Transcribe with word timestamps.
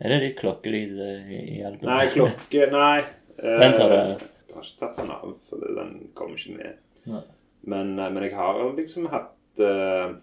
Er 0.00 0.12
det 0.12 0.18
litt 0.22 0.38
klokkelyd 0.40 0.98
eh, 1.00 1.30
i, 1.32 1.62
albumet? 1.64 1.88
Nei, 1.88 2.06
klokke 2.12 2.66
Nei. 2.72 2.98
eh, 3.40 3.60
Den 3.62 3.76
tar 3.78 3.92
det. 3.92 4.00
Jeg 4.48 4.56
har 4.58 4.66
ikke 4.66 4.80
tatt 4.82 4.98
den 5.00 5.12
av, 5.14 5.30
for 5.48 5.64
den 5.78 5.94
kommer 6.16 6.36
ikke 6.40 6.56
med. 6.58 7.30
Men, 7.66 7.94
eh, 7.98 8.10
men 8.12 8.22
jeg 8.26 8.34
har 8.36 8.60
liksom 8.76 9.08
hatt 9.12 9.62
uh, 9.62 10.16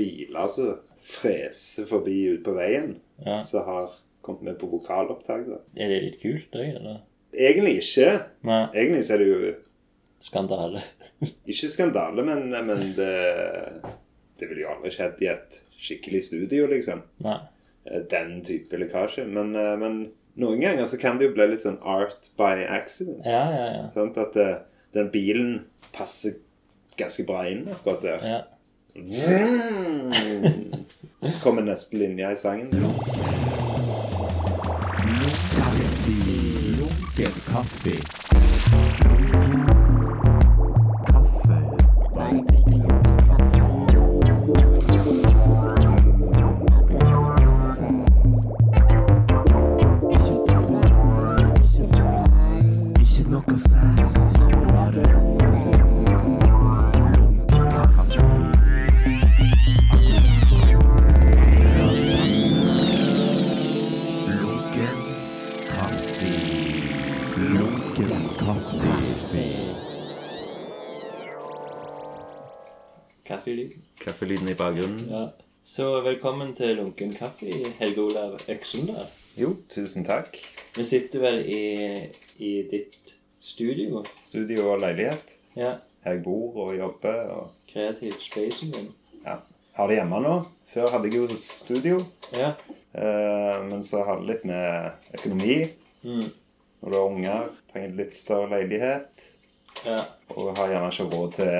biler 0.00 0.48
som 0.52 0.74
freser 1.04 1.86
forbi 1.88 2.16
ute 2.34 2.44
på 2.46 2.54
veien, 2.56 2.94
Ja. 3.24 3.42
som 3.44 3.64
har 3.68 3.92
kommet 4.24 4.42
med 4.48 4.58
på 4.60 4.70
vokalopptak. 4.72 5.44
da. 5.50 5.58
Er 5.76 5.92
det 5.92 6.00
litt 6.06 6.20
kult, 6.22 6.48
det, 6.56 6.70
eller? 6.78 7.02
Egentlig 7.34 7.76
ikke. 7.82 8.08
Nei. 8.48 8.62
Egentlig 8.72 9.04
så 9.04 9.14
er 9.18 9.22
det 9.24 9.28
jo 9.28 9.54
Skandale. 10.24 10.80
ikke 11.52 11.68
skandale, 11.68 12.22
men, 12.24 12.46
men 12.48 12.94
det, 12.96 13.10
det 14.40 14.46
ville 14.48 14.62
jo 14.64 14.70
aldri 14.72 14.92
skjedd 14.94 15.18
i 15.20 15.28
et 15.34 15.58
skikkelig 15.84 16.22
studio, 16.30 16.68
liksom. 16.70 17.02
Nei. 17.26 17.36
Eh, 17.86 18.00
Den 18.10 18.42
type 18.42 18.76
lekkasje. 18.80 19.24
Men, 19.26 19.54
eh, 19.56 19.76
men 19.76 20.10
noen 20.36 20.60
ganger 20.60 20.84
så 20.86 20.98
kan 21.00 21.18
det 21.18 21.28
jo 21.28 21.34
bli 21.34 21.46
litt 21.52 21.60
sånn 21.64 21.78
art 21.82 22.30
by 22.38 22.64
accident. 22.68 23.24
Ja, 23.24 23.44
ja, 23.52 23.66
ja. 23.76 23.84
Sånn 23.94 24.12
At 24.18 24.36
eh, 24.36 24.56
den 24.94 25.10
bilen 25.10 25.64
passer 25.92 26.34
ganske 26.98 27.26
bra 27.26 27.44
inn 27.50 27.68
akkurat 27.68 28.02
der. 28.02 28.18
ja. 28.24 28.42
Mm. 28.94 30.12
Kommer 31.42 31.62
neste 31.66 31.96
linje 31.98 32.28
i 32.30 32.36
sangen. 32.38 32.70
Lunken 36.78 37.34
kaffe. 37.48 37.96
Ikke 39.24 39.73
Kaffelyden 74.14 74.48
i 74.48 74.54
bakgrunnen. 74.54 75.08
Ja. 75.10 75.28
Så 75.62 76.00
velkommen 76.00 76.52
til 76.54 76.76
Lunken 76.76 77.14
kaffe, 77.18 77.48
Helge 77.80 78.02
Olav 78.02 78.36
Øksundal. 78.48 79.08
Jo, 79.34 79.56
tusen 79.74 80.04
takk. 80.06 80.38
Vi 80.76 80.84
sitter 80.86 81.18
vel 81.24 81.40
i, 81.50 81.62
i 82.38 82.52
ditt 82.70 83.16
studio. 83.42 84.04
Studio 84.22 84.68
og 84.70 84.84
leilighet. 84.84 85.34
Ja. 85.58 85.72
Her 86.06 86.14
jeg 86.14 86.22
bor 86.22 86.60
og 86.62 86.76
jobber. 86.78 87.18
og 87.34 87.50
Kreativ 87.72 88.14
spacen 88.22 88.70
din. 88.76 88.88
ja. 89.26 89.40
Har 89.74 89.90
det 89.90 89.98
hjemme 89.98 90.22
nå. 90.22 90.36
Før 90.70 90.94
hadde 90.94 91.10
jeg 91.10 91.18
jo 91.18 91.42
studio. 91.42 91.98
Ja. 92.30 92.52
Eh, 92.94 93.66
men 93.66 93.82
så 93.82 94.06
har 94.06 94.22
det 94.22 94.30
litt 94.30 94.44
med 94.46 94.90
økonomi. 95.18 95.60
Mm. 96.06 96.28
Når 96.80 96.90
du 96.90 97.00
har 97.00 97.10
unger, 97.10 97.54
trenger 97.72 97.98
litt 97.98 98.14
større 98.14 98.52
leilighet. 98.54 99.30
ja. 99.82 100.04
Og 100.28 100.54
har 100.56 100.70
gjerne 100.70 100.94
ikke 100.94 101.10
råd 101.10 101.32
til 101.42 101.54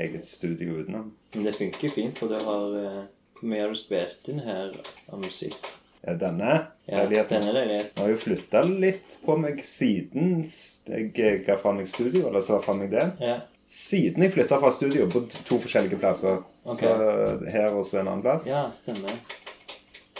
eget 0.00 0.28
studio 0.28 0.80
utenom. 0.80 1.12
Men 1.34 1.44
det 1.46 1.54
funker 1.58 1.92
fint, 1.94 2.18
for 2.18 2.28
det 2.32 2.40
har 2.42 2.72
eh, 2.80 3.02
Hvor 3.38 3.48
mye 3.52 3.60
har 3.62 3.70
du 3.72 3.78
spilt 3.78 4.28
inn 4.28 4.40
her 4.44 4.72
av 5.08 5.20
musikk? 5.22 5.56
Ja, 6.02 6.14
denne 6.16 6.50
Ja, 6.88 7.02
leiligheten 7.02 7.40
denne 7.42 7.52
leiligheten. 7.54 7.92
Jeg 7.96 8.02
har 8.06 8.10
jo 8.14 8.18
flytta 8.22 8.62
litt 8.66 9.18
på 9.24 9.36
meg 9.38 9.60
siden 9.68 10.46
jeg 10.90 11.10
ga 11.46 11.56
fra 11.60 11.72
meg 11.76 11.86
studio, 11.88 12.26
eller 12.30 12.40
så 12.44 12.56
fra 12.64 12.72
meg 12.74 12.90
det. 12.92 13.04
Ja. 13.20 13.36
Siden 13.70 14.24
jeg 14.24 14.32
flytta 14.34 14.58
fra 14.62 14.72
studio 14.74 15.04
på 15.12 15.22
to 15.46 15.58
forskjellige 15.62 15.98
plasser, 16.00 16.40
Okay. 16.66 16.88
så 16.88 17.50
her 17.52 17.72
og 17.72 17.86
så 17.88 18.00
en 18.02 18.08
annen 18.10 18.20
plass, 18.24 18.44
ja, 18.48 18.66
stemmer. 18.74 19.14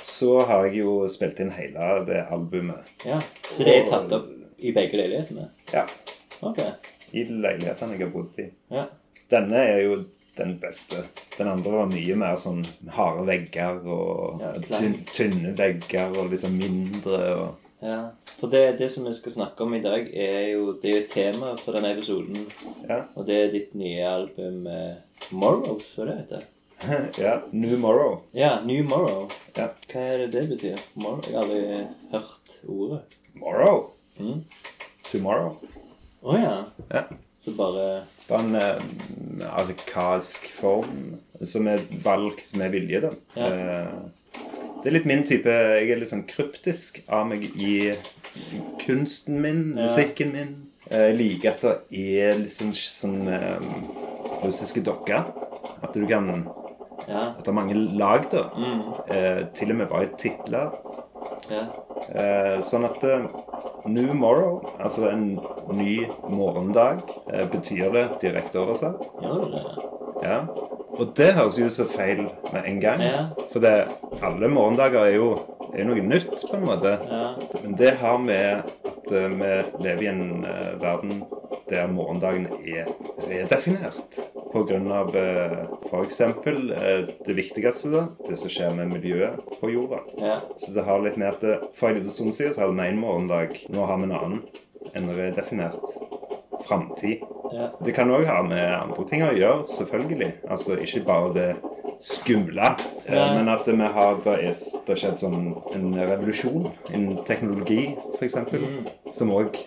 så 0.01 0.39
har 0.49 0.65
jeg 0.69 0.79
jo 0.81 0.95
spilt 1.13 1.41
inn 1.45 1.51
hele 1.53 1.89
det 2.09 2.23
albumet. 2.33 2.87
Ja. 3.05 3.19
Så 3.53 3.65
det 3.67 3.75
er 3.83 3.91
tatt 3.91 4.13
opp 4.17 4.31
i 4.59 4.73
begge 4.77 4.97
leilighetene? 5.01 5.49
Ja. 5.73 5.85
Ok. 6.41 6.61
I 7.13 7.25
leilighetene 7.29 7.97
jeg 7.99 8.07
har 8.07 8.13
bodd 8.15 8.39
i. 8.41 8.47
Ja. 8.73 8.87
Denne 9.33 9.61
er 9.75 9.83
jo 9.85 9.99
den 10.37 10.59
beste. 10.61 11.05
Den 11.39 11.49
andre 11.49 11.73
var 11.73 11.87
mye 11.91 12.17
mer 12.17 12.37
sånn 12.41 12.63
harde 12.95 13.27
vegger 13.29 13.81
og 13.87 14.41
Ja, 14.43 14.53
klang. 14.67 14.95
tynne 15.15 15.55
vegger 15.59 16.15
og 16.17 16.31
liksom 16.33 16.57
mindre 16.59 17.19
og 17.41 17.67
ja. 17.81 18.11
For 18.39 18.53
det, 18.53 18.77
det 18.79 18.91
som 18.93 19.07
vi 19.09 19.13
skal 19.17 19.33
snakke 19.33 19.65
om 19.65 19.73
i 19.75 19.81
dag, 19.81 20.05
er 20.13 20.51
jo 20.53 20.75
Det 20.83 20.91
er 20.91 20.99
jo 21.01 21.07
tema 21.09 21.55
for 21.57 21.73
denne 21.73 21.95
episoden. 21.95 22.43
Ja. 22.89 22.99
Og 23.17 23.25
det 23.27 23.37
er 23.39 23.53
ditt 23.55 23.75
nye 23.75 24.05
album 24.05 24.67
eh, 24.69 24.97
Morrows, 25.33 25.95
hva 25.97 26.05
det 26.11 26.17
heter? 26.19 26.45
ja. 27.25 27.39
New 27.53 27.79
Morrow. 27.79 28.21
Ja, 28.37 28.61
New 28.65 28.85
Morrow. 28.85 29.31
Ja. 29.57 29.71
Hva 29.89 30.01
er 30.13 30.27
det 30.27 30.33
det 30.35 30.45
betyr? 30.51 30.79
Morrow? 30.95 31.25
Jeg 31.25 31.37
har 31.37 31.43
aldri 31.43 31.87
hørt 32.13 32.55
ordet. 32.69 33.01
Morrow. 33.35 33.81
Mm. 34.21 34.45
Tomorrow. 35.11 35.57
Å 36.23 36.37
ja. 36.37 36.55
Ja. 36.93 37.03
Så 37.41 37.55
bare 37.57 38.03
Bare 38.29 38.41
en 38.45 38.55
eh, 38.55 39.47
arkaisk 39.49 40.49
form 40.59 41.17
som 41.49 41.67
er 41.73 41.81
valgt 42.05 42.51
med 42.61 42.71
vilje, 42.75 43.01
da. 43.01 43.11
Ja. 43.37 43.47
Eh, 43.49 44.57
det 44.83 44.89
er 44.91 44.95
litt 44.97 45.07
min 45.09 45.23
type 45.29 45.49
Jeg 45.53 45.91
er 45.93 46.01
litt 46.01 46.11
sånn 46.13 46.27
kryptisk 46.29 47.03
av 47.09 47.27
meg 47.31 47.47
i 47.57 47.95
kunsten 48.85 49.41
min, 49.43 49.75
Ja. 49.77 49.87
musikken 49.89 50.33
min. 50.33 50.53
Eh, 50.91 51.09
Jeg 51.11 51.17
liker 51.17 51.51
at 51.51 51.61
det 51.91 52.05
er 52.21 52.39
litt 52.39 52.53
sånn, 52.53 52.73
sånn 52.75 53.29
eh, 53.29 54.45
russiske 54.45 54.83
dokker. 54.85 55.25
At 55.83 55.93
du 55.95 56.07
kan 56.07 56.49
Ja. 57.09 57.31
At 57.33 57.39
det 57.45 57.49
er 57.49 57.53
mange 57.53 57.75
lag, 57.75 58.29
da. 58.31 58.51
Mm. 58.55 58.81
Eh, 59.09 59.45
til 59.55 59.71
og 59.73 59.77
med 59.79 59.89
bare 59.89 60.07
titler. 60.19 60.71
Ja. 61.51 61.65
Eh, 62.15 62.61
sånn 62.63 62.85
at 62.85 63.01
New 63.87 64.15
Morrow, 64.15 64.61
altså 64.81 65.09
en 65.11 65.41
ny 65.73 66.07
morgendag, 66.29 67.01
eh, 67.33 67.47
betyr 67.51 67.93
det 67.93 68.09
direkte 68.23 68.61
oversatt. 68.61 69.07
Gjør 69.23 69.41
du 69.45 69.55
det? 69.55 69.65
Ja. 70.23 70.41
Og 70.99 71.13
det 71.17 71.33
høres 71.33 71.59
jo 71.59 71.67
ut 71.71 71.73
som 71.73 71.89
feil 71.89 72.27
med 72.53 72.67
en 72.67 72.81
gang. 72.81 73.03
Ja. 73.03 73.25
For 73.53 73.63
det, 73.65 73.89
alle 74.23 74.49
morgendager 74.53 75.07
er 75.07 75.17
jo 75.17 75.31
er 75.75 75.87
noe 75.87 76.03
nytt, 76.03 76.35
på 76.51 76.57
en 76.57 76.67
måte. 76.67 76.97
Ja. 77.07 77.35
Men 77.63 77.77
det 77.79 77.95
har 78.01 78.19
med 78.19 78.63
at 78.65 79.13
eh, 79.13 79.29
vi 79.31 79.53
lever 79.85 80.03
i 80.03 80.11
en 80.11 80.45
eh, 80.45 80.73
verden 80.83 81.23
der 81.71 81.91
morgendagen 81.91 82.49
er 82.67 82.91
redefinert. 83.29 84.19
Av 84.51 85.17
eh, 85.17 85.59
f.eks. 85.91 86.21
Eh, 86.21 87.05
det 87.27 87.37
viktigste, 87.39 87.93
da, 87.93 88.07
det 88.27 88.39
som 88.41 88.51
skjer 88.51 88.75
med 88.75 88.91
miljøet 88.97 89.39
på 89.61 89.71
jorda. 89.71 90.03
Ja. 90.19 90.41
Så 90.59 90.75
det 90.75 90.87
har 90.89 91.05
litt 91.05 91.21
med 91.21 91.37
at 91.37 91.71
For 91.79 91.91
en 91.91 92.01
liten 92.01 92.15
stund 92.15 92.35
siden 92.35 92.57
så 92.57 92.65
hadde 92.67 92.77
vi 92.79 92.89
en 92.91 93.01
morgendag. 93.01 93.55
Nå 93.71 93.87
har 93.87 94.03
vi 94.03 94.11
en 94.11 94.19
annen. 94.19 94.43
En 94.95 95.11
redefinert 95.17 95.77
framtid. 96.67 97.23
Ja. 97.53 97.71
Det 97.85 97.95
kan 97.95 98.11
òg 98.11 98.27
ha 98.29 98.43
med 98.47 98.63
andre 98.75 99.05
ting 99.11 99.23
å 99.27 99.33
gjøre, 99.35 99.67
selvfølgelig. 99.75 100.33
Altså 100.51 100.77
ikke 100.79 101.05
bare 101.07 101.35
det 101.35 101.49
skumle. 102.01 102.75
eh, 103.07 103.35
Men 103.37 103.49
at 103.49 103.67
vi 103.67 103.77
har 103.77 104.21
det 104.25 104.37
har 104.89 104.97
skjedd 104.97 105.19
sånn 105.21 105.55
en 105.75 105.91
revolusjon 105.95 106.71
innen 106.95 107.21
teknologi, 107.27 107.97
f.eks. 108.19 108.35
Mm. 108.53 108.87
Som 109.13 109.33
òg 109.35 109.59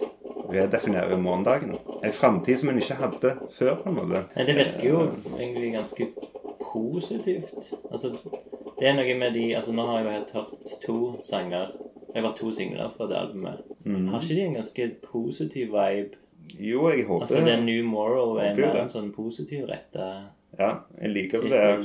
redefinerer 0.54 1.18
morgendagen. 1.18 1.78
En 2.04 2.12
framtid 2.12 2.60
som 2.60 2.70
en 2.70 2.80
ikke 2.82 2.98
hadde 3.00 3.36
før, 3.58 3.76
på 3.84 3.90
en 3.90 3.96
måte. 3.96 4.24
Nei, 4.36 4.46
det 4.46 4.56
virker 4.60 4.88
jo 4.88 5.04
egentlig 5.38 5.74
ganske 5.74 6.08
positivt. 6.74 7.74
Altså, 7.92 8.14
det 8.84 8.92
er 8.92 8.98
noe 8.98 9.16
med 9.16 9.36
de 9.38 9.46
Altså, 9.56 9.72
nå 9.76 9.86
har 9.88 10.02
jeg 10.02 10.06
jo 10.06 10.14
helt 10.18 10.34
hørt 10.36 10.74
to 10.84 10.98
sanger. 11.24 11.72
Det 12.14 12.22
vært 12.22 12.38
to 12.38 12.52
singler 12.54 12.92
fra 12.94 13.08
det 13.10 13.18
albumet. 13.18 13.64
Mm. 13.88 14.10
Har 14.12 14.22
ikke 14.22 14.36
de 14.36 14.46
en 14.46 14.58
ganske 14.60 14.88
positiv 15.08 15.72
vibe? 15.74 16.20
Jo, 16.60 16.90
jeg 16.92 17.06
håper 17.08 17.24
Altså, 17.24 17.40
det 17.46 17.54
er 17.56 17.62
New 17.64 17.86
Morrow 17.88 18.36
er 18.38 18.58
mer 18.58 18.82
en 18.84 18.92
sånn 18.92 19.14
positiv 19.16 19.64
rette 19.70 20.08
Ja, 20.60 20.84
jeg 21.00 21.14
liker 21.16 21.46
å 21.46 21.50
være 21.50 21.78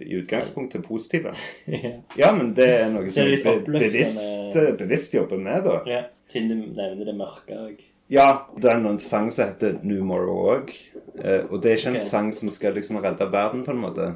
i 0.00 0.16
utgangspunktet 0.18 0.82
positive. 0.86 1.34
ja. 1.84 1.90
Ja, 2.18 2.30
men 2.34 2.54
det 2.56 2.68
er 2.78 2.88
noe 2.94 3.10
som 3.10 3.26
er 3.26 3.34
jeg 3.34 3.42
be 3.44 3.74
bevisst, 3.76 4.56
bevisst 4.78 5.14
jobber 5.14 5.42
med, 5.42 5.66
da. 5.66 5.80
ja. 5.90 6.04
Siden 6.32 6.48
du 6.48 6.78
nevner 6.78 7.04
det 7.10 7.14
mørke 7.18 7.58
òg. 7.66 7.82
Ja, 8.10 8.46
det 8.56 8.70
er 8.70 8.80
en 8.80 8.98
sang 8.98 9.28
som 9.32 9.50
heter 9.50 9.76
New 9.86 10.00
Morrow 10.06 10.48
òg. 10.54 10.72
Eh, 11.20 11.44
og 11.50 11.60
det 11.62 11.74
er 11.74 11.78
ikke 11.78 11.92
en 11.98 12.08
sang 12.08 12.32
som 12.36 12.50
skal 12.52 12.74
liksom 12.78 12.98
redde 13.04 13.28
verden, 13.32 13.62
på 13.66 13.74
en 13.74 13.82
måte. 13.84 14.08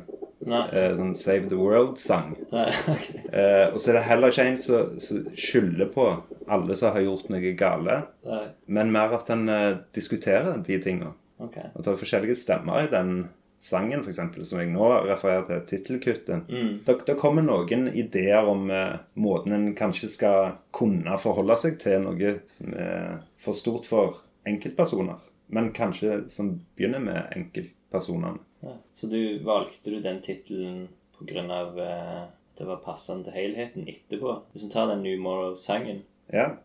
Eh, 0.46 0.92
sånn 0.96 1.14
Save 1.18 1.48
the 1.50 1.58
World-sang. 1.58 2.36
Okay. 2.88 3.22
Eh, 3.32 3.68
og 3.72 3.80
så 3.80 3.92
er 3.92 3.98
det 3.98 4.04
heller 4.08 4.32
ikke 4.32 4.44
en 4.48 4.60
som 4.62 5.32
skylder 5.36 5.90
på 5.92 6.04
alle 6.48 6.76
som 6.78 6.94
har 6.94 7.04
gjort 7.04 7.28
noe 7.32 7.52
gale, 7.58 7.98
Nei. 8.26 8.44
men 8.78 8.92
mer 8.94 9.16
at 9.18 9.30
en 9.34 9.48
eh, 9.52 9.80
diskuterer 9.94 10.62
de 10.64 10.78
tinga. 10.82 11.12
Okay. 11.38 11.68
Og 11.74 11.84
det 11.84 11.92
er 11.92 12.00
forskjellige 12.00 12.38
stemmer 12.40 12.86
i 12.86 12.92
den 12.92 13.28
sangen, 13.62 14.04
f.eks., 14.04 14.48
som 14.48 14.60
jeg 14.62 14.70
nå 14.72 14.88
refererer 15.06 15.46
til, 15.48 15.62
tittelkuttet. 15.72 16.48
Mm. 16.48 16.72
Det, 16.86 16.96
det 17.06 17.18
kommer 17.20 17.44
noen 17.44 17.88
ideer 17.90 18.48
om 18.48 18.70
eh, 18.72 18.98
måten 19.18 19.54
en 19.56 19.70
kanskje 19.78 20.10
skal 20.14 20.52
kunne 20.74 21.18
forholde 21.22 21.58
seg 21.60 21.78
til 21.82 22.04
noe 22.06 22.38
som 22.56 22.78
er 22.78 23.18
for 23.42 23.58
stort 23.58 23.88
for 23.90 24.22
enkeltpersoner. 24.48 25.20
Men 25.54 25.72
kanskje 25.76 26.24
som 26.32 26.58
begynner 26.76 27.02
med 27.02 27.32
enkeltpersonene. 27.36 28.38
Ja. 28.62 28.74
Så 28.94 29.06
du 29.10 29.38
valgte 29.46 29.90
du 29.92 30.00
den 30.02 30.20
tittelen 30.24 30.88
pga. 31.18 31.44
at 31.76 32.28
det 32.58 32.66
var 32.66 32.80
passende 32.82 33.24
til 33.28 33.32
helheten 33.32 33.86
etterpå? 33.88 34.40
Hvis 34.52 34.64
du 34.66 34.68
tar 34.72 34.88
den 34.90 35.02
New 35.02 35.18
Morrow-sangen, 35.20 36.02
Ja, 36.32 36.56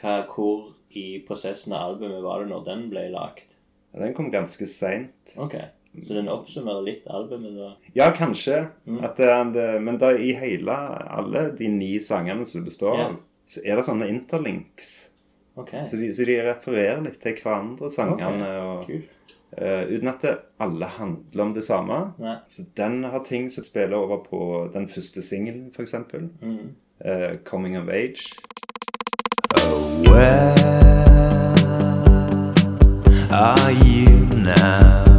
hva, 0.00 0.22
hvor 0.26 0.72
i 0.90 1.22
prosessen 1.28 1.72
av 1.76 1.90
albumet 1.94 2.22
var 2.24 2.40
det 2.40 2.48
når 2.50 2.64
den 2.64 2.88
ble 2.90 3.08
lagd? 3.12 3.52
den 3.94 4.14
kom 4.14 4.30
ganske 4.32 4.66
seint. 4.66 5.12
Ok, 5.36 5.54
Så 6.02 6.14
den 6.14 6.28
oppsummerer 6.32 6.82
litt 6.86 7.06
albumet, 7.06 7.52
da? 7.54 7.74
Ja, 7.94 8.10
kanskje. 8.16 8.70
Mm. 8.86 9.02
At 9.04 9.16
er 9.20 9.28
men 9.80 9.98
da 9.98 10.14
i 10.16 10.32
hele 10.32 10.72
alle 10.72 11.50
de 11.58 11.68
ni 11.68 11.98
sangene 12.00 12.46
som 12.46 12.62
det 12.64 12.70
består 12.70 12.96
Ja. 12.96 13.04
av, 13.10 13.16
så 13.46 13.60
er 13.64 13.76
det 13.76 13.84
sånne 13.84 14.08
interlinks. 14.08 15.10
Ok, 15.54 15.68
Så 15.90 15.98
de, 16.00 16.08
så 16.14 16.24
de 16.24 16.40
refererer 16.40 17.02
litt 17.04 17.20
til 17.20 17.34
hverandre, 17.34 17.90
sangene. 17.92 18.48
og 18.62 18.86
kult. 18.86 19.36
Eh, 19.58 19.84
Uten 19.88 20.08
at 20.08 20.22
det 20.22 20.36
alle 20.60 20.86
handler 20.86 21.44
om 21.44 21.54
det 21.54 21.64
samme. 21.64 21.98
Nei. 22.18 22.36
Så 22.48 22.64
den 22.76 23.04
har 23.04 23.24
ting 23.24 23.50
som 23.50 23.64
spiller 23.64 23.96
over 23.96 24.24
på 24.24 24.70
den 24.72 24.88
første 24.88 25.22
singelen, 25.22 25.72
f.eks. 25.76 25.94
Mm. 26.42 26.74
Uh, 27.04 27.36
'Coming 27.44 27.78
of 27.78 27.88
Age'. 27.88 28.30
Where 30.04 30.54
are 33.32 33.72
you 33.72 34.08
now? 34.42 35.11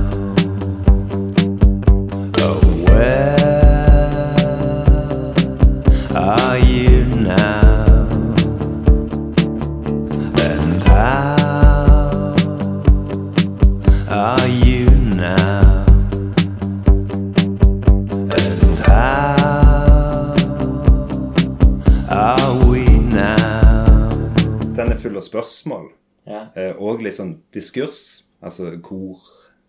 Sånn 27.73 27.87
diskurs. 27.89 28.23
Altså 28.41 28.75
hvor, 28.81 29.19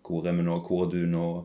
hvor 0.07 0.27
er 0.27 0.33
vi 0.33 0.43
nå? 0.43 0.59
Hvor 0.67 0.87
er 0.87 0.91
du 0.91 1.07
nå? 1.07 1.45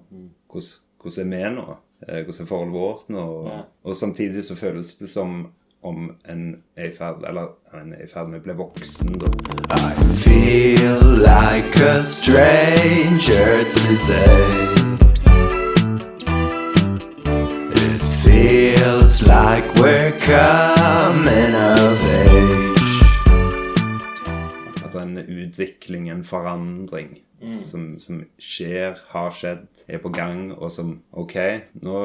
Hvordan, 0.52 0.70
hvordan 1.02 1.34
er 1.34 1.50
vi 1.50 1.56
nå? 1.56 1.78
Eh, 2.08 2.24
Hvordan 2.24 2.42
er 2.42 2.48
forholdet 2.48 2.74
vårt 2.74 3.10
nå? 3.10 3.48
Ja. 3.50 3.62
Og 3.84 3.96
samtidig 3.96 4.44
så 4.46 4.56
føles 4.56 4.96
det 4.96 5.10
som 5.10 5.52
om 5.84 6.16
en 6.30 6.64
er 6.76 6.90
i 6.90 6.96
ferd 6.96 7.24
Eller 7.28 7.48
en 7.74 7.94
er 7.94 8.04
i 8.04 8.08
ferd 8.08 8.28
med 8.30 8.40
å 8.40 8.44
bli 8.44 8.54
voksen, 8.56 9.20
da. 9.20 9.28
I 9.76 9.94
feel 10.24 11.00
like 11.24 11.80
a 11.80 12.02
stranger 12.04 13.64
today. 13.68 14.50
It 17.76 18.04
feels 18.24 19.22
like 19.28 19.68
we're 19.76 20.12
coming 20.20 21.54
of 21.56 22.06
age. 22.06 22.29
En 25.20 25.42
utvikling, 25.46 26.10
en 26.14 26.24
forandring 26.28 27.18
som, 27.64 28.00
som 28.00 28.22
skjer, 28.42 28.98
har 29.14 29.32
skjedd, 29.36 29.66
er 29.90 30.02
på 30.04 30.12
gang, 30.14 30.50
og 30.54 30.72
som 30.74 30.98
OK, 31.18 31.36
nå 31.82 32.02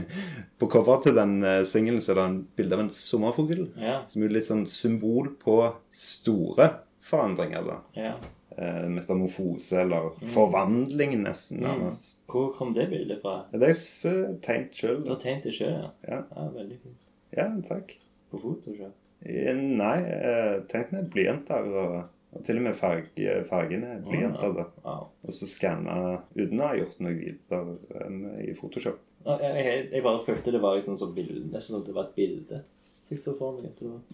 På 0.60 0.68
coveret 0.72 1.08
til 1.08 1.18
den 1.18 1.34
eh, 1.44 1.64
singelen 1.68 2.00
er 2.00 2.16
det 2.16 2.22
en 2.24 2.38
bilde 2.56 2.78
av 2.78 2.82
en 2.86 2.94
sommerfugl. 2.96 3.66
Ja. 3.76 3.98
Som 4.08 4.24
er 4.24 4.32
litt 4.32 4.48
sånn 4.48 4.64
symbol 4.72 5.34
på 5.42 5.58
store 5.92 6.70
forandringer, 7.04 7.66
da. 7.66 7.78
ja. 7.98 8.14
Eh, 8.56 8.86
metamorfose, 8.88 9.82
eller 9.82 10.14
forvandling, 10.32 11.18
nesten. 11.26 11.60
Mm. 11.60 11.90
Hvor 12.30 12.54
kom 12.56 12.72
det 12.72 12.86
bildet 12.88 13.20
fra? 13.20 13.42
Det 13.52 13.68
er 13.68 14.38
tegnet 14.46 14.78
sjøl, 14.80 15.02
Du 15.04 15.12
har 15.12 15.20
tegnet 15.20 15.50
det 15.50 15.52
sjøl, 15.58 15.74
ja. 15.76 15.90
Ja. 16.08 16.22
ja. 16.30 16.46
Veldig 16.54 16.78
fint. 16.80 17.02
Ja, 17.36 17.50
takk. 17.68 17.98
På 18.32 18.40
foto 18.40 18.72
sjøl? 18.78 18.94
Nei, 19.26 19.96
jeg 20.06 20.64
tenkte 20.70 20.96
med 20.96 21.10
blyanter 21.12 21.68
og, 21.68 21.94
og 22.36 22.44
til 22.44 22.58
og 22.60 22.62
med 22.68 22.74
farge, 22.78 23.34
fargene 23.48 23.96
blyanter. 24.06 24.52
da. 24.56 24.64
Wow. 24.84 25.08
Og 25.24 25.32
så 25.34 25.48
skanna 25.50 25.96
uten 26.36 26.60
å 26.60 26.68
ha 26.70 26.76
gjort 26.78 27.00
noe 27.00 27.14
videre 27.16 27.76
um, 28.06 28.20
i 28.44 28.52
Photoshop. 28.54 28.98
Ja, 29.26 29.38
Jeg, 29.42 29.64
jeg, 29.66 29.88
jeg 29.92 30.02
bare 30.04 30.20
følte 30.26 30.52
det 30.54 30.60
var 30.62 30.76
liksom 30.78 30.98
så 31.00 31.08
bilde, 31.16 31.48
nesten 31.50 31.74
som 31.78 31.84
det 31.86 31.94
var 31.96 32.10
et 32.10 32.14
bilde. 32.18 32.62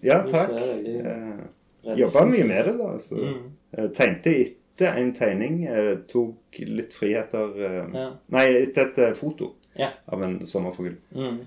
Ja, 0.02 0.22
takk. 0.28 0.50
Jeg 0.56 1.48
Eh, 1.82 1.98
Jobba 1.98 2.20
mye 2.30 2.44
med 2.46 2.64
det, 2.68 2.72
da. 2.78 2.90
Så. 3.02 3.16
Mm. 3.18 3.46
Eh, 3.74 3.88
tegnte 3.96 4.30
etter 4.38 4.98
en 5.00 5.08
tegning. 5.16 5.56
Jeg 5.64 5.96
tok 6.12 6.60
litt 6.62 6.92
friheter 6.94 7.56
eh, 7.58 7.88
Ja. 7.96 8.04
Nei, 8.30 8.44
etter 8.60 8.86
et 8.90 8.98
eh, 9.02 9.14
foto 9.18 9.48
Ja. 9.74 9.88
av 10.06 10.22
en 10.22 10.36
sommerfugl. 10.46 10.94
Mm. 11.16 11.40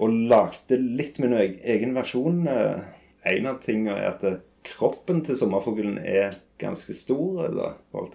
Og 0.00 0.10
lagde 0.32 0.78
litt 0.80 1.20
min 1.22 1.36
eg- 1.38 1.60
egen 1.62 1.94
versjon. 1.94 2.42
Eh, 2.48 2.80
en 3.36 3.46
av 3.46 3.60
tingene 3.62 3.94
er 3.94 4.08
at 4.10 4.24
eh, 4.24 4.40
kroppen 4.64 5.20
til 5.26 5.36
sommerfuglen 5.38 5.98
er 6.00 6.34
ganske 6.60 6.94
stor. 6.96 7.48
Da, 7.52 7.70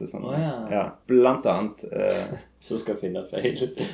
sånn. 0.10 0.26
Å, 0.26 0.36
ja. 0.72 0.84
Blant 1.10 1.46
annet. 1.50 1.84
Eh, 1.92 2.38
Så 2.60 2.76
skal 2.82 2.98
finne 3.00 3.22
feil. 3.30 3.54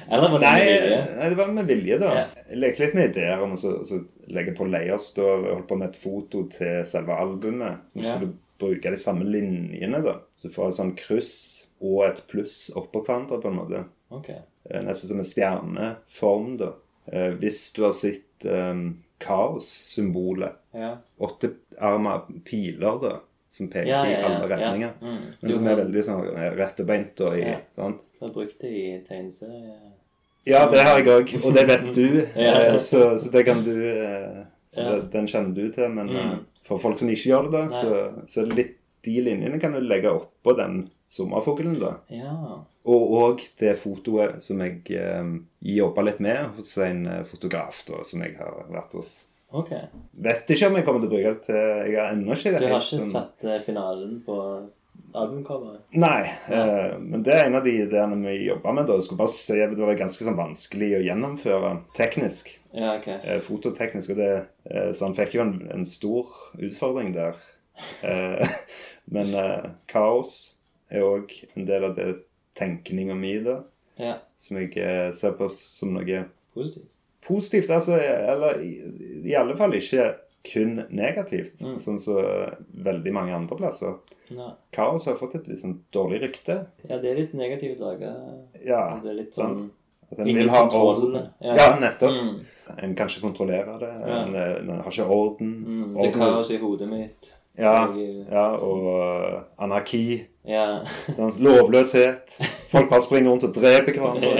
Eller 0.09 0.31
var 0.31 0.39
det 0.41 0.47
Nei, 0.47 0.53
med 0.57 0.71
vilje? 0.81 1.01
nei, 1.19 1.27
det 1.29 1.37
var 1.37 1.51
med 1.53 1.67
vilje, 1.69 1.97
da. 2.01 2.13
Ja. 2.17 2.23
Jeg 2.49 2.61
lekte 2.63 2.81
litt 2.81 2.95
med 2.97 3.11
ideer 3.11 3.43
om 3.45 3.51
å 3.53 3.59
så, 3.61 3.75
så 3.85 3.99
legge 4.33 4.55
på 4.57 4.65
layers. 4.65 5.11
da, 5.13 5.27
Holdt 5.51 5.67
på 5.69 5.77
med 5.77 5.91
et 5.93 5.99
foto 6.01 6.41
til 6.49 6.79
selve 6.89 7.13
albumet. 7.21 7.83
Som 7.93 8.07
Ja. 8.07 8.15
du 8.23 8.31
bruke 8.57 8.89
de 8.95 8.97
samme 8.97 9.27
linjene. 9.29 10.01
da. 10.01 10.15
Så 10.39 10.49
du 10.49 10.55
får 10.55 10.71
et 10.71 10.79
sånn 10.79 10.95
kryss 10.97 11.35
og 11.83 12.05
et 12.07 12.23
pluss 12.31 12.71
oppå 12.73 13.03
hverandre, 13.05 13.37
på 13.43 13.51
en 13.51 13.59
måte. 13.59 13.83
Okay. 14.15 14.41
Eh, 14.71 14.81
Nesten 14.81 15.11
som 15.11 15.19
en 15.21 15.29
stjerneform, 15.29 16.57
da. 16.57 16.71
Eh, 17.11 17.33
Hvis 17.37 17.67
du 17.75 17.83
har 17.85 17.93
sett 17.93 18.45
um, 18.49 18.95
kaos-symbolet. 19.21 20.53
Ja. 20.75 20.97
Åttearma 21.19 22.21
piler, 22.45 22.99
da. 23.01 23.19
Som 23.55 23.69
peker 23.71 23.87
Ja, 23.87 24.01
ja, 24.03 24.17
i 24.19 24.23
alle 24.27 24.47
retninger. 24.51 24.93
Mm. 25.01 25.19
Men 25.41 25.53
som 25.53 25.67
er 25.71 25.77
veldig 25.79 26.01
sånn 26.03 26.25
eh, 26.35 26.49
rettebeint 26.57 27.21
og 27.23 27.37
i 27.39 27.43
Ja. 27.45 27.59
sant? 27.77 28.01
Så 28.19 28.27
brukt 28.33 28.35
brukte 28.59 28.67
i 28.67 28.99
tegneserie. 29.07 29.77
Ja, 30.45 30.65
det 30.69 30.81
har 30.85 30.99
jeg 30.99 31.07
òg, 31.07 31.31
og 31.45 31.53
det 31.55 31.63
vet 31.67 31.87
du. 31.95 32.07
Eh, 32.35 32.77
Så, 32.79 33.17
så 33.17 33.31
det 33.31 33.45
kan 33.47 33.63
du 33.63 33.71
eh, 33.89 34.43
Så 34.67 34.83
det, 34.83 35.11
Den 35.13 35.27
kjenner 35.27 35.55
du 35.55 35.71
til. 35.71 35.89
Men 35.89 36.07
Mm. 36.09 36.17
eh, 36.33 36.37
for 36.67 36.77
folk 36.79 36.99
som 36.99 37.07
ikke 37.09 37.29
gjør 37.31 37.51
det, 37.51 37.63
så, 37.71 37.91
så 38.27 38.41
er 38.41 38.45
det 38.51 38.55
litt 38.59 38.75
de 39.05 39.21
linjene 39.21 39.59
kan 39.61 39.71
du 39.71 39.79
legge 39.79 40.09
oppå 40.11 40.55
den 40.57 40.89
sommerfuglen. 41.07 41.79
da. 41.79 41.95
Ja. 42.09 42.63
Og 42.85 43.11
òg 43.21 43.41
det 43.59 43.77
fotoet 43.79 44.41
som 44.43 44.59
jeg 44.59 44.81
eh, 44.91 45.23
jobba 45.61 46.01
litt 46.03 46.19
med 46.19 46.45
hos 46.57 46.75
en 46.77 47.07
fotograf 47.25 47.85
da, 47.87 48.03
som 48.03 48.21
jeg 48.21 48.35
har 48.37 48.65
vært 48.69 48.93
hos. 48.97 49.21
Ok. 49.55 49.71
Vet 50.25 50.49
ikke 50.51 50.67
om 50.67 50.75
jeg 50.75 50.85
kommer 50.87 51.03
til 51.03 51.07
å 51.09 51.13
bruke 51.13 51.31
det 51.31 51.45
til 51.47 51.59
Jeg 51.59 51.99
har 51.99 52.09
ennå 52.11 52.35
ikke 52.35 52.51
det 52.55 52.59
Du 52.59 52.65
har 52.67 52.81
ikke 52.81 52.99
sånn- 52.99 53.13
satt 53.13 53.45
eh, 53.47 53.61
finalen 53.63 54.17
på 54.25 54.35
albumcoveret? 55.15 55.85
Nei, 55.95 56.23
eh, 56.51 56.97
men 56.99 57.23
det 57.23 57.33
er 57.33 57.45
en 57.45 57.55
av 57.59 57.63
de 57.63 57.71
ideene 57.85 58.17
vi 58.19 58.49
jobba 58.49 58.73
med. 58.75 58.87
da. 58.87 58.97
Jeg 58.97 59.07
skulle 59.07 59.21
bare 59.23 59.35
se, 59.35 59.59
Det 59.67 59.79
var 59.79 59.95
ganske 59.95 60.27
sånn 60.27 60.39
vanskelig 60.39 60.89
å 60.97 61.03
gjennomføre 61.05 61.71
teknisk. 61.95 62.51
Ja, 62.75 62.97
ok. 62.97 63.07
Uh, 63.23 63.39
fototeknisk. 63.39 64.09
Og 64.11 64.17
det, 64.19 64.31
uh, 64.67 64.91
så 64.91 65.05
han 65.07 65.15
fikk 65.15 65.37
jo 65.37 65.45
en, 65.45 65.55
en 65.71 65.85
stor 65.85 66.27
utfordring 66.59 67.13
der. 67.15 67.39
Men 69.15 69.35
kaos 69.87 70.55
er 70.89 71.03
òg 71.03 71.31
en 71.55 71.65
del 71.67 71.83
av 71.83 71.95
det 71.95 72.23
tenkninga 72.55 73.15
mi, 73.19 73.33
da. 73.43 73.59
Ja. 73.99 74.13
Som 74.39 74.57
jeg 74.57 74.79
ser 75.15 75.35
på 75.35 75.49
som 75.51 75.91
noe 75.93 76.23
Positivt. 76.55 76.94
Positivt. 77.27 77.69
Altså, 77.69 77.97
eller 77.99 78.61
i, 78.61 78.71
i 79.25 79.33
alle 79.35 79.55
fall 79.57 79.73
ikke 79.77 80.13
kun 80.45 80.83
negativt, 80.93 81.55
Mm. 81.61 81.77
sånn 81.81 81.99
som 81.99 82.19
veldig 82.85 83.11
mange 83.13 83.33
andre 83.33 83.55
plasser. 83.57 83.95
Nei. 84.29 84.51
Kaos 84.73 85.05
har 85.09 85.15
fått 85.17 85.35
et 85.39 85.47
litt 85.47 85.59
sånn 85.61 85.79
dårlig 85.93 86.21
rykte. 86.21 86.59
Ja, 86.89 86.97
det 87.01 87.11
er 87.11 87.15
litt 87.19 87.33
negativt 87.33 87.79
dager. 87.81 88.13
Ja, 88.65 88.99
Det 89.03 89.09
er 89.09 89.17
litt 89.19 89.33
sånn 89.33 89.69
at 90.11 90.19
en 90.21 90.25
vil 90.35 90.49
ha 90.49 90.63
orden. 90.69 91.15
Ja. 91.41 91.55
Ja, 91.55 91.79
nettopp. 91.79 92.11
mm, 92.13 92.45
En 92.81 92.95
kan 92.95 93.07
ikke 93.07 93.21
kontrollere 93.21 93.79
det. 93.79 93.89
En, 94.05 94.35
eh, 94.35 94.55
en 94.59 94.69
har 94.81 94.91
ikke 94.91 95.05
orden. 95.09 95.51
mm, 95.65 95.93
Det 96.01 96.07
er 96.07 96.17
kaos 96.19 96.49
i 96.51 96.57
hodet 96.57 96.87
mitt. 96.89 97.31
Ja, 97.57 97.87
ja, 98.31 98.47
og 98.57 98.85
uh, 98.85 99.41
anarki. 99.63 100.25
Ja. 100.45 100.83
Sånn, 101.15 101.37
lovløshet. 101.39 102.33
Folk 102.69 102.89
bare 102.89 103.01
springer 103.01 103.31
rundt 103.31 103.43
og 103.47 103.53
dreper 103.53 103.93
hverandre. 103.93 104.31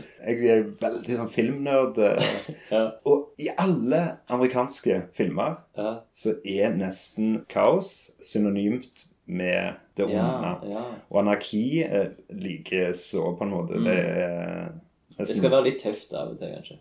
Jeg 0.26 0.48
er 0.52 0.66
veldig 0.80 1.16
sånn 1.16 1.30
filmnerd. 1.32 1.98
eh, 1.98 2.34
ja. 2.74 2.82
Og 3.08 3.30
i 3.40 3.48
alle 3.56 4.02
amerikanske 4.28 4.98
filmer 5.16 5.56
ja. 5.78 5.94
så 6.12 6.34
er 6.44 6.74
nesten 6.76 7.40
kaos 7.48 8.10
synonymt 8.24 9.06
med 9.30 9.76
det 9.96 10.04
onde. 10.10 10.52
Ja. 10.74 10.84
Og 11.08 11.20
anarki 11.22 11.64
eh, 11.86 12.10
liker 12.34 12.92
så, 12.98 13.30
på 13.38 13.46
en 13.46 13.52
måte. 13.54 13.80
Det 13.84 13.96
er 13.96 14.70
Det 15.20 15.28
skal 15.36 15.52
være 15.52 15.68
litt 15.70 15.82
tøft 15.84 16.12
av 16.16 16.32
og 16.34 16.38
til, 16.40 16.54
kanskje. 16.56 16.78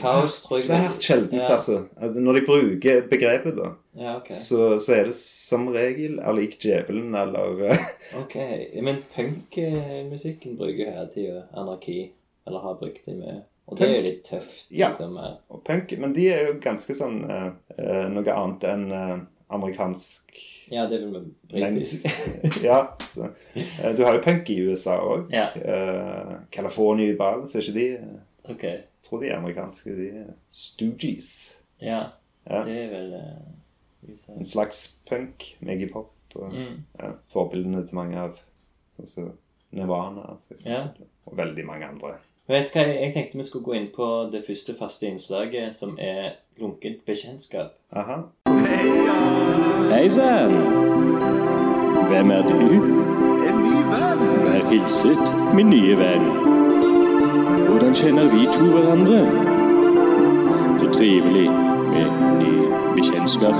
kaos, 0.00 0.40
tror 0.46 0.58
jeg. 0.58 0.66
svært 0.68 1.02
sjeldent, 1.06 1.40
Ja. 1.40 1.48
altså. 1.56 1.78
Når 2.14 2.38
de 2.38 2.42
bruker 2.46 3.00
begrepet, 3.10 3.56
da, 3.58 3.72
Ja, 3.96 4.16
okay. 4.18 4.34
så, 4.36 4.78
så 4.82 4.92
er 4.94 5.04
det 5.08 5.14
som 5.18 5.68
regel 5.74 6.18
er 6.20 6.34
lik 6.36 6.58
djevelen 6.62 7.14
eller 7.16 7.64
eh, 7.70 7.86
Ok, 8.20 8.36
Men 8.82 9.00
punkmusikken 9.14 10.56
bruker 10.58 10.90
hele 10.92 11.08
tida 11.14 11.42
anarki. 11.56 12.12
Eller 12.46 12.62
har 12.64 12.74
brukt 12.80 13.06
dem 13.06 13.20
mye. 13.22 13.38
Og 13.66 13.78
det 13.78 13.86
er 13.88 13.96
jo 13.96 14.02
litt 14.04 14.20
tøft. 14.28 14.66
Ja. 14.70 14.88
liksom. 14.92 15.16
eh. 15.18 15.32
og 15.50 15.62
punk. 15.66 15.92
Men 15.98 16.12
de 16.14 16.28
er 16.30 16.44
jo 16.46 16.58
ganske 16.62 16.94
sånn 16.94 17.16
eh, 17.26 18.04
noe 18.12 18.36
annet 18.36 18.66
enn 18.70 18.84
uh, 18.92 19.16
amerikansk 19.56 20.36
Ja, 20.70 20.84
det 20.90 21.00
er 21.00 21.08
vel 21.10 21.26
britisk. 21.50 22.06
ja. 22.68 22.78
Så, 23.12 23.28
du 23.96 24.02
har 24.06 24.16
jo 24.18 24.22
punk 24.22 24.50
i 24.54 24.60
USA 24.68 24.96
òg. 25.02 25.28
Ja. 25.34 25.48
Uh, 25.58 26.36
California 26.54 27.16
Ball, 27.18 27.44
så 27.50 27.58
er 27.58 27.66
ikke 27.66 27.76
de 27.80 27.88
okay. 28.54 28.76
Jeg 28.86 29.08
tror 29.10 29.22
de 29.22 29.30
er 29.30 29.38
amerikanske. 29.38 29.94
De 29.98 30.08
er 30.22 30.30
Stoogies. 30.50 31.32
Ja. 31.82 32.04
Ja. 32.46 32.62
Det 32.66 32.78
er 32.84 32.88
vel 32.94 33.12
USA. 34.06 34.32
En 34.38 34.46
slags 34.46 34.84
punk 35.10 35.56
med 35.60 35.82
hiphop. 35.82 36.12
Mm. 36.36 36.82
ja, 37.00 37.12
forbildene 37.32 37.80
til 37.88 37.96
mange 37.96 38.18
av 38.20 38.34
sånn 38.98 39.06
som 39.08 39.28
Nirvana, 39.72 40.34
for 40.46 40.58
Ja. 40.66 40.82
eksempel. 40.82 41.06
Og 41.26 41.36
veldig 41.38 41.64
mange 41.64 41.86
andre. 41.88 42.10
Vet 42.48 42.70
hva, 42.70 42.80
Jeg 42.86 43.12
tenkte 43.14 43.38
vi 43.38 43.44
skulle 43.44 43.64
gå 43.66 43.72
inn 43.74 43.86
på 43.94 44.06
det 44.32 44.44
første 44.46 44.74
faste 44.78 45.06
innslaget, 45.10 45.74
som 45.74 45.96
er 45.98 46.36
lunkent 46.60 47.00
bekjentskap. 47.06 47.72
Aha. 47.92 48.20
Hei 49.90 50.08
sann! 50.08 50.54
Hvem 52.06 52.30
er 52.30 52.44
du? 52.46 52.60
En 53.48 53.58
ny 53.64 53.80
venn. 53.90 54.22
Vær 54.46 54.62
hilset, 54.70 55.32
min 55.58 55.72
nye 55.72 55.96
venn. 55.98 56.28
Hvordan 57.66 57.96
kjenner 57.98 58.30
vi 58.30 58.44
to 58.54 58.68
hverandre? 58.74 59.18
Så 60.80 60.92
trivelig 60.94 61.48
med 61.90 62.08
nye 62.44 62.68
bekjentskap. 62.96 63.58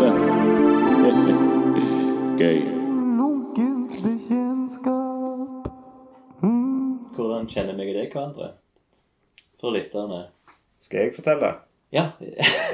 Gøy. 2.38 2.60
Hvordan 7.16 7.50
kjenner 7.50 7.74
vi 7.82 7.96
deg 7.98 8.14
hverandre? 8.14 8.52
For 9.60 9.72
lytterne. 9.72 10.26
Skal 10.78 11.06
jeg 11.06 11.14
fortelle? 11.16 11.54
Ja. 11.92 12.10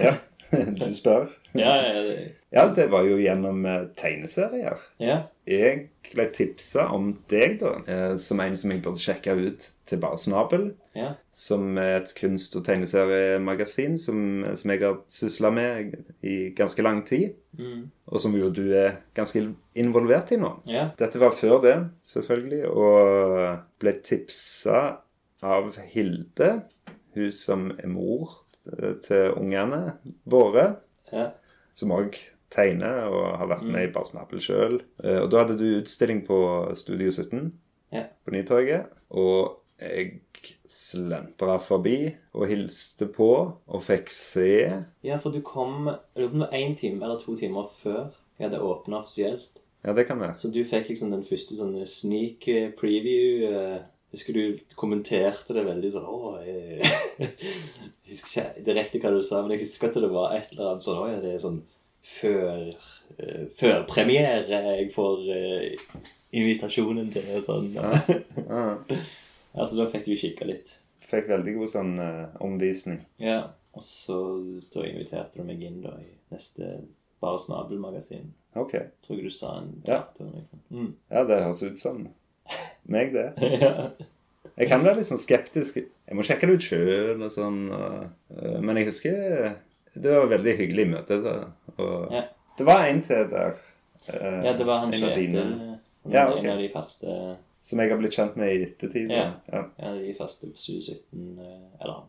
Ja. 0.02 0.16
Du 0.52 0.90
spør. 0.92 1.30
Ja, 1.56 1.70
ja, 1.80 2.00
det- 2.04 2.32
Ja, 2.52 2.66
det 2.76 2.90
var 2.92 3.06
jo 3.08 3.14
gjennom 3.16 3.62
eh, 3.64 3.86
tegneserier. 3.96 4.76
ja. 5.00 5.22
Jeg 5.48 5.88
ble 6.12 6.26
tipsa 6.30 6.84
om 6.92 7.06
deg, 7.30 7.54
da, 7.62 7.70
eh, 7.88 8.16
som 8.20 8.38
en 8.44 8.56
som 8.60 8.70
jeg 8.70 8.82
burde 8.84 9.00
sjekke 9.00 9.32
ut 9.32 9.70
til 9.88 9.98
Bare 9.98 10.18
Snabel. 10.20 10.74
ja. 10.94 11.14
Som 11.32 11.78
er 11.78 12.02
et 12.02 12.12
kunst- 12.14 12.54
og 12.56 12.66
tegneseriemagasin 12.66 13.96
som, 13.98 14.44
som 14.56 14.70
jeg 14.74 14.82
har 14.84 14.98
sysla 15.08 15.50
med 15.50 15.94
i 16.22 16.50
ganske 16.54 16.82
lang 16.84 17.00
tid. 17.08 17.32
Mm. 17.58 17.88
Og 18.12 18.20
som 18.20 18.36
jo 18.36 18.50
du 18.50 18.66
er 18.76 18.98
ganske 19.16 19.54
involvert 19.74 20.32
i 20.32 20.36
nå. 20.36 20.52
ja. 20.68 20.90
Dette 20.98 21.18
var 21.18 21.30
før 21.32 21.62
det, 21.64 21.78
selvfølgelig, 22.12 22.66
og 22.68 23.58
ble 23.80 23.96
tipsa 24.04 24.98
av 25.42 25.72
Hilde, 25.90 26.62
hun 27.14 27.33
som 27.33 27.71
er 27.78 27.88
mor 27.90 28.38
eh, 28.66 28.95
til 29.07 29.33
ungene 29.38 29.97
våre, 30.25 30.66
ja. 31.12 31.31
som 31.75 31.95
òg 31.97 32.19
tegner 32.52 33.07
og 33.09 33.38
har 33.40 33.49
vært 33.49 33.64
med 33.64 33.88
i 33.88 33.92
Bare 33.95 34.04
Snappel 34.11 34.40
sjøl. 34.45 34.83
Og 35.00 35.31
da 35.33 35.38
hadde 35.40 35.54
du 35.57 35.78
utstilling 35.78 36.19
på 36.26 36.37
Studio 36.76 37.09
17 37.09 37.47
Ja. 37.92 38.02
på 38.25 38.35
Nytorget. 38.35 38.90
Og 39.09 39.62
jeg 39.81 40.21
slentra 40.69 41.57
forbi 41.64 42.12
og 42.37 42.47
hilste 42.50 43.09
på 43.12 43.31
og 43.66 43.83
fikk 43.87 44.12
se. 44.14 44.85
Ja, 45.04 45.16
for 45.16 45.33
du 45.33 45.40
kom 45.45 45.88
én 46.52 46.76
time 46.78 47.02
eller 47.02 47.19
to 47.25 47.37
timer 47.40 47.69
før 47.83 48.11
jeg 48.38 48.49
hadde 48.50 48.61
åpna 48.62 49.00
offisielt. 49.02 49.49
Ja, 49.85 49.92
det 49.97 50.07
kan 50.07 50.21
være. 50.21 50.37
Så 50.38 50.50
du 50.52 50.61
fikk 50.64 50.88
liksom 50.92 51.11
den 51.11 51.25
første 51.26 51.57
sånn 51.59 51.75
sneak 51.88 52.47
eh, 52.52 52.69
preview. 52.78 53.49
Eh, 54.12 54.16
Husker 54.16 54.37
du 54.37 54.59
kommenterte 54.76 55.57
det 55.57 55.64
veldig 55.66 55.92
sånn 55.95 56.09
Å, 56.09 56.33
jeg 56.45 56.81
jeg 57.23 58.19
husker 58.19 58.28
ikke 58.28 58.64
direkte 58.66 59.00
hva 59.00 59.12
du 59.14 59.23
sa, 59.25 59.40
men 59.42 59.54
jeg 59.57 59.64
husker 59.64 59.88
at 59.88 60.00
det 60.04 60.11
var 60.12 60.35
et 60.37 60.52
eller 60.52 60.73
annet 60.73 60.87
sånn 60.87 61.00
Å 61.00 61.09
ja, 61.09 61.21
det 61.23 61.33
er 61.33 61.42
sånn 61.42 61.62
før 62.02 62.73
uh, 62.75 63.45
Førpremiere 63.57 64.62
jeg 64.66 64.90
får 64.95 65.26
uh, 65.31 65.99
invitasjonen 66.35 67.12
til 67.14 67.28
sånn. 67.45 67.75
Ja. 67.76 68.78
altså, 69.52 69.76
da 69.76 69.85
fikk 69.92 70.07
du 70.09 70.14
kikka 70.16 70.49
litt. 70.49 70.73
Fikk 71.04 71.28
veldig 71.28 71.54
god 71.59 71.73
sånn 71.75 71.92
uh, 72.00 72.33
omvisning. 72.45 73.02
Ja. 73.23 73.42
Og 73.76 73.85
så, 73.85 74.16
da 74.73 74.85
inviterte 74.88 75.40
du 75.40 75.47
meg 75.49 75.62
inn 75.64 75.81
da 75.85 75.95
i 76.00 76.09
neste 76.33 76.78
Bare 77.23 77.38
Snabel-magasin. 77.38 78.33
OK. 78.59 78.73
Tror 79.04 79.19
jeg 79.19 79.28
du 79.28 79.31
sa 79.31 79.59
en 79.61 79.71
Ja. 79.87 80.00
Liksom. 80.19 80.64
Mm. 80.71 80.90
Ja, 81.12 81.23
det 81.28 81.42
høres 81.45 81.62
ut 81.62 81.78
som 81.78 82.09
meg, 82.92 83.12
det. 83.14 83.28
Jeg 84.58 84.68
kan 84.68 84.82
være 84.84 84.99
litt 85.00 85.08
sånn 85.08 85.20
skeptisk. 85.22 85.78
Jeg 85.80 86.16
må 86.18 86.25
sjekke 86.26 86.46
det 86.50 86.56
ut 86.58 86.64
sjøl 86.66 87.22
og 87.25 87.30
sånn. 87.32 87.61
Men 88.61 88.76
jeg 88.76 88.90
husker 88.90 89.54
det 89.94 90.12
var 90.12 90.25
et 90.25 90.30
veldig 90.38 90.52
hyggelig 90.56 90.87
møte. 90.88 91.18
Da. 91.25 91.34
Og 91.78 92.12
Ja. 92.12 92.22
det 92.58 92.66
var 92.66 92.87
en 92.88 93.02
til 93.02 93.28
der. 93.30 93.54
eh, 94.08 94.42
ja, 94.44 94.52
det 94.56 94.66
var 94.66 94.80
han 94.80 94.92
Kjetil. 94.92 95.34
Ja. 96.11 96.26
En 96.37 96.49
av 96.50 96.58
de 96.58 96.68
faste 96.68 97.37
Som 97.61 97.78
jeg 97.78 97.90
har 97.90 97.99
blitt 97.99 98.14
kjent 98.16 98.37
med 98.37 98.50
i 98.50 98.62
ettertid. 98.64 99.11
Ja. 99.11 99.34
Ja. 99.52 99.64
En 99.78 99.94
av 99.94 99.99
de 100.00 100.14
faste 100.14 100.46
på 100.46 100.56
2017 100.58 101.38
eh, 101.38 101.80
Eller 101.80 102.02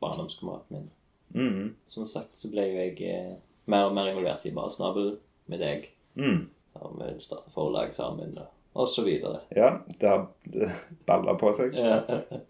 barndomskameraten 0.00 0.70
min. 0.78 0.90
Mm. 1.34 1.74
Som 1.86 2.06
sagt 2.06 2.38
så 2.38 2.48
ble 2.50 2.62
jeg 2.70 3.02
eh, 3.02 3.34
mer 3.66 3.88
og 3.90 3.94
mer 3.94 4.08
involvert 4.12 4.46
i 4.46 4.54
Barsnabel 4.54 5.18
med 5.46 5.60
deg. 5.60 5.90
Mm. 6.16 6.46
Og 6.80 6.96
vi 7.02 7.20
starta 7.20 7.50
forlag 7.50 7.92
sammen, 7.94 8.38
og, 8.38 8.46
og 8.74 8.88
så 8.88 9.04
videre. 9.06 9.40
ja, 9.54 9.70
det 10.00 10.08
har 10.08 10.26
balla 11.06 11.36
på 11.38 11.52
seg. 11.54 11.76
Ja. 11.78 12.00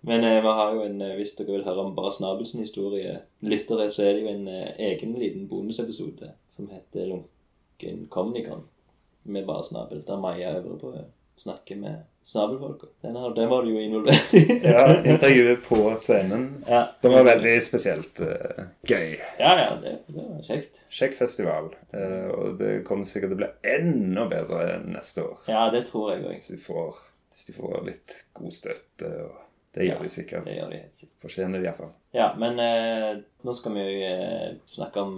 Men 0.00 0.24
eh, 0.24 0.40
vi 0.44 0.54
har 0.58 0.74
jo 0.74 0.84
en, 0.86 1.00
eh, 1.04 1.16
hvis 1.18 1.34
dere 1.38 1.52
vil 1.52 1.66
høre 1.66 1.84
om 1.84 1.94
Bare 1.96 2.12
Snabelsen 2.12 2.62
historie, 2.64 3.18
lyttere, 3.44 3.90
så 3.92 4.06
er 4.06 4.16
det 4.16 4.24
jo 4.24 4.32
en 4.32 4.48
eh, 4.48 4.72
egen 4.90 5.12
liten 5.20 5.48
bonusepisode 5.48 6.32
som 6.50 6.70
heter 6.72 7.10
Lunken 7.10 8.06
Comnicon 8.08 8.64
med 9.24 9.46
Bare 9.46 9.64
Snabel, 9.68 10.04
der 10.06 10.20
Maja 10.20 10.56
Øvrebø 10.58 11.04
snakker 11.36 11.76
med 11.76 11.94
snabelfolka. 12.24 12.86
Den, 13.04 13.16
har- 13.20 13.34
den 13.36 13.48
var 13.50 13.62
du 13.66 13.70
jo 13.74 13.80
involvert 13.84 14.34
i. 14.34 14.42
Ja, 14.64 14.84
Intervjuet 15.04 15.62
på 15.66 15.78
scenen. 16.00 16.46
ja. 16.68 16.80
Det 17.02 17.10
var 17.12 17.24
veldig 17.28 17.54
spesielt 17.62 18.20
uh, 18.24 18.64
gøy. 18.88 19.16
Ja, 19.38 19.52
ja, 19.60 19.70
det, 19.82 19.92
det 20.08 20.24
var 20.24 20.42
kjekt. 20.48 20.80
Kjekk 20.88 21.16
festival. 21.18 21.70
Uh, 21.94 22.28
og 22.34 22.58
det 22.60 22.72
kommer 22.88 23.04
sikkert 23.08 23.34
til 23.34 23.38
å 23.38 23.42
bli 23.44 23.50
enda 23.76 24.24
bedre 24.32 24.78
neste 24.88 25.24
år. 25.28 25.44
Ja, 25.52 25.66
det 25.74 25.84
tror 25.90 26.14
jeg 26.14 26.24
òg. 26.24 26.30
Hvis 26.32 26.50
vi 26.54 26.60
får, 26.64 27.00
hvis 27.34 27.46
de 27.50 27.56
får 27.60 27.78
litt 27.92 28.16
god 28.40 28.56
støtte. 28.56 29.12
Og 29.28 29.40
det 29.74 29.88
gjør 29.88 29.96
Ja, 29.96 30.02
de 30.08 30.12
sikkert. 30.16 30.44
Det 30.48 30.56
gjør 30.58 30.68
de 30.74 30.82
helt 30.84 31.00
sikkert. 31.00 31.16
Fortjener 31.26 31.58
det 31.60 31.68
iallfall. 31.68 31.92
Ja, 32.14 32.28
men 32.38 32.60
eh, 32.62 33.08
nå 33.44 33.54
skal 33.58 33.74
vi 33.74 33.86
jo 33.90 34.12
snakke 34.70 35.02
om 35.02 35.16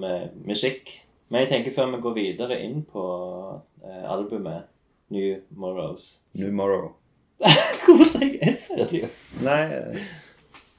musikk. 0.49 0.95
Men 1.29 1.43
jeg 1.43 1.51
tenker 1.51 1.75
før 1.77 1.91
vi 1.93 1.99
går 2.05 2.15
videre 2.17 2.57
inn 2.63 2.85
på 2.89 3.03
albumet 4.07 4.67
New 5.11 5.37
Morrows 5.57 6.17
New 6.35 6.53
Morrow. 6.53 6.95
Hvorfor 7.87 8.09
sier 8.11 8.33
jeg 8.41 8.55
S 8.57 8.69
hele 8.75 8.87
tida? 8.91 9.11
Nei 9.45 9.67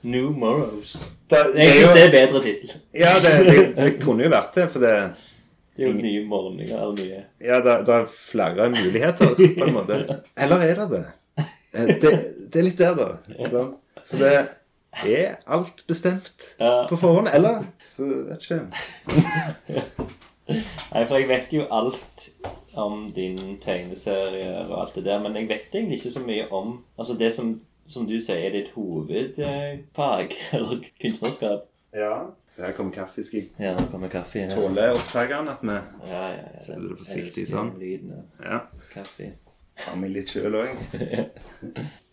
New 0.07 0.29
Morrows. 0.31 0.91
Da, 1.31 1.43
Jeg 1.57 1.73
syns 1.73 1.93
det 1.95 2.03
er 2.07 2.11
bedre 2.13 2.41
tittel. 2.43 2.73
Ja, 2.95 3.15
det, 3.23 3.31
det, 3.47 3.63
det 3.77 3.87
kunne 4.03 4.23
jo 4.27 4.31
vært 4.31 4.53
det, 4.55 4.67
for 4.71 4.83
det 4.83 4.93
Det 5.77 5.83
er 5.85 5.89
jo 5.89 5.95
nye 5.97 6.21
morgener 6.29 6.69
eller 6.77 6.93
nye 6.99 7.23
Ja, 7.43 7.57
det, 7.65 7.77
det 7.87 7.95
er 7.97 8.05
flere 8.11 8.69
muligheter, 8.73 9.33
på 9.37 9.65
en 9.67 9.73
måte. 9.75 9.97
Eller 10.37 10.63
er 10.69 10.79
det 10.83 10.87
det? 10.93 11.03
Eh, 11.73 11.91
Det, 12.01 12.13
det 12.53 12.61
er 12.61 12.67
litt 12.69 12.79
der, 12.79 12.95
da. 12.97 13.09
Sant? 13.51 13.81
For 14.07 14.21
det 14.23 14.31
er 15.03 15.33
alt 15.51 15.83
bestemt 15.89 16.47
på 16.61 16.97
forhånd. 16.97 17.27
Eller 17.35 17.65
så 17.83 18.07
vet 18.29 18.45
ikke 18.47 18.61
Nei, 20.47 21.01
for 21.03 21.17
jeg 21.19 21.27
vet 21.27 21.51
jo 21.57 21.65
alt 21.75 22.29
om 22.77 23.11
din 23.15 23.57
tegneserie 23.63 24.65
og 24.67 24.81
alt 24.81 24.95
det 24.95 25.05
der, 25.05 25.19
men 25.23 25.35
jeg 25.35 25.49
vet 25.49 25.75
egentlig 25.75 25.97
ikke 25.99 26.11
så 26.13 26.19
mye 26.25 26.47
om 26.53 26.83
Altså 26.99 27.13
det 27.19 27.33
som, 27.33 27.61
som 27.89 28.07
du 28.07 28.19
sier, 28.21 28.35
er 28.47 28.51
ditt 28.55 28.69
hovedfag, 28.75 30.27
eller 30.57 30.77
kunstnerskap. 31.01 31.59
Ja. 31.95 32.17
Så 32.55 32.61
her 32.65 32.71
kommer 32.77 32.93
kaffe. 32.93 33.23
Skal 33.23 33.39
jeg 33.39 33.47
Ja, 33.59 33.73
nå 33.77 33.85
kommer 33.91 34.07
kaffe 34.11 34.39
ja. 34.43 34.49
Tåle 34.53 34.91
opptakeren 34.93 35.47
at 35.49 35.57
vi 35.63 35.67
Ja, 35.71 35.81
ja, 36.11 36.27
ja. 36.33 36.43
Setter 36.65 36.81
det 36.89 36.97
forsiktig 36.99 37.47
sånn. 37.49 37.71
Lyden 37.79 38.09
ja, 38.13 38.21
Ja. 38.51 38.59
kaffe. 38.93 39.31
Har 39.77 39.97
vi 40.01 40.07
litt 40.09 40.29
sjøl 40.33 40.55
òg. 40.57 40.69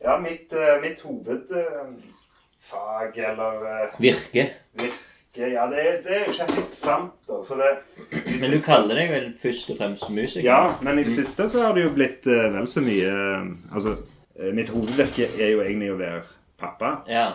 Ja, 0.04 0.18
mitt, 0.20 0.52
eh, 0.52 0.80
mitt 0.82 1.00
hovedfag, 1.00 3.16
eller 3.16 3.64
eh, 3.70 3.88
Virke. 4.00 4.50
virke 4.76 5.13
Ja, 5.36 5.66
det 5.70 5.80
er, 5.82 5.96
det 6.04 6.12
er 6.14 6.24
jo 6.26 6.32
ikke 6.32 6.46
helt 6.54 6.74
sant, 6.74 7.12
da. 7.28 7.40
Det 7.48 7.70
Men 8.12 8.50
du 8.50 8.56
siste- 8.56 8.66
kaller 8.68 8.94
deg 9.00 9.10
vel 9.10 9.26
først 9.42 9.70
og 9.70 9.78
fremst 9.80 10.10
musiker? 10.10 10.44
Ja, 10.46 10.60
men 10.82 10.98
i 10.98 11.04
det 11.04 11.12
siste 11.12 11.48
så 11.50 11.64
har 11.66 11.74
det 11.74 11.84
jo 11.88 11.94
blitt 11.96 12.26
uh, 12.30 12.52
vel 12.54 12.68
så 12.70 12.80
mye 12.84 13.10
uh, 13.10 13.48
Altså, 13.74 13.96
uh, 14.40 14.52
mitt 14.54 14.70
hovedvirke 14.70 15.26
er 15.38 15.50
jo 15.56 15.64
egentlig 15.64 15.90
å 15.92 15.98
være 15.98 16.22
pappa 16.60 16.92
Ja, 17.10 17.32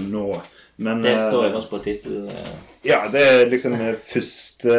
nå. 0.00 0.40
Men 0.80 1.02
Det 1.04 1.12
står 1.18 1.50
øverst 1.50 1.70
på 1.70 1.78
tittelen. 1.84 2.30
Ja, 2.84 3.02
det 3.12 3.20
er 3.20 3.46
liksom 3.50 3.76
første 4.00 4.76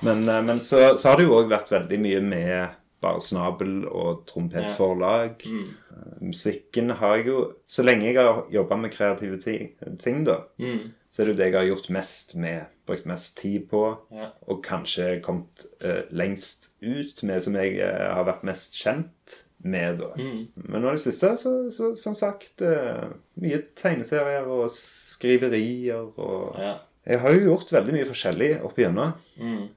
Men, 0.00 0.28
eh, 0.28 0.42
men 0.42 0.60
så, 0.60 0.96
så 0.98 1.08
har 1.08 1.16
det 1.18 1.26
jo 1.26 1.34
òg 1.40 1.50
vært 1.50 1.70
veldig 1.72 1.98
mye 2.00 2.20
med 2.22 2.68
bare 3.02 3.20
snabel 3.20 3.84
og 3.88 4.22
trompetforlag. 4.30 5.42
Eh, 5.46 5.85
Musikken 6.20 6.90
har 6.90 7.16
jeg 7.16 7.26
jo 7.30 7.40
Så 7.66 7.84
lenge 7.84 8.06
jeg 8.06 8.16
har 8.16 8.46
jobba 8.52 8.76
med 8.76 8.92
kreative 8.92 9.38
ting, 9.40 10.24
da, 10.24 10.42
Mm. 10.58 10.92
så 11.10 11.22
er 11.22 11.26
det 11.26 11.32
jo 11.34 11.38
det 11.38 11.46
jeg 11.46 11.54
har 11.54 11.66
gjort 11.66 11.90
mest 11.90 12.34
med. 12.36 12.60
Brukt 12.86 13.06
mest 13.06 13.36
tid 13.38 13.68
på. 13.70 13.98
Ja. 14.12 14.28
Og 14.46 14.62
kanskje 14.62 15.20
kommet 15.22 15.66
uh, 15.84 16.02
lengst 16.10 16.70
ut 16.82 17.22
med, 17.22 17.40
som 17.42 17.54
jeg 17.54 17.80
uh, 17.80 18.14
har 18.14 18.24
vært 18.24 18.44
mest 18.44 18.74
kjent 18.74 19.38
med, 19.58 19.98
da. 19.98 20.12
Mm. 20.16 20.48
Men 20.68 20.82
nå 20.82 20.88
i 20.88 20.98
det 20.98 21.00
siste, 21.06 21.36
så, 21.40 21.54
så 21.72 21.94
som 21.96 22.14
sagt 22.14 22.62
uh, 22.62 23.08
Mye 23.40 23.62
tegneserier 23.76 24.46
og 24.46 24.70
skriverier 24.70 26.12
og 26.16 26.60
ja. 26.60 26.76
Jeg 27.06 27.20
har 27.22 27.30
jo 27.36 27.52
gjort 27.52 27.68
veldig 27.70 27.92
mye 27.94 28.06
forskjellig 28.08 28.48
opp 28.66 28.78
igjennom. 28.80 29.12
Mm. 29.38 29.68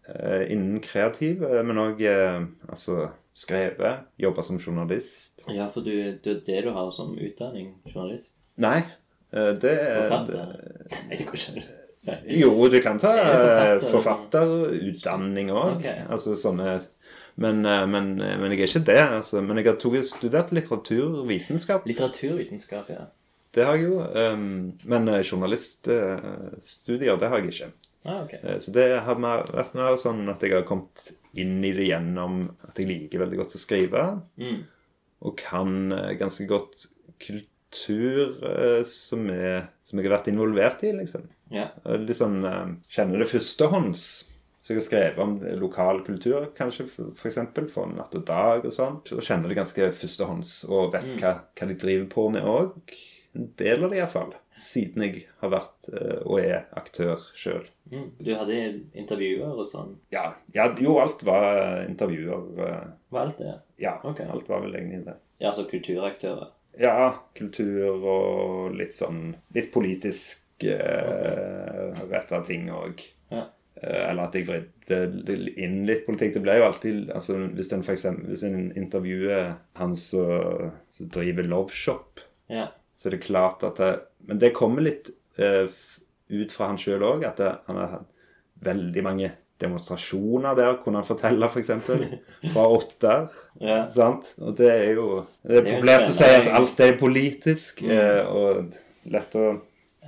Innen 0.50 0.80
kreativ, 0.82 1.44
men 1.62 1.78
òg 1.78 2.00
altså 2.66 3.12
skrevet. 3.39 4.05
Jobba 4.19 4.43
som 4.46 4.60
journalist. 4.60 5.39
ja, 5.48 5.69
for 5.74 5.86
du, 5.86 5.91
det 6.24 6.36
er 6.36 6.46
det 6.46 6.63
du 6.67 6.72
har 6.75 6.91
som 6.91 7.15
utdanning? 7.17 7.74
Journalist? 7.88 8.34
Nei, 8.60 8.84
eh, 9.31 9.53
det 9.62 9.75
er 9.79 10.10
Forfatter? 10.10 11.65
Jo, 12.31 12.53
du 12.72 12.79
kan 12.81 13.00
ta 13.00 13.12
Er 13.19 13.77
eh, 13.77 13.84
forfatterutdanning 13.91 15.51
òg. 15.51 15.79
Okay. 15.79 16.05
Altså 16.10 16.36
sånne 16.39 16.79
men, 17.39 17.63
eh, 17.65 17.86
men, 17.88 18.15
men 18.19 18.51
jeg 18.51 18.60
er 18.60 18.67
ikke 18.67 18.86
det. 18.91 19.00
Altså. 19.00 19.41
Men 19.41 19.58
jeg 19.62 19.69
har 19.72 20.03
studert 20.03 20.51
litteraturvitenskap. 20.55 21.88
Litteraturvitenskap, 21.88 22.91
ja. 22.91 23.08
Det 23.55 23.65
har 23.65 23.75
jeg 23.79 23.88
jo. 23.88 24.01
Um, 24.13 24.74
men 24.86 25.08
eh, 25.10 25.24
journaliststudier, 25.25 27.15
det 27.17 27.29
har 27.29 27.38
jeg 27.39 27.53
ikke. 27.53 27.72
Ah, 28.06 28.24
ok. 28.24 28.34
Eh, 28.39 28.60
Så 28.63 28.72
det 28.75 28.88
har 29.03 29.15
vært 29.20 29.74
mer 29.75 29.98
sånn 30.01 30.24
at 30.32 30.41
jeg 30.46 30.53
har 30.56 30.68
kommet 30.68 31.12
inn 31.38 31.60
i 31.63 31.74
det 31.75 31.89
gjennom 31.89 32.46
at 32.68 32.79
jeg 32.79 32.88
liker 32.89 33.22
veldig 33.25 33.41
godt 33.41 33.58
å 33.58 33.62
skrive. 33.62 34.06
Mm. 34.39 34.62
Og 35.27 35.36
kan 35.38 35.91
eh, 35.91 36.13
ganske 36.20 36.48
godt 36.50 36.88
kultur 37.20 38.39
eh, 38.46 38.82
som, 38.88 39.27
er, 39.34 39.68
som 39.86 40.00
jeg 40.00 40.08
har 40.10 40.18
vært 40.18 40.32
involvert 40.32 40.84
i, 40.88 40.94
liksom. 40.96 41.27
Eh, 41.86 42.00
Litt 42.01 42.20
sånn 42.22 42.39
Kjenner 42.89 43.22
det 43.22 43.29
førstehånds. 43.32 44.08
Så 44.60 44.75
jeg 44.75 44.82
har 44.82 44.86
skrevet 44.86 45.22
om 45.24 45.32
lokal 45.58 46.03
kultur, 46.06 46.44
kanskje 46.53 46.86
for, 46.91 47.13
for 47.18 47.70
for 47.74 47.89
Natt 47.89 48.13
og 48.20 48.25
Dag 48.27 48.65
og 48.68 48.74
sånn. 48.75 49.00
Og 49.15 49.24
kjenner 49.25 49.50
det 49.50 49.58
ganske 49.58 49.88
førstehånds, 49.98 50.51
og 50.70 50.91
vet 50.94 51.08
hva, 51.18 51.32
hva 51.58 51.68
de 51.72 51.77
driver 51.79 52.06
på 52.12 52.25
med 52.36 52.46
òg. 52.46 52.94
En 53.34 53.48
del 53.58 53.84
av 53.88 53.89
det 53.89 53.98
iallfall. 54.01 54.36
Siden 54.60 55.04
jeg 55.06 55.22
har 55.39 55.51
vært 55.54 55.88
eh, 55.94 56.18
og 56.25 56.39
er 56.42 56.66
aktør 56.75 57.22
sjøl. 57.38 57.63
Mm. 57.94 58.10
Du 58.20 58.32
hadde 58.36 58.58
intervjuer 59.00 59.54
og 59.56 59.66
sånn? 59.70 59.94
Ja, 60.12 60.34
ja, 60.54 60.66
jo, 60.84 60.98
alt 61.00 61.24
var 61.24 61.86
intervjuer. 61.88 62.50
eh, 62.68 62.88
Var 63.16 63.22
alt 63.25 63.38
det? 63.39 63.54
Ja, 63.80 63.96
Okay. 64.04 64.28
alt 64.28 64.50
var 64.51 64.62
vel 64.66 64.75
egentlig 64.75 65.06
det. 65.06 65.16
Ja, 65.39 65.54
altså 65.54 65.63
kulturaktører? 65.70 66.50
Ja, 66.80 67.13
kultur 67.36 68.04
og 68.06 68.75
litt 68.78 68.94
sånn 68.94 69.36
Litt 69.56 69.72
politisk 69.74 70.66
eh, 70.68 72.04
retta 72.12 72.42
ting 72.46 72.68
òg. 72.74 73.01
Ja. 73.32 73.46
Eller 73.82 74.25
at 74.28 74.34
jeg 74.36 74.46
vridde 74.50 75.36
inn 75.63 75.86
litt 75.88 76.04
politikk. 76.06 76.34
Det 76.36 76.42
ble 76.44 76.58
jo 76.60 76.66
alltid 76.68 77.12
altså 77.16 77.38
Hvis 77.56 77.72
en 77.72 77.84
for 77.88 77.94
eksempel, 77.96 78.28
hvis 78.34 78.44
en 78.44 78.74
intervjuer 78.75 79.54
han 79.80 79.96
som 79.96 80.72
driver 81.00 81.48
Love 81.48 81.72
Shop, 81.72 82.20
Ja. 82.50 82.68
Så 83.00 83.08
er 83.08 83.15
det 83.15 83.24
klart 83.24 83.63
at 83.63 83.79
det, 83.79 83.94
Men 84.27 84.39
det 84.41 84.56
kommer 84.56 84.84
litt 84.84 85.12
uh, 85.39 85.70
ut 86.29 86.51
fra 86.51 86.72
han 86.72 86.79
sjøl 86.79 87.06
òg, 87.08 87.24
at 87.27 87.39
det, 87.39 87.53
han 87.70 87.79
har 87.79 87.94
hatt 87.94 88.10
veldig 88.65 89.03
mange 89.06 89.32
demonstrasjoner 89.60 90.56
der, 90.56 90.77
kunne 90.84 91.01
han 91.01 91.08
fortelle, 91.08 91.48
f.eks. 91.48 91.72
Fra 92.53 92.65
åtter. 92.67 93.26
ja. 93.69 93.82
Sant? 93.91 94.34
Og 94.39 94.56
det 94.60 94.69
er 94.71 94.93
jo 95.00 95.08
Det 95.43 95.62
er 95.62 95.67
populært 95.67 96.12
å 96.12 96.15
si 96.15 96.28
at 96.28 96.47
alt 96.60 96.84
er 96.84 96.95
politisk, 97.00 97.84
eh, 97.84 98.21
og 98.28 98.78
lett 99.10 99.36
å 99.39 99.50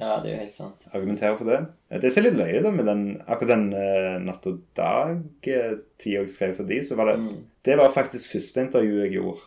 ja, 0.01 0.15
det 0.23 0.31
er 0.31 0.33
jo 0.33 0.39
helt 0.39 0.53
sant. 0.55 0.85
argumentere 0.95 1.37
for 1.37 1.45
det. 1.51 1.59
Det 2.01 2.07
er 2.07 2.13
så 2.15 2.23
litt 2.23 2.37
løye 2.39 2.61
da 2.63 2.71
med 2.73 2.87
den, 2.89 3.03
akkurat 3.21 3.51
den 3.51 3.67
uh, 3.75 4.15
Natt 4.23 4.47
og 4.49 4.63
Dag-tida 4.77 5.83
jeg 5.99 6.31
skrev 6.31 6.55
for 6.57 6.69
de, 6.71 6.79
så 6.87 6.97
var 6.97 7.11
det 7.11 7.19
Mm. 7.21 7.43
Det 7.61 7.75
var 7.77 7.91
faktisk 7.93 8.31
første 8.31 8.63
intervju 8.65 9.03
jeg 9.03 9.11
gjorde. 9.19 9.43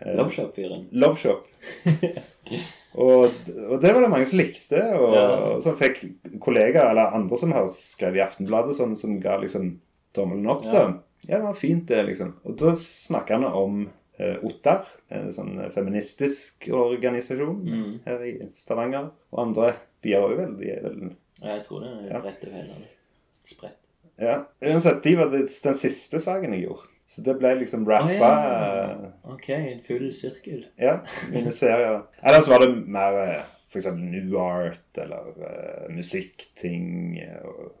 Uh, 0.00 0.16
Loveshop-fyren. 0.18 0.88
Love 0.90 1.20
Shop. 1.20 1.46
og, 2.94 3.24
og 3.70 3.80
det 3.80 3.92
var 3.94 4.00
det 4.04 4.10
mange 4.12 4.26
som 4.28 4.38
likte. 4.38 4.82
Og, 4.98 5.14
Ja. 5.14 5.24
og 5.56 5.62
så 5.64 5.72
fikk 5.78 6.02
kollegaer 6.44 6.90
eller 6.90 7.14
andre 7.16 7.38
som 7.40 7.52
har 7.52 7.68
skrevet 7.72 8.16
i 8.20 8.24
Aftenbladet, 8.26 8.76
sånn, 8.76 8.96
som 9.00 9.18
ga 9.20 9.38
liksom 9.40 9.78
tommelen 10.14 10.46
opp. 10.52 10.64
Ja. 10.66 10.72
da. 10.72 10.84
Ja, 11.28 11.36
det 11.38 11.44
var 11.46 11.54
fint, 11.54 11.86
det, 11.88 12.00
liksom. 12.08 12.34
Og 12.44 12.56
da 12.58 12.72
snakka 12.74 13.36
han 13.38 13.44
om 13.46 13.76
eh, 14.18 14.36
Ottar, 14.44 14.84
en 15.08 15.30
sånn 15.32 15.54
feministisk 15.72 16.66
organisasjon 16.74 17.62
Mm. 17.64 18.00
her 18.04 18.24
i 18.26 18.32
Stavanger. 18.52 19.10
Og 19.32 19.38
andre 19.46 19.72
byer 20.02 20.26
òg 20.26 20.36
veldig, 20.36 20.72
veldig 20.84 21.10
Ja, 21.42 21.56
jeg 21.56 21.64
tror 21.66 21.80
det 21.80 22.12
er 22.12 22.20
bredt 22.20 22.44
over 22.44 22.56
hele 22.58 22.68
landet. 22.74 22.90
Spredt. 23.42 23.78
Ja, 24.20 24.34
uansett, 24.62 25.02
de 25.02 25.14
var 25.16 25.30
det, 25.32 25.46
den 25.64 25.74
siste 25.74 26.20
saken 26.20 26.52
jeg 26.54 26.66
gjorde. 26.68 26.88
Så 27.06 27.20
det 27.26 27.34
ble 27.40 27.50
liksom 27.60 27.84
rappa. 27.88 28.08
Oh, 28.08 29.02
ja. 29.04 29.10
Ok, 29.34 29.48
en 29.54 29.82
full 29.84 30.08
sirkel. 30.16 30.66
Ja, 30.80 31.00
mine 31.32 31.52
serier. 31.52 32.02
Ellers 32.22 32.48
var 32.48 32.62
det 32.64 32.70
mer 32.86 33.18
f.eks. 33.18 33.48
for 33.72 33.80
eksempel 33.82 34.04
New 34.12 34.36
Art 34.40 34.98
eller 35.02 35.32
uh, 35.36 35.86
musikkting. 35.92 37.18
eh, 37.20 37.42
Og 37.44 37.72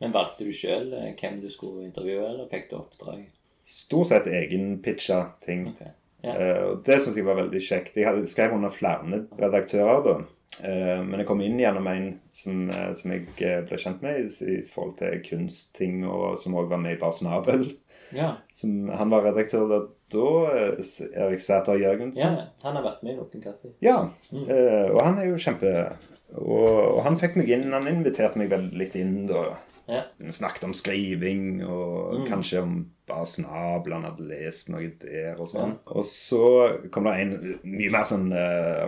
Men 0.00 0.12
valgte 0.12 0.44
du 0.48 0.52
sjøl 0.52 0.90
hvem 1.20 1.40
du 1.42 1.48
skulle 1.52 1.84
intervjue, 1.86 2.24
eller 2.24 2.48
fikk 2.52 2.70
du 2.70 2.76
oppdrag? 2.80 3.26
stort 3.62 4.08
sett 4.08 4.26
egenpitcha 4.26 5.22
ting. 5.44 5.66
Okay. 5.74 5.92
Ja. 6.24 6.32
Uh, 6.36 6.62
og 6.70 6.80
det 6.84 6.96
syns 7.04 7.16
jeg 7.16 7.24
var 7.24 7.36
veldig 7.38 7.60
kjekt. 7.64 7.96
Jeg 7.96 8.08
hadde 8.08 8.26
skrev 8.28 8.52
under 8.56 8.72
flere 8.72 9.22
redaktører 9.38 10.00
da. 10.04 10.14
Uh, 10.60 11.00
men 11.06 11.20
jeg 11.20 11.28
kom 11.28 11.40
inn 11.44 11.60
gjennom 11.60 11.86
en 11.88 12.08
som, 12.36 12.64
uh, 12.72 12.90
som 12.98 13.12
jeg 13.14 13.28
eh, 13.46 13.60
ble 13.68 13.78
kjent 13.80 14.02
med 14.04 14.24
i, 14.24 14.32
i 14.56 14.56
forhold 14.68 14.96
til 14.98 15.20
kunstting, 15.28 16.02
og 16.08 16.36
som 16.42 16.56
òg 16.58 16.68
var 16.72 16.80
med 16.82 16.96
i 16.96 17.00
Bar 17.00 17.12
Snabel. 17.16 17.68
Ja. 18.12 18.36
Som, 18.52 18.88
han 18.88 19.10
var 19.10 19.22
redaktør 19.28 19.68
da. 19.68 19.80
eh, 20.10 20.80
Erik 21.22 21.40
Sæter 21.40 21.78
Jørgensen. 21.78 22.18
Ja, 22.38 22.46
han 22.64 22.76
har 22.76 22.82
vært 22.82 23.02
med 23.06 23.12
i 23.12 23.16
Noen 23.16 23.42
kaffe. 23.44 23.72
Ja, 23.80 24.08
Mm. 24.32 24.48
eh, 24.50 24.90
og 24.90 25.02
han 25.04 25.18
er 25.18 25.28
jo 25.30 25.36
kjempe 25.38 25.96
og, 26.36 26.96
og 26.96 27.02
han 27.02 27.16
fikk 27.18 27.36
meg 27.36 27.48
inn, 27.50 27.72
han 27.72 27.86
inviterte 27.90 28.38
meg 28.38 28.50
vel 28.50 28.70
litt 28.78 28.94
inn 28.96 29.26
da. 29.26 29.56
Ja. 29.90 30.04
Vi 30.22 30.30
snakket 30.30 30.64
om 30.68 30.72
skriving, 30.72 31.64
og 31.66 32.20
Mm. 32.20 32.26
kanskje 32.28 32.60
om 32.62 32.74
bare 33.08 33.26
snabel, 33.26 33.92
han 33.92 34.04
hadde 34.04 34.28
lest 34.28 34.68
noe 34.70 34.92
der 35.02 35.34
og 35.40 35.48
sånn. 35.50 35.72
Og 35.86 36.04
så 36.06 36.90
kom 36.92 37.04
det 37.04 37.14
en 37.18 37.32
mye 37.64 37.90
mer 37.90 38.04
sånn, 38.06 38.28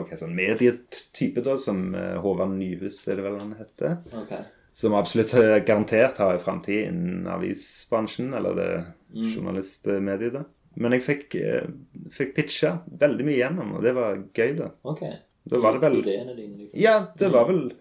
okay, 0.01 0.17
sånn 0.17 0.35
medietype 0.35 1.43
da, 1.43 1.57
som 1.59 1.95
eh, 1.95 2.15
Håvard 2.23 2.55
Nyhus, 2.55 3.01
er 3.09 3.17
det 3.17 3.25
vel 3.25 3.39
han 3.41 3.57
heter? 3.59 3.97
Ok. 4.15 4.33
Som 4.75 4.95
absolutt 4.97 5.33
garantert 5.67 6.17
har 6.17 6.33
en 6.35 6.41
framtid 6.41 6.87
innen 6.89 7.27
avisbransjen, 7.29 8.33
eller 8.35 8.55
det 8.57 8.71
Mm. 9.13 9.27
journalistmediet 9.35 10.33
da. 10.33 10.45
Men 10.81 10.93
jeg 10.93 11.03
fikk, 11.05 11.35
eh, 11.35 11.67
fikk 12.11 12.31
pitcha 12.35 12.79
veldig 12.99 13.25
mye 13.27 13.37
gjennom, 13.37 13.75
og 13.77 13.83
det 13.83 13.93
var 13.95 14.17
gøy 14.33 14.57
da. 14.57 14.71
ok. 14.85 15.03
Da 15.45 15.59
var 15.59 15.73
det 15.73 15.81
vel 15.83 15.99
Ideene 16.01 16.35
dine, 16.37 16.57
liksom. 16.57 16.81
Ja, 16.81 17.07
det 17.19 17.29
var 17.33 17.45
vel 17.51 17.73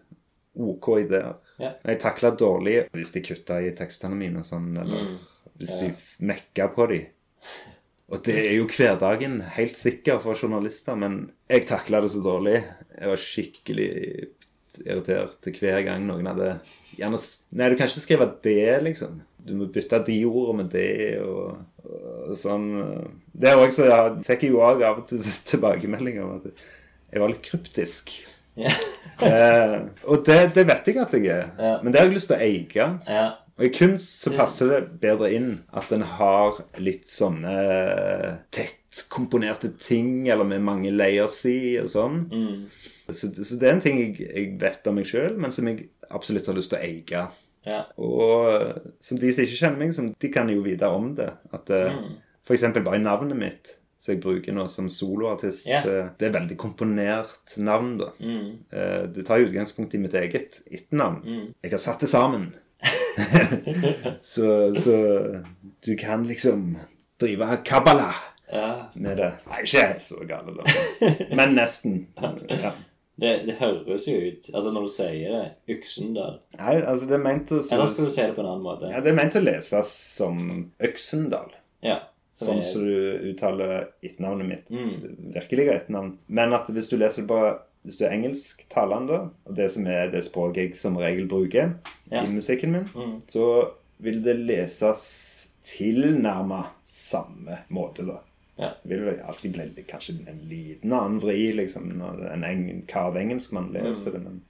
OK 0.60 0.88
ideer. 1.00 1.36
Ja. 1.60 1.72
Jeg 1.86 2.00
takla 2.02 2.32
dårlig 2.36 2.90
hvis 2.92 3.14
de 3.14 3.22
kutta 3.22 3.62
i 3.64 3.72
tekstene 3.72 4.16
mine 4.18 4.40
og 4.40 4.46
sånn, 4.46 4.76
eller 4.82 5.06
Mm. 5.06 5.18
hvis 5.58 5.80
de 5.80 5.94
mekka 6.26 6.68
på 6.76 6.90
de. 6.90 7.06
Og 8.12 8.22
det 8.24 8.36
er 8.36 8.56
jo 8.58 8.66
hverdagen, 8.68 9.40
helt 9.56 9.78
sikker 9.78 10.20
for 10.22 10.34
journalister, 10.36 10.98
men 10.98 11.32
jeg 11.50 11.66
takla 11.68 12.02
det 12.02 12.12
så 12.12 12.22
dårlig. 12.22 12.62
Jeg 13.00 13.08
var 13.08 13.16
skikkelig 13.16 14.28
irritert 14.86 15.50
hver 15.60 15.82
gang 15.88 16.06
noen 16.08 16.28
hadde 16.32 16.54
gjerne 16.98 17.20
Nei, 17.56 17.70
du 17.70 17.76
kan 17.80 17.88
ikke 17.90 18.04
skrive 18.04 18.28
det, 18.46 18.82
liksom. 18.86 19.20
Du 19.42 19.54
må 19.58 19.66
bytte 19.74 19.98
de 20.06 20.20
ordene 20.30 20.64
med 20.64 20.72
det, 20.76 21.22
og, 21.26 21.58
og 22.30 22.36
sånn. 22.38 22.68
Det 23.34 23.50
er 23.50 23.58
også, 23.58 23.88
ja, 23.90 24.02
fikk 24.28 24.44
jeg 24.46 24.54
jo 24.54 24.62
òg 24.66 24.84
av 24.86 25.00
og 25.02 25.08
til 25.10 25.24
tilbakemeldinger 25.52 26.26
om 26.28 26.36
at 26.40 26.52
jeg 27.12 27.24
var 27.24 27.34
litt 27.34 27.46
kryptisk. 27.50 28.14
Eh, 29.22 29.74
og 30.10 30.24
det, 30.26 30.36
det 30.56 30.64
vet 30.66 30.88
jeg 30.90 30.98
at 30.98 31.12
jeg 31.14 31.28
er, 31.30 31.44
Ja. 31.62 31.76
men 31.84 31.94
det 31.94 32.00
har 32.00 32.08
jeg 32.08 32.16
lyst 32.16 32.32
til 32.32 32.40
å 32.40 32.42
eie. 32.42 32.86
ja. 33.06 33.26
Og 33.60 33.68
i 33.68 33.70
kunst 33.76 34.24
så 34.24 34.32
passer 34.34 34.72
det 34.72 34.80
bedre 35.04 35.28
inn 35.36 35.50
at 35.78 35.92
en 35.94 36.02
har 36.18 36.58
litt 36.82 37.12
sånne 37.14 37.52
komponerte 39.10 39.72
ting, 39.80 40.28
eller 40.30 40.44
med 40.48 40.62
mange 40.62 40.92
layers 40.92 41.40
i, 41.48 41.78
og 41.82 41.88
sånn. 41.92 42.18
Mm. 42.32 42.66
Så, 43.12 43.30
så 43.44 43.58
det 43.60 43.70
er 43.70 43.78
en 43.78 43.84
ting 43.84 44.00
jeg, 44.02 44.18
jeg 44.28 44.50
vet 44.62 44.88
om 44.92 45.00
meg 45.00 45.08
sjøl, 45.08 45.38
men 45.40 45.52
som 45.56 45.68
jeg 45.72 45.90
absolutt 46.12 46.48
har 46.52 46.58
lyst 46.58 46.74
til 46.74 46.80
å 46.80 46.84
eie. 46.84 47.24
Ja. 47.68 47.84
Og 48.02 48.80
som 49.04 49.20
de 49.22 49.32
som 49.32 49.46
ikke 49.46 49.60
kjenner 49.60 49.80
meg, 49.84 49.94
som, 49.96 50.10
de 50.20 50.32
kan 50.34 50.50
jo 50.52 50.64
vite 50.66 50.90
om 50.92 51.14
det. 51.18 51.30
At 51.56 51.70
eh, 51.72 51.96
Mm. 51.96 52.20
Eksempel 52.52 52.84
bare 52.84 52.98
navnet 53.00 53.38
mitt, 53.40 53.70
som 54.02 54.12
jeg 54.12 54.20
bruker 54.20 54.52
nå 54.52 54.66
som 54.68 54.90
soloartist, 54.92 55.70
eh, 55.72 56.10
det 56.20 56.26
er 56.28 56.34
veldig 56.36 56.58
komponert 56.60 57.54
navn, 57.64 57.94
da. 58.02 58.10
Mm. 58.20 58.50
Eh, 58.74 59.04
Det 59.14 59.24
tar 59.28 59.40
jo 59.40 59.48
utgangspunkt 59.48 59.94
i 59.96 60.02
mitt 60.04 60.18
eget 60.20 60.58
etternavn. 60.68 61.22
Mm. 61.24 61.46
Jeg 61.64 61.72
har 61.72 61.80
satt 61.80 62.04
det 62.04 62.10
sammen. 62.12 62.50
så, 64.34 64.74
så 64.76 64.98
du 65.86 65.96
kan 65.96 66.28
liksom 66.28 66.76
drive 67.22 67.62
kabbala. 67.64 68.10
Med 68.96 69.18
det. 69.18 69.32
Nei, 69.50 69.62
ikke 69.66 69.84
helt 69.88 70.02
så 70.06 70.22
gale, 70.28 70.54
da. 70.58 70.64
Men 71.36 71.56
nesten. 71.56 72.08
Ja. 72.50 72.72
Det, 73.22 73.32
det 73.46 73.56
høres 73.60 74.06
jo 74.08 74.14
ut 74.18 74.48
Altså, 74.54 74.72
når 74.74 74.86
du 74.88 74.90
sier 74.90 75.34
det, 75.36 75.42
Øksendal 75.76 76.38
Nei, 76.58 76.78
altså 76.80 77.06
det 77.10 77.18
er 77.18 77.22
ment 77.22 77.52
å 77.54 77.60
Eller 77.60 77.92
skal 77.92 78.08
du 78.08 78.12
si 78.16 78.22
det 78.24 78.34
på 78.38 78.42
en 78.42 78.48
annen 78.50 78.64
måte? 78.66 78.88
ja, 78.90 79.02
Det 79.04 79.12
er 79.12 79.18
ment 79.20 79.36
å 79.38 79.42
leses 79.44 79.92
som 80.16 80.40
Øksendal. 80.82 81.52
Ja. 81.86 81.98
som 82.32 82.48
Sånn 82.56 82.64
som 82.66 82.86
du 82.88 83.30
uttaler 83.34 83.90
etternavnet 84.02 84.48
mitt. 84.48 84.72
Mm. 84.72 85.34
Virkelige 85.36 85.76
etternavn. 85.76 86.16
Men 86.34 86.56
at 86.58 86.72
hvis 86.74 86.90
du 86.90 86.96
leser 86.98 87.22
det 87.22 87.30
på 87.30 87.42
hvis 87.84 87.98
du 88.00 88.04
er 88.08 88.16
engelsktalende, 88.16 89.20
og 89.46 89.56
det 89.58 89.68
som 89.74 89.86
er 89.90 90.10
det 90.14 90.24
språket 90.26 90.64
jeg 90.72 90.76
som 90.78 90.98
regel 91.02 91.28
bruker 91.30 91.76
Ja. 92.12 92.24
i 92.24 92.28
musikken 92.32 92.72
min, 92.72 92.90
Mm. 92.96 93.16
så 93.30 93.46
vil 94.00 94.22
det 94.24 94.36
leses 94.40 95.50
tilnærma 95.66 96.64
samme 96.86 97.60
måte, 97.70 98.06
da. 98.08 98.20
Ja. 98.62 98.70
Det 98.84 98.90
vil 98.96 99.06
vel 99.06 99.20
alltid 99.26 99.52
bli 99.58 99.84
kanskje 99.90 100.14
en 100.30 100.42
liten 100.50 100.94
annen 100.94 101.20
vri, 101.20 101.52
liksom, 101.58 101.90
når 101.98 102.28
en 102.34 102.44
eng 102.46 102.84
kav 102.88 103.18
engelskmann 103.18 103.72
leser 103.74 104.12
Mm. 104.12 104.14
det. 104.14 104.22
Men 104.24 104.42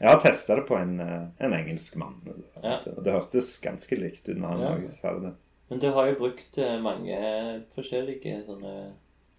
jeg 0.00 0.08
har 0.08 0.20
testa 0.20 0.56
det 0.56 0.66
på 0.68 0.76
en, 0.78 1.00
eh, 1.00 1.26
en 1.44 1.52
engelskmann, 1.52 2.20
Ja. 2.62 2.78
og 2.96 3.02
det 3.04 3.12
hørtes 3.12 3.58
ganske 3.60 3.96
likt 3.98 4.28
ut 4.28 4.36
når 4.38 4.48
han 4.48 4.82
Ja. 4.84 4.88
sa 4.90 5.18
det. 5.18 5.34
Men 5.70 5.78
du 5.80 5.90
har 5.90 6.06
jo 6.06 6.14
brukt 6.14 6.58
eh, 6.58 6.78
mange 6.80 7.62
forskjellige 7.74 8.44
sånne 8.46 8.92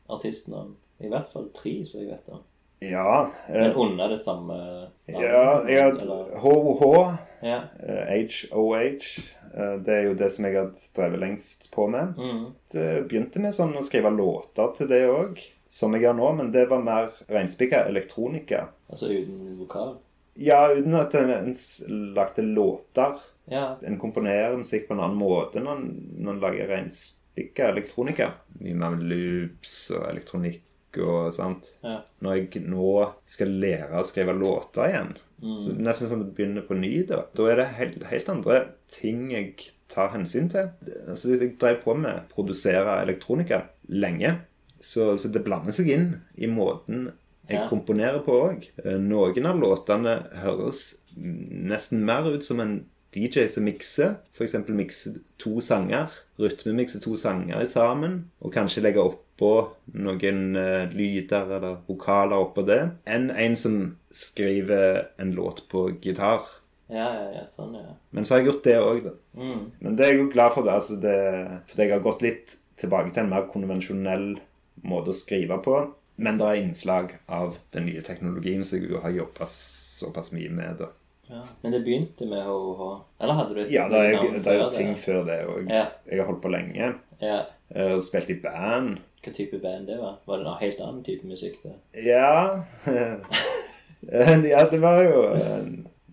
artistnavn. 0.09 0.75
I 0.99 1.07
hvert 1.07 1.29
fall 1.31 1.49
tre, 1.53 1.85
som 1.85 2.01
jeg 2.01 2.09
vet 2.09 2.29
om. 2.33 2.39
Ja, 2.81 3.31
eh, 3.47 3.61
Men 3.67 3.73
under 3.75 4.07
det 4.09 4.23
samme 4.23 4.87
ja 5.07 5.17
har 5.17 5.67
eller- 5.69 6.37
HOH, 6.39 7.17
Ja. 7.43 7.61
eh, 7.79 8.27
HOH. 8.51 9.19
Eh, 9.53 9.75
Det 9.83 9.93
er 9.93 10.07
jo 10.07 10.15
det 10.17 10.31
som 10.33 10.47
jeg 10.47 10.57
har 10.57 10.71
drevet 10.97 11.21
lengst 11.21 11.69
på 11.73 11.87
med. 11.91 12.17
Mm. 12.17 12.43
Det 12.73 12.87
begynte 13.09 13.43
med 13.43 13.55
sånn 13.55 13.75
å 13.77 13.85
skrive 13.85 14.11
låter 14.13 14.73
til 14.77 14.91
det 14.91 15.03
òg, 15.11 15.41
som 15.69 15.95
jeg 15.95 16.05
gjør 16.05 16.19
nå, 16.19 16.33
men 16.39 16.51
det 16.55 16.67
var 16.71 16.83
mer 16.83 17.09
reinspikka 17.31 17.85
elektronika. 17.89 18.67
Altså 18.91 19.11
uten 19.11 19.57
vokal. 19.59 19.97
Ja, 20.37 20.67
uten 20.71 20.95
at 20.95 21.15
en, 21.17 21.55
lagde 22.15 22.45
låter. 22.45 23.17
Ja. 23.49 23.77
En 23.81 23.99
komponerer 23.99 24.57
musikk 24.59 24.87
på 24.87 24.95
en 24.95 25.01
annen 25.01 25.19
måte 25.19 25.63
når 25.63 25.79
en, 25.79 25.91
når 26.19 26.33
en 26.33 26.41
lager 26.43 26.71
reinspikka 26.71 27.71
elektronika. 27.71 28.31
Mye 28.61 28.77
mer 28.77 28.97
med 28.97 29.07
loops 29.11 29.79
og 29.95 30.05
elektronikk 30.11 30.99
og 31.01 31.31
sånt. 31.35 31.71
Ja. 31.81 32.01
Når 32.23 32.37
jeg 32.37 32.65
nå 32.67 32.91
skal 33.29 33.55
lære 33.61 34.01
å 34.01 34.05
skrive 34.07 34.35
låter 34.37 34.91
igjen, 34.91 35.15
Mm. 35.37 35.57
så 35.61 35.73
nesten 35.77 36.09
som 36.09 36.19
det 36.23 36.31
begynner 36.35 36.63
på 36.65 36.73
ny, 36.73 37.03
da. 37.05 37.23
Da 37.37 37.43
er 37.51 37.59
det 37.59 37.65
helt, 37.77 38.03
helt 38.09 38.29
andre 38.33 38.55
ting 38.89 39.27
jeg 39.31 39.53
tar 39.93 40.09
hensyn 40.15 40.49
til. 40.49 40.71
Altså, 41.07 41.35
jeg 41.35 41.51
drev 41.61 41.81
på 41.83 41.93
med 41.97 42.09
å 42.09 42.23
produsere 42.33 42.95
elektronika 43.03 43.61
lenge, 43.87 44.39
så, 44.81 45.13
så 45.17 45.29
det 45.33 45.43
blander 45.45 45.73
seg 45.73 45.89
inn 45.93 46.07
i 46.37 46.49
måten 46.49 47.11
jeg 47.47 47.61
Ja. 47.61 47.67
komponerer 47.69 48.19
på 48.25 48.33
òg. 48.43 48.65
Noen 48.99 49.45
av 49.47 49.61
låtene 49.61 50.17
høres 50.41 50.95
nesten 51.15 52.03
mer 52.05 52.25
ut 52.27 52.43
som 52.43 52.59
en 52.59 52.85
DJ 53.15 53.47
som 53.49 53.63
mikser. 53.63 54.17
F.eks. 54.35 54.57
mikser 54.67 55.15
to 55.39 55.61
sanger. 55.63 56.11
Rytmemikser 56.37 56.99
to 57.01 57.15
sanger 57.15 57.63
sammen. 57.71 58.25
Og 58.41 58.51
kanskje 58.53 58.83
legger 58.83 59.13
oppå 59.37 59.69
noen 59.93 60.55
uh, 60.57 60.89
lyder 60.97 61.51
eller 61.57 61.75
vokaler 61.87 62.41
oppå 62.41 62.63
det. 62.65 62.79
Enn 63.05 63.29
en 63.31 63.55
som 63.55 63.75
skriver 64.11 65.11
en 65.21 65.31
låt 65.37 65.67
på 65.69 65.91
gitar. 66.01 66.41
Ja, 66.89 67.05
ja, 67.13 67.25
ja. 67.35 67.43
Sånn, 67.55 67.75
ja. 67.75 67.93
Men 68.15 68.25
så 68.25 68.33
har 68.33 68.41
jeg 68.41 68.47
gjort 68.49 68.63
det 68.65 68.75
òg, 68.81 69.01
da. 69.03 69.13
Mm. 69.37 69.63
Men 69.83 69.95
det 69.99 70.05
er 70.05 70.13
jeg 70.13 70.21
jo 70.23 70.29
glad 70.33 70.53
for. 70.55 70.63
det, 70.65 70.73
altså 70.73 70.95
det 71.03 71.15
For 71.67 71.81
jeg 71.83 71.91
har 71.93 71.99
gått 72.05 72.21
litt 72.25 72.55
tilbake 72.79 73.11
til 73.13 73.25
en 73.25 73.29
mer 73.33 73.47
konvensjonell 73.51 74.27
måte 74.87 75.11
å 75.13 75.17
skrive 75.17 75.57
på. 75.65 75.81
Men 76.17 76.37
det 76.39 76.47
er 76.47 76.61
innslag 76.63 77.11
av 77.29 77.57
den 77.75 77.85
nye 77.91 78.01
teknologien 78.01 78.63
som 78.65 78.79
jeg 78.79 78.89
jo 78.89 79.01
har 79.03 79.13
jobba 79.13 79.45
såpass 79.51 80.31
mye 80.33 80.49
med. 80.49 80.79
da. 80.79 80.87
ja. 81.29 81.43
Men 81.61 81.75
det 81.75 81.83
begynte 81.85 82.25
med 82.25 82.41
HOH? 82.45 82.81
Eller 83.19 83.33
hadde 83.37 83.53
du 83.53 83.61
et 83.61 83.69
Ja, 83.75 83.85
det 83.91 83.99
er, 83.99 84.13
navn 84.15 84.25
jo- 84.33 84.39
det 84.41 84.47
er 84.47 84.57
jo 84.57 84.63
før 84.63 84.77
ting 84.77 84.95
før 84.95 85.21
det 85.27 85.37
òg. 85.45 85.69
Ja. 85.69 85.85
Jeg 86.09 86.19
har 86.23 86.31
holdt 86.31 86.41
på 86.41 86.49
lenge. 86.55 86.95
Ja. 87.21 87.43
eh, 87.69 87.93
Og 87.97 88.01
spilt 88.05 88.29
i 88.33 88.39
band. 88.41 88.97
Hva 89.27 89.33
type 89.35 89.57
band 89.59 89.89
det 89.91 89.97
var? 89.99 90.13
Var 90.25 90.37
det 90.39 90.45
en 90.47 90.53
helt 90.61 90.79
annen 90.79 91.03
type 91.03 91.27
musikk? 91.27 91.57
det? 91.63 91.73
Ja 92.07 92.63
Ja, 94.47 94.69
det 94.71 94.79
var 94.79 95.01
jo 95.03 95.23
eh, 95.35 95.65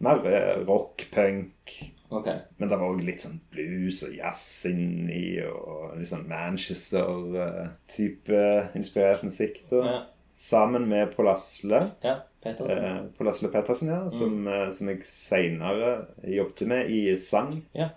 mer 0.03 0.27
eh, 0.27 0.66
rock, 0.66 1.07
punk. 1.14 1.92
Okay. 2.09 2.38
Men 2.59 2.68
det 2.70 2.79
var 2.81 2.88
òg 2.90 3.03
litt 3.05 3.20
sånn 3.24 3.40
blues 3.53 4.03
og 4.07 4.14
jazz 4.16 4.66
inni, 4.70 5.40
og 5.46 5.96
litt 5.98 6.09
sånn 6.11 6.29
Manchester-type 6.31 8.40
inspirert 8.79 9.22
musikk. 9.27 9.57
da. 9.70 9.77
Ja. 9.85 10.00
Sammen 10.37 10.88
med 10.90 11.14
Pål 11.14 11.29
Asle. 11.37 11.81
ja. 12.03 12.16
Peter? 12.44 12.64
Eh, 12.68 13.05
Pål 13.16 13.29
Asle 13.31 13.48
Pettersen, 13.48 13.88
ja. 13.88 14.03
Som, 14.12 14.42
mm. 14.44 14.72
som 14.77 14.88
jeg 14.90 14.98
seinere 15.09 15.92
jobbet 16.29 16.61
med 16.68 16.90
i 16.92 17.16
sang 17.18 17.62
Ja. 17.77 17.88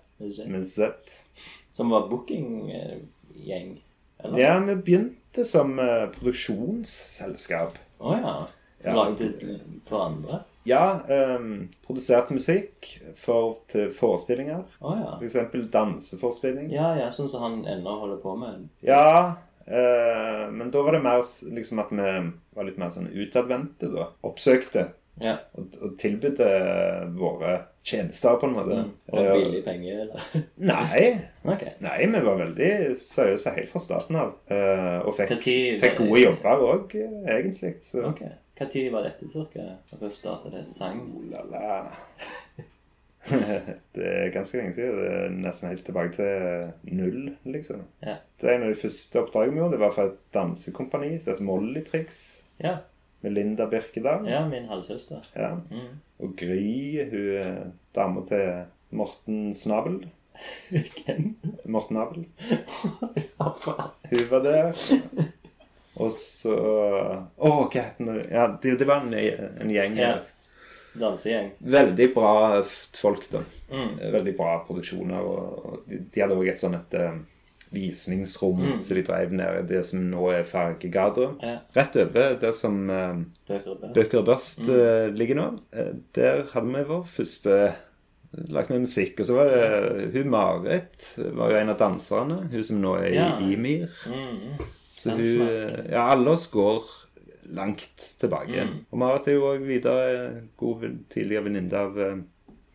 med 0.48 0.66
Z. 0.66 0.94
Som 1.74 1.90
var 1.90 2.08
bookinggjeng? 2.10 3.82
Eller? 4.24 4.40
Ja, 4.42 4.60
vi 4.66 4.76
begynte 4.76 5.46
som 5.46 5.80
eh, 5.80 6.08
produksjonsselskap. 6.18 7.78
Å 8.00 8.14
ja. 8.22 8.36
Ja. 8.86 8.94
Lagde 8.94 9.32
for 9.90 10.04
andre? 10.06 10.40
Ja, 10.68 11.00
ehm, 11.10 11.70
produserte 11.86 12.36
musikk 12.36 12.90
for, 13.18 13.58
til 13.72 13.90
forestillinger. 13.96 14.66
Å 14.84 14.92
ja. 15.00 15.14
F.eks. 15.18 15.70
danseforestilling. 15.74 16.70
Ja, 16.76 16.92
ja, 17.00 17.08
sånn 17.12 17.30
som 17.32 17.42
han 17.46 17.56
ennå 17.72 17.96
holder 18.02 18.20
på 18.22 18.36
med. 18.38 18.68
Ja, 18.86 19.38
eh, 19.66 20.44
men 20.52 20.70
da 20.72 20.84
var 20.86 20.98
det 20.98 21.02
mer 21.08 21.24
s- 21.24 21.42
liksom 21.48 21.80
at 21.82 21.92
vi 21.96 22.12
var 22.56 22.68
litt 22.68 22.78
mer 22.78 22.92
sånn 22.94 23.10
utadvendte, 23.10 23.90
da. 23.96 24.10
Oppsøkte 24.28 24.90
Ja. 25.24 25.38
og, 25.58 25.74
og 25.82 25.96
tilbød 25.98 26.38
våre 27.18 27.56
tjenester, 27.88 28.36
på 28.42 28.48
en 28.50 28.56
måte. 28.58 28.78
Mm. 28.84 28.92
Eh, 29.14 29.30
billig 29.38 29.62
penger, 29.66 30.02
eller? 30.06 30.48
Nei, 30.70 31.04
okay. 31.54 31.76
nei, 31.84 31.98
vi 32.06 32.24
var 32.26 32.42
veldig 32.42 32.72
seriøse 33.00 33.54
helt 33.56 33.72
fra 33.72 33.82
starten 33.84 34.20
av. 34.20 34.34
eh, 34.52 34.98
og 35.08 35.16
fikk, 35.20 35.38
tid- 35.46 35.80
fikk 35.84 36.02
gode 36.04 36.24
jobber 36.26 36.66
òg, 36.72 36.98
egentlig. 37.00 37.78
Så 37.88 38.04
ok. 38.12 38.26
Hva 38.58 38.66
tid 38.74 38.90
var 38.92 39.06
dette 39.06 39.28
cirka? 39.30 39.68
Dere 39.92 40.10
startet 40.12 40.56
det 40.58 40.64
sang? 40.72 41.04
Oh 41.14 41.28
la 41.30 41.44
la. 41.52 41.68
det 43.98 44.08
er 44.08 44.30
ganske 44.34 44.58
lenge 44.58 44.74
siden. 44.74 44.98
Det 44.98 45.08
er 45.14 45.34
nesten 45.36 45.70
helt 45.72 45.84
tilbake 45.86 46.14
til 46.16 46.96
null, 46.98 47.24
liksom. 47.46 47.84
Ja. 48.02 48.16
Det 48.42 48.50
er 48.50 48.56
en 48.58 48.66
av 48.68 48.74
de 48.74 48.80
første 48.82 49.22
oppdragene 49.22 49.54
vi 49.58 49.62
gjorde. 49.62 49.76
Det 49.76 49.82
var 49.84 49.94
for 49.96 50.10
et 50.14 50.20
dansekompani 50.36 51.12
som 51.20 51.36
het 51.36 51.44
Mollytrix. 51.46 52.22
Ja. 52.64 52.78
Med 53.26 53.36
Linda 53.36 53.68
Birkedal. 53.70 54.26
Ja, 54.30 54.44
min 54.50 54.70
halvsøster. 54.72 55.26
Ja. 55.36 55.54
Mm. 55.70 56.00
Og 56.18 56.34
Gry, 56.38 57.04
hun 57.12 57.34
er 57.38 57.58
dama 57.96 58.24
til 58.30 58.64
Morten 58.98 59.52
Snabel. 59.56 60.00
Hvem? 60.70 61.36
Morten 61.66 61.98
Abel. 61.98 62.26
Hun 63.38 64.26
var 64.30 64.44
der. 64.44 64.74
Og 65.98 66.12
så 66.14 66.54
Å, 66.54 67.50
hva 67.50 67.70
het 67.74 67.98
den? 67.98 68.20
Ja, 68.30 68.48
det, 68.62 68.76
det 68.80 68.88
var 68.88 69.06
en, 69.06 69.16
en 69.18 69.72
gjeng. 69.74 69.98
Ja. 69.98 70.18
Dansegjeng. 70.98 71.52
Veldig 71.60 72.08
bra 72.14 72.34
folk, 72.98 73.28
da. 73.30 73.44
Mm. 73.70 73.98
Veldig 74.18 74.34
bra 74.38 74.56
produksjoner. 74.66 75.26
Og, 75.26 75.82
de, 75.90 76.02
de 76.14 76.24
hadde 76.24 76.38
òg 76.38 76.50
et 76.54 76.62
sånn 76.62 76.78
et 76.78 76.98
eh, 76.98 77.20
visningsrom 77.74 78.60
Mm. 78.62 78.82
som 78.84 78.96
de 78.96 79.04
drev 79.04 79.32
nede 79.34 79.60
i 79.64 79.68
det 79.68 79.86
som 79.86 80.00
nå 80.12 80.30
er 80.32 80.44
Fargegata. 80.44 81.28
Ja. 81.44 81.58
Rett 81.76 81.96
over 81.96 82.38
der 82.40 82.52
som 82.54 82.90
eh, 82.90 83.16
Bøker 83.94 84.20
og 84.20 84.26
Børst 84.26 84.60
Mm. 84.60 84.70
eh, 84.80 85.08
ligger 85.14 85.36
nå. 85.36 85.48
Eh, 85.74 85.94
der 86.16 86.44
hadde 86.54 86.68
vi 86.74 86.84
vår 86.84 87.06
første 87.08 87.74
Lagt 88.52 88.70
med 88.70 88.82
musikk. 88.82 89.20
Og 89.22 89.26
så 89.26 89.34
var 89.38 89.46
det 89.50 90.12
hun 90.14 90.30
Marit. 90.30 91.14
var 91.34 91.50
jo 91.50 91.56
en 91.58 91.70
av 91.70 91.78
danserne. 91.80 92.50
Hun 92.52 92.64
som 92.64 92.82
nå 92.82 92.96
er 93.00 93.14
Ja. 93.14 93.40
i 93.40 93.54
Imir. 93.56 93.88
Mm. 94.06 94.60
Så 94.92 95.12
hun, 95.12 95.88
ja, 95.90 96.12
alle 96.12 96.30
oss 96.32 96.48
går 96.52 96.84
langt 97.56 98.18
tilbake. 98.20 98.68
Mm. 98.68 98.86
Og 98.92 98.98
Marit 99.00 99.28
er 99.28 99.32
jo 99.34 99.46
òg 99.54 99.64
videre 99.66 100.42
god 100.58 100.84
tidligere 101.10 101.44
venninne 101.46 101.74
av 101.74 101.98
eh, 101.98 102.16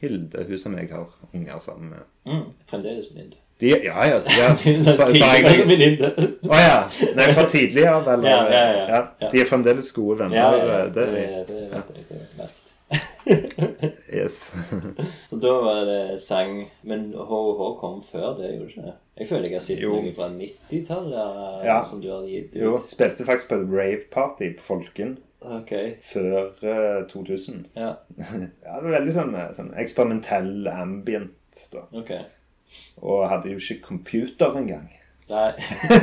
Hilde, 0.01 0.45
hun 0.49 0.59
som 0.59 0.75
jeg 0.75 0.89
har 0.91 1.07
unger 1.35 1.59
sammen 1.61 1.91
med. 1.91 1.99
Mm. 2.27 2.45
Fremdeles 2.67 3.13
blind. 3.13 3.35
De, 3.63 3.69
ja, 3.87 4.07
ja. 4.11 4.17
ja. 4.39 4.49
Sa, 4.59 4.97
sa 5.07 5.29
jeg 5.39 5.67
venninne. 5.69 6.09
Å 6.49 6.59
ja. 6.59 6.79
Nei, 7.15 7.29
fra 7.37 7.45
tidligere 7.53 7.93
av, 8.01 8.09
eller? 8.17 8.33
Ja, 8.33 8.41
ja, 8.51 8.65
ja, 8.75 9.05
ja. 9.23 9.31
De 9.31 9.45
er 9.45 9.47
fremdeles 9.47 9.93
gode 9.95 10.19
venner. 10.25 10.41
Ja, 10.41 10.51
ja, 10.59 10.81
ja. 10.83 10.91
Det, 10.91 11.07
Det, 11.15 11.63
det. 11.71 12.27
Det 12.43 12.51
yes. 14.13 14.53
Så 15.31 15.37
da 15.37 15.53
var 15.63 15.85
det 15.87 16.21
sang 16.21 16.71
Men 16.83 17.13
HH 17.15 17.69
kom 17.81 18.03
før 18.13 18.35
det, 18.39 18.51
gjorde 18.57 18.69
ikke 18.73 18.87
det? 18.89 18.95
Jeg 19.21 19.29
føler 19.29 19.47
jeg 19.49 19.59
har 19.59 19.65
sett 19.67 19.83
noe 19.87 20.13
fra 20.17 20.29
90-tallet 20.33 21.67
Ja. 21.69 21.79
som 21.89 22.01
du 22.03 22.09
har 22.11 22.25
gitt 22.27 22.55
ut. 22.55 22.61
Jo, 22.63 22.73
spilte 22.89 23.27
faktisk 23.29 23.53
på 23.53 23.59
et 23.61 23.69
rave-party 23.77 24.49
på 24.59 24.67
Folken 24.67 25.19
Ok. 25.43 25.73
før 26.07 26.53
uh, 26.65 27.03
2000. 27.11 27.67
Ja. 27.77 27.93
Ja, 28.65 28.77
det 28.79 28.85
var 28.87 28.95
veldig 28.97 29.15
sånn, 29.15 29.35
eh, 29.37 29.51
sånn 29.57 29.73
eksperimentell 29.83 30.69
ambient, 30.71 31.35
da. 31.75 31.83
Ok. 31.99 32.13
Og 33.03 33.29
hadde 33.31 33.53
jo 33.53 33.61
ikke 33.61 33.83
computer 33.87 34.59
engang. 34.59 34.91
Nei. 35.33 35.53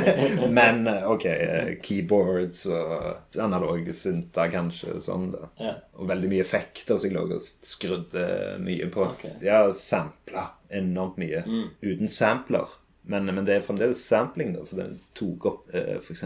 Men 0.58 0.86
eh, 0.90 1.04
ok, 1.06 1.24
eh, 1.30 1.72
keyboards 1.84 2.64
og 2.72 3.36
analoge 3.38 3.94
synter 3.94 4.50
kanskje, 4.50 4.96
sånn 5.04 5.28
da. 5.34 5.50
Ja. 5.60 5.74
Og 6.00 6.08
veldig 6.10 6.30
mye 6.32 6.44
effekter 6.44 6.98
som 6.98 7.10
jeg 7.10 7.16
lå 7.16 7.26
og 7.28 7.44
skrudde 7.44 8.26
mye 8.64 8.88
på. 8.90 9.06
Okay. 9.14 9.36
Ja, 9.44 9.62
sampla 9.76 10.48
enormt 10.70 11.18
mye. 11.20 11.44
Mm. 11.46 11.66
Uten 11.80 12.08
sampler. 12.08 12.76
Men, 13.02 13.26
men 13.34 13.46
det 13.46 13.56
er 13.56 13.66
fremdeles 13.66 14.02
sampling, 14.06 14.54
da. 14.54 14.64
For 14.68 14.82
den 14.82 14.98
tok 15.18 15.46
opp 15.50 15.74
eh, 15.74 15.98
f.eks. 15.98 16.24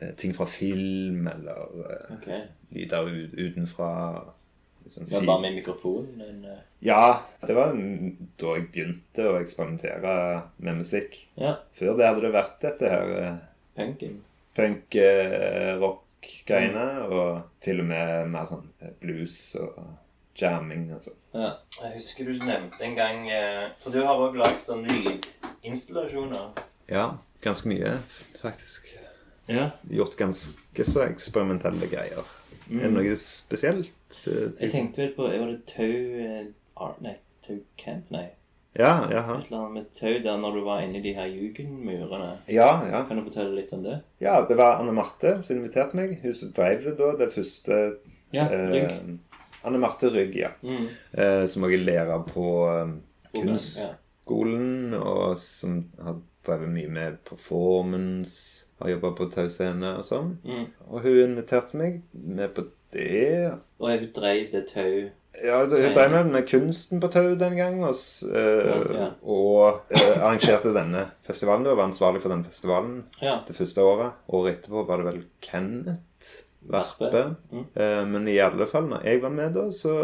Eh, 0.00 0.12
ting 0.16 0.34
fra 0.36 0.46
film, 0.48 1.26
eller 1.28 1.80
eh, 1.84 2.12
okay. 2.16 2.42
lyder 2.74 3.10
utenfra. 3.36 3.90
Det 4.94 5.12
var 5.12 5.24
bare 5.26 5.40
med 5.44 5.54
mikrofonen? 5.60 6.20
En, 6.26 6.40
eh, 6.44 6.58
Ja, 6.82 7.20
det 7.46 7.54
var 7.56 7.72
mm, 7.76 8.16
da 8.40 8.46
jeg 8.56 8.66
begynte 8.72 9.28
å 9.30 9.36
eksperimentere 9.40 10.14
med 10.58 10.76
musikk. 10.82 11.20
ja. 11.36 11.54
Før 11.78 11.96
det 11.96 12.06
hadde 12.08 12.20
det 12.26 12.32
vært 12.34 12.58
dette 12.64 12.90
her 12.90 13.08
eh, 13.22 13.36
Punking. 13.76 14.16
punk-rock-greiene. 14.56 16.86
Og 17.08 17.40
til 17.64 17.80
og 17.82 17.86
med 17.90 18.30
mer 18.32 18.46
sånn 18.50 18.66
eh, 18.82 18.92
blues 19.02 19.36
og 19.60 19.74
jamming 20.40 20.84
og 20.96 21.02
sånn. 21.04 21.18
Ja. 21.36 21.50
Jeg 21.82 21.90
husker 21.98 22.22
du 22.30 22.34
nevnte 22.46 22.80
en 22.86 22.96
gang 22.98 23.18
eh, 23.30 23.66
For 23.82 23.90
du 23.94 24.00
har 24.06 24.16
òg 24.20 24.34
lagd 24.40 24.62
sånne 24.68 24.88
lydinstallasjoner. 24.96 26.46
Ja, 26.90 27.06
ganske 27.44 27.66
mye, 27.70 27.90
faktisk. 28.40 28.82
Ja. 29.50 29.64
Gjort 29.90 30.16
ganske 30.18 30.84
så 30.86 31.00
eksperimentelle 31.06 31.86
greier. 31.90 32.24
Er 32.70 32.86
det 32.86 32.92
noe 32.94 33.16
spesielt? 33.18 33.94
eh, 34.26 34.50
Jeg 34.60 34.70
tenkte 34.72 35.02
vel 35.02 35.14
på 35.16 35.28
Var 35.28 35.48
det 35.50 35.64
Tau 35.66 35.82
eh, 35.84 36.44
Nei, 37.02 37.16
Tau 37.46 37.58
Camp? 37.76 38.10
Nei. 38.14 38.28
Ja, 38.78 39.08
jaha. 39.10 39.40
Et 39.40 39.48
eller 39.50 39.64
annet 39.64 39.72
med 39.74 39.86
tau 39.98 40.12
der 40.22 40.36
når 40.38 40.54
du 40.54 40.60
var 40.62 40.80
inni 40.84 41.00
de 41.02 41.10
her 41.16 41.26
jugendmurene. 41.26 42.28
Ja, 42.48 42.68
ja. 42.86 43.00
Kan 43.08 43.18
du 43.18 43.24
fortelle 43.26 43.56
litt 43.56 43.72
om 43.74 43.82
det? 43.82 43.96
ja, 44.22 44.36
det 44.46 44.54
var 44.56 44.78
Anne 44.78 44.92
Marte 44.94 45.42
som 45.42 45.56
inviterte 45.58 45.98
meg. 45.98 46.20
Hun 46.22 46.34
som 46.38 46.52
drev 46.54 46.84
det 46.84 46.94
da, 47.00 47.08
det 47.18 47.32
første 47.34 47.80
Ja, 48.32 48.44
eh, 48.46 49.00
Anne 49.66 49.78
Marte 49.82 50.08
Rygg, 50.14 50.36
ja. 50.38 50.52
Mm. 50.62 50.86
Eh, 51.12 51.46
som 51.50 51.66
også 51.66 51.80
er 51.80 51.84
lærer 51.84 52.22
på 52.30 52.46
eh, 52.70 52.94
kunstskolen, 53.34 54.94
og 54.94 55.34
som 55.42 55.80
har 56.00 56.20
drevet 56.46 56.70
mye 56.72 56.88
med 56.94 57.18
performance. 57.26 58.66
Har 58.80 58.90
jobba 58.94 59.10
på 59.18 59.26
Tau 59.32 59.48
Scene 59.52 59.94
og 59.98 60.04
sånn. 60.08 60.34
Mm. 60.44 60.66
Og 60.88 61.00
hun 61.04 61.18
inviterte 61.24 61.76
meg 61.76 62.02
med 62.12 62.54
på 62.56 62.66
det. 62.94 63.52
Og 63.78 63.90
hun 63.92 64.12
dreide 64.16 64.52
det 64.56 64.68
tau 64.72 65.10
Ja, 65.44 65.60
hun 65.62 65.70
dreiv 65.70 66.10
med, 66.10 66.30
med 66.32 66.46
kunsten 66.50 67.00
på 67.00 67.08
Tau 67.12 67.34
den 67.38 67.54
gangen. 67.56 67.84
og, 67.86 67.94
eh, 68.26 68.66
Ja, 68.66 68.78
ja. 68.98 69.08
og 69.22 69.82
eh, 69.94 70.16
arrangerte 70.18 70.72
denne 70.74 71.04
festivalen. 71.28 71.66
Hun 71.68 71.76
var 71.76 71.86
ansvarlig 71.86 72.22
for 72.24 72.32
den 72.34 72.44
festivalen 72.44 73.04
Ja. 73.22 73.38
det 73.46 73.56
første 73.56 73.84
året. 73.84 74.12
Året 74.28 74.58
etterpå 74.58 74.86
var 74.88 74.98
det 74.98 75.06
vel 75.12 75.22
Kenneth. 75.40 76.40
Verpe. 76.60 77.36
Mm. 77.52 77.62
Uh, 77.76 78.04
Men 78.06 78.26
i 78.28 78.38
alle 78.38 78.66
fall, 78.68 78.84
når 78.90 79.04
jeg 79.06 79.22
var 79.22 79.30
med 79.32 79.54
da, 79.54 79.70
så, 79.72 79.94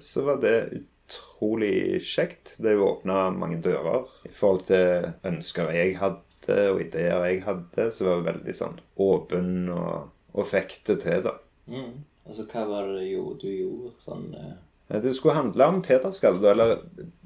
så 0.00 0.22
var 0.26 0.36
det 0.42 0.82
utrolig 1.08 2.02
kjekt. 2.04 2.54
Det 2.58 2.74
åpna 2.76 3.30
mange 3.32 3.60
dører 3.64 4.04
i 4.28 4.32
forhold 4.34 4.66
til 4.68 5.12
ønsker 5.24 5.72
jeg 5.72 5.96
hadde, 6.00 6.20
og 6.48 6.80
ideer 6.80 7.24
jeg 7.26 7.42
hadde. 7.44 7.90
Så 7.92 8.04
var 8.04 8.20
det 8.22 8.32
veldig 8.34 8.54
sånn 8.54 8.78
åpen 9.00 9.68
og, 9.72 10.10
og 10.34 10.46
fikk 10.46 10.80
det 10.86 11.00
til, 11.02 11.22
da. 11.22 11.32
Mm. 11.70 12.04
Altså, 12.28 12.44
hva 12.52 12.66
var 12.68 12.86
det 12.94 13.08
jo- 13.12 13.36
du 13.40 13.48
gjorde 13.48 13.92
sånn 14.00 14.34
eh, 14.34 14.52
Eh, 14.90 15.00
Det 15.00 15.14
skulle 15.16 15.34
handle 15.34 15.64
om 15.64 15.82
Petersgade, 15.82 16.42
da, 16.42 16.50
eller 16.52 16.82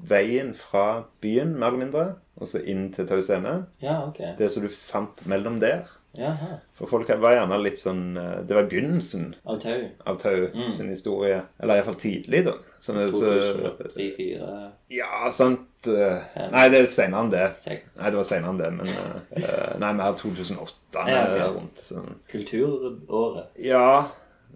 veien 0.07 0.53
fra 0.55 1.03
byen, 1.21 1.57
mer 1.59 1.67
eller 1.73 1.77
mindre, 1.81 2.15
og 2.39 2.47
så 2.47 2.61
inn 2.65 2.85
til 2.93 3.05
Tau 3.05 3.19
Scene. 3.21 3.65
Ja, 3.81 4.07
okay. 4.07 4.33
Det 4.37 4.47
som 4.51 4.63
du 4.63 4.69
fant 4.69 5.25
mellom 5.27 5.59
der. 5.59 5.83
Jaha. 6.17 6.55
For 6.73 6.89
folk 6.89 7.07
var 7.21 7.35
gjerne 7.35 7.57
litt 7.61 7.77
sånn 7.77 8.17
eh, 8.17 8.39
Det 8.49 8.55
var 8.57 8.65
begynnelsen 8.71 9.27
Av 9.45 9.59
tau. 9.61 9.83
av 10.09 10.17
Tau 10.19 10.47
Mm. 10.55 10.71
sin 10.73 10.89
historie. 10.89 11.41
Eller 11.61 11.75
iallfall 11.77 11.99
tidlig, 12.01 12.45
da. 12.47 12.55
Sånn, 12.81 12.97
så, 13.13 13.29
2003-2004 13.29 14.71
ja, 14.95 15.29
sant 15.35 15.87
eh, 15.87 16.21
Nei, 16.51 16.63
det 16.73 16.79
er 16.81 16.87
senere 16.89 17.21
enn 17.25 17.31
det. 17.33 17.43
Kjekt. 17.65 17.89
Nei, 17.99 18.09
det 18.09 18.19
var 18.19 18.27
senere 18.27 18.49
enn 18.53 18.61
det, 18.61 18.69
men 18.79 18.87
eh, 18.89 19.75
Nei, 19.83 19.91
mer 19.99 20.15
2008 20.17 21.05
Ja, 21.09 21.21
ok. 21.21 21.35
eh, 21.37 21.47
rundt. 21.57 21.83
Sånn. 21.85 22.15
Kulturåret. 22.31 23.51
Ja, 23.63 24.07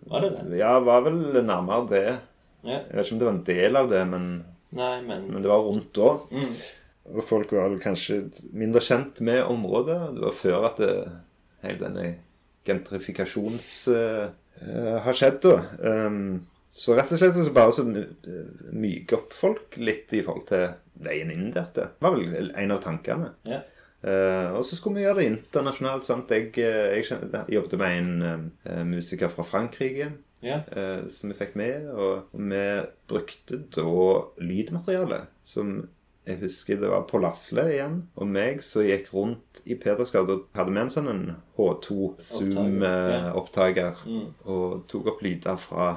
Var 0.09 0.21
det 0.25 0.29
det? 0.49 0.57
ja, 0.59 0.79
var 0.83 1.01
vel 1.05 1.19
nærmere 1.45 1.89
det. 1.89 2.05
Ja. 2.63 2.79
Jeg 2.79 2.95
vet 2.95 3.05
ikke 3.05 3.13
om 3.13 3.19
det 3.19 3.27
var 3.27 3.35
en 3.37 3.43
del 3.51 3.75
av 3.79 3.89
det, 3.91 4.01
men, 4.09 4.25
Nei, 4.73 4.95
men 5.05 5.27
men 5.31 5.43
det 5.43 5.51
var 5.51 5.61
rundt 5.67 5.91
da. 5.93 6.15
mm. 6.31 6.55
Og 7.13 7.23
folk 7.27 7.51
var 7.51 7.73
kanskje 7.83 8.21
mindre 8.55 8.79
kjent 8.81 9.19
med 9.21 9.43
området. 9.43 9.97
Det 10.15 10.21
var 10.23 10.37
før 10.39 10.65
at 10.69 10.77
det, 10.79 10.93
hele 11.63 11.81
denne 11.81 12.07
gentrifikasjons 12.67 13.69
eh, 13.91 14.25
eh, 14.63 14.95
har 15.03 15.17
skjedd, 15.17 15.41
da. 15.43 15.57
Um, 15.83 16.41
så 16.73 16.95
rett 16.97 17.11
og 17.13 17.19
slett 17.21 17.35
så 17.37 17.51
bare 17.53 17.73
så 17.75 17.83
uh, 17.85 18.39
myke 18.73 19.17
opp 19.19 19.35
folk 19.37 19.75
litt 19.77 20.13
i 20.15 20.23
forhold 20.25 20.47
til 20.49 20.71
veien 21.05 21.29
inn 21.29 21.51
der. 21.53 21.69
Det 21.75 21.85
var 22.01 22.15
vel 22.17 22.49
en 22.57 22.73
av 22.73 22.81
tankene. 22.81 23.29
Ja. 23.45 23.61
Uh, 24.03 24.57
og 24.57 24.65
så 24.67 24.75
skulle 24.75 24.99
vi 24.99 25.05
gjøre 25.05 25.21
det 25.21 25.29
internasjonalt. 25.29 26.05
sant? 26.07 26.31
Jeg, 26.33 26.51
eh, 26.59 26.97
jeg, 26.97 27.05
jeg 27.07 27.55
jobbet 27.55 27.79
med 27.79 27.99
en 28.01 28.47
uh, 28.67 28.83
musiker 28.87 29.31
fra 29.31 29.45
Frankrike 29.47 30.11
Ja. 30.43 30.59
uh, 30.75 31.05
som 31.07 31.31
vi 31.31 31.37
fikk 31.39 31.55
med. 31.55 31.87
Og 31.93 32.33
vi 32.33 32.63
brukte 33.07 33.61
da 33.77 33.93
lydmateriale 34.43 35.21
som 35.47 35.77
jeg 36.23 36.39
husker 36.39 36.79
det 36.79 36.89
var 36.91 37.03
Pål 37.09 37.27
Asle 37.27 37.65
igjen 37.73 37.97
og 38.15 38.29
meg 38.31 38.61
som 38.63 38.85
gikk 38.87 39.09
rundt 39.15 39.59
i 39.67 39.75
Pedersgade 39.79 40.37
og 40.37 40.45
hadde 40.55 40.71
med 40.71 40.85
en 40.85 40.93
sånn 40.93 41.11
en 41.11 41.23
H2 41.57 41.97
Zoom-opptaker. 42.23 43.99
Mm. 44.07 44.25
Og 44.47 44.83
tok 44.91 45.11
opp 45.13 45.23
lyder 45.25 45.59
fra 45.59 45.89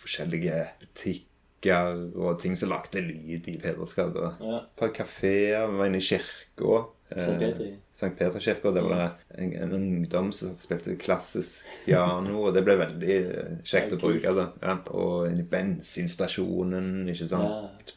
forskjellige 0.00 0.62
butikker 0.82 2.04
og 2.16 2.38
ting 2.40 2.56
som 2.60 2.72
lagde 2.72 3.02
lyd 3.04 3.48
i 3.48 3.56
Pedersgade. 3.60 4.34
Ja. 4.40 4.62
Et 4.62 4.80
par 4.80 4.92
kafeer. 4.96 5.68
Vi 5.70 5.80
var 5.80 5.88
inne 5.88 6.00
i 6.02 6.08
kirka. 6.10 6.82
St. 7.10 7.74
Sankt. 7.90 8.18
Peterkirka. 8.18 8.70
Der 8.70 8.84
var 8.84 9.00
det 9.00 9.10
en, 9.42 9.54
en 9.62 9.72
ungdom 9.72 10.30
som 10.32 10.52
spilte 10.60 10.94
klassisk 11.00 11.64
piano, 11.84 12.44
og 12.44 12.54
det 12.54 12.62
ble 12.66 12.76
veldig 12.78 13.16
eh, 13.16 13.56
kjekt 13.66 13.96
å 13.96 13.98
bruke. 14.00 14.22
Altså. 14.30 14.46
Ja. 14.62 14.76
Og 14.94 15.26
inne 15.32 15.42
i 15.42 15.48
bensinstasjonen, 15.50 17.08
ikke 17.10 17.28
sant. 17.32 17.50
Ja. 17.50 17.88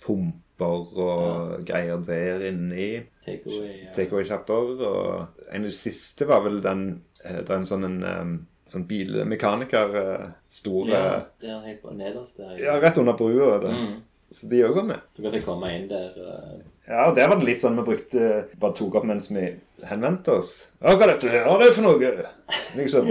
Pumper 0.63 1.03
og 1.03 1.65
greier 1.67 2.01
der 2.03 2.47
inne 2.49 2.79
i. 2.79 2.89
Take. 3.25 3.43
Ja. 3.47 4.39
Og 4.47 5.27
en 5.51 5.63
av 5.63 5.69
de 5.69 5.75
siste 5.75 6.27
var 6.27 6.43
vel 6.43 6.59
den 6.63 7.03
eh, 7.23 7.39
Det 7.39 7.49
er 7.49 7.59
en 7.61 7.69
sånn 7.69 7.87
en 7.87 7.99
eh, 8.03 8.31
sånn 8.71 8.87
bilmekaniker 8.89 9.93
Store 10.51 10.89
ja, 10.89 11.03
eh, 11.03 11.29
det 11.43 11.53
er 11.53 11.61
helt 11.69 11.83
på 11.83 11.93
nederst 11.95 12.39
der. 12.39 12.57
Ja, 12.61 12.79
rett 12.81 12.99
under 12.99 13.15
brua. 13.17 13.57
Det. 13.63 13.71
Mm. 13.71 14.01
Så 14.33 14.47
de 14.49 14.63
òg 14.65 14.75
var 14.79 14.85
med. 14.87 15.01
Så 15.15 15.21
kan 15.21 15.33
de 15.35 15.41
komme 15.45 15.69
inn 15.75 15.83
der 15.91 16.15
uh, 16.17 16.61
Ja, 16.87 17.03
og 17.09 17.15
der 17.15 17.29
var 17.29 17.37
det 17.39 17.45
litt 17.47 17.61
sånn 17.61 17.77
vi 17.79 17.83
brukte 17.87 18.29
Bare 18.59 18.75
tok 18.75 18.97
opp 18.99 19.05
mens 19.07 19.29
vi 19.31 19.43
henvendte 19.85 20.33
oss. 20.39 20.51
Ja, 20.81 20.93
hva 20.95 21.05
er 21.05 21.11
dette 21.13 21.29
her 21.31 21.47
er 21.51 21.59
det 21.61 21.69
for 21.75 21.83
noe? 21.85 22.11
Liksom. 22.77 23.07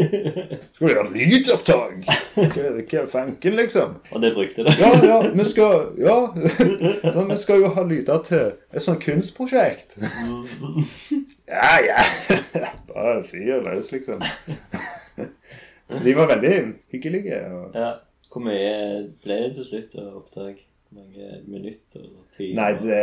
Skal 0.74 0.88
vi 0.88 0.94
ha 0.96 1.04
lydopptak? 1.06 2.06
Hva 2.34 2.46
hva 2.78 3.00
er 3.02 3.08
fanken, 3.12 3.56
liksom? 3.58 3.98
Og 4.10 4.22
det 4.24 4.32
brukte 4.36 4.64
det. 4.66 4.74
Ja, 4.80 4.90
ja, 5.04 5.18
vi 5.36 5.46
skal 5.50 5.92
Ja. 6.00 6.16
Så 7.12 7.26
vi 7.28 7.38
skal 7.42 7.62
jo 7.64 7.72
ha 7.76 7.84
lyder 7.86 8.22
til 8.28 8.46
et 8.72 8.86
sånt 8.86 9.04
kunstprosjekt. 9.04 9.98
Ja, 11.52 11.74
ja. 11.84 12.00
Bare 12.88 13.20
fyr 13.28 13.60
løs, 13.66 13.92
liksom. 13.92 14.24
Så 15.92 16.00
de 16.04 16.16
var 16.16 16.32
veldig 16.32 16.56
hyggelige. 16.94 17.44
Og 17.52 17.76
Ja. 17.76 17.92
Hvor 18.32 18.40
mye 18.40 19.08
ble 19.20 19.34
det 19.42 19.50
til 19.58 19.66
slutt 19.66 19.96
av 20.00 20.14
opptak? 20.22 20.62
Mange 20.94 21.40
minutter 21.48 22.04
og 22.06 22.24
timer? 22.36 22.56
Nei, 22.58 22.70
det, 22.82 23.02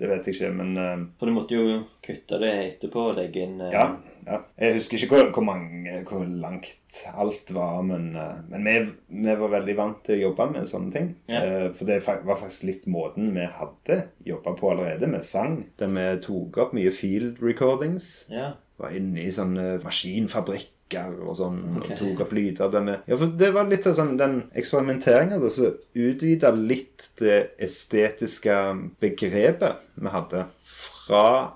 det 0.00 0.10
vet 0.10 0.28
jeg 0.28 0.36
ikke, 0.36 0.50
men 0.56 0.74
uh, 0.78 1.06
For 1.20 1.28
du 1.28 1.36
måtte 1.36 1.56
jo 1.56 1.78
kutte 2.04 2.40
det 2.42 2.52
etterpå 2.64 3.08
og 3.10 3.16
legge 3.18 3.46
inn 3.46 3.56
uh, 3.62 3.70
ja. 3.72 3.86
ja. 4.26 4.40
Jeg 4.60 4.78
husker 4.78 4.98
ikke 5.00 5.10
hvor, 5.14 5.30
hvor, 5.36 5.46
mange, 5.48 6.02
hvor 6.08 6.26
langt 6.26 7.00
alt 7.12 7.52
var, 7.54 7.80
men, 7.86 8.10
uh, 8.16 8.42
men 8.50 8.68
vi, 8.68 8.76
vi 9.22 9.38
var 9.42 9.54
veldig 9.56 9.78
vant 9.78 10.04
til 10.06 10.18
å 10.18 10.22
jobbe 10.26 10.50
med 10.54 10.70
sånne 10.70 10.94
ting. 10.94 11.10
Ja. 11.30 11.42
For 11.76 11.88
det 11.88 12.00
var 12.06 12.40
faktisk 12.40 12.68
litt 12.68 12.86
måten 12.90 13.34
vi 13.36 13.48
hadde 13.58 14.02
jobba 14.26 14.56
på 14.58 14.72
allerede, 14.74 15.10
med 15.10 15.26
sang. 15.28 15.60
Der 15.80 15.92
vi 15.92 16.06
tok 16.24 16.60
opp 16.64 16.76
mye 16.76 16.94
field 16.94 17.42
recordings. 17.44 18.24
Ja. 18.32 18.54
Var 18.80 18.96
inne 18.98 19.24
i 19.24 19.32
sånne 19.32 19.76
maskinfabrikker 20.86 21.28
og 21.28 21.36
sånn, 21.36 21.76
Okay. 21.76 21.92
og 21.92 21.98
tok 21.98 22.20
opp 22.20 22.32
lyder 22.32 22.70
der 22.70 22.80
vi 22.80 22.96
Ja, 23.08 23.16
for 23.16 23.26
det 23.26 23.52
var 23.54 23.64
litt 23.68 23.86
av 23.86 23.94
sånn 23.96 24.16
den 24.16 24.50
eksperimenteringa 24.54 25.50
som 25.50 25.74
utvida 25.94 26.50
litt 26.54 27.10
det 27.18 27.52
estetiske 27.58 28.54
begrepet 29.00 29.76
vi 29.96 30.08
hadde. 30.08 30.46
Fra 30.62 31.52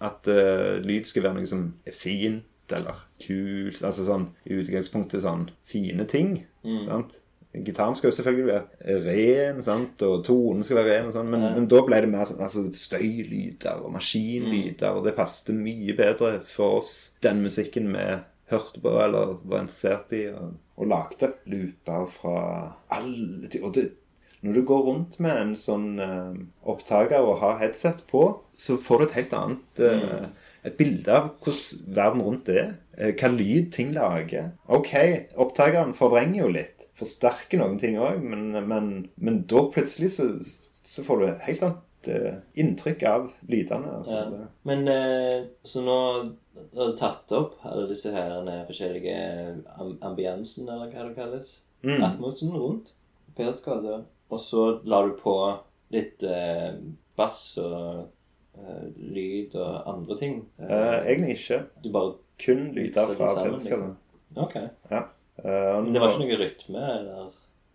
at 0.00 0.26
uh, 0.26 0.80
lyd 0.82 1.06
skal 1.06 1.22
være 1.22 1.34
noe 1.34 1.46
som 1.46 1.74
er 1.86 1.92
fint 1.92 2.44
eller 2.72 2.94
kult. 3.20 3.82
Altså 3.82 4.04
sånn 4.04 4.30
i 4.46 4.54
utgangspunktet 4.54 5.22
sånn 5.22 5.50
fine 5.64 6.04
ting. 6.06 6.44
Sant? 6.62 7.12
Gitaren 7.52 7.94
skal 7.94 8.08
jo 8.08 8.16
selvfølgelig 8.16 8.46
være 8.48 9.00
ren, 9.04 9.62
sant? 9.62 10.00
og 10.02 10.24
tonen 10.24 10.64
skal 10.64 10.78
være 10.78 10.94
ren, 10.94 11.08
og 11.10 11.12
sånn, 11.12 11.28
men, 11.28 11.42
men 11.52 11.66
da 11.68 11.82
ble 11.84 11.98
det 12.00 12.08
mer 12.08 12.24
sånn, 12.24 12.40
altså, 12.40 12.62
støylyder 12.72 13.82
og 13.84 13.92
maskinlyder, 13.92 14.96
og 14.96 15.04
det 15.04 15.12
passet 15.14 15.52
mye 15.54 15.92
bedre 15.92 16.40
for 16.48 16.78
oss, 16.80 17.12
den 17.20 17.42
musikken 17.44 17.92
vi 17.92 18.06
hørte 18.52 18.82
på 18.84 18.92
eller 19.02 19.34
var 19.42 19.64
interessert 19.64 20.12
i, 20.16 20.26
og, 20.32 20.54
og 20.76 20.88
lagde 20.92 21.32
looper 21.50 22.06
fra 22.14 22.36
alle 22.92 23.50
Og 23.62 23.74
det, 23.76 23.88
når 24.42 24.56
du 24.58 24.62
går 24.66 24.86
rundt 24.88 25.18
med 25.22 25.36
en 25.38 25.52
sånn 25.58 25.90
uh, 26.02 26.32
opptaker 26.66 27.22
og 27.22 27.40
har 27.42 27.60
headset 27.60 28.02
på, 28.10 28.24
så 28.54 28.78
får 28.80 28.98
du 28.98 29.04
et 29.06 29.18
helt 29.20 29.36
annet 29.38 29.82
eh, 29.86 30.24
et 30.66 30.74
bilde 30.78 31.10
av 31.14 31.28
hvordan 31.42 31.94
verden 31.94 32.24
rundt 32.26 32.50
er. 32.50 32.74
eh, 32.98 33.14
Hva 33.18 33.30
lyd 33.34 33.70
ting 33.74 33.92
lager. 33.94 34.50
OK, 34.66 34.92
opptakeren 35.38 35.94
forvrenger 35.94 36.42
jo 36.44 36.50
litt. 36.54 36.84
Forsterker 36.98 37.62
noen 37.62 37.78
ting 37.82 37.96
òg, 38.02 38.18
men, 38.22 38.50
men, 38.68 38.90
men 39.16 39.40
da 39.50 39.64
plutselig 39.74 40.12
så, 40.18 40.28
så 40.42 41.06
får 41.06 41.18
du 41.22 41.26
et 41.28 41.48
helt 41.48 41.64
annet 41.68 41.88
inntrykk 42.58 43.02
av 43.06 43.30
lydene. 43.46 43.96
Altså. 44.00 44.20
Ja. 44.26 44.46
Men 44.66 44.86
så 45.66 45.82
nå 45.86 45.98
har 46.54 46.90
du 46.92 46.96
tatt 46.96 47.32
opp 47.36 47.60
alle 47.68 47.86
disse 47.90 48.12
her 48.14 48.34
eh, 48.40 48.64
forskjellige 48.68 49.18
ambiansene, 50.04 50.72
eller 50.74 50.90
hva 50.92 51.06
det 51.08 51.16
kalles. 51.16 51.54
Mm. 51.82 52.02
Atmosen 52.06 52.52
rundt 52.54 52.92
Perskade. 53.36 54.02
Og 54.32 54.40
så 54.40 54.66
la 54.88 55.02
du 55.06 55.14
på 55.20 55.36
litt 55.92 56.22
eh, 56.24 56.74
bass 57.16 57.40
og 57.60 58.04
eh, 58.56 58.84
lyd 58.96 59.56
og 59.56 59.88
andre 59.94 60.18
ting. 60.20 60.38
Eh, 60.60 60.98
egentlig 61.00 61.38
ikke. 61.38 61.62
Du 61.84 61.90
bare 61.94 62.14
Kun 62.42 62.70
lyder 62.74 63.12
fra 63.16 63.34
sammen, 63.36 63.58
Liksom. 63.60 63.96
OK. 64.40 64.56
Ja. 64.90 65.02
Uh, 65.42 65.82
Men 65.84 65.92
det 65.94 66.00
var 66.02 66.12
ikke 66.12 66.24
noe 66.24 66.38
rytme 66.40 66.82
eller 66.92 67.30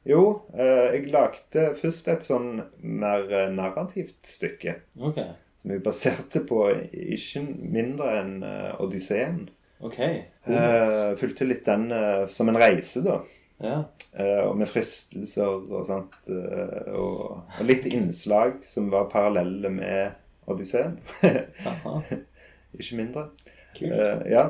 Jo, 0.07 0.21
eh, 0.53 0.93
jeg 0.93 1.09
lagde 1.11 1.63
først 1.75 2.07
et 2.11 2.23
sånn 2.23 2.61
mer 2.79 3.25
eh, 3.27 3.49
narrativt 3.51 4.21
stykke. 4.29 4.77
OK. 5.03 5.17
Som 5.61 5.73
vi 5.73 5.79
baserte 5.83 6.43
på 6.47 6.63
ikke 6.91 7.41
mindre 7.47 8.11
enn 8.21 8.35
uh, 8.45 8.75
Odysseen. 8.83 9.47
Okay. 9.81 10.23
Uh, 10.47 11.15
fulgte 11.19 11.45
litt 11.45 11.65
den 11.65 11.89
uh, 11.93 12.27
som 12.33 12.49
en 12.49 12.57
reise, 12.61 13.01
da. 13.05 13.19
Ja. 13.61 13.79
Uh, 14.13 14.43
og 14.47 14.55
med 14.59 14.69
fristelser 14.69 15.49
og 15.49 15.83
sånt. 15.89 16.13
eh, 16.29 16.93
og, 16.93 17.41
og 17.57 17.65
litt 17.65 17.85
innslag 17.89 18.59
som 18.69 18.91
var 18.93 19.09
parallelle 19.09 19.69
med 19.73 20.17
Odysseen. 20.49 20.99
Ikke 22.77 22.97
mindre. 22.99 23.29
Kult. 23.77 23.91
Eh, 23.91 24.27
ja. 24.31 24.49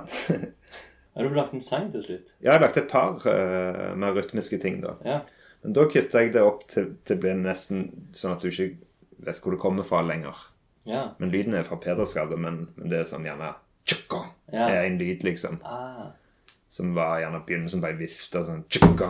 Har 1.17 1.24
du 1.24 1.34
lagt 1.34 1.56
en 1.56 1.63
sang 1.63 1.88
til 1.93 2.04
slutt? 2.06 2.34
Jeg 2.43 2.52
har 2.54 2.62
lagt 2.62 2.78
et 2.78 2.91
par 2.91 3.24
eh, 3.32 3.96
mer 3.98 4.13
rytmiske 4.13 4.60
ting, 4.62 4.82
da. 4.84 4.93
Ja. 5.08 5.22
Men 5.63 5.74
da 5.74 5.88
kutta 5.89 6.22
jeg 6.22 6.36
det 6.36 6.43
opp 6.46 6.67
til 6.70 6.91
til 6.91 7.15
det 7.15 7.17
blir 7.24 7.39
nesten 7.39 7.88
sånn 8.13 8.36
at 8.36 8.43
du 8.43 8.52
ikke 8.52 8.76
vet 9.26 9.39
hvor 9.41 9.56
det 9.56 9.62
kommer 9.63 9.88
fra 9.88 10.04
lenger. 10.06 10.38
Ja. 10.88 11.04
Men 11.19 11.32
lyden 11.34 11.54
er 11.58 11.63
fra 11.67 11.78
Pederskade, 11.84 12.38
men, 12.39 12.67
men 12.78 12.89
det 12.91 13.02
er 13.04 13.10
sånn 13.10 13.26
gjerne 13.28 13.54
tjukka. 13.88 14.21
Ja. 14.54 14.67
er 14.71 14.86
en 14.88 14.97
lyd, 15.00 15.23
liksom. 15.28 15.60
Ah. 15.67 16.10
Som 16.71 16.93
var 16.95 17.19
gjerne 17.21 17.43
begynnelsen 17.47 17.82
på 17.84 17.89
ei 17.91 17.97
vifte. 18.00 18.41
Sånn 18.47 18.63
tjukka, 18.71 19.08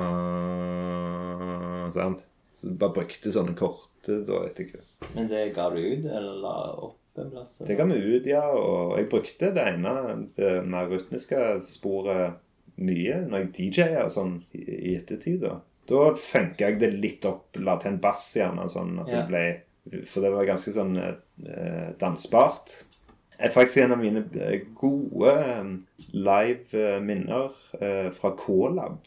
sant? 1.94 2.24
Så 2.58 2.68
du 2.72 2.78
bare 2.82 2.96
brukte 2.96 3.32
sånne 3.34 3.54
korte 3.58 4.22
da 4.26 4.40
etter 4.48 4.72
hvert. 4.72 5.10
Men 5.13 5.28
det 5.30 5.44
ga 5.56 5.68
du 5.74 5.78
ut, 5.82 6.06
eller 6.10 6.40
la 6.42 6.56
opp 6.88 7.20
en 7.22 7.30
plass? 7.34 7.60
eller? 7.60 7.70
Det 7.70 7.78
ga 7.78 7.86
vi 7.92 8.00
ut, 8.16 8.30
ja. 8.30 8.44
Og 8.58 8.96
jeg 8.98 9.10
brukte 9.12 9.52
det 9.54 9.66
ene, 9.74 9.94
det 10.38 10.52
mer 10.66 10.90
rytmiske 10.90 11.44
sporet, 11.68 12.40
mye 12.78 13.24
når 13.26 13.40
jeg 13.48 13.54
DJ-er 13.74 14.10
sånn 14.13 14.36
i, 14.54 14.62
i 14.92 14.96
ettertid. 15.00 15.42
Da 15.46 15.56
Da 15.90 16.10
funka 16.20 16.68
jeg 16.68 16.80
det 16.82 16.92
litt 16.98 17.26
opp, 17.26 17.56
la 17.63 17.78
til 17.82 17.94
en 17.94 18.02
bass 18.04 18.26
gjerne, 18.38 18.66
sånn 18.70 18.98
at 19.02 19.08
Ja. 19.10 19.22
det 19.22 19.28
ble 19.32 20.04
For 20.12 20.20
det 20.22 20.34
var 20.34 20.44
ganske 20.46 20.74
sånn 20.76 20.98
eh, 21.00 21.13
dansbart. 22.00 22.73
Det 23.38 23.45
er 23.45 23.54
faktisk 23.54 23.84
en 23.84 23.93
av 23.93 24.02
mine 24.02 24.23
eh, 24.41 24.63
gode 24.80 25.34
eh, 25.38 25.67
live 26.15 26.73
eh, 26.73 26.97
minner 27.04 27.52
eh, 27.80 28.10
fra 28.15 28.32
K-lab. 28.39 28.97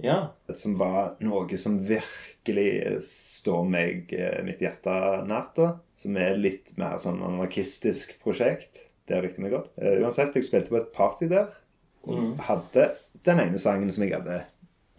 Ja. 0.00 0.16
Som 0.52 0.78
var 0.80 1.14
noe 1.24 1.58
som 1.60 1.78
virkelig 1.88 3.02
står 3.04 3.68
meg 3.68 4.12
eh, 4.16 4.40
mitt 4.44 4.64
hjerte 4.64 4.96
nært. 5.28 5.56
da 5.60 5.68
Som 5.96 6.16
er 6.20 6.40
litt 6.40 6.72
mer 6.80 6.96
sånn 7.00 7.20
anarkistisk 7.24 8.16
prosjekt. 8.24 8.80
Det 9.06 9.20
likte 9.22 9.44
vi 9.44 9.52
godt. 9.52 9.72
Eh, 9.76 10.00
uansett, 10.00 10.36
jeg 10.36 10.48
spilte 10.48 10.72
på 10.72 10.80
et 10.80 10.92
party 10.96 11.28
der. 11.32 11.52
Og 12.06 12.36
hadde 12.46 12.90
den 13.26 13.40
ene 13.42 13.58
sangen 13.58 13.92
som 13.92 14.04
jeg 14.06 14.14
hadde 14.14 14.44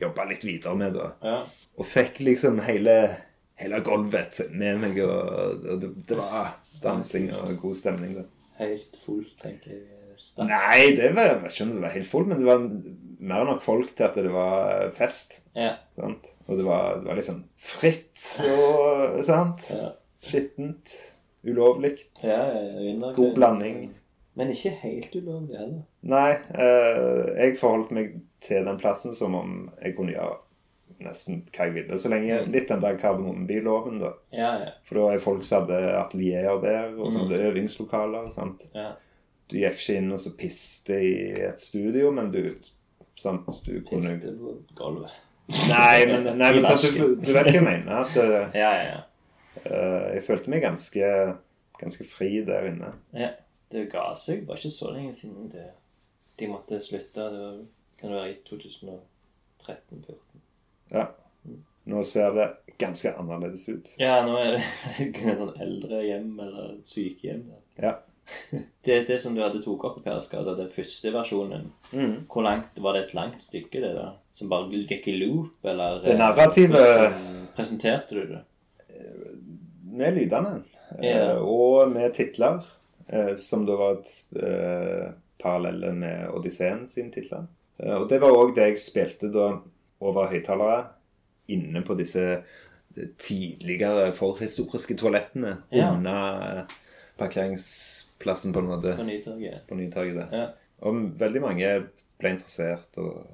jobba 0.01 0.25
litt 0.29 0.43
videre 0.45 0.75
med. 0.77 0.97
da 0.97 1.13
ja. 1.23 1.37
Og 1.77 1.85
fikk 1.85 2.19
liksom 2.25 2.59
hele, 2.65 2.97
hele 3.61 3.81
gulvet 3.85 4.41
med 4.51 4.81
meg. 4.83 4.99
Og, 5.05 5.67
og 5.67 5.81
det, 5.83 5.91
det 6.09 6.17
var 6.19 6.55
dansing 6.83 7.29
og 7.35 7.53
god 7.61 7.77
stemning. 7.81 8.17
da 8.19 8.25
Helt 8.57 8.97
fullt, 9.05 9.35
tenker 9.41 9.75
jeg. 9.75 9.83
Sterkt. 10.17 10.49
Nei, 10.49 10.95
det 10.97 11.11
var, 11.13 11.27
jeg 11.29 11.41
vet 11.43 11.53
ikke 11.53 11.65
om 11.67 11.73
det 11.75 11.83
var 11.83 11.91
helt 11.93 12.09
fullt, 12.09 12.29
men 12.31 12.39
det 12.41 12.47
var 12.47 12.63
mer 13.29 13.43
nok 13.45 13.59
folk 13.61 13.91
til 13.93 14.05
at 14.07 14.15
det 14.17 14.31
var 14.33 14.87
fest. 14.97 15.35
Ja. 15.53 15.75
Sant? 15.93 16.25
Og 16.47 16.57
det 16.57 16.65
var, 16.65 16.97
det 17.03 17.11
var 17.11 17.19
liksom 17.19 17.43
fritt 17.61 18.23
og 18.47 19.21
sant? 19.27 19.67
Ja. 19.69 19.91
Skittent. 20.25 20.95
Ulovlig. 21.47 21.99
ja 22.23 22.41
God 23.15 23.35
blanding. 23.37 23.93
Men 24.37 24.49
ikke 24.53 24.73
helt 24.81 25.13
ulovlig 25.15 25.57
heller. 25.57 25.85
Nei, 26.05 26.31
eh, 26.57 27.29
jeg 27.37 27.55
forholdt 27.61 27.93
meg 27.95 28.17
til 28.43 28.65
den 28.67 28.81
plassen 28.81 29.15
som 29.17 29.37
om 29.37 29.53
jeg 29.81 29.95
kunne 29.97 30.13
gjøre 30.13 30.35
nesten 31.03 31.43
hva 31.53 31.67
jeg 31.67 31.73
ville. 31.75 31.97
Så 31.99 32.09
lenge 32.11 32.39
litt 32.51 32.69
den 32.71 32.81
der 32.83 32.97
Kardemommeby-loven, 33.01 33.99
da. 34.01 34.13
Ja, 34.33 34.51
ja. 34.63 34.71
For 34.87 34.99
da 34.99 35.09
er 35.13 35.23
folk 35.23 35.45
som 35.45 35.63
hadde 35.63 35.81
atelierer 35.99 36.61
der, 36.63 36.95
og 36.97 37.11
som 37.11 37.25
hadde 37.27 37.43
øvingslokaler. 37.51 38.31
sant? 38.35 38.65
ja. 38.75 38.93
Du 39.47 39.55
gikk 39.55 39.77
ikke 39.79 39.93
inn 40.01 40.11
og 40.11 40.19
så 40.19 40.33
piste 40.35 40.97
i 40.99 41.11
et 41.47 41.61
studio, 41.63 42.09
men 42.11 42.33
du 42.33 42.41
sant? 43.15 43.45
Du 43.63 43.77
kunne 43.87 44.17
Piste 44.19 44.33
på 44.35 44.55
gulvet. 44.75 45.13
Nei, 45.47 46.03
men, 46.09 46.25
nei, 46.35 46.49
men 46.57 46.65
sant, 46.67 46.97
du, 46.97 47.13
du 47.21 47.31
vet 47.31 47.47
hva 47.47 47.53
jeg 47.55 47.63
mener. 47.63 48.01
At 48.01 48.17
eh, 48.23 48.57
Ja, 48.59 48.71
ja, 48.75 48.87
ja. 48.91 49.03
Uh, 49.63 50.13
jeg 50.13 50.23
følte 50.27 50.51
meg 50.51 50.61
ganske, 50.61 51.07
ganske 51.79 52.05
fri 52.07 52.41
der 52.47 52.71
inne. 52.73 52.91
ja. 53.15 53.31
Det 53.67 53.89
ga 53.91 54.13
seg. 54.15 54.45
Det 54.45 54.47
var 54.47 54.61
ikke 54.61 54.69
så 54.71 54.91
lenge 54.95 55.13
siden 55.13 55.49
det, 55.51 55.65
de 56.39 56.47
måtte 56.47 56.77
slutte. 56.79 57.19
Det 57.19 57.39
var, 57.41 57.57
kan 57.99 58.13
det 58.13 58.15
være 58.15 58.29
i 58.31 58.37
2013-2014. 58.47 60.15
Ja. 60.91 61.07
Nå 61.87 62.03
ser 62.03 62.33
det 62.35 62.47
ganske 62.77 63.13
annerledes 63.17 63.63
ut. 63.69 63.87
Ja, 63.97 64.19
nå 64.25 64.35
er 64.41 64.57
det 64.57 64.63
et 65.05 65.21
sånn 65.23 65.53
eldrehjem 65.63 66.33
eller 66.43 66.75
sykehjem. 66.83 67.45
Ja. 67.81 67.95
Det, 68.83 69.05
det 69.07 69.21
som 69.23 69.35
du 69.35 69.39
hadde 69.41 69.61
tok 69.63 69.85
opp 69.87 69.93
på 69.97 70.01
Perskada, 70.03 70.53
den 70.57 70.67
første 70.73 71.11
versjonen, 71.15 71.69
Mm. 71.93 72.25
hvor 72.27 72.43
langt 72.43 72.75
var 72.83 72.93
det 72.97 73.05
et 73.05 73.13
langt 73.15 73.39
stykke, 73.41 73.79
det 73.79 73.93
da? 73.95 74.09
Som 74.35 74.49
bare 74.51 74.67
gikk 74.83 75.07
i 75.07 75.13
loop, 75.15 75.53
eller? 75.63 76.01
Det 76.03 76.11
eh, 76.11 76.19
narrative- 76.19 77.53
Presenterte 77.55 78.15
du 78.19 78.25
det? 78.33 78.41
Med 79.97 80.13
lydene. 80.17 80.57
Eh, 81.01 81.37
Og 81.39 81.89
med 81.91 82.13
titler, 82.13 82.59
eh, 83.07 83.35
som 83.39 83.63
da 83.65 83.75
var 83.79 83.97
eh, 84.35 85.07
parallelle 85.41 85.93
med 85.95 86.27
Odysseen 86.35 86.87
sine 86.91 87.11
titler. 87.11 87.47
Eh, 87.79 87.95
Og 87.95 88.09
det 88.09 88.19
var 88.21 88.35
òg 88.35 88.53
det 88.55 88.67
jeg 88.73 88.79
spilte 88.83 89.31
da 89.33 89.53
over 90.03 90.29
høyttalere 90.31 90.85
inne 91.53 91.81
på 91.87 91.95
disse 91.97 92.23
tidligere 93.21 94.11
forhistoriske 94.17 94.97
toalettene 94.97 95.57
Ja. 95.71 95.91
under 95.93 96.59
eh, 96.59 96.75
parkeringsplassen 97.17 98.53
på 98.53 98.59
en 98.59 98.71
måte 98.71 98.95
På 98.97 99.03
Nytorget? 99.03 99.67
på 99.67 99.75
Nytorget. 99.75 100.27
Ja. 100.31 100.47
Og 100.81 101.19
veldig 101.19 101.41
mange 101.41 101.69
ble 102.19 102.29
interessert 102.29 102.97
og 102.97 103.27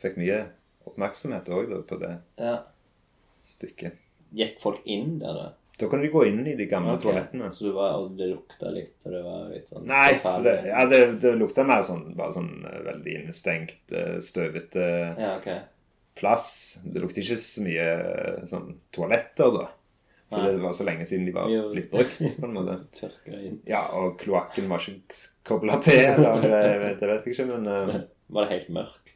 fikk 0.00 0.18
mye 0.20 0.42
oppmerksomhet 0.88 1.48
òg 1.48 1.72
på 1.88 1.98
det 2.00 2.18
Ja. 2.38 2.58
stykket. 3.40 3.92
gikk 4.34 4.60
folk 4.60 4.80
inn 4.84 5.18
der, 5.18 5.32
da? 5.32 5.52
Da 5.78 5.86
kunne 5.86 6.02
de 6.02 6.10
gå 6.10 6.24
inn 6.26 6.46
i 6.46 6.56
de 6.56 6.66
gamle 6.66 6.96
okay. 6.96 7.02
toalettene. 7.12 7.52
Så 7.54 7.72
var, 7.72 8.08
det 8.18 8.26
lukta 8.32 8.70
litt, 8.74 8.96
og 9.06 9.12
det 9.12 9.22
var 9.24 9.48
litt 9.48 9.68
sånn 9.68 9.86
Nei, 9.86 10.12
det, 10.42 10.54
ja, 10.66 10.86
det, 10.90 11.20
det 11.22 11.34
lukta 11.38 11.64
mer 11.64 11.82
sånn 11.86 12.16
bare 12.18 12.34
sånn 12.34 12.66
eh, 12.66 12.80
veldig 12.82 13.14
innestengt, 13.22 13.92
eh, 13.92 14.18
støvete 14.20 14.88
Ja, 15.18 15.36
ok. 15.38 15.48
Plass. 16.18 16.48
Det 16.84 17.00
lukter 17.02 17.22
ikke 17.24 17.38
så 17.40 17.64
mye 17.64 17.84
eh, 17.96 18.40
sånn 18.50 18.72
toaletter, 18.94 19.52
da. 19.54 19.66
For 20.28 20.42
Nei. 20.44 20.50
det 20.52 20.60
var 20.60 20.74
så 20.76 20.84
lenge 20.84 21.06
siden 21.08 21.24
de 21.24 21.32
var 21.32 21.48
Jo. 21.48 21.62
blitt 21.72 21.88
brukt, 21.92 22.18
på 22.36 22.44
en 22.44 22.56
måte. 22.58 23.08
Ja, 23.72 23.86
og 23.96 24.18
kloakken 24.20 24.66
var 24.68 24.82
ikke 24.84 25.22
kobla 25.48 25.78
til, 25.80 26.02
eller 26.18 26.42
det 27.00 27.08
vet 27.08 27.24
jeg 27.30 27.32
ikke, 27.32 27.46
men 27.48 27.64
uh, 27.64 27.94
Var 28.28 28.44
det 28.44 28.52
helt 28.58 28.68
mørkt? 28.76 29.14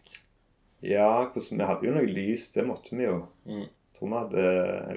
Ja, 0.82 1.10
vi 1.34 1.60
hadde 1.68 1.86
jo 1.86 1.92
noe 1.94 2.08
lys, 2.08 2.48
det 2.56 2.64
måtte 2.66 2.96
vi 2.96 3.04
jo. 3.04 3.18
Mm. 3.46 3.66
Jeg 3.68 3.98
tror 3.98 4.08
vi 4.08 4.16
hadde 4.22 4.46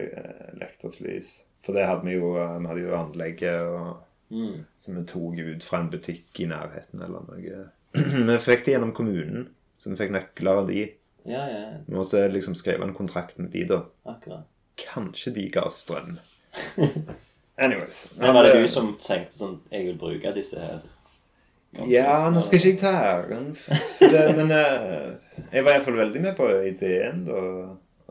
eh, 0.08 0.46
elektrisk 0.56 1.04
lys. 1.06 1.28
For 1.66 1.76
det 1.78 1.84
hadde 1.86 2.08
vi 2.08 2.16
jo, 2.16 2.32
eh, 2.40 2.56
vi 2.64 2.70
hadde 2.72 2.86
jo 2.88 2.98
anlegget 3.02 3.70
og, 3.70 3.96
Mm. 4.34 4.64
som 4.82 4.96
vi 4.98 5.04
tok 5.06 5.36
ut 5.38 5.62
fra 5.64 5.78
en 5.84 5.90
butikk 5.94 6.40
i 6.42 6.48
nærheten 6.50 7.04
eller 7.06 7.28
noe. 7.28 7.60
vi 8.32 8.38
fikk 8.42 8.64
det 8.66 8.72
gjennom 8.74 8.94
kommunen, 8.98 9.44
så 9.78 9.92
vi 9.92 10.00
fikk 10.00 10.16
nøkler 10.16 10.64
av 10.64 10.72
de. 10.72 10.88
Ja, 11.26 11.50
ja, 11.50 11.66
Vi 11.86 11.96
måtte 11.96 12.28
liksom 12.30 12.56
skrive 12.56 12.84
en 12.86 12.94
kontrakt 12.94 13.38
med 13.38 13.50
de 13.50 13.64
da. 13.66 13.86
akkurat. 14.04 14.46
Kanskje 14.76 15.32
de 15.34 15.50
ga 15.50 15.70
strøm. 15.70 16.20
Anyways. 17.58 18.12
Men 18.18 18.34
var 18.34 18.44
det 18.44 18.52
eh, 18.52 18.62
du 18.62 18.68
som 18.68 18.92
tenkte 19.00 19.38
sånn 19.40 19.56
Jeg 19.72 19.86
vil 19.88 19.98
bruke 20.00 20.32
disse 20.36 20.60
her? 20.60 20.84
Ja, 21.88 22.30
nå 22.32 22.44
skal 22.44 22.60
ikke 22.60 22.70
jeg 22.70 22.80
ta 22.80 22.92
æren 22.94 23.50
men 24.38 24.52
eh, 24.56 25.16
jeg 25.52 25.66
var 25.66 25.76
iallfall 25.76 25.98
veldig 26.00 26.22
med 26.24 26.38
på 26.38 26.48
ideen, 26.68 27.26
da. 27.28 27.42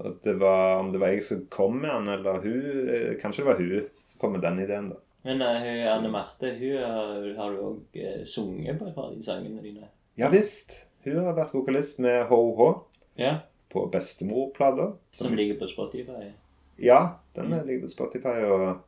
At 0.04 0.18
det 0.26 0.34
var, 0.40 0.80
om 0.82 0.90
det 0.92 1.00
var 1.00 1.14
jeg 1.14 1.22
som 1.24 1.44
kom 1.52 1.78
med 1.80 1.92
den, 1.92 2.10
eller 2.16 2.42
hun 2.42 2.88
eh, 2.90 3.12
Kanskje 3.20 3.44
det 3.44 3.48
var 3.48 3.60
hun 3.62 3.86
som 4.10 4.20
kom 4.20 4.34
med 4.36 4.42
den 4.44 4.60
ideen, 4.64 4.90
da. 4.92 5.00
Men 5.24 5.40
uh, 5.40 5.54
hun, 5.56 5.84
Anne 5.88 6.10
Marte, 6.12 6.50
hun 6.58 6.80
har, 6.82 7.28
har 7.38 7.54
du 7.54 7.62
òg 7.64 8.00
uh, 8.02 8.24
sunget 8.28 8.76
på 8.76 8.90
et 8.90 8.96
par 8.96 9.08
av 9.08 9.14
de 9.14 9.24
sangene 9.24 9.62
dine? 9.64 9.88
Ja 10.20 10.28
visst. 10.32 10.74
Hun 11.06 11.22
har 11.24 11.36
vært 11.36 11.54
vokalist 11.56 12.02
med 12.04 12.26
HOH 12.28 12.60
Ja. 13.14 13.36
på 13.68 13.86
Bestemor-plata. 13.90 14.92
Som 15.10 15.34
ligger 15.34 15.58
på 15.58 15.66
Spotify? 15.66 16.32
Ja, 16.76 17.18
den 17.34 17.52
mm. 17.52 17.66
ligger 17.66 17.86
på 17.86 17.88
Spotify, 17.88 18.42
og, 18.46 18.82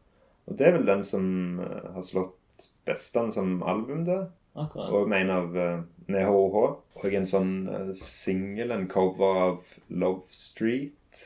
og 0.46 0.58
det 0.58 0.66
er 0.66 0.76
vel 0.78 0.86
den 0.86 1.04
som 1.06 1.60
eh, 1.62 1.92
har 1.94 2.06
slått 2.06 2.68
best 2.86 3.16
an 3.18 3.32
som 3.34 3.60
album, 3.62 4.04
da. 4.06 4.24
Akkurat. 4.56 4.90
Og 4.94 5.08
med 5.10 5.26
en 5.26 5.32
av 5.34 5.58
eh, 5.58 5.80
med 6.06 6.26
HH. 6.26 6.66
Og 6.96 7.16
en 7.18 7.28
sånn 7.28 7.54
uh, 7.68 7.90
singel, 7.98 8.72
en 8.72 8.86
cover 8.90 9.40
av 9.42 9.74
Love 9.92 10.24
Street, 10.32 11.24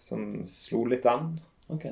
som 0.00 0.42
slo 0.50 0.86
litt 0.90 1.06
an. 1.08 1.36
Ok. 1.72 1.86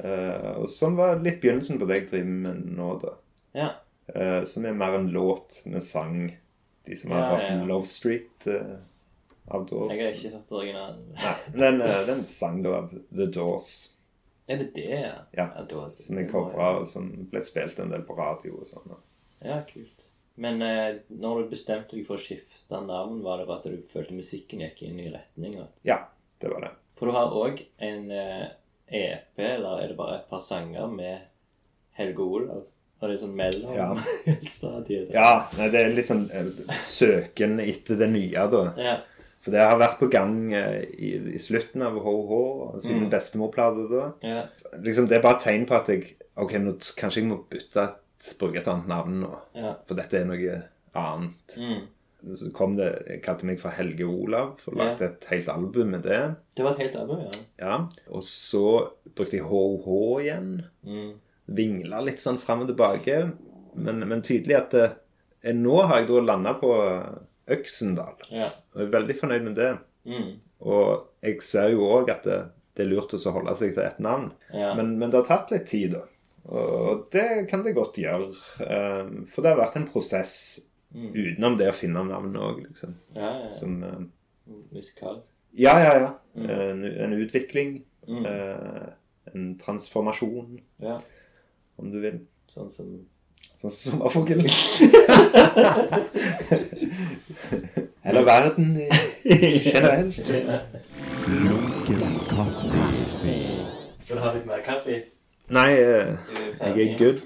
Uh, 0.00 0.56
og 0.58 0.66
sånn 0.72 0.96
var 0.98 1.20
litt 1.22 1.38
begynnelsen 1.42 1.78
på 1.78 1.86
det 1.86 2.00
jeg 2.00 2.08
driver 2.10 2.40
med 2.48 2.64
nå, 2.78 2.88
da. 3.04 3.12
Ja. 3.54 3.68
Uh, 4.10 4.42
som 4.48 4.66
er 4.66 4.74
mer 4.76 4.98
en 4.98 5.12
låt 5.14 5.60
med 5.68 5.84
sang. 5.86 6.26
De 6.84 6.98
som 6.98 7.14
har 7.14 7.22
Ja, 7.22 7.28
hørt 7.30 7.46
ja. 7.52 7.60
Love 7.68 7.88
Street 7.88 8.48
uh, 8.50 8.80
av 9.48 9.66
Doors. 9.68 9.92
Jeg 9.92 10.06
har 10.06 10.14
ikke 10.18 10.36
hørt 10.36 10.54
originalen. 10.60 11.02
Nei, 11.18 11.34
den, 11.56 11.82
uh, 11.84 11.98
den 12.08 12.22
sang 12.28 12.62
da 12.64 12.78
av 12.82 12.94
The 13.10 13.26
Doors. 13.32 13.72
Er 14.46 14.60
det 14.60 14.70
det, 14.76 14.88
ja? 14.92 15.12
Ja. 15.32 15.48
Som 15.96 16.18
jeg 16.20 16.28
covra, 16.30 16.74
og 16.80 16.88
som 16.88 17.08
ble 17.32 17.40
spilt 17.44 17.78
en 17.80 17.92
del 17.92 18.02
på 18.04 18.16
radio 18.18 18.58
og 18.60 18.66
sånn. 18.68 18.96
Ja, 19.44 19.62
kult. 19.68 20.04
Men 20.36 20.60
eh, 20.66 20.98
når 21.14 21.44
du 21.44 21.52
bestemte 21.54 21.94
deg 21.96 22.04
for 22.08 22.18
å 22.18 22.20
skifte 22.24 22.80
navn, 22.84 23.20
var 23.24 23.40
det 23.40 23.46
at 23.54 23.68
du 23.70 23.78
følte 23.92 24.16
musikken 24.16 24.64
gikk 24.64 24.82
i 24.82 24.90
en 24.90 24.98
ny 24.98 25.06
retning? 25.14 25.54
Ja, 25.86 26.00
det 26.42 26.50
var 26.50 26.64
det. 26.66 26.72
For 26.98 27.08
du 27.08 27.14
har 27.16 27.32
òg 27.38 27.62
en 27.86 28.10
eh, 28.12 28.48
EP, 28.90 29.38
eller 29.38 29.84
er 29.84 29.92
det 29.92 29.98
bare 29.98 30.18
et 30.20 30.28
par 30.28 30.42
sanger 30.44 30.90
med 30.92 31.24
Helge 31.96 32.26
Olav? 32.26 32.64
Og 33.00 33.08
det 33.08 33.16
er 33.16 33.22
sånn 33.24 33.36
mellom 33.38 33.72
Ja. 33.76 33.88
stadiet. 34.56 35.08
Ja, 35.14 35.30
nei, 35.58 35.70
det 35.72 35.80
er 35.86 35.94
litt 35.96 36.08
sånn 36.10 36.26
eh, 36.34 36.52
søken 36.84 37.58
etter 37.64 38.00
det 38.00 38.10
nye, 38.12 38.46
da. 38.52 38.62
ja. 38.80 38.94
For 39.44 39.52
det 39.52 39.60
har 39.60 39.76
vært 39.76 39.98
på 40.00 40.08
gang 40.12 40.36
eh, 40.56 40.80
i, 40.96 41.10
i 41.36 41.40
slutten 41.42 41.82
av 41.84 41.98
HH, 42.00 42.30
siden 42.86 43.02
Mm. 43.04 43.10
bestemorplate 43.12 43.88
da. 43.90 44.04
Yeah. 44.24 44.46
Liksom, 44.80 45.06
det 45.10 45.18
er 45.18 45.22
bare 45.26 45.36
et 45.36 45.44
tegn 45.50 45.66
på 45.68 45.76
at 45.76 45.90
jeg 45.92 46.14
Ok, 46.40 46.56
nå 46.58 46.72
kanskje 46.98 47.20
jeg 47.20 47.28
må 47.30 47.36
bytte 47.52 47.82
et, 47.84 48.30
bruke 48.40 48.58
et 48.58 48.66
annet 48.72 48.88
navn 48.90 49.20
nå. 49.22 49.28
Yeah. 49.54 49.74
For 49.86 49.94
dette 50.00 50.16
er 50.18 50.24
noe 50.26 50.56
annet. 50.98 51.54
Mm. 51.60 51.84
Så 52.40 52.48
kom 52.56 52.72
det 52.78 52.88
Jeg 53.06 53.20
kalte 53.22 53.44
meg 53.46 53.60
for 53.60 53.70
Helge 53.76 54.06
Olav 54.08 54.54
og 54.66 54.78
lagde 54.80 55.04
et 55.10 55.26
helt 55.28 55.48
album 55.52 55.92
med 55.92 56.02
det. 56.08 56.22
Det 56.56 56.64
var 56.64 56.72
et 56.72 56.86
helt 56.86 56.96
album, 57.02 57.20
ja. 57.28 57.42
Ja. 57.60 57.76
Og 58.08 58.24
så 58.24 58.64
brukte 59.14 59.36
jeg 59.36 59.44
HH 59.44 59.98
igjen. 60.24 60.48
Mm. 60.88 61.12
Vingla 61.60 62.00
litt 62.02 62.24
sånn 62.24 62.40
fram 62.40 62.64
og 62.64 62.72
tilbake. 62.72 63.20
Men, 63.76 64.00
men 64.08 64.22
tydelig 64.24 64.56
at 64.56 64.74
eh, 64.80 65.52
nå 65.52 65.76
har 65.84 66.00
jeg 66.00 66.08
da 66.08 66.24
landa 66.32 66.54
på 66.58 66.72
Øksendal. 67.48 68.16
ja. 68.30 68.50
Jeg 68.74 68.86
er 68.86 68.90
veldig 68.92 69.16
fornøyd 69.20 69.42
med 69.42 69.54
det. 69.56 69.72
Mm. 70.06 70.30
Og 70.60 71.08
jeg 71.22 71.42
ser 71.42 71.68
jo 71.74 71.80
òg 71.88 72.10
at 72.10 72.22
det, 72.24 72.38
det 72.76 72.84
er 72.86 72.90
lurt 72.90 73.12
å 73.14 73.32
holde 73.32 73.54
seg 73.56 73.74
til 73.74 73.82
ett 73.84 73.98
navn. 74.00 74.32
ja. 74.52 74.74
Men, 74.74 74.98
men 74.98 75.10
det 75.10 75.20
har 75.22 75.28
tatt 75.28 75.50
litt 75.52 75.66
tid, 75.66 75.92
da. 75.98 76.04
Og 76.44 77.06
det 77.12 77.48
kan 77.48 77.62
det 77.64 77.74
godt 77.76 77.96
gjøre. 77.96 78.30
eh, 78.60 79.24
For 79.32 79.42
det 79.42 79.54
har 79.54 79.60
vært 79.66 79.76
en 79.80 79.88
prosess 79.88 80.60
Mm. 80.94 81.08
utenom 81.10 81.56
det 81.58 81.66
å 81.72 81.74
finne 81.74 82.04
navnet 82.06 82.36
òg, 82.38 82.58
liksom. 82.68 82.92
ja, 83.16 83.30
ja. 83.40 83.48
Som 83.58 83.82
eh, 83.82 84.04
Musikal. 84.70 85.16
Ja, 85.58 85.72
ja, 85.82 85.94
ja. 85.98 86.10
Mm. 86.36 86.50
En, 86.50 86.84
en 86.84 87.12
utvikling. 87.18 87.72
Mm. 88.06 88.24
eh, 88.26 88.92
En 89.34 89.58
transformasjon, 89.58 90.60
Ja. 90.78 91.00
om 91.78 91.90
du 91.90 91.98
vil. 92.00 92.20
Sånn 92.54 92.70
som 92.70 92.92
Sånn 93.60 93.70
som 93.70 93.92
sommerfuglen. 93.92 94.44
Eller 98.04 98.22
verden 98.26 98.80
generelt. 99.24 100.28
Lunken 101.28 102.18
kaffe. 102.28 102.68
Vil 103.24 104.16
du 104.16 104.20
ha 104.20 104.32
litt 104.34 104.46
mer 104.46 104.60
kaffe? 104.66 105.00
Nei, 105.54 105.70
eh, 105.72 106.16
er 106.60 106.76
jeg 106.76 106.92
er 106.92 106.98
good. 106.98 107.22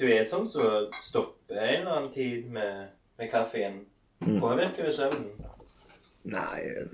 Du 0.00 0.04
er 0.08 0.24
sånn 0.28 0.46
som 0.48 0.88
stopper 1.00 1.56
en 1.60 1.80
eller 1.82 1.96
annen 1.96 2.12
tid 2.12 2.50
med, 2.50 2.92
med 3.20 3.30
kaffen. 3.32 3.82
Påvirker 4.22 4.86
det 4.88 4.94
søvnen? 4.96 5.30
Nei 6.22 6.60
eh, 6.62 6.86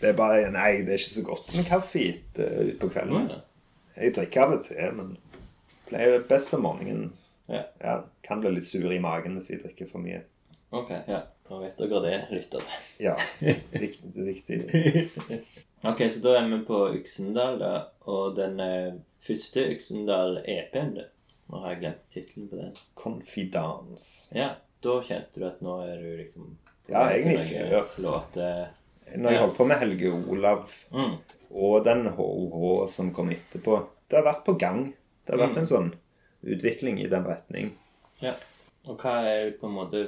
Det 0.00 0.12
er 0.12 0.16
bare 0.16 0.50
Nei, 0.54 0.84
det 0.86 0.94
er 0.94 1.00
ikke 1.00 1.10
så 1.10 1.24
godt 1.26 1.54
med 1.56 1.66
kaffe 1.66 2.04
uh, 2.38 2.60
utpå 2.68 2.88
kvelden. 2.94 3.30
Jeg 3.96 4.14
drikker 4.14 4.44
av 4.44 4.52
og 4.54 4.66
til, 4.68 4.92
men 4.94 5.16
pleier 5.88 6.22
best 6.28 6.54
om 6.54 6.62
morgenen. 6.62 7.08
Ja. 7.48 7.62
Ja, 7.80 7.94
kan 8.22 8.40
bli 8.42 8.50
litt 8.58 8.66
sur 8.68 8.90
i 8.92 9.00
magen 9.00 9.38
hvis 9.38 9.50
jeg 9.50 9.62
drikker 9.62 9.88
for 9.90 10.04
mye. 10.04 10.22
Ok, 10.76 10.90
ja. 11.08 11.22
Nå 11.48 11.62
vet 11.62 11.78
dere 11.80 12.00
det, 12.04 12.16
lyttere. 12.34 12.78
Ja, 13.00 13.14
viktig. 13.84 14.10
Det 14.12 14.20
er 14.20 14.26
viktig. 14.32 15.38
Ok, 15.88 16.02
så 16.12 16.20
da 16.20 16.34
er 16.40 16.48
vi 16.50 16.58
på 16.68 16.80
Yksendal, 16.98 17.56
da. 17.62 17.70
Og 18.10 18.34
den 18.36 18.58
eh, 18.60 18.98
første 19.24 19.64
Yksendal-EP-en, 19.72 20.90
du. 20.98 21.04
Nå 21.48 21.62
har 21.62 21.72
jeg 21.72 21.80
glemt 21.80 22.02
tittelen 22.12 22.48
på 22.50 22.58
den. 22.60 22.74
'Confidans'. 23.00 24.08
Ja, 24.36 24.50
da 24.84 24.98
kjente 25.02 25.40
du 25.40 25.46
at 25.48 25.62
nå 25.64 25.78
er 25.86 25.96
du 26.02 26.10
liksom 26.18 26.50
Ja, 26.88 27.06
egentlig 27.12 27.38
før. 27.48 27.86
Når 29.16 29.30
jeg 29.32 29.40
holdt 29.40 29.56
på 29.56 29.64
med 29.68 29.80
Helge 29.80 30.10
Olav 30.12 30.68
mm. 30.92 31.14
og 31.56 31.84
den 31.84 32.06
HOH 32.12 32.86
som 32.92 33.08
kom 33.16 33.30
etterpå 33.32 33.78
Det 34.10 34.18
har 34.20 34.26
vært 34.26 34.44
på 34.44 34.54
gang. 34.60 34.82
Det 35.24 35.32
har 35.32 35.40
vært 35.46 35.56
Mm. 35.56 35.62
en 35.62 35.70
sånn 35.72 35.88
utvikling 36.42 37.00
i 37.00 37.08
den 37.08 37.26
retning. 37.26 37.78
Ja. 38.22 38.34
Og 38.88 38.96
hva 39.02 39.18
er 39.28 39.50
på 39.60 39.66
en 39.68 39.74
måte 39.76 40.06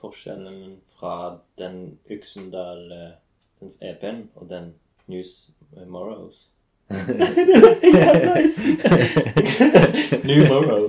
forskjellen 0.00 0.78
fra 0.96 1.36
den 1.60 1.98
Uxendal 2.10 2.92
eh, 2.92 3.12
den 3.60 3.72
EP-en 3.80 4.30
og 4.34 4.48
den 4.50 4.74
News 5.06 5.50
Morrows? 5.86 6.48
New 10.24 10.48
Morrow. 10.48 10.88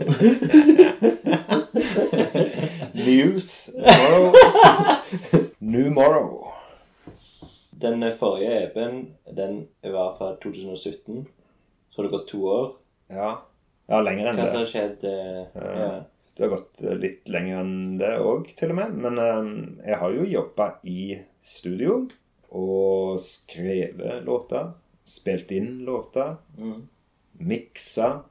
News 2.93 3.69
Morrow. 3.75 4.33
New 5.59 5.91
Morrow. 5.91 6.47
Den 7.81 8.17
forrige 8.19 8.63
EP-en 8.63 9.15
den 9.36 9.67
var 9.83 10.15
fra 10.17 10.36
2017. 10.43 11.27
Så 11.89 12.01
har 12.01 12.03
det 12.03 12.11
gått 12.17 12.27
to 12.27 12.45
år. 12.47 12.75
Ja. 13.07 13.45
Ja, 13.89 14.01
lenger 14.01 14.27
enn 14.31 14.36
Hva 14.39 14.47
som 14.49 14.53
det. 14.53 14.63
har 14.63 14.71
skjedd 14.73 15.03
eh, 15.03 15.79
ja. 15.79 16.03
Det 16.36 16.43
har 16.43 16.51
gått 16.57 16.81
eh, 16.83 16.95
litt 16.99 17.29
lenger 17.31 17.59
enn 17.61 17.97
det 17.99 18.13
òg, 18.19 18.49
til 18.59 18.73
og 18.73 18.75
med. 18.81 18.95
Men 19.05 19.19
eh, 19.23 19.51
jeg 19.91 19.99
har 20.01 20.11
jo 20.17 20.25
jobba 20.27 20.69
i 20.83 21.19
studio 21.45 22.01
og 22.51 23.19
skrevet 23.23 24.23
låter. 24.25 24.73
Spilt 25.05 25.51
inn 25.55 25.83
låter. 25.86 26.36
Mm. 26.57 26.88
Miksa. 27.39 28.23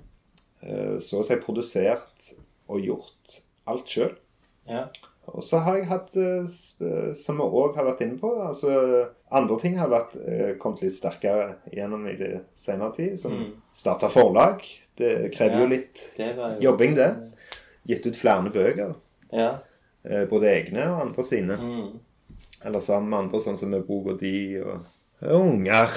eh, 0.62 0.98
Så 1.00 1.20
å 1.22 1.24
si 1.26 1.36
produsert 1.36 2.32
og 2.68 2.80
gjort 2.80 3.40
alt 3.68 3.86
sjøl. 3.88 4.14
ja. 4.68 4.86
Og 5.32 5.40
så 5.40 5.56
har 5.64 5.78
jeg 5.78 5.86
hatt, 5.88 6.10
eh, 6.20 6.44
som 7.16 7.38
vi 7.40 7.44
òg 7.48 7.76
har 7.78 7.86
vært 7.86 8.02
inne 8.04 8.18
på, 8.20 8.28
altså 8.44 9.08
andre 9.32 9.56
ting 9.62 9.78
har 9.80 9.88
vært, 9.88 10.16
eh, 10.20 10.50
kommet 10.60 10.82
litt 10.82 10.92
sterkere 10.92 11.54
gjennom 11.72 12.04
i 12.10 12.12
det 12.18 12.42
senere 12.54 12.92
tid. 12.94 13.18
Som 13.18 13.32
Mm. 13.32 13.52
starta 13.74 14.10
forlag. 14.12 14.60
Det 14.96 15.32
krever 15.34 15.56
Ja. 15.56 15.60
jo 15.60 15.66
litt 15.66 16.02
Det 16.16 16.28
jo 16.36 16.48
jobbing, 16.60 16.94
det. 16.94 17.08
Gitt 17.86 18.06
ut 18.06 18.16
flere 18.16 18.50
bøker. 18.54 18.94
Ja. 19.32 19.58
eh, 20.04 20.24
Både 20.30 20.46
egne 20.52 20.84
og 20.92 21.00
andre 21.08 21.24
sine. 21.24 21.56
Mm. 21.56 21.98
Eller 22.64 22.80
sammen 22.80 23.10
med 23.10 23.18
andre, 23.18 23.40
sånn 23.40 23.58
som 23.58 23.70
med 23.70 23.86
boka 23.86 24.14
De 24.20 24.60
og 24.62 24.84
og 25.22 25.40
Unger. 25.40 25.88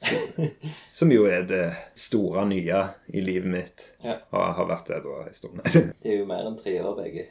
Som, 0.00 0.48
som 0.92 1.10
jo 1.12 1.24
er 1.26 1.42
det 1.42 1.74
store 1.94 2.44
nye 2.46 2.82
i 3.12 3.20
livet 3.20 3.50
mitt. 3.50 3.86
Ja. 4.04 4.18
Og 4.32 4.54
har 4.54 4.66
vært 4.68 4.86
det 4.92 5.02
da 5.04 5.16
en 5.26 5.34
stund. 5.34 5.60
Det 6.02 6.12
er 6.12 6.18
jo 6.20 6.26
mer 6.26 6.46
enn 6.46 6.56
tre 6.58 6.76
år, 6.80 6.94
begge. 7.02 7.26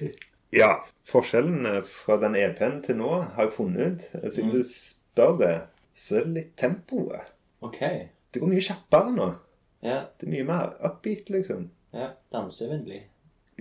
ja. 0.52 0.76
Forskjellen 1.04 1.82
fra 1.84 2.16
den 2.22 2.34
EP-en 2.38 2.78
til 2.82 2.96
nå 2.96 3.10
har 3.34 3.44
jeg 3.48 3.52
funnet 3.56 3.86
ut. 3.86 4.22
eh, 4.22 4.30
Siden 4.30 4.50
Mm. 4.50 4.52
du 4.52 4.62
spør 4.64 5.38
det, 5.38 5.54
så 5.94 6.16
er 6.20 6.24
det 6.24 6.34
litt 6.34 6.56
tempoet. 6.56 7.32
Okay. 7.62 8.08
Det 8.32 8.40
går 8.42 8.48
mye 8.48 8.60
kjappere 8.62 9.12
nå. 9.14 9.34
Ja. 9.84 9.98
Det 10.18 10.26
er 10.26 10.32
mye 10.32 10.46
mer 10.48 10.74
upbeat, 10.88 11.28
liksom. 11.34 11.66
ja. 11.92 12.10
Dansevennlig. 12.32 13.02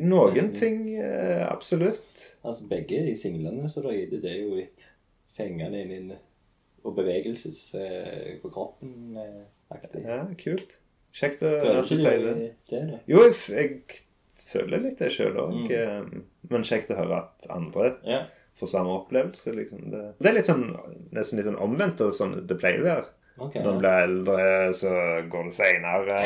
Noen 0.01 0.33
Nesten. 0.33 0.53
ting 0.57 0.77
eh, 0.97 1.43
absolutt. 1.45 2.23
Altså, 2.43 2.65
begge 2.71 3.03
de 3.05 3.11
singlene 3.19 3.67
som 3.69 3.83
du 3.83 3.89
har 3.91 3.97
gitt, 3.99 4.15
det 4.23 4.31
er 4.31 4.39
jo 4.41 4.55
litt 4.57 4.85
fengende 5.37 5.83
inn, 5.83 5.91
inn 5.93 6.13
og 6.83 6.95
bevegelses 6.97 7.59
eh, 7.79 8.39
på 8.41 8.49
kroppen-aktig. 8.55 10.01
Ja, 10.05 10.23
kult. 10.39 10.73
Kjekt 11.13 11.43
å- 11.45 11.53
at 11.61 11.87
du 11.89 11.95
det. 11.95 11.99
sier 12.01 12.23
det. 12.25 12.55
det? 12.69 12.81
da? 12.89 12.97
Jo, 13.07 13.21
jeg, 13.27 13.35
jeg 13.53 14.45
føler 14.49 14.81
litt 14.81 14.97
det 14.99 15.11
sjøl 15.13 15.37
òg. 15.37 15.59
Mm. 15.69 16.23
Men 16.49 16.65
kjekt 16.67 16.89
å 16.91 16.97
høre 16.97 17.19
at 17.21 17.47
andre 17.53 17.91
Ja. 18.03 18.23
får 18.59 18.67
samme 18.73 18.95
opplevelse. 18.97 19.53
liksom. 19.53 19.91
Det, 19.91 20.01
det 20.19 20.29
er 20.31 20.33
litt 20.39 20.49
sånn, 20.49 20.65
nesten 21.13 21.37
litt 21.37 21.45
sånn 21.51 21.61
omvendt 21.61 22.01
av 22.01 22.13
sånn 22.17 22.39
det 22.47 22.57
pleier 22.59 22.81
å 22.81 22.87
være. 22.89 23.05
Ok. 23.37 23.55
Når 23.55 23.71
du 23.71 23.79
blir 23.81 24.03
eldre, 24.03 24.73
så 24.77 24.91
går 25.29 25.49
det 25.49 25.55
seinere. 25.57 26.19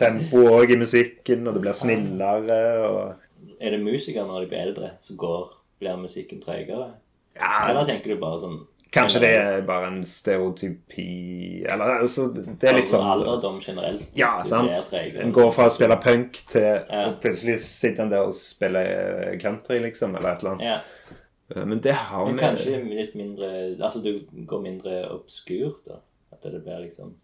Tempo 0.00 0.46
òg 0.54 0.72
i 0.72 0.78
musikken, 0.80 1.46
og 1.46 1.54
det 1.54 1.64
blir 1.66 1.76
snillere. 1.76 2.60
og... 2.88 3.54
Er 3.60 3.76
det 3.76 3.82
musikere 3.84 4.24
når 4.26 4.44
de 4.46 4.50
blir 4.52 4.64
eldre, 4.64 4.90
så 5.04 5.16
går, 5.20 5.50
blir 5.82 6.00
musikken 6.00 6.40
treigere? 6.40 6.92
Ja, 7.36 7.70
Eller 7.70 7.84
tenker 7.88 8.14
du 8.14 8.20
bare 8.20 8.40
sånn 8.42 8.60
Kanskje 8.90 9.20
det 9.22 9.28
er 9.38 9.60
bare 9.62 9.86
en 9.86 10.00
stereotypi 10.04 11.62
Eller 11.62 12.00
altså, 12.00 12.24
det 12.34 12.66
er 12.66 12.74
litt 12.74 12.90
sånn 12.90 13.06
Alderdom 13.06 13.60
generelt. 13.62 14.02
Ja, 14.18 14.32
sant. 14.42 14.72
En 14.98 15.34
går 15.34 15.52
fra 15.54 15.68
å 15.70 15.74
spille 15.74 15.94
punk 16.02 16.40
til 16.50 16.66
Ja. 16.90 17.04
plutselig 17.22 17.60
sitter 17.62 18.04
en 18.04 18.10
der 18.10 18.26
og 18.26 18.34
spiller 18.34 19.38
country, 19.42 19.78
liksom, 19.84 20.16
eller 20.18 20.32
et 20.32 20.42
eller 20.42 20.56
annet. 20.56 20.66
Ja. 20.66 21.64
Men 21.64 21.80
det 21.82 21.94
har 21.94 22.26
vi 22.26 22.38
kanskje 22.38 22.82
litt 22.90 23.14
mindre 23.18 23.48
Altså 23.78 24.02
du 24.02 24.12
går 24.46 24.62
mindre 24.62 25.00
obskurt, 25.14 25.84
da. 25.86 26.02
At 26.32 26.42
det 26.42 26.62
blir 26.64 26.80
liksom 26.86 27.14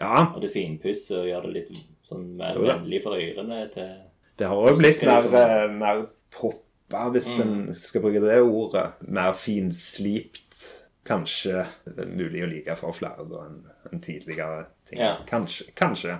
Ja, 0.00 0.32
Og 0.34 0.40
det 0.40 0.50
finpusser 0.52 1.18
og 1.20 1.26
gjør 1.28 1.42
det 1.46 1.52
litt 1.54 1.72
sånn 2.08 2.36
mer 2.36 2.54
Jo 2.56 2.62
vennlig 2.64 3.02
for 3.02 3.16
ørene 3.18 3.66
til 3.74 3.92
det 4.38 4.46
har 4.48 4.56
òg 4.56 4.78
blitt 4.78 5.02
mer, 5.04 5.20
liksom- 5.20 5.34
eh, 5.36 5.68
mer 5.76 6.06
proppa, 6.32 7.10
hvis 7.12 7.28
Mm. 7.36 7.40
en 7.68 7.74
skal 7.76 8.00
bruke 8.00 8.20
det 8.20 8.38
ordet. 8.42 8.92
Mer 9.06 9.34
finslipt. 9.34 10.78
Kanskje 11.04 11.66
mulig 12.06 12.42
å 12.44 12.48
like 12.48 12.76
for 12.78 12.92
flere 12.92 13.24
da 13.28 13.42
enn 13.48 13.64
en 13.92 14.00
tidligere 14.00 14.66
ting. 14.88 14.98
Ja. 15.00 15.16
Kanskje. 15.26 15.72
Kanskje. 15.74 16.18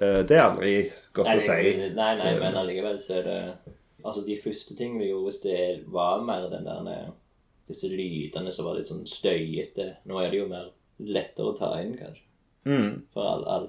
Eh, 0.00 0.22
Det 0.22 0.30
er 0.32 0.42
aldri 0.50 0.90
godt 1.12 1.26
Nei, 1.26 1.36
å 1.36 1.40
si. 1.40 1.76
nei, 1.94 2.14
nei, 2.16 2.30
til... 2.32 2.40
men 2.40 2.54
allikevel 2.54 2.98
så 3.00 3.18
er 3.18 3.22
det 3.22 3.54
Altså, 4.04 4.24
de 4.26 4.36
første 4.36 4.76
tingene 4.76 4.98
vi 5.00 5.08
gjorde, 5.08 5.30
hvis 5.30 5.42
det 5.42 5.84
var 5.90 6.20
mer 6.22 6.48
den 6.50 6.64
der 6.64 6.88
eh, 6.92 7.10
Disse 7.68 7.88
lydene 7.88 8.52
som 8.52 8.66
var 8.66 8.74
litt 8.76 8.86
sånn 8.86 9.06
støyete 9.06 9.96
Nå 10.06 10.18
er 10.20 10.30
det 10.30 10.40
jo 10.40 10.48
mer 10.48 10.70
lettere 11.06 11.50
å 11.52 11.56
ta 11.58 11.72
inn, 11.82 11.96
kanskje. 11.98 12.22
Mm, 12.64 13.02
For 13.12 13.26
all, 13.28 13.44
all 13.44 13.66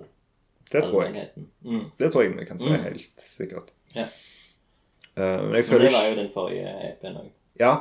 det 0.72 0.82
tror 0.88 1.04
jeg. 1.06 1.30
Mm. 1.64 1.84
Det 2.00 2.08
tror 2.12 2.24
jeg 2.24 2.38
vi 2.38 2.46
kan 2.46 2.60
si 2.60 2.70
Mm. 2.70 2.82
helt 2.84 3.22
sikkert. 3.22 3.72
Ja. 3.96 4.08
Uh, 5.16 5.44
men 5.46 5.54
jeg 5.60 5.70
Men 5.70 5.82
det 5.82 5.92
var 5.94 6.08
jo 6.10 6.16
den 6.16 6.32
forrige 6.34 6.72
EP-en 6.92 7.18
òg. 7.24 7.30
Ja, 7.60 7.76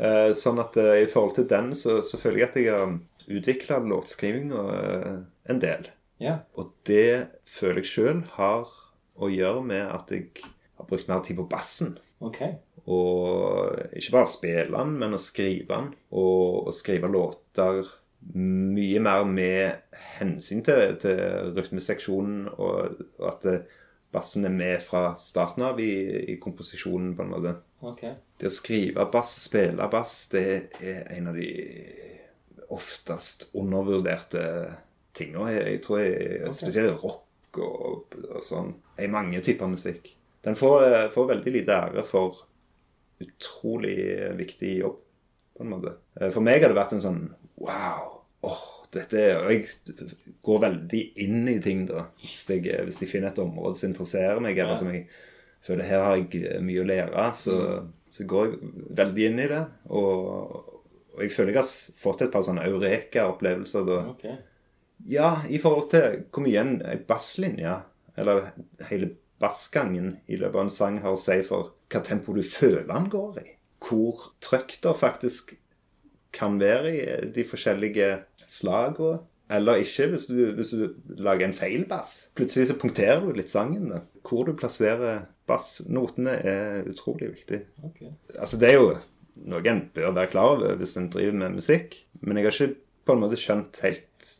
Uh, 0.00 0.32
sånn 0.32 0.56
at 0.58 0.72
uh, 0.80 0.94
i 0.96 1.04
forhold 1.04 1.34
til 1.36 1.44
den 1.44 1.74
så, 1.76 1.98
så 2.00 2.16
føler 2.16 2.38
jeg 2.38 2.48
at 2.48 2.54
jeg 2.56 2.70
har 2.72 2.94
utvikla 3.28 3.82
låtskrivinga 3.84 4.62
en 5.44 5.58
del. 5.60 5.90
Ja. 6.18 6.38
Og 6.56 6.70
det 6.88 7.28
føler 7.44 7.82
jeg 7.82 7.90
sjøl 7.90 8.22
har 8.38 8.64
å 9.20 9.28
gjøre 9.28 9.60
med 9.62 9.84
at 9.92 10.08
jeg 10.08 10.30
har 10.78 10.88
brukt 10.88 11.06
mer 11.06 11.20
tid 11.20 11.36
på 11.36 11.44
bassen. 11.52 11.98
OK. 12.24 12.40
Og 12.88 13.76
ikke 13.92 14.14
bare 14.16 14.32
spille 14.32 14.72
den, 14.72 14.96
men 15.02 15.12
å 15.12 15.20
skrive 15.20 15.68
den. 15.68 15.92
Og 16.16 16.70
og 16.70 16.74
skrive 16.74 17.12
låter 17.12 17.84
mye 18.34 19.00
mer 19.00 19.24
med 19.24 19.96
hensyn 20.18 20.62
til, 20.66 20.96
til 21.00 21.54
rytmeseksjonen, 21.56 22.48
og 22.58 22.98
og 23.18 23.26
at 23.32 23.46
eh, 23.48 23.62
bassen 24.12 24.44
er 24.44 24.54
med 24.54 24.82
fra 24.82 25.14
starten 25.18 25.62
av 25.62 25.80
i, 25.80 25.92
i 26.34 26.36
komposisjonen, 26.42 27.14
på 27.16 27.24
en 27.24 27.32
måte. 27.32 27.54
Okay. 27.80 28.16
Det 28.40 28.50
å 28.50 28.52
skrive 28.52 29.06
bass, 29.12 29.36
spille 29.44 29.86
bass, 29.92 30.26
det 30.32 30.44
er 30.82 31.04
en 31.16 31.30
av 31.30 31.38
de 31.38 31.48
oftest 32.70 33.48
undervurderte 33.56 34.44
tinga. 35.16 35.48
Jeg, 35.50 35.66
jeg 35.74 35.82
tror 35.86 36.02
jeg, 36.02 36.54
spesielt 36.58 37.02
rock 37.02 37.60
og, 37.60 38.16
og 38.30 38.42
sånn, 38.46 38.74
er 39.00 39.10
mange 39.10 39.40
typer 39.46 39.70
musikk. 39.70 40.12
Den 40.44 40.56
får, 40.58 40.84
eh, 40.88 41.08
får 41.14 41.32
veldig 41.34 41.54
lite 41.56 41.78
ære 41.86 42.04
for 42.08 42.44
utrolig 43.20 43.96
viktig 44.38 44.78
jobb, 44.80 45.00
på 45.56 45.64
en 45.64 45.72
måte. 45.74 45.94
Eh, 46.18 46.30
For 46.32 46.44
meg 46.44 46.62
har 46.62 46.72
det 46.72 46.78
vært 46.78 46.94
en 46.96 47.04
sånn 47.04 47.22
wow. 47.60 48.16
åh, 48.46 48.66
dette 48.94 49.20
er, 49.20 49.38
Og 49.44 49.52
jeg 49.52 49.66
går 50.46 50.62
veldig 50.64 51.02
inn 51.22 51.48
i 51.52 51.58
ting, 51.62 51.84
da. 51.88 52.06
Hvis 52.22 52.46
jeg, 52.50 52.64
hvis 52.88 53.00
jeg 53.04 53.10
finner 53.12 53.30
et 53.30 53.38
område 53.42 53.78
som 53.78 53.90
interesserer 53.92 54.40
meg, 54.42 54.58
eller 54.58 54.74
Ja. 54.74 54.80
som 54.80 54.92
jeg 54.94 55.06
føler 55.62 55.84
her 55.84 56.04
har 56.06 56.16
jeg 56.16 56.42
eh, 56.48 56.60
mye 56.64 56.82
å 56.82 56.88
lære, 56.88 57.26
så, 57.36 57.56
så 58.10 58.24
går 58.26 58.46
jeg 58.48 58.74
veldig 59.02 59.26
inn 59.28 59.42
i 59.44 59.48
det. 59.52 59.62
Og, 59.92 60.64
og 61.14 61.20
jeg 61.24 61.34
føler 61.36 61.52
jeg 61.54 61.62
har 61.62 62.00
fått 62.00 62.24
et 62.26 62.32
par 62.32 62.46
sånne 62.46 62.64
eureka-opplevelser 62.70 63.86
da. 63.88 64.00
ok. 64.14 64.26
Ja, 65.08 65.30
i 65.48 65.60
forhold 65.60 65.90
til 65.92 66.24
hvor 66.32 66.44
mye 66.44 66.60
en 66.60 66.74
basslinje, 67.08 67.78
eller 68.20 68.50
hele 68.90 69.14
bassgangen 69.40 70.18
i 70.28 70.36
løpet 70.36 70.58
av 70.58 70.66
en 70.66 70.74
sang 70.74 70.98
har 71.00 71.14
å 71.16 71.20
si 71.20 71.38
for 71.46 71.70
hva 71.90 72.02
tempo 72.04 72.34
du 72.36 72.42
føler 72.44 72.84
den 72.88 73.08
går 73.12 73.38
i. 73.40 73.46
Hvor 73.80 74.26
trøkt 74.44 74.82
det 74.84 74.92
faktisk 75.00 75.54
kan 76.32 76.60
være 76.60 76.94
i 76.94 77.02
de 77.34 77.44
forskjellige 77.48 78.14
slagene. 78.46 79.18
Eller 79.50 79.80
ikke, 79.82 80.06
hvis 80.12 80.28
du, 80.30 80.36
hvis 80.54 80.70
du 80.78 80.84
lager 81.18 81.48
en 81.48 81.56
feil 81.56 81.82
bass. 81.90 82.28
Plutselig 82.38 82.68
så 82.68 82.76
punkterer 82.78 83.24
du 83.24 83.32
litt 83.34 83.50
sangen. 83.50 83.88
da. 83.90 84.04
Hvor 84.22 84.44
du 84.46 84.52
plasserer 84.54 85.24
bassnotene 85.50 86.36
er 86.46 86.86
utrolig 86.86 87.32
viktig. 87.32 87.64
Okay. 87.88 88.12
Altså, 88.36 88.60
det 88.62 88.68
er 88.70 88.78
jo 88.78 88.92
noe 89.50 89.66
en 89.66 89.82
bør 89.94 90.14
være 90.14 90.30
klar 90.30 90.54
over 90.54 90.78
hvis 90.78 90.94
en 91.00 91.10
driver 91.10 91.34
med 91.42 91.58
musikk. 91.58 91.98
Men 92.22 92.38
jeg 92.38 92.46
har 92.46 92.54
ikke 92.54 92.78
på 93.08 93.16
en 93.16 93.24
måte 93.24 93.40
skjønt 93.40 93.80
helt 93.82 94.30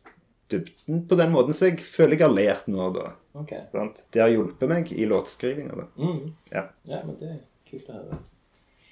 dybden 0.51 1.05
på 1.07 1.17
den 1.19 1.31
måten, 1.31 1.55
så 1.55 1.69
jeg 1.69 1.83
føler 1.83 2.17
jeg 2.17 2.27
har 2.27 2.35
lært 2.35 2.67
nå, 2.71 2.89
da. 2.95 3.13
Okay. 3.41 3.63
Sant? 3.71 4.01
Det 4.13 4.21
har 4.23 4.31
hjulpet 4.31 4.69
meg 4.71 4.91
i 4.91 5.07
låtskrivinga, 5.07 5.77
da. 5.79 5.87
Mm. 5.99 6.33
Ja. 6.51 6.65
Ja, 6.87 6.99
men 7.07 7.17
det 7.19 7.31
er 7.35 7.41
kult 7.69 7.89
å 7.91 7.99
høre. 7.99 8.19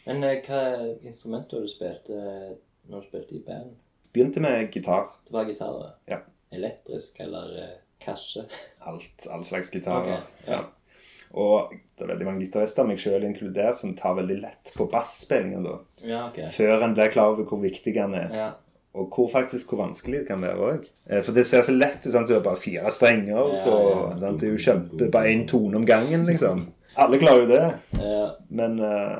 Men 0.05 0.23
eh, 0.25 0.39
hva 0.47 0.61
instrumenter 1.05 1.63
du 1.63 1.69
spilte 1.69 2.15
eh, 2.15 2.53
når 2.89 3.03
du 3.03 3.07
spilte 3.11 3.35
i 3.37 3.43
band? 3.45 3.75
Begynte 4.13 4.41
med 4.41 4.71
gitar. 4.73 5.11
Det 5.27 5.33
var 5.35 5.45
gitar? 5.49 5.73
da? 5.83 5.89
Ja. 6.15 6.19
Elektrisk 6.57 7.19
eller 7.21 7.51
eh, 7.61 7.75
kasse? 8.01 8.45
Alt, 8.89 9.27
all 9.29 9.43
slags 9.45 9.69
gitar. 9.73 10.01
Ok, 10.01 10.47
ja. 10.49 10.63
Og 11.37 11.69
det 11.97 12.03
er 12.07 12.09
veldig 12.09 12.25
mange 12.25 12.41
gitarister, 12.47 12.87
meg 12.89 12.97
sjøl 12.97 13.27
inkludert, 13.27 13.77
som 13.77 13.91
tar 13.97 14.15
veldig 14.17 14.39
lett 14.41 14.71
på 14.73 14.87
basspillingen 14.89 15.61
da. 15.67 15.75
Ja, 16.01 16.23
ok. 16.31 16.39
Før 16.55 16.81
en 16.87 16.95
blir 16.97 17.11
klar 17.13 17.35
over 17.35 17.45
hvor 17.45 17.61
viktig 17.61 17.93
den 17.93 18.15
er. 18.17 18.33
Ja, 18.33 18.47
Og 18.97 19.13
hvor 19.13 19.27
faktisk 19.29 19.69
hvor 19.69 19.83
vanskelig 19.83 20.23
det 20.23 20.27
kan 20.31 20.41
være 20.41 20.57
òg. 20.71 20.87
For 21.21 21.35
det 21.37 21.43
ser 21.45 21.61
så 21.61 21.75
lett 21.77 22.01
ut. 22.07 22.15
Du 22.25 22.33
har 22.33 22.41
bare 22.41 22.57
fire 22.57 22.89
strenger, 22.91 23.35
Ja, 23.37 23.43
og 23.69 23.91
ja. 24.15 24.17
sant? 24.23 24.41
du 24.41 24.57
kjemper 24.57 25.11
bare 25.13 25.29
én 25.35 25.45
tone 25.47 25.77
om 25.77 25.85
gangen, 25.85 26.25
liksom. 26.25 26.65
Alle 26.97 27.19
klarer 27.21 27.45
jo 27.45 27.51
det, 27.51 27.67
ja. 28.01 28.23
men 28.49 28.79
eh, 28.81 29.19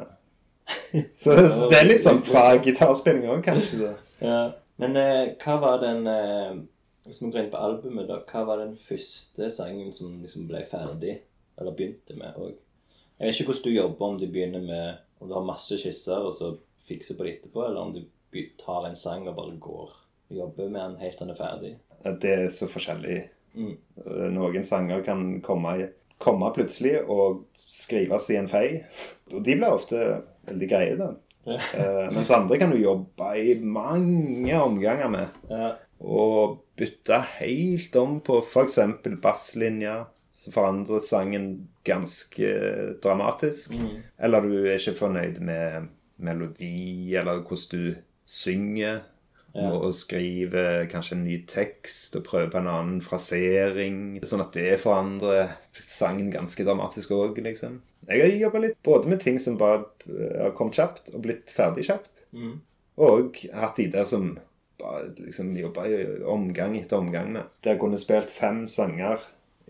så, 1.21 1.35
så 1.51 1.69
det 1.71 1.77
er 1.79 1.87
litt 1.89 2.03
sånn 2.05 2.21
fra 2.25 2.43
gitarspilling 2.63 3.27
òg, 3.29 3.43
kanskje. 3.45 3.79
da. 3.85 3.93
ja. 4.25 4.39
Men 4.79 4.95
eh, 4.95 5.33
hva 5.43 5.57
var 5.59 5.81
den 5.83 6.05
eh, 6.07 6.53
Hvis 7.05 7.17
vi 7.23 7.31
går 7.33 7.41
inn 7.41 7.51
på 7.51 7.59
albumet, 7.59 8.05
da. 8.07 8.21
Hva 8.29 8.45
var 8.47 8.61
den 8.61 8.75
første 8.87 9.49
sangen 9.51 9.91
som 9.95 10.19
liksom 10.23 10.45
ble 10.47 10.61
ferdig? 10.69 11.17
Eller 11.59 11.75
begynte 11.75 12.15
med 12.15 12.37
òg? 12.39 12.53
Jeg 13.19 13.27
vet 13.27 13.39
ikke 13.41 13.49
hvordan 13.51 13.65
du 13.65 13.75
jobber, 13.75 14.05
om 14.13 14.19
du 14.21 14.27
begynner 14.31 14.63
med 14.63 15.01
Om 15.19 15.27
du 15.27 15.33
har 15.35 15.43
masse 15.49 15.75
skisser 15.81 16.23
og 16.29 16.31
så 16.37 16.53
fikser 16.87 17.17
på 17.19 17.25
det 17.27 17.33
etterpå, 17.37 17.65
eller 17.67 17.81
om 17.81 17.91
du 17.93 18.05
tar 18.61 18.85
en 18.87 18.95
sang 18.97 19.27
og 19.27 19.35
bare 19.35 19.57
går 19.59 19.89
og 20.29 20.37
jobber 20.37 20.69
med 20.69 20.79
den 20.79 20.95
helt 21.01 21.17
til 21.17 21.25
den 21.27 21.33
er 21.33 21.37
ferdig. 21.41 21.71
Det 22.23 22.31
er 22.31 22.47
så 22.53 22.67
forskjellig. 22.71 23.17
Mm. 23.57 23.73
Eh, 24.05 24.27
Noen 24.33 24.63
sanger 24.65 25.01
kan 25.05 25.41
komme, 25.45 25.73
i- 25.81 25.89
komme 26.19 26.51
plutselig 26.55 26.99
og 27.07 27.45
skrives 27.57 28.29
i 28.33 28.37
en 28.39 28.49
fei. 28.51 28.67
Og 29.31 29.41
de 29.45 29.55
blir 29.55 29.71
ofte 29.71 30.03
veldig 30.49 30.69
greie, 30.69 30.95
da. 30.99 31.13
Eh, 31.49 32.07
mens 32.13 32.31
andre 32.35 32.59
kan 32.61 32.73
du 32.73 32.79
jobbe 32.81 33.29
i 33.39 33.55
mange 33.63 34.55
omganger 34.59 35.11
med. 35.11 35.37
Ja. 35.49 35.73
Og 35.99 36.59
bytte 36.79 37.19
helt 37.39 37.95
om 37.99 38.19
på 38.23 38.39
f.eks. 38.43 38.79
basslinja, 39.23 40.03
så 40.35 40.53
forandrer 40.55 41.03
sangen 41.03 41.49
ganske 41.87 42.51
dramatisk. 43.03 43.73
Mm. 43.75 44.03
Eller 44.19 44.45
du 44.45 44.53
er 44.61 44.77
ikke 44.77 44.99
fornøyd 45.01 45.41
med 45.43 45.89
melodi, 46.19 47.15
eller 47.15 47.41
hvordan 47.43 47.71
du 47.71 47.99
synger. 48.29 49.01
Ja. 49.53 49.71
Og 49.73 49.95
skriver 49.97 50.85
kanskje 50.91 51.15
en 51.17 51.23
ny 51.25 51.39
tekst 51.49 52.15
og 52.19 52.25
prøver 52.27 52.51
på 52.53 52.59
en 52.61 52.69
annen 52.69 52.99
frasering. 53.01 54.19
Sånn 54.29 54.43
at 54.43 54.53
det 54.53 54.77
forandrer 54.83 55.55
sangen 55.81 56.29
ganske 56.33 56.65
dramatisk 56.67 57.15
òg, 57.17 57.39
liksom. 57.45 57.79
Jeg 58.09 58.23
har 58.23 58.37
jobba 58.43 58.61
litt 58.63 58.77
både 58.85 59.11
med 59.11 59.23
ting 59.23 59.39
som 59.41 59.57
bare 59.59 59.83
eh, 60.09 60.37
har 60.43 60.53
kommet 60.57 60.77
kjapt, 60.77 61.09
og 61.13 61.23
blitt 61.25 61.51
ferdig 61.53 61.87
kjapt. 61.89 62.13
Mm. 62.33 62.59
Og 62.99 63.41
hatt 63.55 63.79
de 63.79 63.89
der 63.91 64.07
som 64.09 64.35
bare 64.79 65.09
liksom 65.17 65.51
jobba 65.57 65.85
omgang 66.29 66.77
etter 66.79 67.01
omgang 67.01 67.33
med. 67.33 67.51
Der 67.63 67.75
jeg 67.75 67.81
kunne 67.81 67.99
spilt 67.99 68.31
fem 68.31 68.65
sanger 68.71 69.23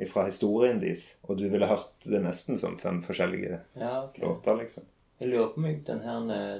fra 0.07 0.25
historien 0.29 0.79
deres, 0.79 1.17
og 1.27 1.39
du 1.39 1.49
ville 1.51 1.67
hørt 1.67 1.91
det 2.05 2.21
nesten 2.23 2.59
som 2.61 2.77
fem 2.79 3.01
forskjellige 3.03 3.57
ja, 3.75 4.05
okay. 4.05 4.23
låter, 4.23 4.55
liksom. 4.61 4.85
Jeg 5.19 5.33
lurer 5.33 5.49
på 5.51 5.63
meg 5.63 5.81
den 5.87 5.99
her 6.05 6.29
eh, 6.35 6.59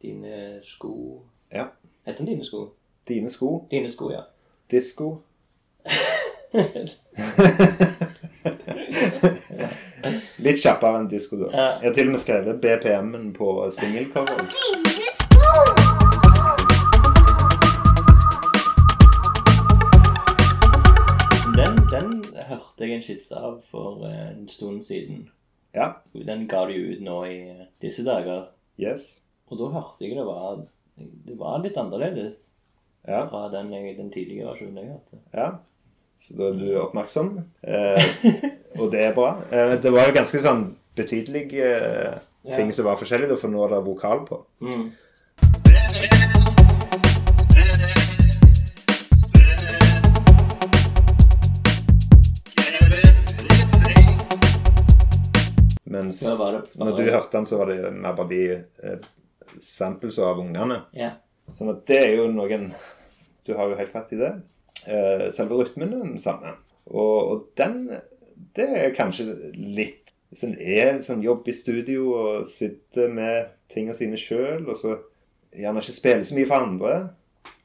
Dine 0.00 0.60
sko 0.64 0.94
Ja. 1.50 1.66
Heter 2.10 2.24
den 2.24 2.26
Dine 2.26 2.44
sko? 2.44 2.68
Dine 3.08 3.30
sko, 3.30 3.66
Dine 3.70 3.90
sko, 3.90 4.10
ja. 4.10 4.20
disko 4.70 5.22
Litt 10.42 10.58
kjappere 10.58 10.98
enn 10.98 11.06
disko, 11.12 11.36
da. 11.38 11.46
Jeg 11.54 11.86
har 11.86 11.94
til 11.94 12.08
og 12.08 12.12
med 12.16 12.22
skrevet 12.24 12.58
BPM-en 12.64 13.28
på 13.36 13.48
singelcover. 13.76 14.38
Den, 21.54 21.74
den 21.94 22.10
hørte 22.48 22.80
jeg 22.82 22.90
en 22.96 23.06
skisse 23.06 23.34
av 23.38 23.62
for 23.70 24.02
eh, 24.10 24.32
en 24.32 24.50
stund 24.50 24.82
siden. 24.82 25.30
Ja. 25.78 25.92
Den 26.26 26.50
ga 26.50 26.66
du 26.66 26.74
ut 26.74 27.06
nå 27.06 27.22
i 27.30 27.54
eh, 27.54 27.70
disse 27.78 28.02
dager. 28.02 28.50
Yes. 28.82 29.22
Og 29.46 29.62
da 29.62 29.70
hørte 29.78 30.02
jeg 30.08 30.18
det 30.18 30.26
var 30.26 30.66
Det 30.96 31.36
var 31.38 31.58
litt 31.62 31.76
annerledes 31.76 32.46
Ja. 33.06 33.26
fra 33.30 33.48
den, 33.48 33.70
den 33.70 34.10
tidligere 34.12 34.50
versjonen 34.52 34.76
jeg 34.76 34.88
hadde. 34.92 35.20
ja. 35.34 35.50
Så 36.20 36.34
da 36.36 36.50
er 36.50 36.56
du 36.58 36.66
oppmerksom. 36.76 37.30
Eh, 37.64 38.02
og 38.78 38.90
det 38.92 39.00
er 39.06 39.14
bra. 39.16 39.30
Eh, 39.50 39.78
det 39.80 39.88
var 39.92 40.04
jo 40.10 40.12
ganske 40.18 40.42
sånn 40.44 40.66
betydelige 40.94 41.64
eh, 41.64 42.18
Ja. 42.44 42.56
ting 42.56 42.72
som 42.72 42.84
var 42.84 42.96
forskjellige, 43.00 43.38
for 43.40 43.48
nå 43.48 43.64
er 43.64 43.68
det 43.72 43.84
vokal 43.86 44.26
på. 44.28 44.42
Mm. 44.60 44.90
Mens 55.84 56.22
Ja, 56.22 56.34
når 56.78 56.96
du 56.96 57.02
hørte 57.10 57.36
den, 57.36 57.46
så 57.46 57.58
var 57.58 57.66
det 57.72 57.90
mer 57.92 58.14
bare 58.14 58.28
de 58.30 58.40
eh, 58.54 58.98
samples 59.64 60.18
av 60.18 60.38
ungene. 60.42 60.82
Yeah. 60.96 61.18
Sånn 61.56 61.70
at 61.72 61.84
det 61.90 61.98
er 61.98 62.12
jo 62.20 62.28
noen 62.32 62.72
Du 63.46 63.54
har 63.56 63.70
jo 63.70 63.76
helt 63.78 63.94
rett 63.96 64.12
i 64.14 64.18
det. 64.20 64.30
Eh, 64.86 65.24
selve 65.34 65.56
rytmen 65.58 65.92
er 65.92 66.04
den 66.04 66.18
samme. 66.22 66.52
Og, 66.86 67.16
og 67.32 67.46
den 67.58 67.88
Det 68.56 68.66
er 68.68 68.94
kanskje 68.96 69.26
litt 69.54 70.12
Hvis 70.30 70.44
en 70.46 70.54
er 70.60 71.00
sånn 71.02 71.24
jobb 71.24 71.48
i 71.50 71.54
studio 71.56 72.12
og 72.14 72.46
sitter 72.48 73.10
med 73.10 73.48
tingene 73.72 73.96
sine 73.98 74.18
sjøl, 74.20 74.62
og 74.70 74.76
så 74.78 74.92
gjerne 75.50 75.82
ikke 75.82 75.94
spiller 75.96 76.22
så 76.26 76.36
mye 76.36 76.46
for 76.46 76.62
andre, 76.68 76.92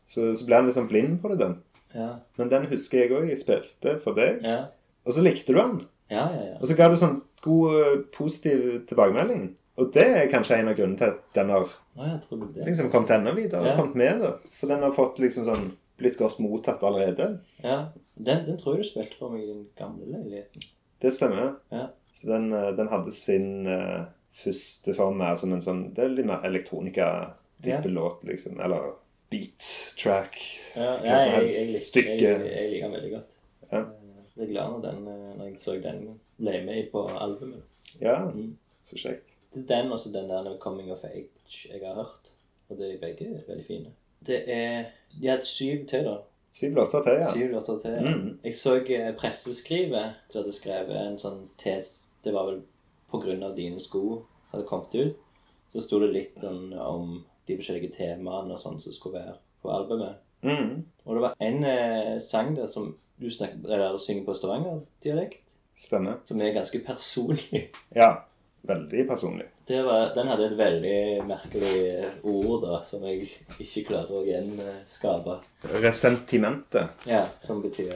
så, 0.10 0.32
så 0.34 0.46
blir 0.48 0.64
en 0.64 0.74
sånn 0.74 0.88
blind 0.90 1.20
på 1.22 1.30
det, 1.30 1.38
den. 1.44 1.54
Ja. 1.94 2.08
Men 2.42 2.50
den 2.50 2.66
husker 2.72 3.04
jeg 3.04 3.14
òg 3.14 3.30
jeg 3.30 3.38
spilte 3.42 4.00
for 4.02 4.18
deg, 4.18 4.42
Ja. 4.42 4.58
og 5.06 5.14
så 5.14 5.22
likte 5.22 5.54
du 5.54 5.60
den. 5.60 5.76
Ja, 6.10 6.26
ja, 6.34 6.42
ja. 6.50 6.56
Og 6.58 6.66
så 6.70 6.78
ga 6.78 6.90
du 6.90 6.98
sånn 7.02 7.20
god, 7.46 7.78
eh, 7.84 7.96
positiv 8.18 8.66
tilbakemelding. 8.90 9.46
Og 9.78 9.94
det 9.94 10.08
er 10.10 10.32
kanskje 10.34 10.58
en 10.58 10.70
av 10.74 10.78
grunnene 10.80 10.98
til 11.02 11.14
at 11.14 11.22
den 11.38 11.54
har 11.54 11.70
Å, 11.96 12.04
jeg 12.10 12.22
tror 12.26 12.42
det. 12.54 12.66
liksom 12.68 12.90
kommet 12.92 13.10
enda 13.16 13.32
videre. 13.34 13.68
Ja. 13.72 13.76
kommet 13.78 13.96
med 13.96 14.20
da. 14.22 14.34
For 14.60 14.68
den 14.68 14.82
har 14.84 14.92
fått 14.96 15.20
liksom 15.24 15.46
sånn 15.48 15.70
blitt 15.98 16.18
godt 16.20 16.40
mottatt 16.44 16.84
allerede. 16.84 17.40
Ja. 17.64 17.78
Den, 18.16 18.46
den 18.46 18.58
tror 18.60 18.76
jeg 18.76 18.84
du 18.84 18.90
spilte 18.90 19.16
for 19.20 19.30
meg 19.32 19.44
i 19.44 19.48
den 19.54 19.66
gamle 19.80 20.06
leiligheten. 20.12 20.64
Det 21.00 21.12
stemmer. 21.16 21.56
Ja. 21.72 21.88
Så 22.16 22.28
den, 22.28 22.50
eh, 22.54 22.72
den 22.76 22.88
hadde 22.92 23.12
sin 23.16 23.68
uh, 23.68 24.06
første 24.36 24.94
form 24.96 25.20
her 25.24 25.36
som 25.40 25.52
en 25.56 25.62
sånn 25.64 25.82
Det 25.96 26.04
er 26.04 26.14
litt 26.14 26.26
mer 26.28 26.44
elektronika-type 26.48 27.88
Ja. 27.88 27.92
låt, 27.92 28.24
liksom. 28.24 28.60
Eller 28.60 28.92
beat 29.32 29.68
track. 29.98 30.36
Ja, 30.76 30.98
Hva 31.00 31.06
ja 31.06 31.20
som 31.24 31.32
helst 31.40 31.56
jeg, 31.58 31.68
jeg, 31.74 31.82
stykke. 31.82 32.20
jeg, 32.20 32.52
jeg 32.52 32.72
liker 32.72 32.90
den 32.90 32.98
veldig 33.00 33.12
godt. 33.16 33.32
Ja. 33.72 33.80
Eh, 33.80 34.22
Jeg 34.36 34.48
er 34.48 34.52
glad 34.52 34.72
når, 34.72 34.82
den, 34.82 35.04
når 35.40 35.46
jeg 35.46 35.60
så 35.64 35.78
den 35.82 36.20
ble 36.38 36.58
med 36.66 36.92
på 36.92 37.06
albumet. 37.10 37.64
Ja, 38.02 38.18
Mm. 38.32 38.58
så 38.84 38.96
kjekt. 39.00 39.32
Det 39.56 39.68
den 39.70 39.92
også, 39.92 40.12
den 40.12 40.28
der 40.30 40.58
Coming 40.60 40.92
of 40.92 41.04
Age 41.08 41.30
jeg 41.50 41.82
har 41.84 41.96
hørt. 41.96 42.32
Og 42.70 42.78
det 42.80 42.94
er 42.94 43.02
begge 43.02 43.44
veldig 43.48 43.66
fine. 43.66 43.92
Det 44.26 44.44
er 44.50 44.86
De 45.22 45.28
hadde 45.28 45.46
syv 45.46 45.86
til, 45.88 46.08
da. 46.08 46.18
Syv 46.56 46.76
låter 46.76 47.04
til, 47.04 47.20
ja. 47.22 47.34
Syv 47.34 47.52
låter 47.52 47.80
til. 47.80 48.08
Mm. 48.08 48.40
Jeg 48.44 48.56
så 48.56 48.76
eh, 48.80 49.12
presseskrivet 49.18 50.14
som 50.30 50.42
hadde 50.42 50.56
skrevet 50.56 50.98
en 51.02 51.18
sånn 51.20 51.42
tes 51.60 51.92
Det 52.24 52.34
var 52.34 52.48
vel 52.50 52.62
på 53.12 53.20
grunn 53.22 53.44
av 53.44 53.56
dine 53.56 53.80
sko 53.80 54.24
hadde 54.52 54.66
kommet 54.68 54.96
ut. 54.96 55.18
Så 55.74 55.84
sto 55.84 56.00
det 56.00 56.14
litt 56.14 56.40
sånn 56.42 56.72
om 56.80 57.18
de 57.46 57.58
forskjellige 57.60 57.94
temaene 57.98 58.56
og 58.56 58.62
sånn 58.62 58.80
som 58.82 58.96
skulle 58.96 59.20
være 59.20 59.36
på 59.62 59.72
albumet. 59.74 60.22
Mm. 60.46 60.86
Og 61.06 61.18
det 61.18 61.24
var 61.26 61.36
en 61.44 61.64
eh, 61.70 62.14
sang 62.24 62.56
der 62.58 62.70
som 62.72 62.94
du 63.22 63.28
snakker, 63.32 63.62
eller 63.68 63.98
synger 64.02 64.26
på 64.26 64.36
Stavanger-dialekt, 64.36 65.44
Stemmer. 65.80 66.22
som 66.26 66.42
er 66.42 66.56
ganske 66.56 66.82
personlig. 66.88 67.68
Ja. 67.96 68.14
Veldig 68.66 69.08
personlig. 69.10 69.48
Det 69.70 69.82
var, 69.86 70.12
den 70.16 70.30
hadde 70.30 70.46
et 70.50 70.58
veldig 70.60 71.00
merkelig 71.30 71.80
ord 72.26 72.62
da, 72.66 72.80
som 72.86 73.06
jeg 73.06 73.30
ikke 73.62 73.88
klarer 73.92 74.20
å 74.20 74.26
gjenskape. 74.26 75.40
Resentimentet. 75.82 77.06
Ja, 77.10 77.26
som 77.46 77.62
betyr 77.66 77.96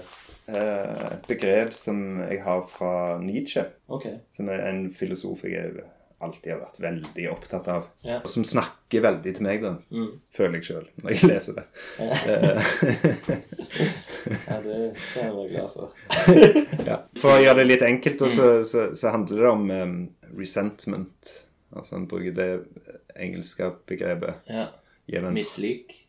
Eh, 0.49 1.05
Et 1.13 1.27
begrep 1.29 1.73
som 1.77 2.19
jeg 2.23 2.41
har 2.41 2.65
fra 2.71 3.19
Nietzsche. 3.21 3.65
Ok. 3.87 4.07
Som 4.33 4.49
er 4.49 4.65
en 4.69 4.87
filosof 4.93 5.43
jeg 5.45 5.83
alltid 6.19 6.51
har 6.51 6.61
vært 6.63 6.79
veldig 6.83 7.27
opptatt 7.31 7.67
av. 7.71 7.85
Ja. 8.03 8.19
Som 8.27 8.43
snakker 8.47 9.03
veldig 9.05 9.35
til 9.37 9.45
meg, 9.45 9.61
da. 9.63 9.75
Mm. 9.93 10.09
Føler 10.35 10.59
jeg 10.59 10.67
sjøl 10.67 10.87
når 11.03 11.15
jeg 11.15 11.29
leser 11.29 11.59
det. 11.59 11.67
Ja, 14.29 14.57
det, 14.61 14.73
er 15.15 15.29
jeg 15.29 15.51
glad 15.53 15.69
for. 15.71 15.93
ja. 16.89 16.97
For 17.21 17.37
å 17.37 17.39
gjøre 17.39 17.61
det 17.61 17.67
litt 17.69 17.85
enkelt, 17.87 18.19
også, 18.27 18.35
så, 18.43 18.65
så, 18.67 18.83
så 18.99 19.13
handler 19.13 19.45
det 19.45 19.51
om 19.53 19.69
resentment. 20.37 21.33
Altså 21.75 21.97
han 21.97 22.07
bruker 22.09 22.35
det 22.35 22.49
engelske 23.19 23.71
begrepet. 23.89 24.45
Ja. 24.49 24.69
Mislik. 25.33 26.05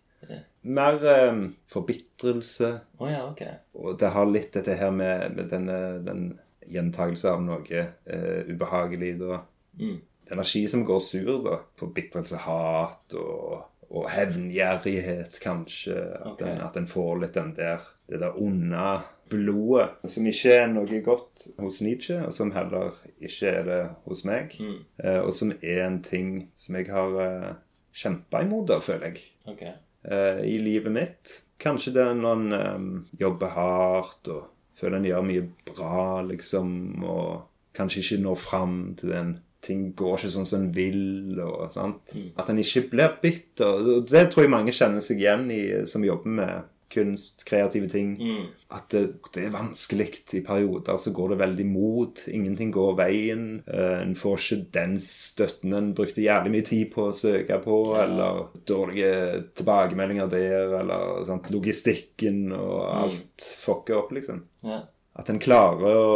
mer 0.62 1.01
em, 1.09 1.55
forbitrelse. 1.73 2.81
Oh, 2.99 3.09
ja, 3.09 3.25
ok. 3.31 3.43
Og 3.81 3.97
det 4.01 4.11
har 4.12 4.29
litt 4.29 4.53
dette 4.53 4.77
her 4.77 4.93
med, 4.93 5.33
med 5.37 5.49
denne, 5.49 5.79
den 6.05 6.27
gjentagelse 6.68 7.33
av 7.33 7.41
noe 7.45 7.85
eh, 8.05 8.43
ubehagelig, 8.51 9.14
da. 9.23 9.41
Mm. 9.81 10.01
energi 10.31 10.68
som 10.68 10.85
går 10.85 11.01
sur, 11.01 11.33
da. 11.45 11.59
Forbitrelse, 11.81 12.37
hat 12.45 13.16
og, 13.18 13.64
og 13.89 14.11
hevngjerrighet, 14.12 15.41
kanskje. 15.43 15.97
At, 16.21 16.35
okay. 16.35 16.53
en, 16.53 16.61
at 16.68 16.77
en 16.79 16.91
får 16.91 17.25
litt 17.25 17.39
den 17.39 17.55
der, 17.57 17.89
det 18.11 18.21
der 18.23 18.37
onde 18.39 18.85
blodet. 19.31 19.97
Som 20.11 20.28
ikke 20.28 20.55
er 20.62 20.70
noe 20.72 21.01
godt 21.05 21.49
hos 21.61 21.81
Nietzsche, 21.85 22.18
og 22.26 22.35
som 22.37 22.53
heller 22.55 22.97
ikke 23.22 23.51
er 23.51 23.68
det 23.68 23.81
hos 24.07 24.24
meg. 24.28 24.57
Mm. 24.61 24.78
Eh, 25.05 25.20
og 25.20 25.35
som 25.37 25.53
er 25.61 25.85
en 25.87 26.01
ting 26.05 26.33
som 26.59 26.78
jeg 26.78 26.91
har 26.93 27.20
eh, 27.24 27.53
kjempa 27.97 28.45
imot, 28.45 28.68
da, 28.70 28.81
føler 28.85 29.12
jeg. 29.12 29.28
Ok. 29.51 29.62
Eh, 29.66 30.43
I 30.49 30.57
livet 30.62 30.95
mitt. 30.95 31.37
Kanskje 31.61 31.95
det 31.97 32.07
er 32.07 32.16
når 32.16 32.41
en 32.41 32.57
eh, 32.57 32.89
jobber 33.20 33.55
hardt 33.57 34.33
og 34.33 34.49
føler 34.81 35.01
en 35.01 35.09
gjør 35.11 35.28
mye 35.28 35.47
bra, 35.68 36.22
liksom, 36.24 36.74
og 37.05 37.47
kanskje 37.76 38.05
ikke 38.05 38.22
når 38.24 38.39
fram 38.41 38.76
til 38.99 39.12
den 39.12 39.39
ting 39.64 39.91
går 39.97 40.16
ikke 40.16 40.33
sånn 40.33 40.49
som 40.49 40.62
en 40.64 40.74
vil. 40.74 41.41
og 41.45 41.72
sant? 41.74 42.14
Mm. 42.16 42.31
At 42.41 42.51
en 42.51 42.61
ikke 42.62 42.87
blir 42.95 43.16
bitter. 43.22 43.91
Det 44.09 44.26
tror 44.33 44.47
jeg 44.47 44.53
mange 44.55 44.74
kjenner 44.74 45.05
seg 45.05 45.20
igjen 45.20 45.51
i 45.53 45.62
som 45.91 46.05
jobber 46.07 46.37
med 46.41 46.70
kunst, 46.91 47.45
kreative 47.49 47.88
ting. 47.88 48.14
Mm. 48.18 48.47
At 48.74 48.91
det, 48.93 49.03
det 49.34 49.47
er 49.47 49.55
vanskelig 49.55 50.09
i 50.36 50.43
perioder. 50.45 50.99
Så 51.01 51.12
går 51.14 51.32
det 51.32 51.41
veldig 51.41 51.66
mot. 51.70 52.20
Ingenting 52.28 52.72
går 52.74 52.97
veien. 52.99 53.45
Eh, 53.66 53.97
en 54.03 54.14
får 54.18 54.38
ikke 54.41 54.70
den 54.76 54.97
støtten 55.05 55.74
en 55.76 55.93
brukte 55.97 56.24
jævlig 56.24 56.55
mye 56.57 56.66
tid 56.66 56.93
på 56.95 57.09
å 57.09 57.16
søke 57.16 57.61
på. 57.64 57.80
Ja. 57.95 58.07
Eller 58.07 58.41
dårlige 58.68 59.12
tilbakemeldinger 59.59 60.30
der. 60.32 60.78
Eller 60.82 61.26
sant, 61.28 61.51
logistikken 61.55 62.49
og 62.57 62.80
alt 62.91 63.51
fucker 63.64 64.03
opp, 64.03 64.14
liksom. 64.16 64.45
Ja. 64.66 64.82
At 65.18 65.30
en 65.30 65.43
klarer 65.43 66.01
å, 66.01 66.09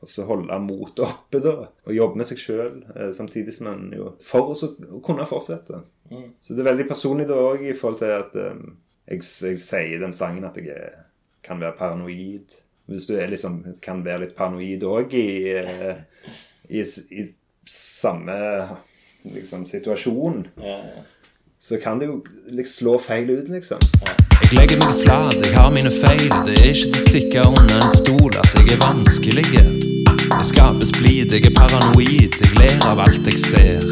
Og 0.00 0.08
så 0.08 0.24
holde 0.24 0.56
motet 0.64 1.02
oppe, 1.04 1.42
da. 1.44 1.66
Og 1.84 1.92
jobbe 1.92 2.16
med 2.16 2.28
seg 2.30 2.38
sjøl, 2.40 2.78
samtidig 3.12 3.52
som 3.52 3.66
en 3.68 3.90
jo 3.92 4.14
For 4.24 4.54
å 4.54 5.00
kunne 5.04 5.26
fortsette. 5.28 5.82
Mm. 6.10 6.30
Så 6.40 6.54
det 6.54 6.62
er 6.62 6.70
veldig 6.70 6.86
personlig 6.88 7.26
da 7.28 7.36
òg, 7.36 7.66
i 7.68 7.74
forhold 7.76 8.00
til 8.00 8.14
at 8.14 8.38
eh, 8.40 8.62
jeg, 9.10 9.24
jeg 9.42 9.58
sier 9.58 9.96
i 9.96 10.00
den 10.00 10.14
sangen 10.16 10.46
at 10.46 10.56
jeg 10.60 10.70
er, 10.74 10.98
kan 11.46 11.60
være 11.60 11.76
paranoid. 11.78 12.56
Hvis 12.90 13.06
du 13.06 13.14
er 13.18 13.30
liksom, 13.30 13.60
kan 13.82 14.04
være 14.04 14.24
litt 14.26 14.36
paranoid 14.38 14.82
òg 14.86 15.12
i, 15.14 15.52
eh, 15.60 16.00
i, 16.70 16.82
i 16.82 17.26
samme 17.70 18.36
liksom, 19.24 19.66
situasjon, 19.66 20.46
Ja, 20.58 20.78
ja. 20.96 21.04
så 21.60 21.78
kan 21.82 22.00
det 22.00 22.08
jo 22.10 22.20
liksom 22.50 22.72
slå 22.78 22.96
feil 22.98 23.30
ut, 23.30 23.48
liksom. 23.52 23.78
Jeg 24.40 24.56
legger 24.58 24.80
meg 24.80 24.96
flat, 25.04 25.36
jeg 25.44 25.54
har 25.54 25.70
mine 25.70 25.90
feil. 25.94 26.26
Det 26.48 26.56
er 26.58 26.70
ikke 26.72 26.90
til 26.90 26.98
å 26.98 27.04
stikke 27.04 27.44
under 27.46 27.84
en 27.84 27.92
stol 27.94 28.38
at 28.40 28.56
jeg 28.58 28.72
er 28.74 28.80
vanskelig. 28.82 29.46
Jeg 29.54 30.46
skaper 30.48 30.88
splid, 30.88 31.36
jeg 31.36 31.46
er 31.46 31.54
paranoid, 31.54 32.38
jeg 32.40 32.56
ler 32.58 32.82
av 32.88 33.02
alt 33.04 33.28
jeg 33.30 33.38
ser. 33.38 33.86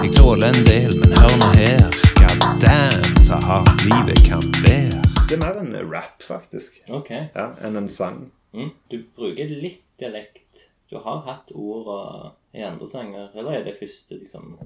Jeg 0.00 0.14
tåler 0.16 0.50
en 0.50 0.66
del, 0.66 0.90
men 1.02 1.14
hør 1.20 1.36
nå 1.42 1.52
her. 1.60 1.86
God 2.18 2.48
damn, 2.64 3.19
så 3.30 3.36
hardt 3.46 3.82
livet 3.86 4.18
kan 4.26 4.40
være. 4.64 5.02
Det 5.28 5.36
er 5.36 5.40
mer 5.44 5.58
en 5.60 5.92
rap, 5.92 6.22
faktisk, 6.26 6.80
Ok. 6.90 7.10
ja, 7.10 7.44
enn 7.62 7.76
en 7.78 7.88
sang. 7.88 8.32
Mm. 8.54 8.70
Du 8.90 8.96
bruker 9.16 9.46
litt 9.50 9.84
dialekt. 10.00 10.64
Du 10.90 10.96
har 10.98 11.20
hatt 11.28 11.52
orda 11.54 12.32
i 12.54 12.64
andre 12.66 12.88
sanger, 12.90 13.28
eller 13.38 13.60
er 13.60 13.64
det 13.64 13.76
første 13.78 14.18
liksom 14.18 14.56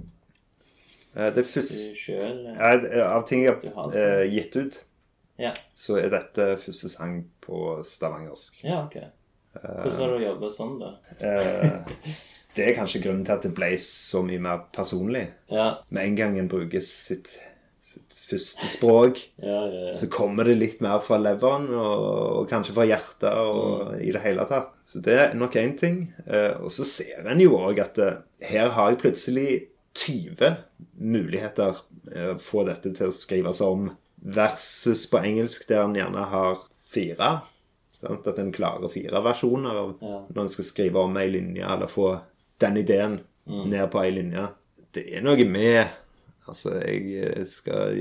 Eh, 1.17 1.31
Det 1.31 1.37
du 1.37 1.43
første 1.45 1.95
sjøl 1.95 2.41
ja, 2.59 3.05
Av 3.15 3.23
ting 3.29 3.45
jeg 3.45 3.61
Du 3.63 3.69
har 3.69 3.85
har 3.91 4.23
eh, 4.23 4.31
gitt 4.33 4.57
ut, 4.57 4.81
Ja. 5.39 5.53
så 5.77 5.97
er 6.03 6.09
dette 6.11 6.57
første 6.59 6.89
sang 6.89 7.31
på 7.43 7.85
stavangersk. 7.85 8.65
ja, 8.65 8.85
ok. 8.87 8.97
Hvordan 9.63 9.99
var 9.99 10.09
det 10.09 10.17
å 10.27 10.33
jobbe 10.33 10.51
sånn, 10.51 10.79
da? 10.81 10.97
Eh, 11.21 11.81
Det 12.57 12.69
er 12.71 12.75
kanskje 12.75 13.03
grunnen 13.03 13.25
til 13.25 13.33
at 13.33 13.43
det 13.43 13.55
ble 13.55 13.77
så 13.79 14.23
mye 14.25 14.39
mer 14.41 14.59
personlig. 14.73 15.29
Ja, 15.51 15.75
Med 15.91 16.05
en 16.07 16.17
gang 16.17 16.39
en 16.39 16.49
bruker 16.49 16.81
sitt, 16.81 17.29
sitt 18.25 18.31
første 18.31 18.69
språk, 18.73 19.21
ja, 19.37 19.67
ja. 19.69 19.81
ja. 19.89 19.95
så 19.95 20.09
kommer 20.13 20.45
det 20.45 20.57
litt 20.57 20.81
mer 20.85 21.01
fra 21.05 21.19
leveren 21.21 21.69
og, 21.75 22.05
og 22.41 22.49
kanskje 22.51 22.75
fra 22.77 22.87
hjertet 22.89 23.33
og 23.35 23.95
i 24.01 24.13
det 24.15 24.23
hele 24.25 24.47
tatt. 24.49 24.73
Så 24.85 25.01
det 25.05 25.17
er 25.21 25.35
nok 25.37 25.57
én 25.57 25.75
ting. 25.79 26.13
Eh, 26.27 26.55
og 26.61 26.73
så 26.73 26.87
ser 26.89 27.29
en 27.29 27.43
jo 27.43 27.59
òg 27.59 27.81
at 27.85 28.01
eh, 28.01 28.21
her 28.49 28.73
har 28.77 28.93
jeg 28.93 29.01
plutselig 29.03 29.49
20 29.95 30.57
muligheter 31.01 31.83
eh, 32.13 32.31
å 32.35 32.39
få 32.41 32.65
dette 32.69 32.95
til 32.97 33.11
å 33.11 33.15
skrives 33.15 33.61
om, 33.65 33.91
versus 34.25 35.05
på 35.11 35.21
engelsk 35.21 35.67
der 35.69 35.85
en 35.85 35.97
gjerne 35.99 36.29
har 36.33 36.63
fire. 36.95 37.33
Sant? 37.99 38.27
At 38.27 38.41
en 38.41 38.55
klarer 38.55 38.93
fire 38.93 39.21
versjoner 39.25 39.83
når 40.01 40.41
en 40.41 40.53
skal 40.53 40.69
skrive 40.69 41.03
om 41.05 41.21
ei 41.21 41.29
linje, 41.33 41.67
eller 41.67 41.93
få 41.93 42.15
den 42.63 42.81
ideen 42.81 43.19
ned 43.45 43.91
på 43.93 44.01
ei 44.01 44.15
linje. 44.17 44.47
Det 44.95 45.05
er 45.13 45.25
noe 45.27 45.45
med 45.45 46.04
Altså, 46.51 46.75
jeg 46.83 47.25
eh, 47.25 47.45
skal 47.49 47.95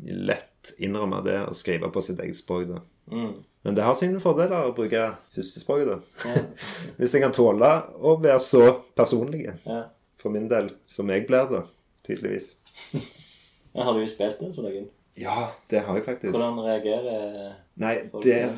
lett 0.00 0.72
innrømme 0.80 1.20
det 1.24 1.38
å 1.46 1.54
skrive 1.56 1.90
på 1.92 2.02
sitt 2.04 2.20
eget 2.22 2.38
språk, 2.40 2.66
da. 2.70 2.82
Mm. 3.10 3.32
Men 3.62 3.76
det 3.76 3.84
har 3.84 3.96
sine 3.98 4.20
fordeler 4.22 4.68
å 4.68 4.74
bruke 4.76 5.02
førstespråket, 5.34 5.90
da. 5.90 6.34
Hvis 6.98 7.14
jeg 7.14 7.24
kan 7.24 7.34
tåle 7.36 7.70
å 8.00 8.16
være 8.20 8.40
så 8.44 8.64
personlig, 8.96 9.46
ja. 9.66 9.82
for 10.20 10.32
min 10.34 10.48
del, 10.50 10.72
som 10.88 11.10
jeg 11.12 11.26
blir, 11.28 11.48
da. 11.50 11.64
Tydeligvis. 12.06 12.52
ja. 13.74 13.84
Har 13.84 13.94
du 13.96 14.06
spilt 14.08 14.40
det 14.40 14.52
for 14.56 14.66
deg? 14.66 14.88
Ja, 15.20 15.50
det 15.70 15.84
har 15.84 15.98
jeg 15.98 16.06
faktisk. 16.06 16.32
Hvordan 16.32 16.62
reagerer 16.64 17.56
Nei, 17.80 17.96
der 18.22 18.54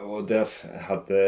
Og 0.00 0.24
der 0.26 0.48
hadde 0.88 1.18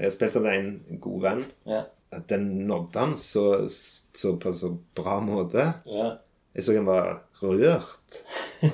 Jeg 0.00 0.12
spilte 0.14 0.40
med 0.40 0.54
en 0.56 1.00
god 1.02 1.22
venn. 1.24 1.42
Ja. 1.66 1.82
Den 2.30 2.46
nådde 2.68 3.02
han 3.02 3.16
så, 3.20 3.66
så 3.68 4.36
på 4.40 4.52
en 4.52 4.56
så 4.56 4.70
bra 4.96 5.18
måte. 5.20 5.66
Ja. 5.90 6.14
Jeg 6.56 6.64
så 6.64 6.72
han 6.76 6.86
var 6.88 7.08
rørt 7.42 8.20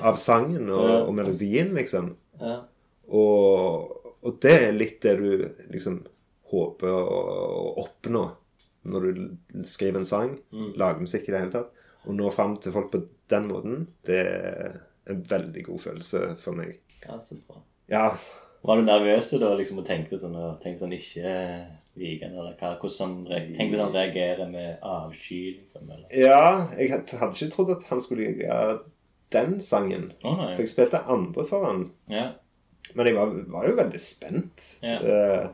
av 0.01 0.15
sangen 0.21 0.69
og, 0.71 0.85
Ja. 0.93 0.99
og 1.03 1.13
melodien, 1.17 1.73
liksom. 1.75 2.13
ja. 2.39 2.61
Og, 3.13 3.91
og 4.23 4.37
det 4.41 4.53
er 4.69 4.71
litt 4.77 5.01
det 5.03 5.17
du 5.19 5.27
liksom 5.73 5.97
håper 6.53 6.87
å, 6.87 7.01
å 7.03 7.73
oppnå 7.83 8.21
når 8.87 9.05
du 9.15 9.19
skriver 9.67 9.99
en 10.01 10.07
sang, 10.07 10.31
lager 10.79 11.03
musikk 11.03 11.27
i 11.29 11.33
det 11.35 11.39
hele 11.43 11.53
tatt. 11.53 11.69
Å 12.07 12.15
nå 12.15 12.31
fram 12.35 12.55
til 12.63 12.73
folk 12.75 12.89
på 12.91 12.99
den 13.31 13.45
måten, 13.51 13.85
det 14.07 14.17
er 14.27 14.73
en 15.11 15.21
veldig 15.29 15.63
god 15.69 15.79
følelse 15.85 16.23
for 16.39 16.55
meg. 16.57 16.79
ja, 17.05 17.15
så 17.19 17.37
bra. 17.47 17.61
Ja, 17.91 18.07
Var 18.63 18.79
du 18.79 18.83
nervøs 18.87 19.29
da 19.39 19.53
liksom 19.59 19.79
og 19.83 19.87
tenkte 19.87 20.19
sånn, 20.19 20.35
og 20.39 20.59
tenkte 20.63 20.83
sånn 20.85 20.95
ikke 20.95 21.31
Vigen, 21.95 22.31
eller 22.33 22.55
hva? 22.57 22.71
Hvordan 22.81 23.11
Tenk 23.29 23.69
hvis 23.73 23.79
han 23.83 23.93
reagerer 23.93 24.47
med 24.49 24.79
avsky, 24.81 25.41
liksom? 25.59 25.89
Eller? 25.91 26.07
ja 26.17 26.67
jeg 26.77 26.89
hadde 26.89 27.29
ikke 27.35 27.51
trodd 27.53 27.69
at 27.75 27.83
han 27.91 28.01
skulle 28.01 28.31
like 28.31 28.79
den 29.33 29.59
sangen. 29.65 30.11
Oh, 30.23 30.35
nei. 30.37 30.51
For 30.55 30.61
jeg 30.63 30.69
spilte 30.73 31.03
andre 31.09 31.45
for 31.49 31.65
han. 31.65 31.83
Ja. 32.09 32.31
Men 32.93 33.07
jeg 33.09 33.15
var, 33.17 33.31
var 33.53 33.67
jo 33.69 33.75
veldig 33.77 34.01
spent. 34.01 34.65
Ja. 34.85 34.97
Eh, 35.01 35.47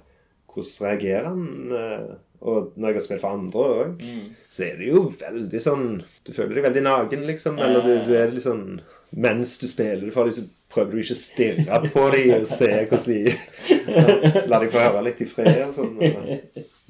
hvordan 0.52 0.88
reagerer 0.88 1.28
han? 1.30 1.44
Eh, 1.72 2.10
og 2.40 2.72
når 2.80 2.88
jeg 2.94 2.96
har 3.00 3.04
spilt 3.06 3.22
for 3.24 3.36
andre 3.36 3.66
òg, 3.84 3.98
Mm. 4.00 4.30
så 4.48 4.64
er 4.70 4.78
det 4.80 4.88
jo 4.94 5.02
veldig 5.20 5.60
sånn 5.60 5.86
Du 6.24 6.32
føler 6.32 6.56
deg 6.56 6.64
veldig 6.70 6.84
naken, 6.86 7.26
liksom. 7.28 7.60
Eller 7.60 7.84
du, 7.84 7.92
du 8.08 8.14
er 8.16 8.32
litt 8.32 8.46
sånn 8.48 8.80
Mens 9.12 9.58
du 9.60 9.68
spiller 9.68 10.06
det 10.08 10.14
for 10.16 10.24
dem, 10.30 10.34
så 10.40 10.48
prøver 10.70 10.92
du 10.92 11.02
ikke 11.02 11.16
å 11.16 11.20
stirre 11.20 11.80
på 11.94 12.04
dem 12.14 12.34
og 12.36 12.48
se 12.50 12.70
hvordan 12.90 13.06
de 13.10 13.22
ja, 13.30 14.44
La 14.50 14.60
dem 14.62 14.70
få 14.70 14.84
høre 14.84 15.02
litt 15.08 15.24
i 15.24 15.28
fred 15.30 15.64
og 15.66 15.74
sånn. 15.78 15.98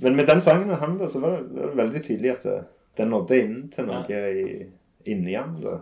Men 0.04 0.16
med 0.16 0.28
den 0.28 0.42
sangen 0.44 0.72
og 0.72 0.82
han, 0.82 0.98
da, 1.00 1.08
så 1.12 1.22
var 1.24 1.38
det, 1.38 1.48
var 1.56 1.72
det 1.72 1.80
veldig 1.80 2.04
tydelig 2.06 2.34
at 2.38 2.46
det, 2.48 2.60
den 3.00 3.12
nådde 3.14 3.40
inn 3.40 3.58
til 3.74 3.88
noe 3.88 4.22
i, 4.32 4.46
inni 5.12 5.36
ham. 5.36 5.56
da. 5.64 5.80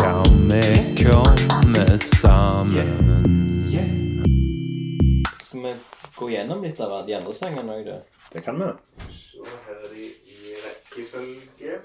Kan 0.00 0.32
vi 0.50 0.64
komme 1.04 1.86
sammen? 2.02 2.90
Skal 5.44 5.62
vi 5.62 5.74
gå 6.16 6.30
gjennom 6.30 6.64
litt 6.64 6.80
av 6.80 6.96
de 7.06 7.16
andre 7.16 7.34
sangene 7.36 7.76
òg, 7.76 7.88
du? 7.88 8.20
Det 8.34 8.42
kan 8.44 8.58
vi. 8.60 8.70
Så 9.12 9.44
her 9.66 9.92
i 9.94 10.08
rekkefølge. 10.64 11.78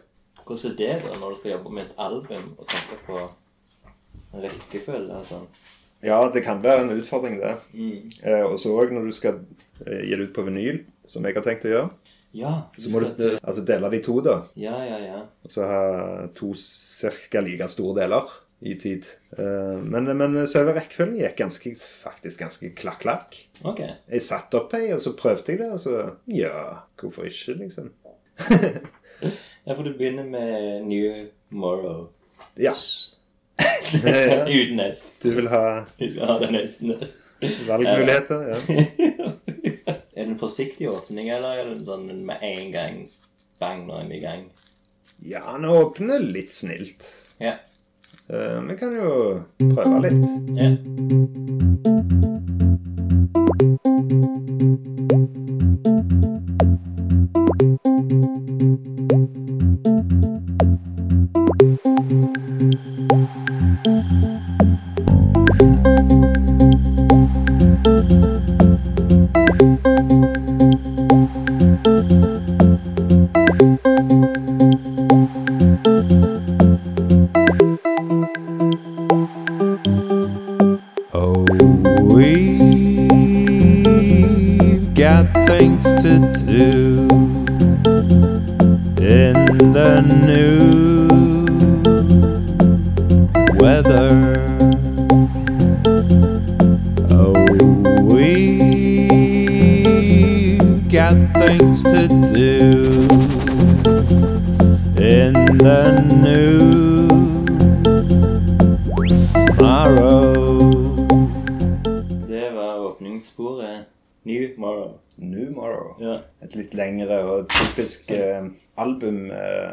Hvordan 0.45 0.71
er 0.71 0.97
det 0.97 1.03
da, 1.03 1.17
når 1.21 1.35
du 1.35 1.39
skal 1.43 1.51
jobbe 1.51 1.75
med 1.75 1.83
et 1.85 1.99
album 2.01 2.55
og 2.57 2.65
tenke 2.71 2.97
på 3.05 3.27
rekkefølge 4.33 5.23
sånn? 5.29 5.47
Ja, 6.05 6.19
det 6.31 6.45
kan 6.45 6.61
være 6.63 6.85
en 6.85 6.93
utfordring, 6.95 7.39
det. 7.41 7.55
Mm. 7.75 8.11
Eh, 8.23 8.43
og 8.47 8.55
så 8.61 8.71
òg 8.79 8.93
når 8.95 9.09
du 9.09 9.15
skal 9.15 9.41
eh, 9.85 10.05
gi 10.07 10.15
det 10.15 10.29
ut 10.29 10.35
på 10.37 10.45
vinyl, 10.47 10.83
som 11.09 11.25
jeg 11.27 11.35
har 11.35 11.43
tenkt 11.43 11.65
å 11.67 11.73
gjøre, 11.73 11.89
Ja. 12.37 12.51
så 12.77 12.91
må 12.93 13.01
du 13.17 13.25
altså 13.41 13.63
dele 13.65 13.89
de 13.91 13.99
to, 14.05 14.19
da. 14.23 14.37
Ja, 14.55 14.77
ja, 14.85 14.99
ja. 15.03 15.23
Og 15.43 15.51
så 15.51 15.65
ha 15.67 15.81
to 16.37 16.53
ca. 17.31 17.41
like 17.43 17.67
store 17.73 17.97
deler 18.03 18.29
i 18.61 18.75
tid. 18.79 19.07
Eh, 19.35 19.79
men, 19.83 20.07
men 20.19 20.39
selve 20.47 20.75
rekkefølgen 20.77 21.19
gikk 21.19 21.35
ganske, 21.41 21.73
faktisk 22.05 22.45
ganske 22.45 22.71
klakk-klakk. 22.79 23.35
Okay. 23.65 23.95
Jeg 24.07 24.23
satt 24.27 24.55
opp 24.55 24.73
ei, 24.79 24.93
og 24.95 25.01
så 25.03 25.15
prøvde 25.19 25.51
jeg 25.51 25.59
det, 25.65 25.71
og 25.73 25.79
så 25.83 26.13
Ja, 26.31 26.85
hvorfor 27.01 27.27
ikke, 27.27 27.57
liksom? 27.65 27.91
Ja, 29.65 29.73
for 29.75 29.83
du 29.83 29.91
begynner 29.97 30.23
med 30.23 30.85
New 30.87 31.25
Morrow. 31.51 32.05
Ja. 32.55 32.71
Ja. 33.59 34.45
Uten 34.45 34.79
S. 34.85 35.13
Du 35.21 35.31
vil 35.35 35.47
ha 35.49 35.85
Vi 35.97 36.11
skal 36.11 36.27
ha 36.29 36.35
den 36.39 36.55
S-en 36.59 36.91
der. 36.93 37.07
valgmuligheter? 37.67 38.43
Ja. 38.49 38.57
Er 40.19 40.25
det 40.25 40.31
en 40.33 40.37
forsiktig 40.39 40.89
åpning, 40.91 41.29
eller 41.31 41.61
er 41.61 41.69
det 41.71 41.85
sånn 41.87 42.09
med 42.27 42.41
en 42.43 42.71
gang 42.73 42.97
bang, 43.61 43.85
nå 43.87 44.01
er 44.01 44.09
vi 44.11 44.17
i 44.17 44.23
gang? 44.25 44.41
ja, 45.23 45.39
han 45.45 45.63
åpner 45.65 46.19
litt 46.19 46.51
snilt. 46.51 47.03
Ja. 47.39 47.53
Uh, 48.31 48.59
Vi 48.67 48.75
kan 48.79 48.93
jo 48.95 49.13
prøve 49.73 50.03
litt. 50.05 50.27
ja. 50.59 50.73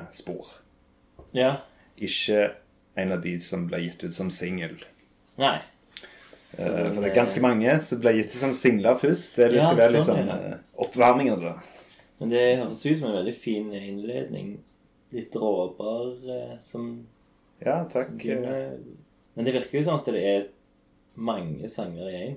Albumspor. 0.07 0.47
ja. 1.35 1.57
Ikke 1.99 2.51
en 2.97 3.13
av 3.13 3.23
de 3.23 3.39
som 3.41 3.67
ble 3.69 3.79
gitt 3.81 4.03
ut 4.05 4.13
som 4.15 4.29
singel. 4.31 4.75
Nei. 5.41 5.59
Uh, 6.59 6.93
for 6.93 7.01
det 7.03 7.11
er 7.11 7.15
ganske 7.17 7.41
mange 7.41 7.73
som 7.83 8.01
ble 8.01 8.13
gitt 8.19 8.35
ut 8.35 8.41
som 8.41 8.53
singler 8.57 8.99
først. 9.01 9.37
Det 9.37 9.47
Ja, 9.55 9.63
skal 9.65 9.79
være 9.81 9.93
litt 9.95 10.05
sånn, 10.05 10.21
sånn 10.21 10.29
ja. 10.29 10.37
eh, 10.53 10.59
oppvarminger, 10.85 11.41
da. 11.41 11.55
Men 12.21 12.29
det 12.33 12.43
høres 12.59 12.85
ut 12.85 12.99
som 12.99 13.09
en 13.09 13.17
veldig 13.17 13.35
fin 13.37 13.73
innledning. 13.73 14.59
Litt 15.13 15.33
dråper 15.33 16.13
uh, 16.29 16.57
som 16.65 17.07
Ja, 17.65 17.85
takk. 17.89 18.11
begynner 18.21 18.77
Men 19.37 19.45
det 19.49 19.55
virker 19.55 19.79
jo 19.79 19.85
sånn 19.87 20.01
at 20.03 20.13
det 20.13 20.25
er 20.35 20.47
mange 21.17 21.69
sanger 21.69 22.09
i 22.13 22.17
én. 22.27 22.37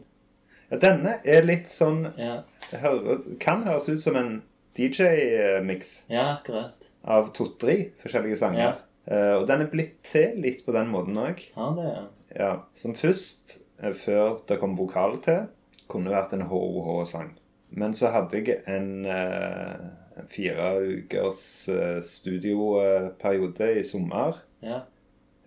Ja, 0.72 0.78
denne 0.78 1.17
er 1.26 1.43
litt 1.43 1.67
sånn 1.72 2.13
Ja. 2.17 2.43
Hører, 2.72 3.24
Kan 3.39 3.63
høres 3.67 3.89
ut 3.89 3.99
som 4.01 4.15
en 4.15 4.41
DJ-miks 4.78 6.03
ja, 6.07 6.38
akkurat. 6.38 6.78
Av 7.06 7.32
to-tre 7.34 7.91
forskjellige 8.02 8.38
sanger. 8.38 8.60
Ja. 8.64 8.74
Eh, 9.10 9.36
og 9.39 9.47
den 9.47 9.62
er 9.62 9.70
blitt 9.72 10.02
til 10.04 10.36
litt 10.43 10.66
på 10.66 10.72
den 10.76 10.89
måten 10.91 11.18
òg. 11.18 11.39
Det, 11.56 11.86
ja. 11.88 12.04
Ja, 12.38 12.50
som 12.78 12.93
først, 12.93 13.60
eh, 13.82 13.93
før 13.93 14.39
det 14.47 14.60
kom 14.60 14.76
vokal 14.78 15.18
til, 15.26 15.47
kunne 15.89 16.12
vært 16.14 16.34
en 16.34 16.43
HOH-sang. 16.50 17.32
Men 17.72 17.93
så 17.97 18.12
hadde 18.14 18.38
jeg 18.45 18.62
en, 18.68 19.06
eh, 19.06 20.26
fire 20.30 20.70
ukers 20.84 21.70
eh, 21.70 22.02
studioperiode 22.06 23.80
i 23.80 23.84
sommer 23.84 24.36
Ja. 24.62 24.82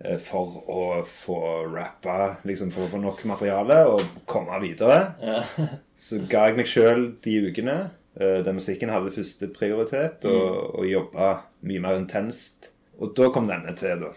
eh, 0.05 0.17
for 0.19 0.63
å 0.67 1.05
få 1.07 1.39
rappa, 1.75 2.37
liksom 2.45 2.73
for 2.73 2.87
å 2.87 2.91
få 2.91 3.01
nok 3.01 3.25
materiale 3.25 3.85
og 3.87 4.01
komme 4.27 4.59
videre. 4.61 5.15
ja. 5.23 5.43
Så 6.03 6.19
ga 6.29 6.49
jeg 6.49 6.57
meg 6.57 6.67
sjøl 6.67 7.05
de 7.23 7.37
ukene 7.47 7.91
eh, 8.19 8.41
der 8.45 8.53
musikken 8.57 8.93
hadde 8.93 9.13
første 9.15 9.49
prioritet, 9.55 10.25
og, 10.29 10.75
og 10.79 10.87
jobba 10.89 11.33
mye 11.69 11.83
mer 11.85 11.99
intenst. 12.01 12.71
Og 13.01 13.15
da 13.17 13.31
kom 13.35 13.49
denne 13.51 13.75
til, 13.79 14.05
da. 14.07 14.13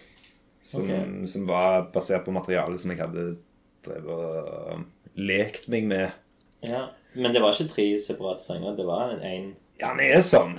Som, 0.66 0.84
okay. 0.88 1.28
som 1.30 1.44
var 1.48 1.92
basert 1.94 2.26
på 2.26 2.34
materiale 2.34 2.80
som 2.82 2.90
jeg 2.92 2.98
hadde 3.04 3.26
drevet 3.86 4.10
og 4.10 4.80
lekt 5.16 5.68
meg 5.70 5.90
med. 5.90 6.16
ja. 6.66 6.88
Men 7.16 7.32
det 7.32 7.40
var 7.40 7.54
ikke 7.56 7.72
tre 7.72 7.84
separate 8.04 8.44
sanger. 8.44 8.74
Det 8.76 8.84
var 8.84 9.14
en, 9.14 9.22
en 9.24 9.44
Ja, 9.80 9.94
han 9.94 10.02
er 10.04 10.18
sånn. 10.20 10.58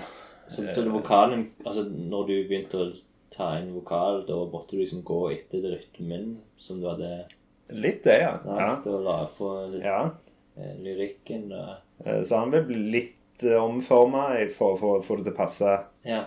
så, 0.48 0.62
så 0.72 0.80
det 0.86 0.88
vokalen 0.94 1.42
Altså, 1.66 1.82
når 1.84 2.22
du 2.30 2.32
begynte 2.48 2.78
å 2.80 2.86
ta 3.34 3.50
inn 3.60 3.74
vokal, 3.74 4.22
da 4.24 4.38
måtte 4.48 4.72
du 4.72 4.80
liksom 4.80 5.02
gå 5.04 5.18
etter 5.34 5.60
det 5.60 5.74
rytmen 5.74 6.38
som 6.56 6.78
du 6.80 6.86
hadde 6.88 7.10
Litt 7.76 8.06
det, 8.06 8.22
ja. 8.22 8.38
ja. 8.40 8.56
lagd, 8.70 8.88
og 8.88 9.04
la 9.04 9.18
på 9.36 9.50
litt, 9.74 9.84
ja. 9.84 9.98
eh, 10.56 10.72
lyrikken 10.80 11.50
og 11.52 11.74
Eh, 12.04 12.22
Så 12.24 12.36
han 12.40 12.50
ble 12.52 12.62
bli 12.68 13.02
litt 13.42 13.52
omforma 13.60 14.28
for, 14.56 14.76
for 14.78 14.98
å 15.00 15.04
få 15.04 15.16
det 15.18 15.24
til 15.28 15.32
å 15.32 15.36
passe 15.36 15.74
Ja. 16.04 16.24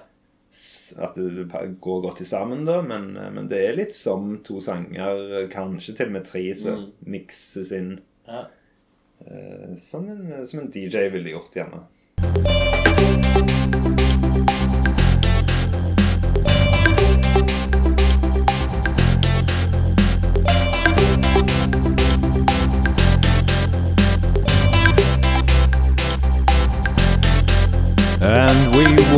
at 0.97 1.15
det 1.15 1.47
går 1.81 2.01
godt 2.03 2.25
sammen, 2.25 2.65
da. 2.65 2.81
Men, 2.81 3.15
eh, 3.17 3.29
men 3.31 3.47
det 3.47 3.59
er 3.69 3.75
litt 3.75 3.95
som 3.95 4.37
to 4.43 4.59
sanger, 4.59 5.47
kanskje 5.49 5.95
til 5.97 6.07
og 6.07 6.11
med 6.13 6.25
tre, 6.25 6.53
som 6.55 6.75
Mm. 6.75 6.91
mikses 7.05 7.71
inn. 7.71 7.99
ja. 8.27 8.45
Eh, 9.25 9.75
Som 9.77 10.07
en, 10.09 10.45
som 10.47 10.59
en 10.61 10.71
DJ 10.71 11.09
ville 11.11 11.31
gjort, 11.31 11.51
gjerne. 11.53 11.83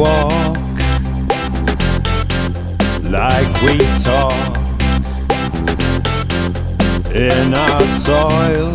Walk 0.01 0.57
like 3.03 3.53
we 3.65 3.77
talk 4.01 4.57
in 7.13 7.53
our 7.53 7.81
soil, 8.07 8.71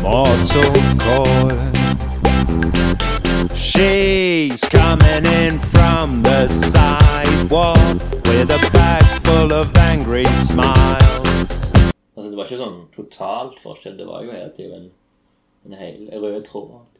mortal 0.00 0.72
coil. 1.04 1.72
She's 3.54 4.60
coming 4.64 5.26
in 5.42 5.58
from 5.58 6.22
the 6.22 6.48
sidewalk 6.48 8.00
with 8.28 8.48
a 8.50 8.70
bag 8.72 9.04
full 9.26 9.52
of 9.52 9.76
angry 9.76 10.24
smiles. 10.48 11.50
Altså, 12.16 12.30
det 12.30 12.36
var 12.38 12.44
ikke 12.48 12.62
sånn 12.64 12.78
totalt 12.96 13.60
forskjell. 13.60 13.98
Det 14.00 14.06
var 14.08 14.24
jo 14.24 14.32
hele 14.32 14.52
tiden 14.56 14.92
en, 15.66 15.74
hel 15.76 16.06
rød 16.22 16.44
tråd. 16.48 16.95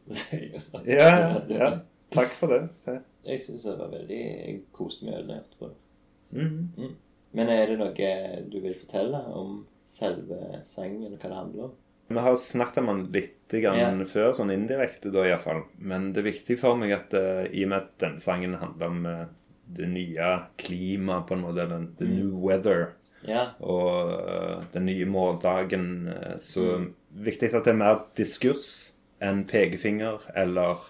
Ja, 0.87 1.41
ja. 1.49 1.71
Takk 2.15 2.37
for 2.39 2.53
det. 2.53 2.69
Ja. 2.87 2.99
Jeg 3.27 3.41
syns 3.43 3.65
det 3.67 3.75
var 3.81 3.91
veldig 3.91 4.21
Jeg 4.21 4.61
koste 4.77 5.07
meg 5.09 5.17
veldig 5.19 5.39
det. 5.73 6.39
Mhm. 6.39 6.93
Men 7.37 7.51
er 7.53 7.67
det 7.69 7.79
noe 7.81 8.11
du 8.49 8.61
vil 8.63 8.77
fortelle 8.79 9.19
om 9.37 9.67
selve 9.85 10.63
sangen, 10.65 11.19
hva 11.19 11.29
det 11.29 11.37
handler 11.37 11.65
om? 11.67 11.75
Vi 12.09 12.23
har 12.23 12.37
snakket 12.39 12.79
om 12.79 12.89
den 12.89 13.03
litt 13.13 13.53
Ja. 14.01 14.07
før, 14.07 14.31
sånn 14.33 14.53
indirekte 14.55 15.11
da 15.13 15.25
iallfall. 15.27 15.65
Men 15.79 16.13
det 16.15 16.23
er 16.23 16.31
viktig 16.31 16.59
for 16.61 16.77
meg 16.79 16.93
at 16.95 17.13
uh, 17.19 17.45
i 17.51 17.65
og 17.67 17.69
med 17.73 17.79
at 17.83 17.91
denne 17.99 18.21
sangen 18.23 18.55
handler 18.55 18.87
om 18.87 19.07
uh, 19.07 19.27
det 19.67 19.89
nye 19.91 20.31
klimaet, 20.57 21.27
på 21.27 21.35
en 21.35 21.43
måte, 21.43 21.67
den, 21.69 21.89
the 21.99 22.07
new 22.07 22.39
weather, 22.41 22.93
Ja. 23.27 23.49
og 23.61 24.13
uh, 24.15 24.65
den 24.73 24.87
nye 24.87 25.05
morgendagen, 25.05 26.09
så 26.39 26.87
viktig 27.11 27.53
at 27.53 27.65
det 27.67 27.75
er 27.75 27.81
mer 27.83 28.05
diskurs 28.17 28.86
enn 29.25 29.45
pekefinger 29.49 30.25
eller 30.37 30.83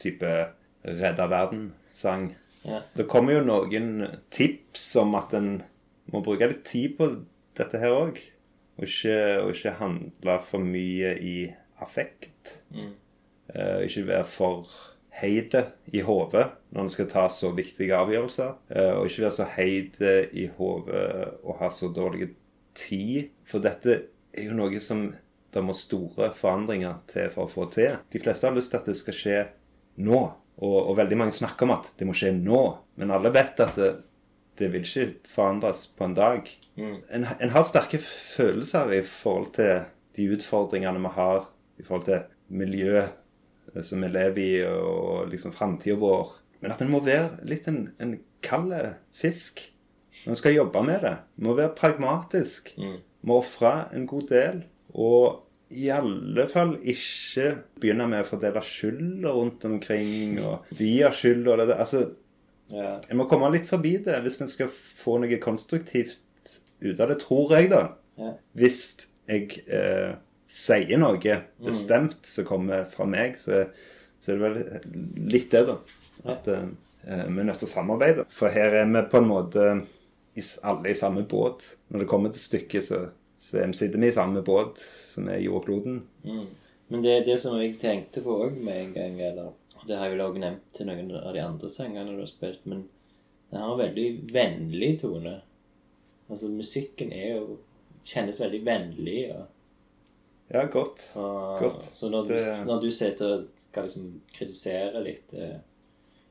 type 0.00 0.30
redda 0.84 1.26
verden-sang. 1.30 2.32
Ja. 2.62 2.82
Det 2.94 3.08
kommer 3.10 3.36
jo 3.36 3.44
noen 3.46 4.06
tips 4.34 4.92
om 5.00 5.16
at 5.18 5.34
en 5.34 5.62
må 6.12 6.22
bruke 6.22 6.48
litt 6.50 6.64
tid 6.68 6.96
på 6.98 7.08
dette 7.58 7.80
her 7.82 7.94
òg. 7.94 8.20
Og 8.80 8.86
ikke, 8.88 9.16
og 9.42 9.50
ikke 9.52 9.76
handle 9.78 10.38
for 10.48 10.64
mye 10.64 11.12
i 11.20 11.36
affekt. 11.82 12.56
Mm. 12.72 12.94
Eh, 13.52 13.82
ikke 13.86 14.06
være 14.08 14.24
for 14.24 14.70
heite 15.12 15.66
i 15.92 16.00
hodet 16.00 16.46
når 16.72 16.86
en 16.86 16.92
skal 16.92 17.08
ta 17.10 17.26
så 17.30 17.50
viktige 17.54 17.98
avgjørelser. 17.98 18.54
Eh, 18.72 18.92
og 18.96 19.10
ikke 19.10 19.26
være 19.26 19.36
så 19.36 19.48
heite 19.56 20.14
i 20.32 20.46
hodet 20.56 21.04
og 21.42 21.58
ha 21.60 21.70
så 21.74 21.92
dårlig 21.92 22.30
tid. 22.78 23.28
For 23.44 23.62
dette 23.62 23.98
er 24.32 24.48
jo 24.48 24.56
noe 24.56 24.80
som 24.80 25.10
det 25.52 25.62
må 25.64 25.74
store 25.76 26.30
forandringer 26.36 27.02
til 27.10 27.28
for 27.32 27.46
å 27.46 27.52
få 27.52 27.66
til. 27.72 27.98
De 28.12 28.20
fleste 28.22 28.48
har 28.48 28.56
lyst 28.56 28.72
til 28.72 28.80
at 28.80 28.88
det 28.88 28.96
skal 28.98 29.16
skje 29.16 29.40
nå. 30.04 30.20
Og, 30.62 30.78
og 30.78 30.96
veldig 30.98 31.18
mange 31.18 31.34
snakker 31.36 31.66
om 31.66 31.74
at 31.76 31.90
det 31.98 32.08
må 32.08 32.16
skje 32.16 32.32
nå. 32.36 32.62
Men 33.00 33.12
alle 33.14 33.32
vet 33.34 33.60
at 33.60 33.76
det, 33.78 33.90
det 34.60 34.70
vil 34.72 34.86
ikke 34.86 35.32
forandres 35.32 35.86
på 35.96 36.06
en 36.08 36.16
dag. 36.16 36.48
Mm. 36.76 36.98
En, 37.18 37.26
en 37.32 37.54
har 37.54 37.66
sterke 37.68 38.00
følelser 38.04 38.94
i 38.96 39.02
forhold 39.06 39.52
til 39.58 39.84
de 40.16 40.28
utfordringene 40.36 41.02
vi 41.02 41.12
har 41.16 41.44
i 41.80 41.84
forhold 41.86 42.06
til 42.08 42.24
miljøet 42.52 43.12
eh, 43.74 43.82
som 43.84 44.04
vi 44.04 44.12
lever 44.12 44.42
i, 44.42 44.52
og 44.64 45.28
liksom 45.32 45.54
framtida 45.56 45.96
vår. 46.00 46.36
Men 46.62 46.74
at 46.74 46.84
en 46.84 46.92
må 46.92 47.02
være 47.04 47.42
litt 47.48 47.68
en, 47.68 47.86
en 48.00 48.16
kald 48.44 48.74
fisk 49.16 49.64
når 50.22 50.34
en 50.34 50.38
skal 50.38 50.54
jobbe 50.54 50.82
med 50.84 51.00
det. 51.06 51.16
En 51.38 51.48
må 51.48 51.56
være 51.58 51.74
pragmatisk. 51.76 52.74
Mm. 52.78 53.00
Må 53.26 53.38
ofre 53.40 53.72
en 53.96 54.04
god 54.10 54.28
del. 54.30 54.62
Og 54.94 55.42
i 55.72 55.86
alle 55.92 56.44
fall 56.52 56.74
ikke 56.84 57.46
begynne 57.80 58.04
med 58.10 58.24
å 58.24 58.28
fordele 58.28 58.60
skylda 58.66 59.32
rundt 59.32 59.64
omkring. 59.64 60.36
Og 60.44 60.66
de 60.78 60.90
har 61.00 61.14
skyld 61.16 61.48
og 61.48 61.62
det 61.62 61.70
der. 61.72 61.80
Altså, 61.84 62.10
Ja. 62.72 62.98
en 63.10 63.18
må 63.18 63.26
komme 63.28 63.50
litt 63.52 63.66
forbi 63.68 63.98
det 64.04 64.22
hvis 64.24 64.40
en 64.40 64.48
skal 64.48 64.68
få 64.68 65.18
noe 65.20 65.36
konstruktivt 65.42 66.18
ut 66.80 67.00
av 67.00 67.08
det, 67.10 67.18
tror 67.20 67.52
jeg, 67.52 67.68
da. 67.70 67.82
Ja. 68.16 68.30
Hvis 68.56 68.78
jeg 69.28 69.62
eh, 69.68 70.14
sier 70.48 70.98
noe 71.00 71.36
bestemt 71.62 72.24
som 72.28 72.46
kommer 72.48 72.86
fra 72.88 73.04
meg, 73.04 73.36
så, 73.40 73.66
så 74.24 74.32
er 74.32 74.38
det 74.38 74.46
vel 74.46 75.28
litt 75.32 75.50
det, 75.52 75.66
da. 75.68 75.76
At 76.32 76.48
eh, 76.48 76.64
eh, 77.06 77.26
vi 77.28 77.42
er 77.42 77.48
nødt 77.48 77.60
til 77.60 77.68
å 77.68 77.74
samarbeide. 77.74 78.26
For 78.32 78.52
her 78.52 78.74
er 78.82 78.88
vi 78.88 79.04
på 79.12 79.20
en 79.20 79.28
måte 79.30 79.66
alle 80.62 80.92
i 80.92 80.96
samme 80.96 81.26
båt. 81.28 81.64
Når 81.92 82.04
det 82.04 82.08
kommer 82.08 82.32
til 82.32 82.40
stykket, 82.46 82.88
så, 82.88 83.02
så 83.42 83.64
sitter 83.74 83.98
vi 83.98 84.06
i 84.08 84.14
samme 84.14 84.42
båt 84.46 84.78
som 85.12 85.26
er 85.28 85.42
jordkloden. 85.42 86.02
Mm. 86.24 86.46
Men 86.92 87.02
det, 87.02 87.12
er 87.16 87.24
det 87.26 87.38
som 87.40 87.56
jeg 87.58 87.78
tenkte 87.80 88.22
på 88.22 88.36
òg 88.46 88.58
med 88.62 88.76
en 88.78 88.92
gang, 88.94 89.20
eller 89.20 89.52
det 89.88 89.96
har 89.98 90.06
jeg 90.06 90.14
vel 90.16 90.24
også 90.28 90.42
nevnt 90.44 90.66
til 90.76 90.86
noen 90.86 91.08
av 91.18 91.32
de 91.34 91.40
andre 91.42 91.70
sangene 91.72 92.12
du 92.14 92.20
har 92.22 92.30
spilt, 92.30 92.62
men 92.70 92.84
den 93.50 93.60
har 93.60 93.72
en 93.74 93.80
veldig 93.80 94.06
vennlig 94.32 94.92
tone. 95.02 95.32
Altså, 96.30 96.48
musikken 96.52 97.10
er 97.12 97.34
jo 97.40 97.58
kjennes 98.08 98.38
veldig 98.40 98.62
vennlig 98.66 99.18
og 99.34 99.48
Ja, 100.52 100.66
godt. 100.68 101.00
Og, 101.16 101.58
Godt. 101.62 101.84
Så 101.96 102.10
når 102.12 102.22
du, 102.28 102.34
Det- 102.34 102.66
når 102.66 102.80
du 102.82 102.90
sitter 102.92 103.26
og 103.38 103.44
skal 103.56 103.82
liksom 103.86 104.20
kritisere 104.36 105.00
litt 105.04 105.32
eh, 105.34 105.58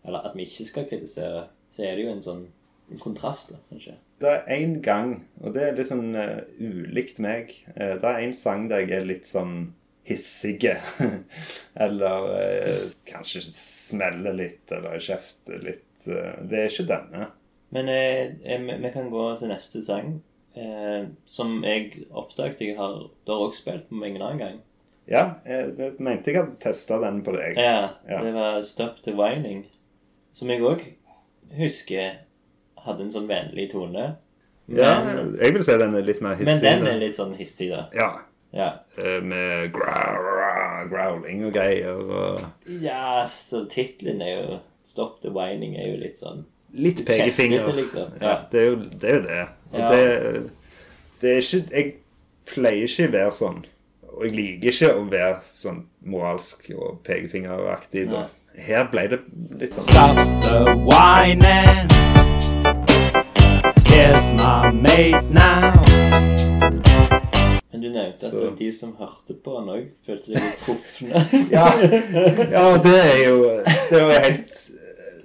Eller 0.06 0.20
at 0.28 0.36
vi 0.36 0.46
ikke 0.46 0.66
skal 0.66 0.86
kritisere, 0.90 1.48
så 1.72 1.84
er 1.86 1.96
det 1.96 2.06
jo 2.06 2.12
en 2.12 2.22
sånn 2.24 2.44
en 2.92 3.00
kontrast, 3.02 3.54
kanskje. 3.70 3.98
Det 4.22 4.30
er 4.30 4.50
én 4.54 4.80
gang, 4.86 5.14
og 5.42 5.54
det 5.56 5.64
er 5.66 5.78
litt 5.78 5.90
sånn 5.90 6.16
uh, 6.16 6.42
ulikt 6.60 7.20
meg. 7.24 7.54
Uh, 7.74 7.96
det 8.02 8.10
er 8.10 8.24
én 8.26 8.36
sang 8.38 8.68
der 8.70 8.84
jeg 8.84 9.00
er 9.00 9.08
litt 9.10 9.30
sånn 9.30 9.74
hissige. 10.08 10.76
eller 11.86 12.28
uh, 12.30 12.90
kanskje 13.10 13.44
smeller 13.56 14.36
litt, 14.38 14.66
eller 14.72 15.02
kjefter 15.02 15.64
litt. 15.64 15.88
Det 16.02 16.58
er 16.58 16.70
ikke 16.70 16.90
denne. 16.90 17.28
Men 17.72 17.88
vi 18.82 18.90
kan 18.92 19.10
gå 19.14 19.26
til 19.40 19.52
neste 19.52 19.82
sang, 19.86 20.16
eh, 20.58 21.04
som 21.30 21.62
jeg 21.64 22.08
oppdaget 22.10 22.64
jeg 22.66 22.78
har 22.80 22.96
Du 23.26 23.32
har 23.32 23.44
også 23.46 23.62
spilt 23.62 23.86
på 23.90 24.00
meg 24.02 24.16
en 24.16 24.26
annen 24.26 24.42
gang. 24.42 24.58
Ja, 25.08 25.36
jeg 25.46 25.94
mente 26.00 26.32
jeg 26.32 26.42
hadde 26.42 26.58
testa 26.62 26.98
den 27.02 27.22
på 27.24 27.36
deg. 27.36 27.58
Ja, 27.58 27.94
Ja. 28.10 28.24
det 28.24 28.34
var 28.34 28.62
'Stop 28.64 29.04
the 29.04 29.14
Whining', 29.14 29.66
som 30.34 30.50
jeg 30.50 30.62
òg 30.62 30.82
husker 31.58 32.18
hadde 32.86 33.02
en 33.06 33.12
sånn 33.14 33.28
vennlig 33.30 33.70
tone. 33.72 34.16
Men, 34.68 34.78
Ja, 34.78 34.94
jeg 35.44 35.54
vil 35.54 35.64
si 35.64 35.72
den 35.78 35.96
er 35.96 36.02
litt 36.08 36.22
mer 36.22 36.36
hissig. 36.36 36.46
men 36.46 36.62
den 36.62 36.88
er 36.88 37.00
litt 37.00 37.16
sånn 37.18 37.36
hissig, 37.38 37.70
da. 37.72 37.86
Ja, 37.94 38.12
Ja. 38.54 38.70
eh, 38.98 39.22
med 39.22 39.72
growl, 39.74 40.90
growling 40.90 41.46
og 41.46 41.54
greier. 41.54 41.96
og 41.96 42.42
Ja, 42.82 43.26
så 43.28 43.66
tittelen 43.70 44.22
er 44.22 44.42
jo 44.42 44.60
'Stop 44.84 45.22
the 45.22 45.30
Whining' 45.30 45.78
er 45.78 45.88
jo 45.92 45.98
litt 45.98 46.18
sånn 46.20 46.46
Litt 46.74 47.06
pekefinger. 47.06 47.66
Liksom. 47.76 48.12
Ja, 48.22 48.28
Ja. 48.30 48.38
det 48.52 48.60
er 48.62 48.66
jo 48.66 48.76
det. 48.76 49.04
Er 49.04 49.16
jo 49.16 49.22
det. 49.22 49.48
Og 49.74 49.80
Ja. 49.80 49.92
det, 49.92 50.50
det 51.22 51.30
er 51.32 51.38
ikke 51.38 51.70
Jeg 51.72 51.94
pleier 52.46 52.84
ikke 52.84 53.08
å 53.08 53.12
være 53.12 53.32
sånn. 53.32 53.66
Og 54.18 54.24
jeg 54.26 54.32
liker 54.36 54.68
ikke 54.70 54.96
å 54.96 55.10
være 55.10 55.42
sånn 55.44 55.86
moralsk 56.06 56.70
og 56.78 57.04
pekefingeraktig. 57.04 58.28
Her 58.58 58.88
ble 58.92 59.08
det 59.08 59.20
litt 59.60 59.74
sånn 59.74 59.84
Stop 59.84 60.18
the 60.42 60.76
whining. 60.76 62.21
Here's 63.92 64.34
my 64.34 64.72
mate 64.72 65.24
now. 65.32 65.74
Men 67.72 67.82
du 67.82 67.90
nevnte 67.90 68.26
at 68.26 68.32
Så- 68.32 68.56
de 68.58 68.72
som 68.74 68.94
hørte 69.00 69.34
på 69.44 69.54
den 69.60 69.70
òg, 69.76 69.86
følte 70.06 70.26
seg 70.26 70.36
litt 70.36 70.60
trufne. 70.66 71.24
Ja, 71.56 71.66
ja 72.52 72.78
det 72.84 72.96
er 73.00 73.30
jo 73.30 73.38
Det 73.90 74.02
var 74.02 74.20
helt 74.28 74.58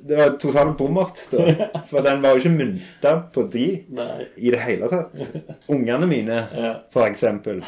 Det 0.06 0.16
var 0.20 0.36
totalt 0.38 0.76
bommert, 0.78 1.22
da. 1.32 1.68
For 1.90 2.00
den 2.06 2.22
var 2.22 2.36
jo 2.36 2.42
ikke 2.44 2.54
mynta 2.56 3.14
på 3.34 3.42
de 3.50 3.66
Nei. 3.90 4.26
i 4.38 4.50
det 4.54 4.60
hele 4.62 4.88
tatt. 4.88 5.24
Ungene 5.68 6.06
mine, 6.06 6.36
Ja. 6.54 6.74
for 6.94 7.06
eksempel. 7.10 7.62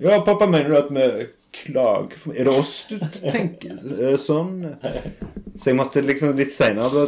Ja, 0.00 0.20
pappa, 0.24 0.46
mener 0.46 0.68
du 0.68 0.76
at 0.78 0.88
vi 0.90 1.26
klager 1.54 2.16
for 2.18 2.32
Er 2.32 2.44
det 2.48 2.54
oss 2.58 2.86
du 2.88 2.98
tenker 2.98 4.16
sånn? 4.18 4.76
Så 5.56 5.70
jeg 5.70 5.76
måtte 5.78 6.02
liksom 6.02 6.32
litt 6.36 6.50
seinere 6.52 7.04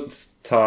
ta 0.47 0.62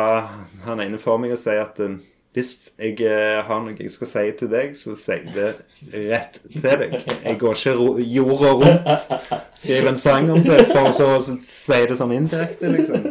han 0.66 0.82
ene 0.84 0.98
for 1.00 1.18
meg 1.22 1.32
og 1.32 1.40
si 1.40 1.54
at 1.56 1.80
eh, 1.80 1.94
hvis 2.34 2.70
jeg 2.78 3.00
eh, 3.02 3.40
har 3.46 3.62
noe 3.64 3.74
jeg 3.74 3.90
skal 3.92 4.10
si 4.12 4.26
til 4.38 4.52
deg, 4.52 4.76
så 4.78 4.94
sier 4.98 5.24
jeg 5.26 5.34
det 5.34 6.04
rett 6.12 6.36
til 6.46 6.68
deg. 6.84 6.94
Jeg 7.24 7.40
går 7.42 7.56
ikke 7.58 8.04
jorda 8.14 8.52
rundt, 8.60 9.16
skriver 9.58 9.90
en 9.90 9.98
sang 9.98 10.30
om 10.36 10.44
det, 10.46 10.60
for 10.70 10.92
så 10.94 11.08
å 11.16 11.22
si 11.26 11.80
det 11.90 11.98
sånn 11.98 12.14
indirekte, 12.14 12.70
liksom. 12.76 13.10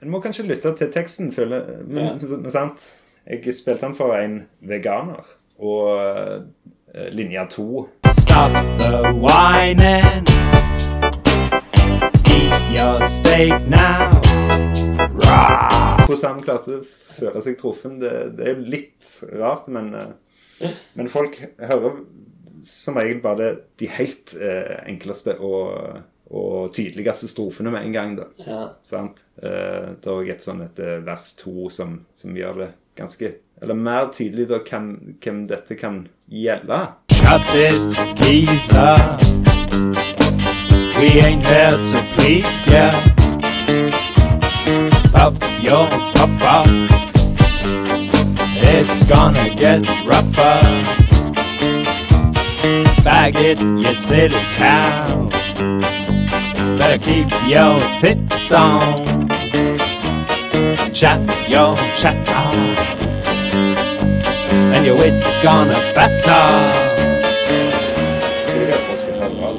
En 0.00 0.10
må 0.10 0.22
kanskje 0.24 0.48
lytte 0.48 0.72
til 0.80 0.90
teksten, 0.90 1.30
føler 1.36 1.70
men, 1.86 2.18
men 2.18 2.50
sant? 2.50 2.82
Jeg 3.30 3.54
spilte 3.54 3.86
den 3.86 3.94
for 3.94 4.16
en 4.16 4.40
veganer, 4.66 5.22
og 5.60 6.48
linja 6.90 7.14
linje 7.14 7.46
to 7.54 7.88
Stop 8.18 8.52
the 8.80 9.12
whining. 9.22 10.26
Eat 12.26 12.62
your 12.74 13.06
steak 13.06 13.68
now. 13.68 14.10
Hvordan 16.06 16.40
klarte 16.42 16.80
å 16.80 16.99
føle 17.20 17.44
seg 17.44 17.60
truffet. 17.60 18.00
det, 18.02 18.14
det 18.38 18.48
er 18.50 18.64
litt 18.64 19.12
rart, 19.36 19.68
men, 19.72 19.94
eh, 19.94 20.74
men 20.98 21.12
folk 21.12 21.38
hører 21.60 22.02
som 22.66 22.96
regel 23.00 23.20
bare 23.24 23.52
de 23.80 23.88
helt 23.88 24.34
eh, 24.36 24.80
enkleste 24.88 25.36
og, 25.40 26.00
og 26.30 26.72
tydeligste 26.76 27.30
strofene 27.30 27.72
med 27.72 27.86
en 27.86 27.96
gang. 27.96 28.16
da. 28.18 28.28
Ja. 28.46 28.62
Sant? 28.84 29.22
Eh, 29.42 29.94
det 29.96 30.06
er 30.06 30.16
òg 30.16 30.32
et 30.34 30.44
sånn 30.44 30.64
et 30.66 30.80
eh, 30.82 30.98
vers 31.06 31.32
to 31.40 31.70
som, 31.72 32.00
som 32.18 32.36
gjør 32.36 32.64
det 32.64 32.72
ganske 33.00 33.36
Eller 33.60 33.76
mer 33.76 34.08
tydelig 34.12 34.46
da 34.48 34.58
hvem, 34.64 35.16
hvem 35.20 35.42
dette 35.48 35.76
kan 35.76 36.06
gjelde. 36.32 36.78
It, 37.52 37.76
geezer. 38.16 38.96
We 40.96 41.20
ain't 41.20 41.44
here 41.44 41.76
to 41.92 42.02
please 42.16 42.66
ya. 42.66 43.04
Puff 45.12 45.36
your 45.62 46.10
up. 46.42 47.09
It's 48.72 49.04
gonna 49.04 49.48
get 49.56 49.82
rougher. 50.06 50.60
Bag 53.02 53.34
it, 53.34 53.58
you 53.58 53.94
silly 53.96 54.44
cow. 54.54 55.28
Better 56.78 56.98
keep 57.02 57.28
your 57.48 57.80
tits 57.98 58.52
on. 58.52 59.28
Chat 60.92 61.20
your 61.50 61.76
chatter. 61.96 62.46
And 64.74 64.86
your 64.86 64.96
wit's 64.96 65.34
gonna 65.42 65.80
fatter. 65.92 66.46
Jeg 68.46 68.60
vil 68.60 68.72
at 68.72 68.80
folk 68.86 68.98
skal 68.98 69.14
høre 69.14 69.50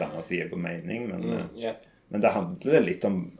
denne 0.00 0.22
sida 0.22 0.48
på 0.50 0.56
mening, 0.56 1.08
men, 1.08 1.32
eh, 1.32 1.62
ja. 1.62 1.72
men 2.10 2.20
det 2.20 2.34
handler 2.34 2.80
litt 2.80 3.04
om 3.04 3.30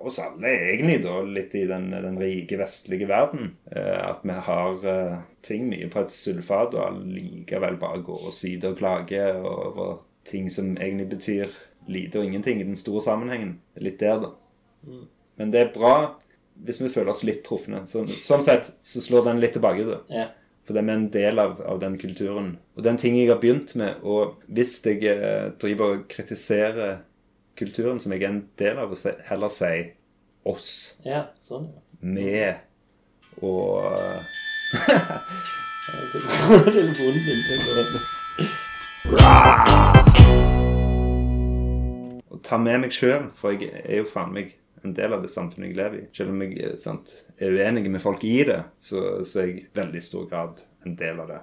oss 0.00 0.18
alle, 0.22 0.52
egentlig, 0.72 1.00
da, 1.04 1.18
litt 1.22 1.54
i 1.54 1.66
den, 1.68 1.90
den 1.92 2.18
rike 2.20 2.58
vestlige 2.60 3.08
verden. 3.10 3.54
Eh, 3.70 3.98
at 4.00 4.24
vi 4.26 4.36
har 4.46 4.86
eh, 4.92 5.18
ting 5.46 5.68
mye 5.70 5.90
på 5.92 6.04
et 6.04 6.14
sølvfat, 6.14 6.76
og 6.76 6.86
allikevel 6.86 7.78
bare 7.80 8.02
går 8.06 8.30
og 8.30 8.36
syter 8.36 8.72
og 8.72 8.80
klager 8.80 9.40
over 9.44 10.00
ting 10.28 10.50
som 10.52 10.72
egentlig 10.76 11.10
betyr 11.14 11.54
lite 11.90 12.20
og 12.20 12.28
ingenting 12.28 12.60
i 12.60 12.68
den 12.68 12.78
store 12.78 13.02
sammenhengen. 13.04 13.58
Det 13.74 13.82
er 13.82 13.88
litt 13.88 14.02
der, 14.02 14.26
da. 14.26 15.00
Men 15.40 15.52
det 15.52 15.64
er 15.64 15.72
bra 15.74 15.94
hvis 16.60 16.80
vi 16.82 16.90
føler 16.92 17.14
oss 17.14 17.24
litt 17.24 17.40
trufne. 17.46 17.86
Så, 17.88 18.02
sånn 18.20 18.44
sett 18.44 18.68
så 18.84 19.00
slår 19.04 19.30
den 19.30 19.40
litt 19.40 19.54
tilbake, 19.56 19.86
da. 19.88 20.02
Yeah. 20.12 20.32
For 20.68 20.76
det 20.76 20.82
er 20.84 20.92
en 20.92 21.06
del 21.10 21.40
av, 21.42 21.56
av 21.66 21.80
den 21.82 21.96
kulturen. 21.98 22.50
Og 22.76 22.84
den 22.84 22.98
ting 23.00 23.16
jeg 23.16 23.30
har 23.32 23.40
begynt 23.42 23.72
med, 23.80 24.02
og 24.06 24.42
hvis 24.46 24.76
jeg 24.84 25.00
eh, 25.08 25.48
driver 25.60 25.96
og 25.96 26.04
kritiserer 26.12 27.00
kulturen 27.60 28.00
som 28.02 28.12
jeg 28.14 28.24
er 28.24 28.32
en 28.32 28.42
del 28.60 28.80
av, 28.80 28.92
og 28.94 29.22
heller 29.28 29.52
si 29.54 29.74
oss, 30.48 30.70
ja. 31.04 31.26
Sånn, 31.44 31.68
ja. 31.70 31.80
med 32.00 32.66
og 33.40 33.84
Telefonen 36.70 37.22
din. 37.26 37.40
og 42.30 42.40
ta 42.46 42.58
med 42.60 42.84
meg 42.84 42.94
sjøl, 42.94 43.28
for 43.36 43.56
jeg 43.56 43.72
er 43.84 44.02
jo 44.02 44.08
faen 44.08 44.34
meg 44.34 44.54
en 44.84 44.94
del 44.96 45.12
av 45.12 45.24
det 45.24 45.32
samfunnet 45.32 45.70
jeg 45.70 45.78
lever 45.78 45.98
i. 46.00 46.08
Selv 46.16 46.32
om 46.32 46.42
jeg 46.44 46.56
eh, 46.64 46.76
sant, 46.80 47.12
er 47.40 47.52
uenig 47.52 47.90
med 47.90 48.02
folk 48.02 48.24
i 48.24 48.38
det, 48.48 48.62
så, 48.80 49.20
så 49.28 49.42
er 49.42 49.50
jeg 49.50 49.58
i 49.58 49.66
veldig 49.76 50.02
stor 50.04 50.28
grad 50.30 50.62
en 50.86 50.96
del 50.96 51.20
av 51.20 51.32
det. 51.34 51.40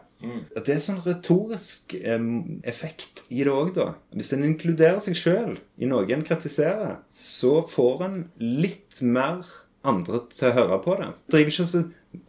At 0.58 0.66
Det 0.66 0.74
er 0.76 0.82
sånn 0.82 1.04
retorisk 1.06 1.94
um, 2.16 2.60
effekt 2.66 3.22
i 3.30 3.44
det 3.46 3.54
òg, 3.54 3.74
da. 3.76 3.92
Hvis 4.18 4.32
en 4.34 4.44
inkluderer 4.48 5.00
seg 5.04 5.16
sjøl 5.20 5.58
i 5.78 5.86
noe 5.90 6.08
en 6.14 6.26
kritiserer, 6.26 6.98
så 7.14 7.60
får 7.70 8.02
en 8.08 8.18
litt 8.42 9.02
mer 9.06 9.46
andre 9.88 10.24
til 10.34 10.50
å 10.50 10.56
høre 10.58 10.80
på 10.84 10.98
det. 11.00 11.12
Driver 11.30 11.54
ikke 11.54 11.68
så 11.70 11.84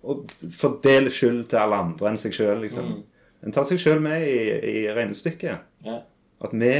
og 0.04 0.28
fordeler 0.52 1.08
skyld 1.14 1.46
til 1.48 1.58
alle 1.62 1.78
andre 1.80 2.10
enn 2.10 2.18
seg 2.20 2.34
sjøl, 2.36 2.60
liksom. 2.66 2.98
En 3.46 3.54
tar 3.54 3.64
seg 3.64 3.80
sjøl 3.80 4.00
med 4.04 4.24
i, 4.26 4.38
i 4.82 4.86
regnestykket. 4.92 5.62
Ja. 5.86 6.00
At 6.44 6.52
vi 6.52 6.72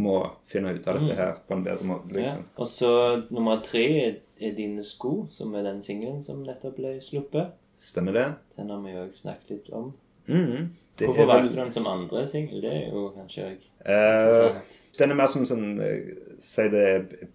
må 0.00 0.16
finne 0.50 0.72
ut 0.74 0.88
av 0.90 0.98
dette 0.98 1.16
her 1.16 1.36
på 1.46 1.54
en 1.54 1.62
bedre 1.64 1.86
måte, 1.86 2.10
Ja. 2.16 2.22
liksom. 2.24 2.48
Og 2.56 2.66
så 2.72 2.92
nummer 3.30 3.62
tre 3.64 3.84
er, 4.06 4.16
Dine 4.36 4.82
sko, 4.84 5.28
som 5.32 5.54
er 5.56 5.62
den 5.64 5.78
singelen 5.80 6.18
som 6.22 6.42
nettopp 6.44 6.74
ble 6.76 6.90
sluppet. 7.00 7.54
Stemmer 7.80 8.12
det? 8.12 8.26
Den 8.58 8.68
har 8.68 8.82
vi 8.84 8.90
jo 8.92 9.06
snakket 9.16 9.48
litt 9.54 9.70
om. 9.72 9.94
Det 10.26 11.06
Hvorfor 11.06 11.28
valgte 11.28 11.52
du 11.52 11.60
den 11.60 11.70
som 11.72 11.86
andre 11.86 12.26
singel? 12.26 12.62
Det 12.64 12.72
er 12.72 12.86
jo 12.90 13.10
kanskje 13.14 13.50
òg 13.50 13.64
uh, 13.86 14.60
den 14.98 15.12
er 15.12 15.18
mer 15.18 15.30
som 15.30 15.46
sånn 15.48 15.76
eh, 15.82 16.12
Si 16.40 16.64
det 16.72 16.86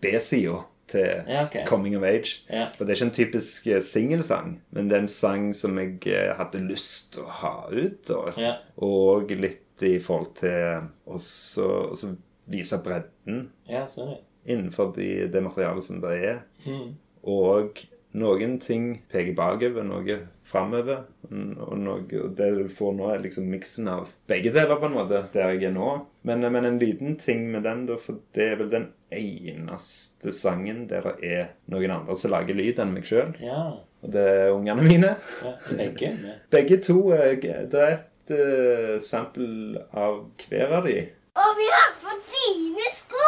B-sida 0.02 0.62
til 0.92 1.28
Ja, 1.30 1.46
okay. 1.46 1.64
Coming 1.70 1.96
of 1.96 2.04
Age. 2.04 2.42
Ja. 2.50 2.66
For 2.76 2.84
det 2.86 2.94
er 2.94 3.00
ikke 3.00 3.08
en 3.10 3.16
typisk 3.16 3.68
eh, 3.72 3.80
singelsang, 3.86 4.58
men 4.76 4.90
det 4.90 4.98
er 4.98 5.04
en 5.06 5.12
sang 5.12 5.46
som 5.56 5.78
jeg 5.80 6.02
eh, 6.12 6.34
hadde 6.36 6.64
lyst 6.66 7.14
til 7.16 7.24
å 7.24 7.36
ha 7.42 7.54
ut. 7.72 8.12
Og, 8.12 8.34
Ja. 8.42 8.56
og 8.84 9.32
litt 9.32 9.86
i 9.88 9.96
forhold 10.04 10.34
til 10.42 10.90
også, 11.08 11.70
også 11.94 12.12
vise 12.52 12.82
bredden 12.84 13.46
Ja, 13.70 13.86
det. 13.88 14.18
innenfor 14.52 14.92
de, 14.98 15.28
det 15.32 15.44
materialet 15.46 15.86
som 15.88 16.02
det 16.04 16.18
er. 16.28 16.44
Mm. 16.66 16.92
Og 17.24 17.80
noen 18.14 18.58
ting 18.60 19.02
peker 19.12 19.34
bakover, 19.38 19.84
noe 19.88 20.18
framover. 20.52 21.06
Og, 21.32 21.78
noe- 21.80 22.22
og 22.24 22.34
det 22.36 22.50
du 22.58 22.66
får 22.72 22.96
nå, 22.98 23.06
er 23.14 23.22
liksom 23.24 23.46
miksen 23.48 23.88
av 23.88 24.10
begge 24.28 24.52
deler, 24.52 24.76
på 24.82 24.90
en 24.90 24.98
måte, 24.98 25.22
der 25.34 25.54
jeg 25.54 25.70
er 25.70 25.76
nå. 25.76 25.92
Men, 26.28 26.44
men 26.52 26.66
en 26.68 26.80
liten 26.82 27.16
ting 27.22 27.46
med 27.54 27.64
den, 27.64 27.86
da, 27.88 27.96
for 28.02 28.20
det 28.36 28.50
er 28.52 28.60
vel 28.60 28.70
den 28.74 28.90
eneste 29.16 30.32
sangen 30.36 30.86
der 30.92 31.08
det 31.08 31.32
er 31.32 31.48
noen 31.72 31.92
andre 31.96 32.16
som 32.20 32.32
lager 32.34 32.56
lyd 32.58 32.80
enn 32.84 32.94
meg 32.96 33.08
sjøl. 33.08 33.32
Ja. 33.44 33.64
Og 34.02 34.12
det 34.12 34.22
er 34.28 34.52
ungene 34.56 34.84
mine. 34.84 35.16
ja 35.46 35.56
begge 35.78 36.12
Ja. 36.12 36.36
Begge 36.52 36.78
to. 36.84 37.12
eh, 37.14 37.36
Det 37.40 37.80
er 37.80 37.98
et 38.00 38.32
uh, 38.36 39.00
sample 39.04 39.86
av 39.94 40.24
hver 40.50 40.74
av 40.80 40.86
de. 40.88 40.98
Og 41.38 41.52
vi 41.60 41.68
har 41.72 41.92
fått 42.02 42.28
dine 42.36 42.88
sko! 42.98 43.28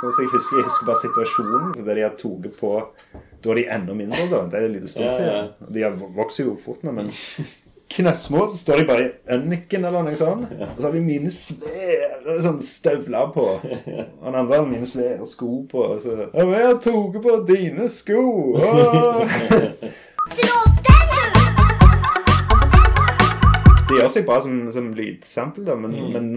Sånn 0.00 0.14
som 0.16 0.24
jeg 0.24 0.30
husker, 0.32 0.56
jeg 0.62 0.64
husker 0.68 0.86
bare 0.88 1.02
situasjonen 1.02 1.84
der 1.84 1.98
de 1.98 2.04
har 2.06 2.14
tatt 2.16 2.46
på 2.56 2.70
Da 3.42 3.50
er 3.50 3.54
de 3.56 3.66
enda 3.72 3.94
mindre, 3.96 4.26
da. 4.30 4.42
Det 4.52 4.58
er 4.60 4.66
en 4.66 4.72
liten 4.76 4.88
stund 4.88 5.10
siden. 5.16 5.48
De 5.72 5.82
har- 5.82 5.96
vokser 6.16 6.44
jo 6.44 6.56
fort 6.60 6.82
nå, 6.84 6.92
men 6.92 7.10
knøttsmå, 7.94 8.44
så 8.52 8.56
står 8.60 8.76
de 8.78 8.84
bare 8.86 9.04
i 9.06 9.10
Ønniken 9.34 9.84
eller 9.88 10.04
noe 10.06 10.14
sånt. 10.16 10.52
Og 10.52 10.76
så 10.76 10.82
har 10.86 10.92
de 10.94 11.00
mine 11.02 11.30
svære 11.34 12.36
sånn 12.44 12.60
støvler 12.62 13.32
på. 13.34 13.46
Og 13.56 14.26
den 14.28 14.36
andre 14.44 14.60
har 14.60 14.66
mine 14.68 14.86
svære 14.86 15.26
sko 15.26 15.64
på. 15.72 15.78
Og 15.96 16.02
så 16.04 16.28
Og 16.32 16.52
'Jeg 16.52 16.66
har 16.66 16.78
tatt 16.84 17.22
på 17.22 17.46
dine 17.48 17.88
sko!' 17.88 18.56
Det 23.90 23.96
gjør 23.98 24.10
seg 24.14 24.26
bra 24.28 24.36
som, 24.44 24.52
som 24.70 24.92
lydsample, 24.94 25.64
da, 25.66 25.74
men, 25.74 25.96
men 26.14 26.28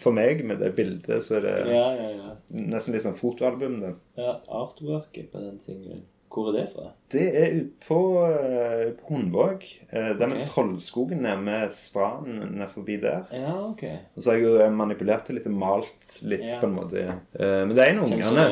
for 0.00 0.14
meg 0.16 0.40
med 0.48 0.62
det 0.64 0.70
bildet, 0.78 1.20
så 1.26 1.36
er 1.36 1.44
det 1.44 1.52
Ja, 1.68 1.82
ja, 1.98 2.06
ja. 2.16 2.30
nesten 2.72 2.94
litt 2.96 3.04
sånn 3.04 3.18
fotoalbum. 3.18 3.74
ja 4.16 4.38
Artworket 4.48 5.28
på 5.34 5.42
den 5.42 5.58
singelen. 5.60 6.06
Hvor 6.32 6.46
er 6.48 6.54
det 6.56 6.62
fra? 6.72 6.86
Det 7.12 7.24
er 7.36 7.50
ute 7.58 7.86
på, 7.86 7.96
uh, 8.24 8.86
på 8.96 9.08
Hundvåg. 9.10 9.66
Uh, 9.92 10.06
det 10.16 10.24
er 10.24 10.30
med. 10.30 10.46
Trollskogen 10.48 11.20
nede 11.26 11.42
med 11.44 11.74
stranden 11.76 12.38
nede 12.54 12.68
forbi 12.72 12.96
der. 13.02 13.26
Ja, 13.36 13.52
ok. 13.66 13.82
Og 14.16 14.22
så 14.24 14.30
har 14.30 14.38
jeg 14.38 14.46
jo 14.46 14.54
eh, 14.64 14.70
manipulert 14.72 15.28
det 15.28 15.36
litt 15.36 15.50
og 15.50 15.58
malt 15.60 16.16
litt, 16.24 16.46
Ja. 16.48 16.56
på 16.62 16.70
en 16.70 16.76
måte. 16.78 17.04
Uh, 17.36 17.66
men 17.68 17.74
det 17.76 17.84
er 17.84 17.92
en 17.92 18.00
av 18.00 18.08
ungene 18.16 18.46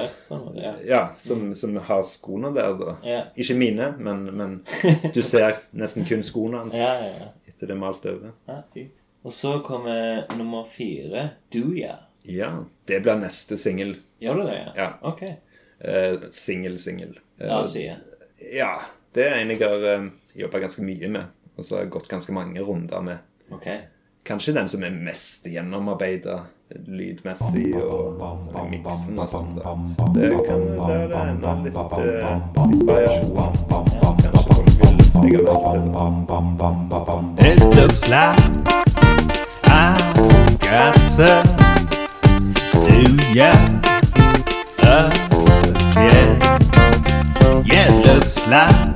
ja. 0.61 0.75
ja, 0.91 1.01
som, 1.25 1.47
som 1.57 1.79
har 1.89 2.05
skoene 2.05 2.53
der, 2.57 2.77
da. 2.83 2.97
Ja. 3.07 3.23
Ikke 3.41 3.57
mine, 3.57 3.95
men, 3.99 4.27
men 4.37 4.59
du 5.17 5.23
ser 5.25 5.63
nesten 5.73 6.05
kun 6.09 6.23
skoene 6.27 6.61
hans 6.67 6.77
Ja, 6.77 6.93
ja, 7.01 7.15
ja. 7.17 7.31
etter 7.49 7.71
det 7.71 7.79
er 7.79 7.81
malt 7.81 8.05
over. 8.13 8.35
ja 8.51 8.61
fint. 8.77 9.01
Og 9.25 9.33
så 9.37 9.59
kommer 9.65 10.29
nummer 10.37 10.69
fire. 10.69 11.31
Duya. 11.53 11.97
Ja, 12.29 12.53
det 12.89 13.01
blir 13.05 13.19
neste 13.21 13.57
singel. 13.61 13.97
Gjør 14.21 14.39
du 14.41 14.47
det? 14.49 14.59
Ja. 14.61 14.71
Ja. 14.77 14.91
Ok. 15.09 15.25
Uh, 15.81 16.29
singel, 16.37 16.77
singel. 16.81 17.17
Eh, 17.41 17.47
La 17.49 17.61
oss 17.63 17.73
si 17.73 17.87
det. 17.89 17.97
ja, 18.53 18.81
det 19.15 19.27
er 19.27 19.41
en 19.41 19.51
jeg 19.51 19.61
har 19.65 19.99
uh, 19.99 20.07
jobba 20.37 20.59
ganske 20.59 20.83
mye 20.85 21.09
med. 21.09 21.25
Og 21.57 21.65
så 21.65 21.75
har 21.77 21.83
jeg 21.85 21.91
gått 21.97 22.09
ganske 22.09 22.33
mange 22.33 22.61
runder 22.61 23.01
med. 23.01 23.19
Okay. 23.53 23.79
Kanskje 24.25 24.55
den 24.55 24.69
som 24.69 24.85
er 24.85 24.91
mest 24.95 25.47
gjennomarbeida 25.49 26.45
lydmessig 26.87 27.73
og 27.83 28.21
sånn 28.47 28.69
miksen 28.71 29.19
og 29.19 29.29
sånn. 29.33 29.57
da. 29.57 29.73
Så 29.97 30.07
det 30.15 30.31
kan 30.47 30.63
være 30.79 31.23
enda 31.33 31.55
litt, 31.65 31.75
eh, 31.75 31.81
vil 32.71 32.85
legge 32.87 33.25
merke 33.35 33.65
til 33.67 33.81
det. 33.81 35.07
It 37.41 37.59
looks 37.77 38.03
like 38.09 38.39
I 39.65 39.97
got 40.61 40.95
to 41.17 41.43
do 42.87 42.97
ya 43.35 43.53
again. 43.53 43.83
Yeah, 44.79 45.13
it 45.13 45.30
looks 48.07 48.37
like 48.49 48.95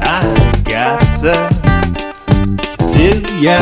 I 0.00 0.22
got 0.64 1.00
to 1.22 1.34
do 2.94 3.20
ya 3.40 3.58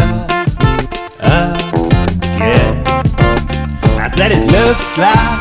again. 1.22 2.74
I 3.98 4.08
said 4.08 4.32
it 4.32 4.44
looks 4.50 4.98
like 4.98 5.40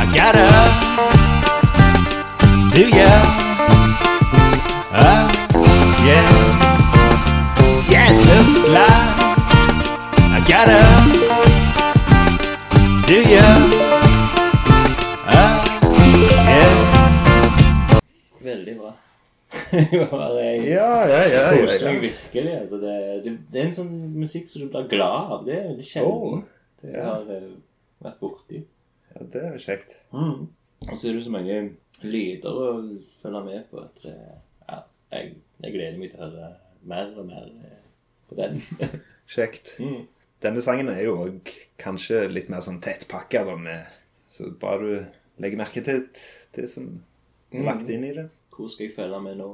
I 0.00 0.04
gotta 0.14 0.48
do 2.74 2.88
ya 2.88 3.43
jeg 20.42 20.58
Ja, 20.68 20.90
ja, 21.08 21.20
ja. 21.28 21.44
ja, 21.52 21.60
koste 21.60 21.90
meg 21.90 22.02
virkelig. 22.06 22.56
Altså, 22.60 22.80
det, 22.82 22.96
det, 23.24 23.36
det 23.52 23.60
er 23.60 23.68
en 23.68 23.78
sånn 23.78 23.94
musikk 24.14 24.50
som 24.50 24.64
du 24.64 24.68
blir 24.72 24.90
glad 24.90 25.32
av. 25.36 25.46
Det 25.46 25.56
er 25.56 25.70
veldig 25.70 25.86
sjelden. 25.88 26.42
Oh, 26.42 26.74
det 26.82 26.92
ja. 26.94 27.06
har 27.08 27.30
jeg 27.30 27.48
vært 28.04 28.20
borti. 28.20 28.60
ja, 29.14 29.26
det 29.32 29.42
er 29.42 29.56
jo 29.56 29.64
kjekt. 29.64 29.96
Mm. 30.14 30.46
Og 30.84 30.96
så 30.98 31.08
er 31.08 31.16
det 31.16 31.24
så 31.24 31.32
mange 31.32 31.58
lyder 32.04 32.60
å 32.60 32.68
følge 33.22 33.42
med 33.46 33.68
på 33.70 33.80
at 33.80 34.02
det, 34.04 34.16
ja, 34.68 34.80
jeg, 35.14 35.34
jeg 35.64 35.76
gleder 35.76 36.00
meg 36.00 36.12
til 36.12 36.20
å 36.20 36.28
høre 36.28 36.50
mer 36.84 37.14
og 37.16 37.28
mer 37.30 37.48
eh, 37.48 37.80
på 38.28 38.38
den. 38.38 38.60
Kjekt. 39.34 39.76
mm. 39.80 40.02
Denne 40.44 40.60
sangen 40.60 40.90
er 40.92 41.00
jo 41.06 41.14
òg 41.22 41.50
kanskje 41.80 42.26
litt 42.28 42.50
mer 42.52 42.60
sånn 42.64 42.82
tettpakka, 42.84 43.46
Så 44.28 44.50
bare 44.60 44.80
du 44.84 45.06
legger 45.40 45.56
merke 45.56 45.80
til 45.80 46.02
det 46.54 46.68
som 46.70 46.90
er 47.52 47.64
lagt 47.64 47.88
inn 47.88 48.04
i 48.04 48.12
det. 48.12 48.26
Hvor 48.56 48.68
skal 48.70 48.86
jeg 48.86 48.94
følge 48.96 49.20
med 49.24 49.36
nå? 49.40 49.48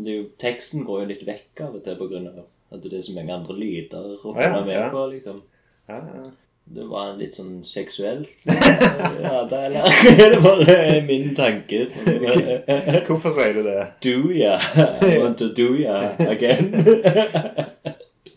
Det 0.00 0.12
er 0.12 0.16
jo, 0.20 0.26
teksten 0.40 0.84
går 0.86 1.02
jo 1.02 1.08
litt 1.10 1.24
vekk 1.26 1.64
av 1.66 1.74
og 1.80 1.84
til 1.84 1.96
av 2.28 2.44
at 2.70 2.84
det 2.84 2.92
er 3.00 3.02
så 3.02 3.12
mange 3.16 3.34
andre 3.34 3.56
lyder 3.58 4.12
å 4.22 4.30
Ja, 4.36 4.36
følge 4.52 4.62
med 4.68 4.76
ja. 4.76 4.88
på. 4.92 5.06
liksom. 5.10 5.42
Ja, 5.90 5.96
ja. 6.06 6.28
Det 6.70 6.84
var 6.86 7.16
litt 7.18 7.34
sånn 7.34 7.56
seksuelt. 7.66 8.28
Ja, 8.46 9.40
det, 9.50 9.58
eller 9.58 9.88
er 9.90 10.30
det 10.36 10.38
bare 10.44 10.76
min 11.08 11.32
tanke? 11.34 11.80
Som, 11.90 12.06
Hvorfor 13.08 13.34
sier 13.34 13.56
du 13.58 13.64
det? 13.66 13.88
do 14.04 14.30
ya? 14.32 14.54
I 15.02 15.16
want 15.18 15.38
to 15.42 15.48
do 15.56 15.72
ya 15.80 16.12
again. 16.30 16.70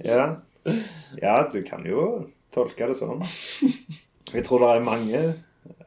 Ja. 0.04 0.26
ja, 1.22 1.36
du 1.54 1.62
kan 1.68 1.86
jo 1.88 2.08
tolke 2.56 2.90
det 2.90 2.98
sånn. 2.98 3.22
Jeg 4.34 4.44
tror 4.48 4.64
det 4.66 4.72
er 4.74 4.88
mange 4.90 5.22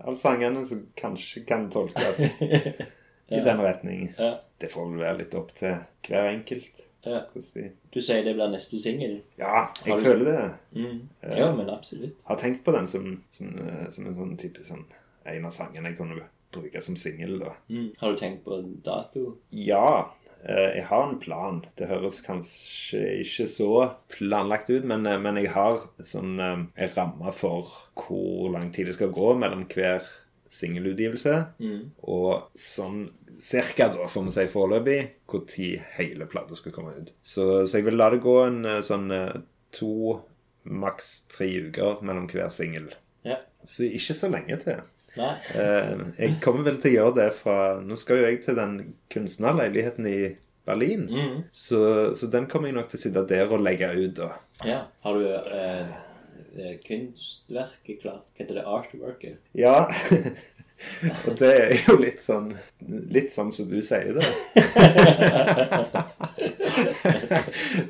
av 0.07 0.15
sangene 0.17 0.63
som 0.69 0.85
kanskje 0.97 1.43
kan 1.49 1.67
tolkes 1.73 2.37
i 3.31 3.41
den 3.43 3.59
retningen. 3.61 4.13
Det 4.59 4.69
får 4.73 4.91
vel 4.91 5.01
være 5.03 5.19
litt 5.19 5.35
opp 5.35 5.51
til 5.59 5.75
hver 6.09 6.29
enkelt. 6.31 6.83
Ja. 7.07 7.21
de... 7.55 7.69
Du 7.95 8.01
sier 8.03 8.25
det 8.27 8.33
blir 8.35 8.49
neste 8.51 8.79
singel? 8.83 9.21
Ja, 9.39 9.69
jeg 9.87 9.95
du- 9.99 10.03
føler 10.03 10.25
det. 10.25 10.47
Mm. 10.75 11.09
Ja, 11.39 11.53
men 11.55 11.69
absolutt. 11.71 12.17
har 12.27 12.37
tenkt 12.41 12.65
på 12.65 12.73
den 12.75 12.89
som, 12.91 13.23
som, 13.31 13.53
eh, 13.63 13.91
som 13.95 14.07
en 14.07 14.15
sånn 14.15 14.37
type 14.39 14.65
sånn 14.67 14.85
En 15.27 15.45
av 15.45 15.51
sangene 15.51 15.89
jeg 15.91 15.97
kunne 15.99 16.21
bruke 16.55 16.81
som 16.83 16.95
singel, 16.97 17.39
da. 17.41 17.53
Mm. 17.69 17.93
Har 17.99 18.13
du 18.13 18.19
tenkt 18.19 18.45
på 18.45 18.61
dato? 18.87 19.37
Ja, 19.51 20.11
eh, 20.45 20.77
jeg 20.79 20.85
har 20.87 21.09
en 21.09 21.19
plan. 21.19 21.65
Det 21.77 21.89
høres 21.91 22.21
kanskje 22.23 23.01
ikke 23.25 23.47
så 23.51 23.71
planlagt 24.09 24.71
ut, 24.71 24.85
men, 24.85 25.05
eh, 25.07 25.19
men 25.19 25.37
jeg 25.37 25.51
har 25.51 25.79
sånn 26.03 26.39
en 26.41 26.69
ramme 26.97 27.33
for 27.35 27.67
hvor 27.97 28.53
lang 28.55 28.71
tid 28.73 28.87
det 28.87 28.95
skal 28.95 29.11
gå 29.11 29.35
mellom 29.39 29.67
hver 29.67 30.03
singelutgivelse. 30.53 31.35
Mm. 31.63 31.83
Og 32.09 32.49
sånn 32.59 33.05
cirka, 33.43 33.91
da, 33.93 34.09
får 34.09 34.29
vi 34.29 34.35
si 34.37 34.47
foreløpig, 34.53 34.99
når 35.31 35.69
hele 35.99 36.29
plata 36.31 36.57
skal 36.59 36.75
komme 36.75 36.97
ut. 36.97 37.13
Så, 37.23 37.67
så 37.67 37.81
jeg 37.81 37.89
vil 37.91 37.99
la 38.01 38.11
det 38.15 38.23
gå 38.25 38.39
en 38.45 38.63
eh, 38.65 38.83
sånn 38.87 39.11
eh, 39.15 39.39
to, 39.77 40.21
maks 40.67 41.29
tre 41.31 41.49
uker 41.69 42.03
mellom 42.07 42.27
hver 42.31 42.51
singel. 42.55 42.91
Ja. 43.27 43.41
Så 43.67 43.87
ikke 43.87 44.17
så 44.19 44.31
lenge 44.33 44.59
til. 44.63 44.83
Eh, 45.17 45.93
jeg 46.19 46.41
kommer 46.45 46.67
vel 46.67 46.81
til 46.83 46.93
å 46.93 46.97
gjøre 46.97 47.17
det 47.17 47.29
fra 47.39 47.55
Nå 47.81 47.97
skal 47.97 48.21
jo 48.21 48.27
jeg 48.27 48.43
til 48.45 48.59
den 48.59 48.75
kunstnerleiligheten 49.13 50.09
i 50.11 50.19
Berlin. 50.67 51.07
Mm. 51.09 51.37
Så, 51.55 51.79
så 52.19 52.29
den 52.31 52.49
kommer 52.51 52.71
jeg 52.71 52.77
nok 52.77 52.91
til 52.91 52.99
å 52.99 53.05
sitte 53.05 53.25
der 53.31 53.53
og 53.55 53.63
legge 53.65 53.93
ut, 53.95 54.19
da. 54.19 54.33
Ja. 54.67 54.81
Har 55.07 55.21
du 55.21 55.29
eh, 55.31 55.95
kunstverket 56.87 58.03
klart? 58.03 58.25
Hva 58.35 58.43
heter 58.43 58.55
det? 58.59 58.65
Artworket? 58.67 59.37
Ja. 59.57 59.77
og 61.27 61.33
det 61.41 61.53
er 61.55 61.71
jo 61.87 61.95
litt 61.97 62.21
sånn 62.21 62.51
Litt 63.09 63.33
sånn 63.33 63.49
som 63.55 63.71
du 63.71 63.79
sier 63.85 64.19
det. 64.19 64.27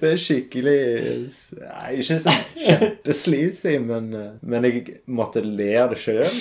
det 0.01 0.09
er 0.13 0.21
skikkelig 0.23 0.83
Nei, 1.27 1.91
ikke 1.99 2.19
sånn 2.23 2.43
kjempesleazy, 2.55 3.75
men, 3.83 4.05
eh, 4.15 4.33
men 4.47 4.65
jeg 4.69 5.01
måtte 5.11 5.43
le 5.45 5.73
av 5.83 5.91
det 5.95 6.01
sjøl. 6.05 6.37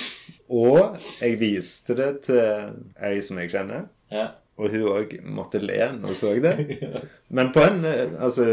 Og 0.53 0.79
jeg 1.19 1.39
viste 1.41 1.93
det 1.97 2.11
til 2.27 2.45
ei 3.01 3.21
som 3.25 3.39
jeg 3.41 3.49
kjenner. 3.55 3.81
Ja. 4.13 4.27
Og 4.57 4.69
hun 4.71 4.85
òg 4.87 5.13
måtte 5.27 5.59
le 5.59 5.77
når 5.97 6.07
hun 6.13 6.15
så 6.15 6.29
det. 6.39 6.53
Men 7.27 7.49
på 7.51 7.59
en 7.65 7.81
eh, 7.85 8.13
Altså 8.23 8.45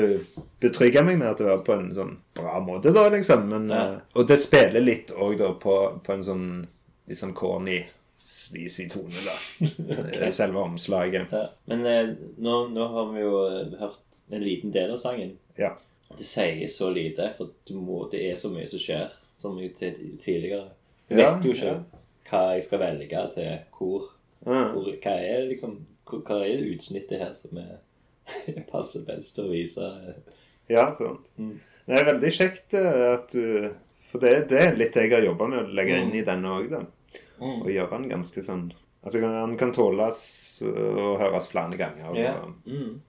betrygga 0.60 1.04
meg 1.06 1.18
med 1.20 1.28
at 1.30 1.38
det 1.38 1.46
var 1.46 1.60
på 1.66 1.76
en 1.76 1.92
sånn 1.94 2.16
bra 2.34 2.58
måte, 2.64 2.90
da, 2.94 3.04
liksom. 3.12 3.44
Men, 3.52 3.68
Ja. 3.70 3.82
eh, 3.92 3.98
og 4.18 4.26
det 4.28 4.38
spiller 4.42 4.82
litt 4.82 5.12
òg, 5.14 5.36
da, 5.38 5.52
på, 5.62 5.76
på 6.02 6.12
en 6.16 6.24
sånn 6.26 6.46
litt 7.08 7.18
sånn 7.20 7.34
corny 7.38 7.84
sleazy 8.24 8.88
tone, 8.88 9.22
da. 9.26 9.36
Selve 10.34 10.58
omslaget. 10.62 11.30
Ja. 11.30 11.46
Men 11.70 11.86
eh, 11.86 12.10
nå, 12.38 12.56
nå 12.74 12.86
har 12.96 13.08
vi 13.14 13.20
jo 13.22 13.32
eh, 13.46 13.78
hørt 13.80 13.98
en 14.32 14.42
liten 14.42 14.72
del 14.74 14.90
av 14.94 15.00
sangen. 15.02 15.36
Ja. 15.58 15.74
Det 16.18 16.26
sier 16.28 16.68
så 16.68 16.90
lite, 16.92 17.30
for 17.36 17.50
må, 17.78 18.08
det 18.12 18.24
er 18.30 18.36
så 18.40 18.50
mye 18.52 18.66
som 18.68 18.80
skjer, 18.82 19.12
som 19.38 19.54
vi 19.58 19.70
tidligere. 19.76 20.64
Jeg 21.10 21.18
Ja, 21.20 21.30
vet 21.36 21.46
jo 21.46 21.52
ikke 21.54 21.76
hva 22.30 22.42
jeg 22.56 22.64
skal 22.66 22.82
velge 22.82 23.22
til 23.34 23.52
hvor. 23.78 24.10
Hvor 24.44 24.88
Hva 25.02 25.16
er 25.22 25.48
liksom 25.50 25.78
Hva 26.08 26.38
er 26.46 26.64
utsnittet 26.72 27.20
her 27.22 27.34
som 27.38 27.58
er, 27.62 27.76
passer 28.72 29.06
best 29.06 29.38
å 29.38 29.48
vise 29.50 29.88
Ja, 30.70 30.88
sant. 30.98 31.26
Mm. 31.38 31.60
Det 31.86 31.98
er 31.98 32.08
veldig 32.12 32.32
kjekt 32.34 32.74
eh, 32.78 33.04
at 33.12 33.32
du 33.34 33.70
For 34.10 34.22
det, 34.22 34.48
det 34.50 34.60
er 34.60 34.76
litt 34.78 34.96
jeg 34.98 35.12
har 35.12 35.24
jobba 35.24 35.48
med 35.50 35.62
å 35.62 35.76
legge 35.78 36.00
inn 36.02 36.12
i 36.14 36.24
denne 36.26 36.50
òg, 36.58 36.68
da. 36.70 36.82
Mm. 37.40 37.62
Og 37.62 37.70
gjøre 37.72 37.96
den 37.96 38.10
ganske 38.12 38.44
sånn 38.46 38.66
At 39.02 39.16
den 39.16 39.56
kan 39.58 39.72
tåles 39.74 40.20
og 40.62 41.16
høres 41.18 41.48
flere 41.50 41.78
ganger. 41.80 42.12
Ja. 42.14 42.36
Og, 42.44 42.68
Mm. 42.70 43.00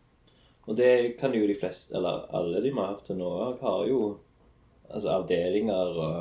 Og 0.64 0.78
det 0.80 1.18
kan 1.20 1.34
jo 1.36 1.44
de 1.44 1.58
fleste, 1.60 1.92
eller 1.98 2.24
alle 2.32 2.62
de 2.64 2.70
vi 2.72 2.80
har 2.80 2.94
hørt 2.94 3.04
til 3.06 3.18
nå, 3.20 3.30
har 3.60 3.82
jo 3.90 3.98
altså 4.88 5.18
avdelinger 5.18 6.00
og 6.00 6.16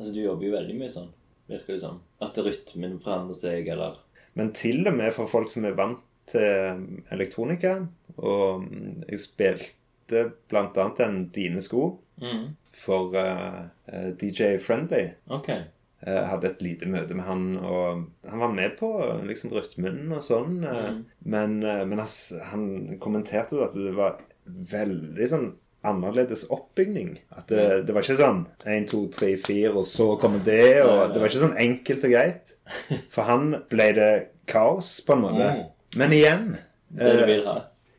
Altså 0.00 0.14
du 0.14 0.22
jobber 0.22 0.46
jo 0.46 0.52
veldig 0.54 0.74
mye 0.78 0.92
sånn, 0.94 1.08
virker 1.50 1.74
det 1.74 1.82
som. 1.82 1.98
At 2.24 2.38
rytmen 2.40 2.94
forandrer 3.04 3.36
seg, 3.36 3.66
eller 3.68 3.98
Men 4.38 4.52
til 4.56 4.86
og 4.86 4.94
med 4.96 5.12
for 5.16 5.30
folk 5.30 5.50
som 5.52 5.66
er 5.66 5.76
vant 5.78 6.02
til 6.30 6.84
elektronika 7.10 7.80
Og 8.16 8.68
jeg 9.08 9.22
spilte 9.24 10.30
annet 10.54 11.02
en 11.04 11.20
Dine 11.34 11.62
sko 11.62 11.84
mm. 12.22 12.46
for 12.74 13.14
eh, 13.18 13.60
eh, 13.90 14.08
DJ 14.18 14.56
Friendly. 14.62 15.04
OK. 15.30 15.50
Jeg 16.00 16.28
hadde 16.30 16.48
et 16.48 16.62
lite 16.64 16.88
møte 16.88 17.14
med 17.16 17.26
han, 17.28 17.42
og 17.60 18.06
han 18.24 18.40
var 18.40 18.52
med 18.54 18.76
på 18.78 18.88
liksom 19.28 19.52
rytmen 19.52 20.06
og 20.16 20.22
sånn. 20.24 20.62
eh, 20.64 20.90
Mm. 20.90 21.00
Men, 21.34 21.62
eh, 21.62 21.84
men 21.86 22.00
ass, 22.00 22.32
han 22.50 22.96
kommenterte 23.00 23.60
at 23.64 23.76
det 23.76 23.92
var 23.96 24.20
veldig 24.46 25.28
sånn 25.28 25.50
annerledes 25.86 26.46
oppbygning. 26.52 27.18
At 27.36 27.48
det, 27.52 27.86
det 27.86 27.94
var 27.94 28.04
ikke 28.04 28.18
sånn 28.20 28.42
1, 28.64 28.88
2, 28.90 29.02
3, 29.16 29.30
4, 29.44 29.74
og 29.76 29.86
så 29.88 30.10
kommer 30.20 30.42
det. 30.44 30.82
Og 30.84 31.12
det 31.12 31.20
var 31.20 31.30
ikke 31.30 31.44
sånn 31.46 31.60
enkelt 31.60 32.08
og 32.08 32.16
greit. 32.16 32.56
For 33.14 33.26
han 33.28 33.50
ble 33.70 33.90
det 33.96 34.10
kaos, 34.50 34.98
på 35.06 35.16
en 35.16 35.24
måte. 35.26 35.50
Mm. 35.56 35.66
Men 36.00 36.12
igjen 36.14 36.46
Det 36.90 37.12
du 37.16 37.22
eh, 37.24 37.26
vil 37.34 37.44
ha. 37.46 37.56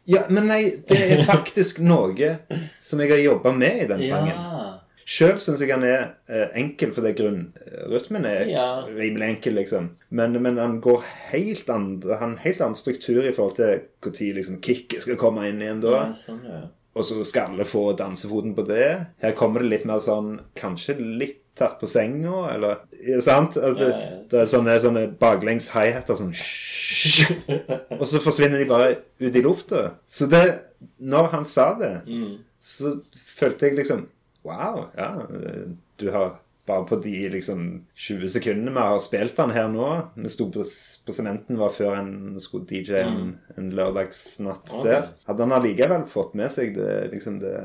Ja, 0.10 0.24
men 0.34 0.48
nei, 0.50 0.62
det 0.90 0.98
er 0.98 1.22
faktisk 1.28 1.80
noe 1.86 2.38
som 2.84 3.00
jeg 3.04 3.12
har 3.14 3.22
jobba 3.22 3.54
med 3.56 3.84
i 3.84 3.90
den 3.92 4.02
sangen. 4.10 4.34
Ja. 4.36 4.68
Sjøl 5.12 5.40
syns 5.44 5.62
jeg 5.62 5.72
han 5.74 5.84
er 5.86 6.02
eh, 6.32 6.48
enkel, 6.62 6.92
fordi 6.96 7.12
grunnrytmen 7.18 8.26
er 8.28 8.50
Ja. 8.50 8.66
rimelig 8.88 9.28
enkel, 9.28 9.58
liksom. 9.60 9.90
Men, 10.10 10.38
men 10.42 10.58
han 10.62 10.80
går 10.84 11.04
helt 11.32 11.70
andre, 11.70 12.18
han 12.22 12.38
helt 12.44 12.62
annen 12.62 12.80
struktur 12.80 13.26
i 13.26 13.34
forhold 13.36 13.58
til 13.60 13.82
når 14.06 14.38
liksom, 14.40 14.62
kicket 14.64 15.04
skal 15.06 15.20
komme 15.20 15.48
inn 15.50 15.62
igjen 15.62 15.82
da. 15.84 15.98
ja, 15.98 16.14
sånn, 16.18 16.46
ja. 16.48 16.62
Og 16.92 17.06
så 17.08 17.22
skal 17.24 17.54
alle 17.54 17.64
få 17.68 17.94
dansefoten 17.96 18.56
på 18.56 18.66
det. 18.68 18.88
Her 19.24 19.36
kommer 19.40 19.64
det 19.64 19.70
litt 19.72 19.86
mer 19.88 20.02
sånn 20.04 20.42
Kanskje 20.60 20.98
litt 21.00 21.41
tatt 21.58 21.80
på 21.82 21.88
senga, 21.90 22.46
eller 22.54 23.22
Sant? 23.22 23.58
At 23.58 23.78
det, 23.80 23.90
det 24.32 24.44
er 24.44 24.50
sånne, 24.52 24.78
sånne 24.84 25.08
baklengs 25.20 25.72
hi-hatter 25.74 26.20
sånn 26.20 26.36
Og 28.00 28.06
så 28.10 28.22
forsvinner 28.24 28.62
de 28.62 28.70
bare 28.70 28.92
ut 29.22 29.36
i 29.36 29.44
lufta. 29.44 29.96
Så 30.08 30.28
det 30.32 30.44
Når 31.00 31.32
han 31.36 31.46
sa 31.50 31.74
det, 31.80 31.94
Mm. 32.08 32.38
så 32.62 32.96
følte 33.38 33.68
jeg 33.68 33.82
liksom 33.82 34.08
Wow, 34.44 34.88
ja. 34.98 35.12
Du 36.02 36.08
har 36.12 36.40
bare 36.66 36.86
på 36.90 36.96
de 37.04 37.30
liksom 37.30 37.84
20 37.98 38.30
sekundene 38.30 38.72
vi 38.74 38.86
har 38.86 39.00
spilt 39.04 39.36
den 39.38 39.52
her 39.54 39.68
nå 39.70 39.88
Vi 40.16 40.30
sto 40.34 40.48
på, 40.54 40.64
på 41.06 41.14
sementen 41.14 41.58
var 41.60 41.74
før 41.74 41.98
en 42.00 42.40
skulle 42.42 42.66
DJ 42.70 43.02
en, 43.04 43.36
en 43.58 43.70
lørdagsnatt 43.78 44.70
okay. 44.72 44.88
der. 44.88 45.08
Hadde 45.28 45.46
han 45.46 45.56
allikevel 45.58 46.06
fått 46.10 46.34
med 46.38 46.54
seg 46.54 46.74
det, 46.78 47.12
liksom 47.14 47.40
det 47.44 47.56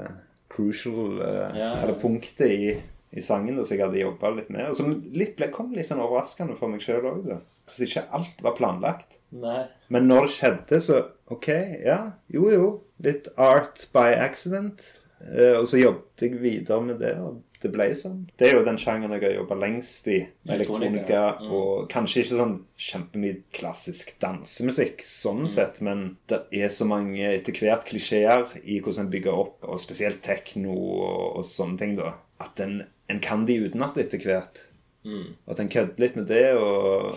crucial 0.53 1.21
eh, 1.21 1.59
Ja. 1.61 1.71
Eller 1.83 1.97
punktet 2.01 2.47
i, 2.51 2.71
i 3.17 3.25
sangen 3.25 3.59
som 3.63 3.73
jeg 3.75 3.85
hadde 3.85 4.03
jobba 4.03 4.33
litt 4.37 4.51
med. 4.53 4.69
Og 4.71 4.79
som 4.79 4.93
litt 5.17 5.37
ble, 5.39 5.49
kom 5.55 5.73
litt 5.75 5.89
sånn 5.89 6.03
overraskende 6.05 6.59
for 6.59 6.73
meg 6.73 6.85
sjøl 6.85 7.09
òg. 7.09 7.33
Så 7.67 7.87
ikke 7.87 8.07
alt 8.15 8.43
var 8.45 8.57
planlagt. 8.59 9.17
Nei. 9.35 9.65
Men 9.93 10.07
når 10.11 10.29
det 10.29 10.35
skjedde, 10.37 10.83
så 10.85 11.01
OK, 11.33 11.49
ja. 11.83 11.99
Jo, 12.33 12.47
jo. 12.53 12.69
Litt 13.03 13.29
art 13.41 13.89
by 13.95 14.15
accident. 14.21 14.85
Eh, 15.25 15.57
og 15.57 15.67
så 15.71 15.81
jobbet 15.81 16.23
jeg 16.23 16.39
videre 16.41 16.83
med 16.85 17.01
det, 17.01 17.15
og 17.19 17.43
det 17.63 17.71
ble 17.73 17.87
sånn. 17.97 18.25
Det 18.37 18.51
er 18.51 18.59
jo 18.59 18.65
den 18.67 18.79
sjangeren 18.81 19.15
jeg 19.17 19.25
har 19.25 19.37
jobba 19.39 19.57
lengst 19.59 20.09
i. 20.13 20.19
Elektronika, 20.53 21.23
mm. 21.41 21.55
Og 21.57 21.87
kanskje 21.93 22.23
ikke 22.23 22.41
sånn 22.41 22.57
kjempemye 22.87 23.39
klassisk 23.57 24.13
dansemusikk, 24.23 25.05
sånn 25.09 25.47
sett, 25.51 25.81
men 25.85 26.09
det 26.31 26.43
er 26.55 26.73
så 26.73 26.87
mange 26.89 27.25
etter 27.33 27.57
hvert 27.57 27.87
klisjeer 27.89 28.59
i 28.63 28.79
hvordan 28.81 29.07
en 29.07 29.15
bygger 29.15 29.41
opp, 29.41 29.59
og 29.65 29.81
spesielt 29.83 30.23
tekno 30.27 30.77
og, 30.77 31.41
og 31.41 31.49
sånne 31.49 31.81
ting, 31.81 31.97
da. 31.99 32.13
At 32.45 32.61
en, 32.61 32.83
en 33.09 33.21
kan 33.21 33.45
de 33.47 33.59
utenat 33.69 33.97
etter 33.97 34.19
hvert. 34.19 34.59
Mm. 35.05 35.35
Og 35.47 35.53
at 35.55 35.61
en 35.61 35.69
kødder 35.71 36.01
litt 36.03 36.17
med 36.17 36.27
det, 36.27 36.55
og 36.57 37.15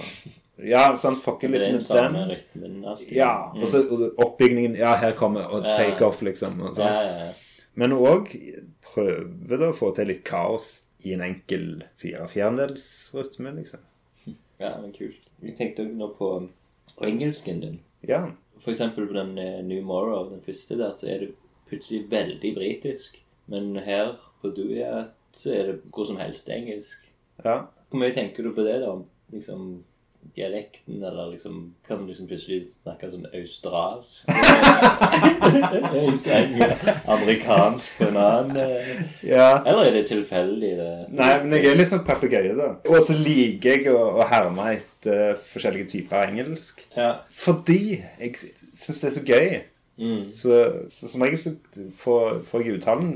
Ja, 0.60 0.96
sant, 1.00 1.22
fucker 1.24 1.48
litt 1.50 1.62
med 1.62 1.80
den. 1.82 2.30
rytmen. 2.30 2.86
alltid. 2.86 3.12
Ja, 3.16 3.52
Mm. 3.56 3.62
og 3.64 3.68
så 3.70 4.12
oppbygningen 4.18 4.76
Ja, 4.78 4.96
her 4.98 5.14
kommer 5.14 5.48
Og 5.48 5.64
Ja. 5.64 5.74
take 5.78 6.02
off, 6.06 6.22
liksom. 6.22 6.60
Og 6.62 6.76
ja, 6.78 6.84
sånn. 6.84 7.06
ja, 7.06 7.26
ja. 7.26 7.32
Men 7.76 7.92
òg 7.92 8.28
prøve 8.84 9.58
da 9.60 9.72
å 9.72 9.76
få 9.76 9.96
til 9.96 10.08
litt 10.08 10.24
kaos 10.26 10.82
i 11.06 11.14
en 11.14 11.22
enkel 11.22 11.84
fire 11.98 12.28
fjerdedelsrytme, 12.28 13.56
liksom. 13.56 13.80
ja, 14.60 14.78
men 14.82 14.92
kult. 14.92 15.16
Jeg 15.42 15.56
tenkte 15.58 15.80
også 15.86 15.96
nå 15.96 16.18
på 16.18 16.50
engelsken 17.02 17.62
din. 17.62 17.80
Ja. 18.08 18.32
For 18.60 18.72
eksempel 18.72 19.08
på 19.08 19.14
den 19.14 19.38
eh, 19.38 19.62
New 19.64 19.82
Morrow, 19.84 20.30
den 20.30 20.42
første 20.42 20.78
der, 20.78 20.92
så 20.98 21.08
er 21.08 21.20
det 21.20 21.36
plutselig 21.70 22.10
veldig 22.10 22.56
britisk. 22.56 23.20
Men 23.48 23.76
her 23.78 24.18
på 24.44 24.52
Duya 24.56 25.06
så 25.40 25.54
er 25.56 25.70
det 25.70 25.76
hvor 25.94 26.08
som 26.08 26.20
helst 26.20 26.50
engelsk. 26.52 27.06
ja. 27.46 27.62
Hvor 27.90 27.98
mye 28.04 28.14
tenker 28.14 28.46
du 28.46 28.52
på 28.54 28.62
det, 28.62 28.76
da? 28.84 28.92
Liksom 29.34 29.80
dialekten, 30.36 31.04
eller 31.04 31.32
liksom 31.32 31.76
Kan 31.88 31.98
du 31.98 32.06
liksom 32.08 32.28
plutselig 32.28 32.68
snakke 32.68 33.12
sånn 33.12 33.26
australsk? 33.34 34.26
Amerikansk 37.16 37.98
på 37.98 38.04
en 38.10 38.18
annen 38.20 38.58
ja. 39.26 39.64
Eller 39.64 39.84
er 39.88 39.92
det 39.96 40.06
tilfeldig? 40.12 40.74
det? 40.78 40.92
Nei, 41.16 41.32
men 41.46 41.54
jeg 41.58 41.66
er 41.72 41.78
litt 41.80 41.92
sånn 41.92 42.06
papegøye, 42.08 42.54
da. 42.58 42.68
Og 42.92 43.00
så 43.06 43.14
liker 43.18 43.70
jeg 43.72 43.82
å, 43.96 43.98
å 44.20 44.22
herme 44.30 44.64
etter 44.76 45.20
forskjellige 45.54 45.88
typer 45.96 46.18
engelsk. 46.28 46.76
Ja. 46.98 47.12
Fordi 47.34 47.82
jeg 48.20 48.32
syns 48.38 49.00
det 49.02 49.10
er 49.10 49.16
så 49.18 49.24
gøy. 49.26 49.48
Mm. 50.00 50.24
Så, 50.36 50.50
så 50.94 51.04
som 51.12 51.22
regel 51.26 51.40
så 51.42 51.52
får, 52.00 52.22
får 52.48 52.58
jeg 52.64 52.74
uttalen 52.80 53.10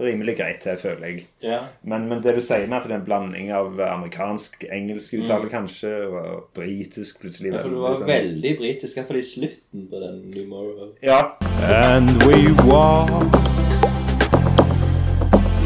rimelig 0.00 0.36
greit 0.38 0.60
til, 0.64 0.76
føler 0.80 1.06
jeg. 1.06 1.26
Yeah. 1.44 1.66
Men, 1.82 2.08
men 2.08 2.22
det 2.24 2.34
du 2.36 2.40
sier 2.44 2.66
med 2.66 2.78
at 2.78 2.88
det 2.88 2.94
er 2.96 3.00
en 3.02 3.06
blanding 3.06 3.50
av 3.54 3.80
amerikansk-engelsk 3.84 5.18
uttale, 5.20 5.50
kanskje, 5.52 5.92
og 6.08 6.48
britisk 6.56 7.20
plutselig 7.20 7.52
Ja, 7.52 7.62
for 7.62 7.68
du 7.74 7.80
var 7.82 7.96
liksom. 7.98 8.08
veldig 8.08 8.54
britisk, 8.60 8.96
iallfall 8.96 9.20
i 9.20 9.26
slutten 9.28 9.88
på 9.90 10.02
den 10.04 10.20
New 10.34 10.46
Morrow. 10.48 10.92
Ja. 11.02 11.20
And 11.68 12.10
we 12.24 12.52
walk 12.64 13.34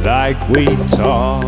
like 0.04 0.40
we 0.48 0.66
talk 0.96 1.44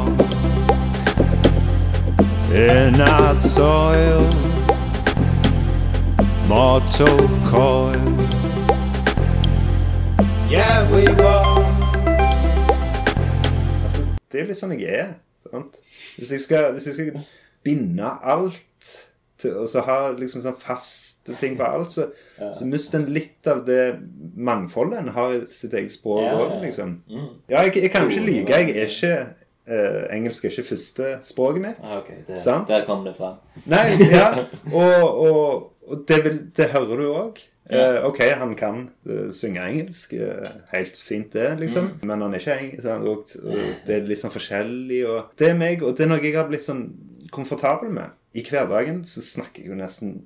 in 2.52 3.00
our 3.00 3.36
soil, 3.36 4.26
mortal 6.48 7.28
coil. 7.46 8.16
Yeah, 10.50 10.90
we 10.90 11.04
walk. 11.22 11.39
Det 14.30 14.38
er 14.38 14.44
jo 14.44 14.50
litt 14.52 14.60
sånn 14.60 14.74
jeg 14.78 14.96
er. 15.04 15.14
Sant? 15.50 15.78
Hvis 16.16 16.30
jeg 16.36 16.42
skal, 16.44 16.72
hvis 16.76 16.86
jeg 16.90 16.94
skal 16.96 17.22
binde 17.66 18.10
alt 18.22 18.90
til, 19.40 19.56
og 19.56 19.68
så 19.72 19.82
ha 19.86 19.98
liksom 20.16 20.44
sånn 20.44 20.58
faste 20.60 21.34
ting 21.40 21.56
på 21.58 21.66
alt, 21.66 21.94
så, 21.96 22.06
så 22.38 22.66
mister 22.68 23.00
en 23.00 23.10
litt 23.12 23.48
av 23.50 23.64
det 23.66 23.82
mangfoldet 24.36 25.00
en 25.00 25.12
har 25.16 25.34
i 25.36 25.42
sitt 25.52 25.74
eget 25.76 25.94
språk 25.94 26.22
Ja, 26.24 26.34
òg, 26.36 26.46
ja, 26.46 26.54
ja. 26.54 26.62
liksom. 26.66 26.96
Mm. 27.10 27.28
Ja, 27.50 27.64
jeg, 27.66 27.76
jeg 27.86 27.92
kan 27.94 28.06
jo 28.06 28.14
ikke 28.14 28.26
like 28.28 28.60
Jeg 28.60 28.74
er 28.76 28.94
ikke 28.94 29.12
eh, 29.70 30.16
Engelsk 30.16 30.44
er 30.44 30.54
ikke 30.54 30.68
første 30.74 31.10
språket 31.28 31.64
mitt. 31.64 31.82
Ah, 31.84 31.98
ok, 32.00 32.10
det, 32.28 32.40
Sant? 32.42 32.68
Der 32.70 32.84
kom 32.88 33.04
det 33.08 33.16
fra. 33.18 33.34
Nei, 33.70 33.86
ja. 34.12 34.30
Og, 34.80 35.20
og, 35.26 35.72
og 35.90 36.04
det, 36.08 36.20
vil, 36.24 36.40
det 36.56 36.70
hører 36.74 37.00
du 37.02 37.06
òg. 37.10 37.40
Ja. 37.70 38.02
ok, 38.08 38.20
han 38.40 38.54
kan 38.58 38.82
uh, 39.08 39.30
synge 39.36 39.62
engelsk. 39.66 40.12
Uh, 40.12 40.48
helt 40.72 40.96
fint, 40.96 41.32
det, 41.32 41.52
liksom. 41.60 41.92
Men 42.02 42.20
han 42.24 42.34
er 42.34 42.42
ikke 42.42 42.58
engelsk. 42.58 42.88
Og, 43.06 43.34
og 43.44 43.86
det 43.86 43.96
er 43.96 44.08
litt 44.10 44.22
sånn 44.22 44.34
forskjellig. 44.34 45.00
Og 45.10 45.32
det 45.40 45.52
er 45.52 45.58
meg, 45.58 45.82
og 45.86 45.96
det 45.98 46.06
er 46.06 46.12
noe 46.12 46.22
jeg 46.24 46.36
har 46.38 46.48
blitt 46.50 46.66
sånn 46.66 46.84
komfortabel 47.30 47.92
med. 47.94 48.16
I 48.34 48.42
hverdagen 48.46 49.04
så 49.10 49.22
snakker 49.22 49.62
jeg 49.62 49.72
jo 49.72 49.78
nesten 49.78 50.18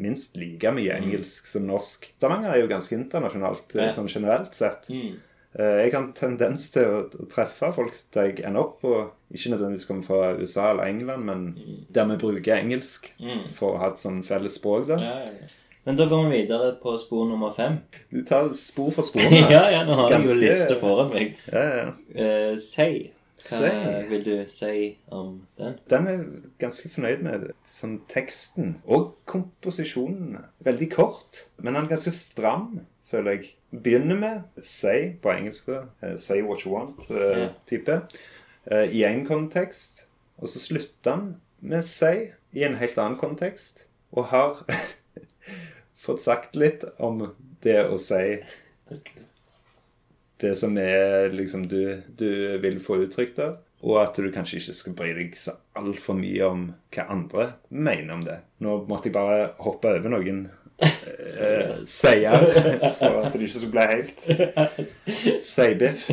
minst 0.00 0.36
like 0.38 0.70
mye 0.72 0.94
engelsk 0.96 1.48
som 1.50 1.66
norsk. 1.68 2.06
Stavanger 2.20 2.54
er 2.54 2.60
jo 2.62 2.68
ganske 2.70 2.94
internasjonalt 2.96 3.74
Ja. 3.74 3.90
sånn 3.96 4.08
generelt 4.08 4.54
sett. 4.54 4.86
Mm. 4.88 5.18
Jeg 5.58 5.90
har 5.92 5.98
en 5.98 6.12
tendens 6.14 6.68
til 6.70 6.86
å, 6.86 6.98
å 7.10 7.26
treffe 7.26 7.72
folk 7.74 7.96
der 8.14 8.28
jeg 8.28 8.44
ender 8.46 8.62
opp 8.62 8.76
på, 8.84 8.92
ikke 9.34 9.50
nødvendigvis 9.50 9.86
kommer 9.88 10.06
fra 10.06 10.28
USA 10.38 10.68
eller 10.70 10.86
England, 10.86 11.26
men 11.26 11.86
der 11.90 12.06
vi 12.06 12.18
bruker 12.22 12.54
engelsk 12.54 13.08
for 13.56 13.74
å 13.74 13.80
ha 13.82 13.88
et 13.90 13.98
sånn 13.98 14.22
felles 14.22 14.60
språk. 14.60 14.86
da. 14.92 15.00
Ja, 15.02 15.16
ja. 15.26 15.50
Men 15.90 15.96
da 15.98 16.04
går 16.06 16.28
vi 16.28 16.36
videre 16.36 16.76
på 16.82 16.92
spor 17.02 17.24
nummer 17.26 17.50
fem. 17.50 17.80
Du 18.14 18.20
tar 18.22 18.52
spor 18.54 18.92
for 18.94 19.02
spor. 19.02 19.24
ja, 19.50 19.64
ja, 19.74 19.80
nå 19.82 19.96
har 19.98 20.12
jeg 20.12 20.28
jo 20.28 20.34
liste 20.38 20.76
foran 20.78 21.08
meg. 21.10 21.40
ja, 21.50 21.62
ja. 21.66 21.86
Uh, 22.14 22.60
si. 22.62 23.08
Hva 23.42 23.70
vil 24.06 24.22
du 24.22 24.36
si 24.54 24.84
om 25.10 25.32
den? 25.58 25.74
Den 25.90 26.06
er 26.06 26.20
ganske 26.62 26.86
fornøyd 26.92 27.24
med. 27.26 27.48
Sånn 27.66 27.96
teksten 28.12 28.76
og 28.86 29.16
komposisjonen. 29.32 30.36
Veldig 30.62 30.88
kort, 30.92 31.40
men 31.58 31.74
den 31.74 31.88
er 31.88 31.90
ganske 31.96 32.14
stram, 32.14 32.84
føler 33.10 33.40
jeg. 33.40 33.50
Begynner 33.74 34.22
med 34.22 34.62
say 34.62 35.16
på 35.18 35.32
engelsk, 35.34 35.66
da. 35.72 35.80
eh, 36.06 36.14
Say 36.22 36.46
what 36.46 36.62
you 36.62 36.76
want-type. 36.76 37.98
I 38.70 39.02
én 39.10 39.24
kontekst. 39.26 40.04
Og 40.38 40.54
så 40.54 40.62
slutter 40.62 41.16
han 41.16 41.28
med 41.58 41.82
say 41.82 42.28
i 42.54 42.62
en 42.62 42.78
helt 42.78 42.94
annen 43.02 43.18
kontekst. 43.18 43.88
Og 44.14 44.30
har 44.30 44.62
fått 46.00 46.22
sagt 46.24 46.56
litt 46.58 46.84
om 46.98 47.24
det 47.64 47.82
å 47.86 47.98
si 48.00 48.40
det 50.40 50.54
som 50.56 50.78
er 50.80 51.30
liksom 51.36 51.68
du, 51.68 52.00
du 52.16 52.58
vil 52.62 52.80
få 52.82 53.02
uttrykt 53.04 53.38
av 53.44 53.58
Og 53.84 54.00
at 54.02 54.16
du 54.16 54.30
kanskje 54.32 54.60
ikke 54.60 54.76
skal 54.76 54.96
bry 54.96 55.12
deg 55.16 55.36
så 55.40 55.54
altfor 55.78 56.16
mye 56.18 56.48
om 56.48 56.64
hva 56.92 57.06
andre 57.12 57.46
mener 57.70 58.12
om 58.12 58.24
det. 58.26 58.40
Nå 58.60 58.82
måtte 58.90 59.08
jeg 59.08 59.16
bare 59.16 59.52
hoppe 59.64 59.94
over 59.96 60.12
noen 60.12 60.42
eh, 60.84 61.78
seier 61.88 62.44
for 62.98 63.22
at 63.22 63.32
det 63.32 63.48
ikke 63.48 63.62
skulle 63.62 63.72
bli 63.78 63.86
helt 63.94 64.20
seibiff. 65.44 66.10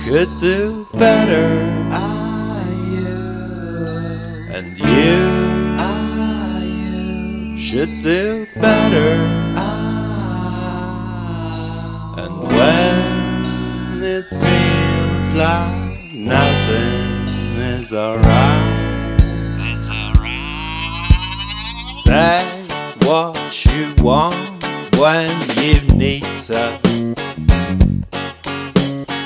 Could 0.00 0.40
do 0.40 0.86
better. 0.96 1.79
Should 7.70 8.00
do 8.00 8.48
better. 8.56 9.12
And 12.18 12.34
when 12.48 14.02
it 14.02 14.26
feels 14.26 15.30
like 15.38 16.12
nothing 16.12 17.28
is 17.58 17.94
alright. 17.94 19.20
Say 22.02 22.44
what 23.04 23.64
you 23.64 23.94
want 24.02 24.64
when 24.96 25.30
you 25.62 25.80
need 25.94 26.26
to. 26.48 26.80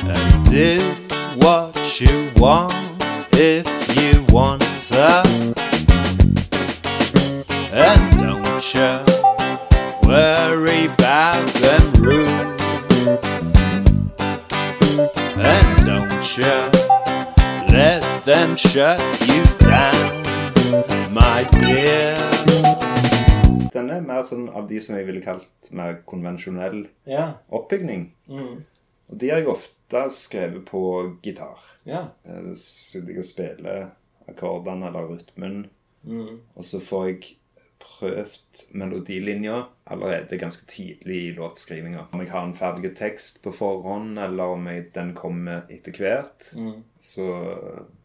And 0.04 0.44
do 0.50 0.94
what 1.36 1.98
you 1.98 2.30
want 2.36 2.74
if 3.32 3.66
you 3.96 4.26
want 4.28 4.60
to. 4.90 5.53
Don't 8.72 9.06
worry 10.06 10.86
about 10.86 11.46
them 11.60 11.92
rules. 12.02 13.24
And 15.36 15.86
don't 15.86 16.36
you 16.36 16.70
let 17.72 18.24
them 18.24 18.56
shut 18.56 18.98
you 19.28 19.44
down, 19.58 20.22
my 21.12 21.44
dear. 21.52 22.14
Denne 23.74 23.96
er 23.98 24.04
mer 24.06 24.22
sånn 24.22 24.46
av 24.54 24.68
de 24.70 24.78
som 24.80 24.94
jeg 24.96 25.06
ville 25.08 25.20
kalt 25.24 25.70
mer 25.74 25.96
konvensjonell 26.06 26.86
Ja. 27.06 27.32
oppbygning. 27.50 28.12
Mm. 28.28 28.62
Og 29.10 29.18
de 29.18 29.28
har 29.30 29.38
jeg 29.38 29.48
ofte 29.48 30.10
skrevet 30.10 30.64
på 30.64 31.16
gitar. 31.22 31.58
Ja. 31.84 32.04
Jeg 32.24 32.56
sitter 32.58 33.18
og 33.18 33.24
spiller 33.24 33.86
akkordene 34.28 34.86
eller 34.86 35.08
rytmen, 35.10 35.66
Mm. 36.06 36.40
og 36.56 36.64
så 36.64 36.78
får 36.80 37.06
jeg 37.06 37.36
prøvd 37.84 38.62
melodilinja 38.72 39.58
allerede 39.92 40.38
ganske 40.40 40.66
tidlig 40.70 41.18
i 41.28 41.32
låtskrivinga. 41.36 42.06
Om 42.12 42.20
jeg 42.24 42.30
har 42.32 42.46
en 42.48 42.56
ferdig 42.56 42.94
tekst 42.98 43.42
på 43.44 43.52
forhånd, 43.54 44.18
eller 44.18 44.54
om 44.56 44.66
jeg, 44.70 44.88
den 44.94 45.12
kommer 45.14 45.62
etter 45.70 45.92
hvert, 46.00 46.48
Mm. 46.54 46.82
så, 47.00 47.28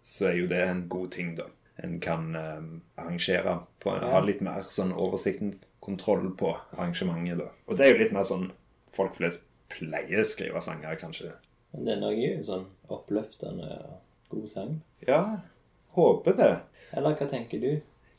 så 0.03 0.29
er 0.29 0.37
jo 0.41 0.47
det 0.51 0.61
en 0.67 0.85
god 0.89 1.11
ting, 1.15 1.35
da. 1.39 1.47
En 1.83 1.99
kan 2.03 2.35
eh, 2.35 2.63
arrangere 2.99 3.59
på 3.79 3.93
Ha 3.99 4.19
litt 4.25 4.41
mer 4.43 4.65
sånn 4.67 4.91
oversikten, 4.93 5.55
kontroll 5.79 6.33
på 6.37 6.51
arrangementet, 6.75 7.39
da. 7.39 7.47
Og 7.67 7.77
det 7.79 7.85
er 7.85 7.93
jo 7.93 8.01
litt 8.03 8.11
mer 8.13 8.27
sånn 8.27 8.49
folk 8.93 9.15
flest 9.15 9.45
pleier 9.71 10.21
å 10.21 10.27
skrive 10.27 10.59
sanger, 10.61 10.97
kanskje. 10.99 11.31
Men 11.73 11.85
den 11.85 12.03
er 12.03 12.11
jo 12.17 12.43
sånn 12.43 12.65
oppløftende 12.89 13.69
og 13.85 13.99
god 14.33 14.49
sang. 14.49 14.75
Ja, 15.07 15.21
håper 15.95 16.35
det. 16.37 16.51
Eller 16.97 17.15
hva 17.15 17.27
tenker 17.29 17.61
du? 17.61 17.71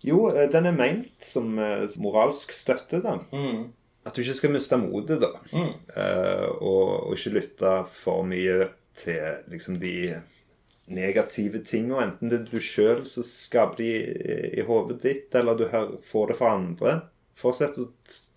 Jo, 0.07 0.31
eh, 0.33 0.49
den 0.53 0.71
er 0.71 0.77
meint 0.77 1.27
som 1.27 1.59
eh, 1.61 1.87
moralsk 2.01 2.55
støtte, 2.57 3.03
da. 3.05 3.19
Mm. 3.35 3.71
At 4.07 4.17
du 4.17 4.23
ikke 4.23 4.39
skal 4.39 4.55
miste 4.55 4.79
motet, 4.81 5.21
da. 5.21 5.35
Mm. 5.53 5.73
Uh, 5.93 6.47
og, 6.65 6.93
og 7.11 7.17
ikke 7.19 7.35
lytte 7.35 7.73
for 7.93 8.25
mye 8.25 8.71
til 8.97 9.43
liksom 9.53 9.77
de 9.83 10.23
negative 10.91 11.61
tinga. 11.65 12.01
Enten 12.05 12.31
det 12.31 12.41
er 12.41 12.49
du 12.49 12.65
sjøl 12.65 13.05
som 13.09 13.27
skaper 13.27 13.83
de 13.83 13.91
i, 13.91 14.39
i 14.61 14.67
hodet 14.67 15.01
ditt, 15.05 15.29
eller 15.37 15.59
du 15.59 15.67
hører, 15.69 15.99
får 16.11 16.33
det 16.33 16.39
fra 16.41 16.55
andre. 16.57 16.97
Fortsett 17.41 17.79
å 17.81 17.91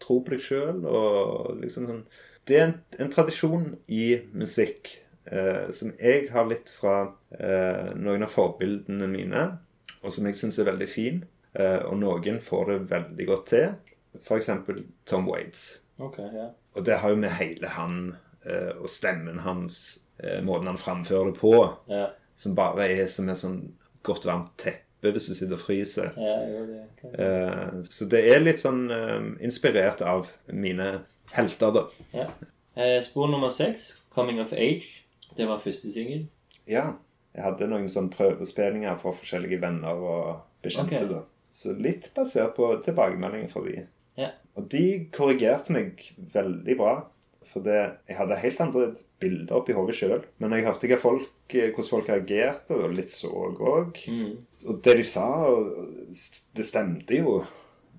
tro 0.04 0.20
på 0.24 0.36
deg 0.36 0.44
sjøl 0.44 0.84
og 0.88 1.58
liksom 1.60 1.90
sånn 1.90 2.06
Det 2.48 2.56
er 2.56 2.66
en, 2.70 2.78
en 3.04 3.12
tradisjon 3.12 3.66
i 3.92 4.18
musikk 4.36 4.94
eh, 5.32 5.72
som 5.76 5.94
jeg 5.96 6.28
har 6.34 6.48
litt 6.50 6.72
fra 6.72 7.14
eh, 7.38 7.92
noen 7.96 8.26
av 8.26 8.34
forbildene 8.34 9.08
mine, 9.08 9.44
og 10.04 10.12
som 10.12 10.28
jeg 10.28 10.36
syns 10.40 10.60
er 10.60 10.68
veldig 10.68 10.90
fin. 10.92 11.22
Eh, 11.54 11.80
og 11.86 11.98
noen 12.02 12.40
får 12.42 12.70
det 12.72 12.78
veldig 12.90 13.28
godt 13.30 13.50
til. 13.52 13.74
F.eks. 14.22 14.50
Tom 15.10 15.28
Waits. 15.30 15.82
Okay, 16.02 16.26
yeah. 16.34 16.54
Og 16.74 16.86
det 16.86 16.98
har 17.02 17.14
jo 17.14 17.20
med 17.22 17.36
hele 17.38 17.70
han 17.76 18.16
eh, 18.46 18.74
og 18.80 18.90
stemmen 18.90 19.44
hans, 19.46 20.00
eh, 20.18 20.42
måten 20.46 20.72
han 20.72 20.82
framfører 20.82 21.32
det 21.32 21.40
på, 21.42 21.54
yeah. 21.92 22.10
som 22.36 22.56
bare 22.58 22.88
er 22.90 23.12
som 23.14 23.30
et 23.30 23.42
sånn 23.42 23.60
godt 24.06 24.26
varmt 24.26 24.56
teppe 24.58 25.12
hvis 25.14 25.28
du 25.30 25.36
sitter 25.36 25.58
og 25.58 25.66
fryser. 25.66 26.14
Yeah, 26.18 26.66
det 26.70 26.82
Eh, 27.04 27.82
så 27.92 28.06
det 28.08 28.22
er 28.32 28.40
litt 28.40 28.62
sånn 28.62 28.88
inspirert 29.44 30.00
av 30.02 30.30
mine 30.48 31.04
helter, 31.36 31.74
da. 31.76 31.84
ja. 32.16 32.30
Spor 33.04 33.28
nummer 33.30 33.52
seks, 33.54 34.00
'Coming 34.16 34.40
of 34.42 34.54
Age'. 34.54 35.04
Det 35.38 35.48
var 35.48 35.60
første 35.60 35.92
singel. 35.94 36.28
Ja. 36.68 36.94
Jeg 37.36 37.44
hadde 37.44 37.68
noen 37.68 37.90
sånn 37.90 38.12
prøvespillinger 38.14 38.98
for 39.02 39.18
forskjellige 39.18 39.62
venner 39.62 39.98
og 39.98 40.42
bekjente. 40.62 41.02
Ok. 41.02 41.10
da. 41.10 41.22
Så 41.54 41.74
litt 41.78 42.10
basert 42.18 42.56
på 42.58 42.72
tilbakemeldinger 42.86 43.52
fra 43.54 43.62
de. 43.68 43.84
Ja. 44.18 44.32
Og 44.58 44.68
de 44.72 44.84
korrigerte 45.14 45.74
meg 45.74 46.02
veldig 46.34 46.78
bra. 46.80 46.94
For 47.54 47.62
det, 47.62 47.80
jeg 48.10 48.18
hadde 48.18 48.40
helt 48.42 48.62
andre 48.64 48.86
bilder 49.22 49.60
oppi 49.60 49.76
hodet 49.78 49.94
sjøl. 50.00 50.24
Men 50.42 50.50
når 50.50 50.60
jeg 50.60 50.66
hørte 50.68 50.90
hva 50.90 50.98
folk, 51.04 51.28
eh, 51.54 51.70
hvordan 51.70 51.90
folk 51.92 52.10
reagerte, 52.10 52.74
og 52.74 52.96
litt 52.98 53.14
så 53.14 53.30
òg 53.30 54.00
Mm. 54.10 54.38
Og 54.66 54.82
det 54.82 54.96
de 54.98 55.04
sa, 55.04 55.28
det 56.56 56.66
stemte 56.66 57.20
jo. 57.20 57.44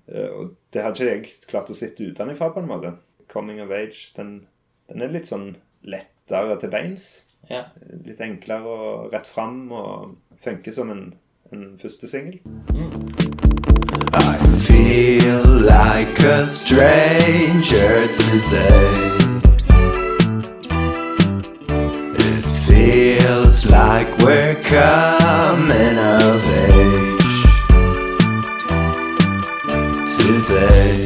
Eh, 0.07 0.29
Og 0.29 0.55
det 0.71 0.83
hadde 0.83 0.99
ikke 0.99 1.15
jeg 1.15 1.47
klart 1.47 1.69
å 1.71 1.77
sitte 1.77 2.03
utenfra 2.11 2.51
på 2.53 2.59
en 2.59 2.67
måte. 2.67 2.93
Coming 3.31 3.61
of 3.61 3.71
age, 3.71 4.11
den, 4.17 4.47
den 4.89 5.01
er 5.01 5.07
litt 5.15 5.27
sånn 5.31 5.55
lettere 5.83 6.59
til 6.59 6.69
beins. 6.69 7.23
Ja. 7.49 7.67
Litt 8.05 8.19
enklere 8.19 8.65
og 8.65 9.13
rett 9.13 9.27
fram, 9.27 9.71
og 9.71 10.17
funker 10.41 10.73
som 10.73 10.91
en, 10.91 11.13
en 11.51 11.77
første 11.81 12.07
singel. 12.11 12.41
I 14.13 14.37
feel 14.67 15.43
like 15.43 16.19
a 16.19 16.45
stranger 16.45 18.07
today. 18.07 19.11
It 22.27 22.45
feels 22.67 23.65
like 23.65 24.09
we're 24.19 24.55
coming 24.63 25.97
of 25.97 26.43
age 26.47 27.35
today. 30.17 31.05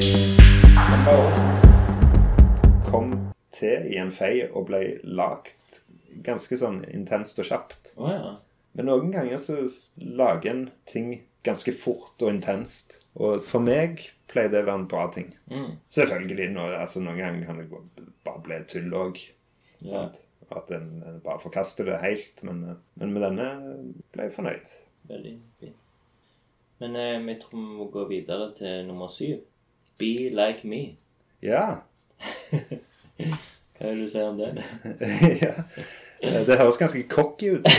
Kom 2.86 3.34
til 3.52 3.94
i 3.94 3.98
en 3.98 4.12
fei 4.12 4.48
og 4.54 4.66
ble 4.70 4.84
lagt 5.04 5.82
ganske 6.24 6.58
sånn 6.58 6.84
intenst 6.94 7.40
og 7.40 7.46
kjapt. 7.50 7.94
Oh, 7.96 8.10
ja. 8.12 8.38
Men 8.74 8.86
noen 8.90 9.12
ganger 9.12 9.38
så 9.42 9.58
lager 9.98 10.52
en 10.52 10.70
ting 10.88 11.14
ganske 11.50 11.74
fort 11.76 12.22
og 12.24 12.32
intenst. 12.34 12.96
Og 13.20 13.44
for 13.44 13.60
meg 13.66 14.06
pleier 14.30 14.52
det 14.54 14.62
å 14.64 14.68
være 14.70 14.80
en 14.84 14.88
bra 14.92 15.08
ting. 15.12 15.32
Mm. 15.52 15.74
Selvfølgelig. 15.92 16.50
Nå, 16.56 16.66
altså, 16.78 17.02
noen 17.04 17.18
ganger 17.20 17.46
kan 17.50 17.60
det 17.60 17.68
bare 18.26 18.44
bli 18.46 18.64
tull 18.72 18.94
òg. 19.04 19.22
ja. 19.86 20.08
At 20.50 20.72
en, 20.74 20.88
en 21.06 21.20
bare 21.22 21.38
forkaster 21.44 21.86
det 21.86 22.00
helt. 22.02 22.40
Men, 22.48 22.64
eh, 22.72 22.78
men 22.98 23.12
med 23.14 23.22
denne 23.22 23.50
ble 24.16 24.24
jeg 24.26 24.34
fornøyd. 24.34 24.72
Veldig 25.12 25.34
fint. 25.62 25.84
Men 26.82 26.96
eh, 26.98 27.20
vi 27.28 27.36
tror 27.38 27.54
vi 27.60 27.76
må 27.78 27.86
gå 27.94 28.08
videre 28.10 28.48
til 28.58 28.88
nummer 28.88 29.12
syv. 29.14 29.44
'Be 30.00 30.32
Like 30.34 30.66
Me'. 30.66 30.96
Ja. 31.46 31.84
Hva 33.78 33.92
vil 33.92 34.00
det 34.00 34.08
du 34.08 34.10
si 34.10 34.22
om 34.26 34.40
den? 34.40 34.58
ja. 35.46 35.54
Eh, 36.24 36.40
Det 36.48 36.58
høres 36.58 36.78
ganske 36.82 37.04
cocky 37.12 37.54
ut. 37.60 37.70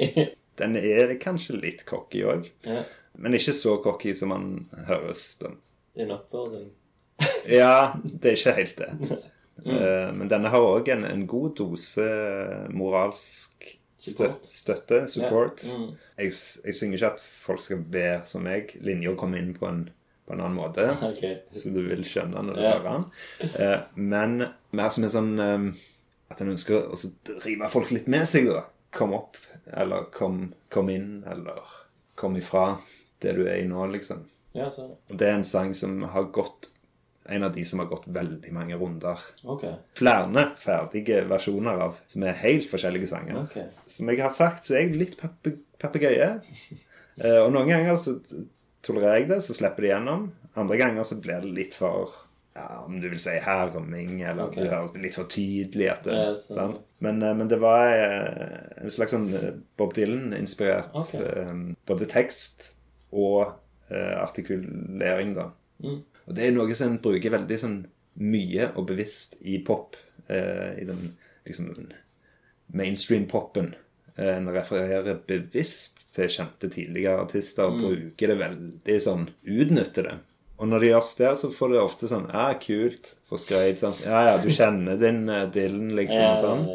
Den 0.62 0.76
er 0.78 1.16
kanskje 1.20 1.56
litt 1.58 1.82
cocky 1.88 2.22
òg. 2.28 2.46
ja, 2.66 2.84
Men 3.18 3.34
ikke 3.36 3.52
så 3.56 3.76
cocky 3.84 4.14
som 4.16 4.30
han 4.34 4.46
høres. 4.88 5.36
Den. 5.42 5.58
en 5.96 6.10
oppfordring. 6.16 6.70
Ja, 7.46 7.92
det 8.04 8.32
er 8.32 8.36
ikke 8.38 8.56
helt 8.60 8.78
det. 8.78 9.20
Eh, 9.62 10.08
Men 10.16 10.26
denne 10.32 10.48
har 10.50 10.64
òg 10.64 10.88
en, 10.90 11.04
en 11.06 11.26
god 11.28 11.52
dose 11.58 12.02
moralsk 12.72 13.66
stø 14.00 14.10
Support. 14.32 14.46
støtte, 14.50 14.98
support. 15.12 15.60
Yeah. 15.62 15.76
Mm. 15.78 15.90
Jeg, 16.18 16.32
jeg 16.64 16.74
synger 16.74 16.96
ikke 16.96 17.10
at 17.12 17.20
folk 17.44 17.60
skal 17.62 17.82
være 17.92 18.22
som 18.26 18.42
meg. 18.48 18.72
Linja 18.82 19.12
komme 19.20 19.38
inn 19.38 19.52
på 19.54 19.68
en, 19.68 19.84
på 20.26 20.34
en 20.34 20.40
annen 20.42 20.56
måte. 20.58 20.88
okay. 21.10 21.36
Så 21.54 21.70
du 21.70 21.78
vil 21.84 22.02
skjønne 22.08 22.42
når 22.48 22.58
du 22.58 22.62
hører 22.64 22.88
den. 22.88 23.06
Eh, 23.52 23.76
men 23.94 24.34
mer 24.74 24.90
som 24.96 25.06
en 25.06 25.14
sånn 25.14 25.30
eh, 25.44 25.68
At 26.32 26.40
en 26.42 26.54
ønsker 26.56 26.88
å 26.88 26.98
så 26.98 27.12
drive 27.28 27.68
folk 27.70 27.92
litt 27.94 28.08
med 28.10 28.26
seg, 28.32 28.48
da. 28.50 28.64
Kom 28.96 29.12
opp, 29.14 29.36
eller 29.70 30.08
kom, 30.16 30.46
kom 30.72 30.90
inn, 30.90 31.20
eller 31.28 31.60
kom 32.18 32.34
ifra 32.40 32.72
det 33.22 33.34
du 33.38 33.42
er 33.46 33.62
i 33.62 33.66
nå, 33.68 33.86
liksom. 33.94 34.24
Ja, 34.56 34.68
sånn. 34.74 34.92
Og 35.10 35.16
det 35.18 35.28
er 35.30 35.38
en 35.38 35.46
sang 35.48 35.72
som 35.74 36.02
har 36.12 36.30
gått 36.34 36.68
En 37.30 37.44
av 37.46 37.52
de 37.54 37.62
som 37.64 37.78
har 37.78 37.86
gått 37.86 38.08
veldig 38.10 38.50
mange 38.50 38.74
runder. 38.74 39.20
Ok. 39.46 39.60
Flere 39.94 40.42
ferdige 40.58 41.20
versjoner 41.30 41.78
av 41.84 42.00
som 42.10 42.24
er 42.26 42.34
helt 42.40 42.66
forskjellige 42.66 43.06
sanger. 43.12 43.44
ok. 43.44 43.60
Som 43.86 44.10
jeg 44.10 44.18
har 44.24 44.32
sagt, 44.34 44.66
så 44.66 44.74
er 44.74 44.88
jeg 44.88 44.96
litt 44.98 45.14
papegøye. 45.78 46.32
Eh, 47.22 47.42
og 47.44 47.50
noen 47.52 47.68
ganger 47.68 47.98
så 48.00 48.14
tolererer 48.82 49.18
jeg 49.20 49.26
det, 49.28 49.36
så 49.44 49.52
slipper 49.54 49.84
det 49.84 49.90
gjennom. 49.90 50.22
Andre 50.56 50.78
ganger 50.80 51.04
så 51.04 51.18
blir 51.20 51.42
det 51.44 51.50
litt 51.52 51.74
for 51.76 52.14
ja, 52.56 52.82
om 52.86 52.96
du 53.02 53.08
vil 53.12 53.20
si 53.20 53.34
herming, 53.44 54.22
eller 54.24 54.46
okay. 54.48 54.64
du 54.64 54.72
høres 54.72 54.94
litt 54.96 55.14
for 55.18 55.28
tydelig. 55.30 55.90
etter. 55.92 56.12
Ja, 56.16 56.34
så- 56.34 56.78
Men, 57.04 57.22
eh, 57.22 57.34
men 57.34 57.48
det 57.48 57.60
var 57.60 57.84
eh, 57.92 58.82
en 58.82 58.90
slags 58.90 59.12
sånn 59.12 59.28
Bob 59.76 59.92
Dylan-inspirert 59.94 60.90
Ok. 60.94 61.14
eh, 61.20 61.52
både 61.86 62.08
tekst 62.08 62.74
og 63.12 63.52
eh, 63.92 64.14
artikulering, 64.22 65.34
da. 65.36 65.50
Mm. 65.84 66.00
Og 66.26 66.36
det 66.36 66.46
er 66.46 66.54
noe 66.56 66.74
som 66.78 66.92
en 66.92 67.00
bruker 67.02 67.34
veldig 67.34 67.58
sånn 67.60 67.78
mye 68.22 68.70
og 68.76 68.86
bevisst 68.90 69.38
i 69.40 69.58
pop. 69.64 69.96
Eh, 70.28 70.82
I 70.82 70.86
den 70.88 71.12
liksom 71.46 71.72
mainstream-popen. 72.72 73.74
Eh, 74.16 74.36
En 74.36 74.48
refererer 74.52 75.18
bevisst 75.26 76.06
til 76.14 76.28
kjente 76.28 76.68
tidligere 76.72 77.24
artister 77.24 77.68
og 77.70 77.80
bruker 77.80 78.32
det 78.32 78.38
veldig 78.40 78.98
sånn 79.00 79.26
Utnytter 79.48 80.08
det. 80.08 80.18
Og 80.60 80.68
når 80.68 80.82
det 80.84 80.88
gjøres 80.92 81.14
der, 81.18 81.36
så 81.40 81.48
får 81.50 81.72
det 81.72 81.80
ofte 81.82 82.08
sånn 82.10 82.28
Ja, 82.30 82.46
kult. 82.60 83.14
Får 83.28 83.40
skryt. 83.42 83.80
Sånn. 83.82 83.96
Ja, 84.04 84.20
ja, 84.28 84.34
du 84.38 84.50
kjenner 84.52 85.00
din 85.00 85.24
eh, 85.28 85.46
Dylan, 85.50 85.88
liksom. 85.98 86.26
Og 86.28 86.42
sånn. 86.42 86.66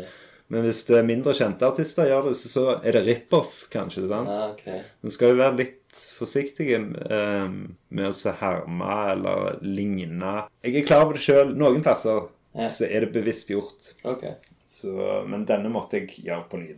Men 0.49 0.63
hvis 0.63 0.85
det 0.87 0.95
er 0.97 1.03
mindre 1.03 1.33
kjente 1.35 1.67
artister 1.67 2.07
gjør 2.07 2.29
det, 2.29 2.35
så- 2.39 2.79
er 2.83 2.91
det 2.95 3.05
rip-off, 3.05 3.65
kanskje. 3.69 4.07
sant? 4.07 4.29
Ah, 4.29 4.51
ok. 4.53 4.83
Men 5.03 5.11
skal 5.11 5.29
jo 5.33 5.41
være 5.41 5.57
litt 5.57 5.81
forsiktige 6.17 6.77
eh, 7.11 7.47
med 7.89 8.05
å 8.05 8.33
herme 8.39 9.11
eller 9.11 9.59
ligne. 9.61 10.47
Jeg 10.63 10.75
er 10.75 10.85
klar 10.87 11.03
over 11.05 11.13
det 11.17 11.21
sjøl. 11.25 11.55
Noen 11.55 11.83
plasser 11.83 12.29
Ja. 12.55 12.69
så 12.69 12.85
er 12.89 13.01
det 13.01 13.11
bevisst 13.13 13.49
gjort. 13.49 13.93
Ok. 14.05 14.23
Så, 14.65 15.25
men 15.27 15.45
denne 15.45 15.69
måtte 15.69 15.99
jeg 15.99 16.23
gjøre 16.23 16.47
på 16.49 16.57
ny. 16.59 16.75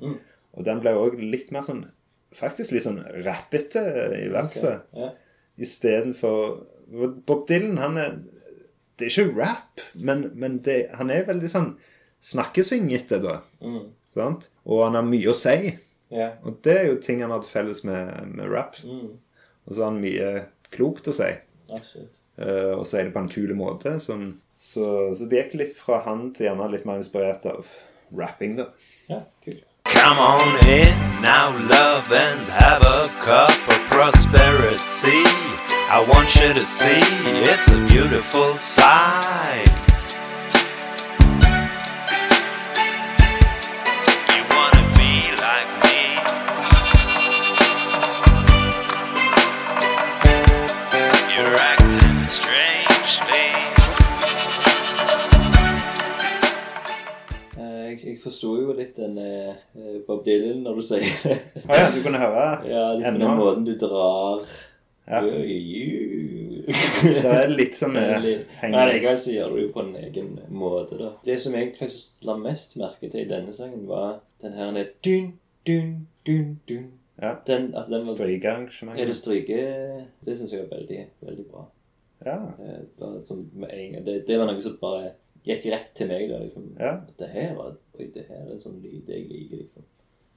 Mm. 0.00 0.18
Og 0.56 0.64
den 0.64 0.80
ble 0.80 0.90
òg 0.94 1.18
litt 1.20 1.50
mer 1.52 1.62
sånn 1.62 1.84
Faktisk 2.34 2.72
litt 2.72 2.82
sånn 2.82 2.98
rappete 3.22 3.78
i 4.18 4.28
verset. 4.28 4.80
Ja. 4.92 5.10
Istedenfor 5.56 6.66
Bob 7.26 7.46
Dylan, 7.48 7.76
han 7.78 7.96
er 7.98 8.16
Det 8.98 9.06
er 9.06 9.10
ikke 9.24 9.36
rap, 9.40 9.80
men, 9.94 10.30
men 10.38 10.58
det, 10.62 10.90
han 10.94 11.10
er 11.10 11.24
veldig 11.26 11.48
sånn 11.50 11.72
snakkesyngete, 12.24 13.20
da. 13.22 13.38
Mm. 13.64 13.88
Sant? 14.14 14.48
Og 14.64 14.84
han 14.86 14.98
har 14.98 15.06
mye 15.06 15.32
å 15.32 15.36
si. 15.36 15.74
Yeah. 16.14 16.36
Og 16.46 16.60
det 16.64 16.74
er 16.78 16.88
jo 16.88 16.98
ting 17.02 17.22
han 17.24 17.34
hadde 17.34 17.50
felles 17.50 17.82
med, 17.86 18.30
med 18.30 18.50
rap. 18.52 18.78
Mm. 18.84 19.16
Og 19.64 19.74
så 19.74 19.80
har 19.82 19.90
han 19.90 20.02
mye 20.02 20.30
klokt 20.74 21.08
å 21.10 21.16
si. 21.16 21.30
Eh, 21.74 22.72
og 22.74 22.86
sier 22.88 23.08
det 23.08 23.14
på 23.14 23.22
en 23.24 23.30
kul 23.32 23.54
måte. 23.58 23.98
Sånn. 24.04 24.34
Så, 24.60 24.86
så 25.18 25.28
det 25.28 25.42
gikk 25.42 25.56
litt 25.60 25.76
fra 25.76 26.00
han 26.06 26.28
til 26.34 26.48
gjerne 26.48 26.70
litt 26.72 26.86
mer 26.88 27.02
inspirert 27.02 27.44
av 27.50 27.68
rapping, 28.14 28.56
da. 28.60 28.70
Ja. 29.10 29.24
Come 29.84 30.18
on 30.18 30.68
in 30.68 30.94
now, 31.20 31.50
love, 31.68 32.10
and 32.12 32.40
have 32.48 32.82
a 32.82 33.08
cup 33.20 33.68
of 33.68 33.80
prosperity. 33.90 35.22
I 35.90 36.04
want 36.08 36.34
you 36.36 36.52
to 36.54 36.66
see 36.66 37.00
it's 37.44 37.72
a 37.72 37.80
beautiful 37.86 38.54
sight. 38.56 39.63
Forsto 58.34 58.52
jo 58.60 58.74
litt 58.76 58.96
den 58.98 59.16
eh, 59.22 59.54
Bob 60.06 60.24
Dylan 60.26 60.62
når 60.66 60.80
du 60.80 60.86
sier 60.90 61.06
det. 61.30 61.38
Ah, 61.68 61.78
ja, 61.78 61.90
du 61.94 62.00
kunne 62.04 62.18
høre 62.20 62.46
Ja, 62.68 62.84
litt 62.98 63.06
ennå. 63.08 63.22
den 63.28 63.38
måten 63.40 63.64
du 63.70 63.74
drar 63.78 64.42
Ja. 65.06 65.20
Det 65.20 65.34
Det 67.04 67.24
er 67.28 67.50
litt 67.52 67.76
som 67.76 67.92
henger 67.94 68.22
Men 68.72 68.88
likevel 68.88 69.18
så 69.20 69.32
gjør 69.34 69.50
du 69.52 69.56
det 69.58 69.64
jo 69.66 69.72
på 69.74 69.82
en 69.84 69.96
egen 70.00 70.30
måte, 70.48 70.96
da. 70.98 71.10
Det 71.26 71.36
som 71.42 71.54
jeg 71.54 71.74
faktisk 71.78 72.24
la 72.24 72.36
mest 72.40 72.76
merke 72.80 73.10
til 73.12 73.20
i 73.20 73.28
denne 73.28 73.52
sangen, 73.52 73.86
var 73.88 74.20
den 74.42 74.52
her 74.56 74.70
ned 74.72 74.94
dun, 75.04 75.34
dun, 75.68 76.06
dun, 76.26 76.54
dun. 76.68 76.86
Ja. 77.20 77.34
Den, 77.46 77.68
altså 77.76 77.92
den 77.92 78.08
var 78.08 78.98
Er 78.98 79.06
det 79.06 79.16
stryke 79.16 79.58
Det 80.24 80.38
syns 80.38 80.52
jeg 80.52 80.64
var 80.64 80.72
veldig, 80.78 81.04
veldig 81.20 81.44
bra. 81.52 81.66
Ja. 82.24 82.38
Det, 82.58 82.80
var, 82.98 83.20
som. 83.28 83.44
Det, 83.60 84.16
det 84.26 84.38
var 84.40 84.48
noe 84.48 84.60
som 84.64 84.78
bare 84.80 85.12
gikk 85.44 85.66
rett 85.72 85.92
til 85.94 86.08
meg. 86.08 86.30
da, 86.32 86.40
liksom. 86.40 86.70
Ja. 86.80 86.96
Det 87.18 87.28
her 87.28 87.54
var 87.58 87.76
Oi, 87.98 88.08
det 88.14 88.24
her 88.28 88.40
er 88.42 88.52
en 88.56 88.60
sånn 88.62 88.80
lyd 88.82 89.08
jeg 89.08 89.28
liker, 89.30 89.60
liksom. 89.62 89.82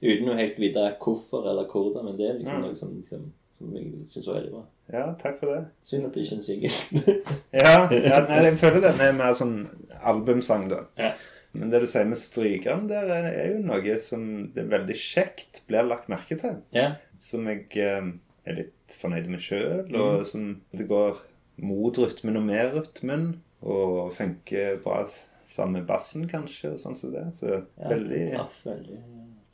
Uten 0.02 0.28
å 0.30 0.36
helt 0.38 0.58
vite 0.62 0.84
hvorfor 1.02 1.48
eller 1.50 1.66
hvordan, 1.66 2.04
men 2.06 2.16
det 2.18 2.28
er 2.30 2.36
liksom 2.38 2.58
Mm. 2.60 2.66
noe 2.68 2.76
som, 2.78 2.92
liksom, 3.00 3.24
som 3.58 3.72
jeg 3.74 3.88
syns 4.12 4.26
var 4.28 4.34
veldig 4.38 4.52
bra. 4.52 4.64
ja, 4.92 5.06
takk 5.18 5.40
for 5.40 5.54
det. 5.54 5.64
Synd 5.82 6.06
at 6.06 6.14
det 6.14 6.22
ikke 6.22 6.32
er 6.32 6.36
en 6.36 6.46
singel. 6.46 6.76
Ja, 7.64 7.88
ja 7.90 8.20
nei, 8.28 8.38
jeg 8.46 8.58
føler 8.60 8.80
den 8.84 9.00
er 9.02 9.12
mer 9.18 9.34
sånn 9.34 9.56
albumsang, 10.02 10.68
da. 10.70 10.84
Ja. 11.00 11.10
Men 11.58 11.70
det 11.72 11.80
du 11.82 11.86
sier 11.90 12.04
med 12.06 12.18
strykeren 12.20 12.86
der, 12.90 13.08
er 13.10 13.54
jo 13.56 13.62
noe 13.66 13.98
som 13.98 14.22
det 14.54 14.62
er 14.66 14.70
veldig 14.78 14.94
kjekt 15.00 15.62
blir 15.66 15.82
lagt 15.88 16.08
merke 16.12 16.36
til. 16.38 16.60
ja. 16.76 16.92
Som 17.18 17.48
jeg 17.50 17.66
eh, 17.82 18.12
er 18.46 18.54
litt 18.54 18.94
fornøyd 19.00 19.26
med 19.32 19.40
sjøl, 19.42 19.88
og 19.98 20.26
som 20.28 20.60
det 20.72 20.86
går 20.86 21.18
mot 21.58 21.98
rytmen 21.98 22.36
og 22.38 22.44
med 22.46 22.74
rytmen. 22.76 23.24
Og 23.66 24.12
funker 24.14 24.76
bra 24.84 25.00
sammen 25.48 25.80
med 25.80 25.88
bassen, 25.88 26.28
kanskje, 26.28 26.74
og 26.74 26.80
sånn 26.82 26.96
som 26.98 27.12
det. 27.14 27.24
Så 27.38 27.48
Ja, 27.50 27.88
veldig 27.88 28.18
det 28.18 28.30
traff 28.34 28.60
veldig. 28.66 28.98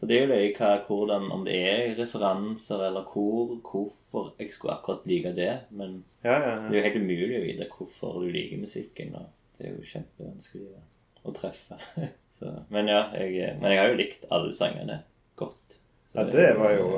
For 0.01 0.11
det 0.11 0.17
er 0.17 0.25
jo 0.25 0.31
det 0.33 0.57
hva, 0.59 0.71
hvordan, 0.89 1.29
om 1.33 1.45
det 1.47 1.55
er 1.65 1.95
referanser, 1.97 2.83
eller 2.89 3.07
hvor, 3.09 3.55
hvorfor 3.65 4.33
jeg 4.41 4.51
skulle 4.53 4.75
akkurat 4.75 5.07
like 5.09 5.33
det. 5.37 5.53
Men 5.71 6.03
Ja, 6.25 6.35
det 6.35 6.49
ja. 6.51 6.57
er 6.59 6.75
jo 6.75 6.83
helt 6.89 6.99
umulig 7.05 7.39
å 7.39 7.45
vite 7.45 7.69
hvorfor 7.71 8.19
du 8.21 8.29
liker 8.35 8.61
musikken. 8.61 9.15
Og 9.15 9.31
det 9.59 9.69
er 9.71 9.77
jo 9.77 9.87
kjempevanskelig 9.93 10.67
å, 11.25 11.33
treffe. 11.33 11.79
Så, 12.35 12.51
men 12.75 12.91
ja, 12.91 13.07
jeg, 13.15 13.55
men 13.61 13.71
jeg 13.71 13.81
har 13.81 13.93
jo 13.93 14.01
likt 14.01 14.27
alle 14.35 14.51
sangene 14.57 14.99
godt. 15.39 15.79
Så 16.11 16.19
ja 16.19 16.27
det 16.33 16.51
var 16.59 16.75
jo 16.75 16.89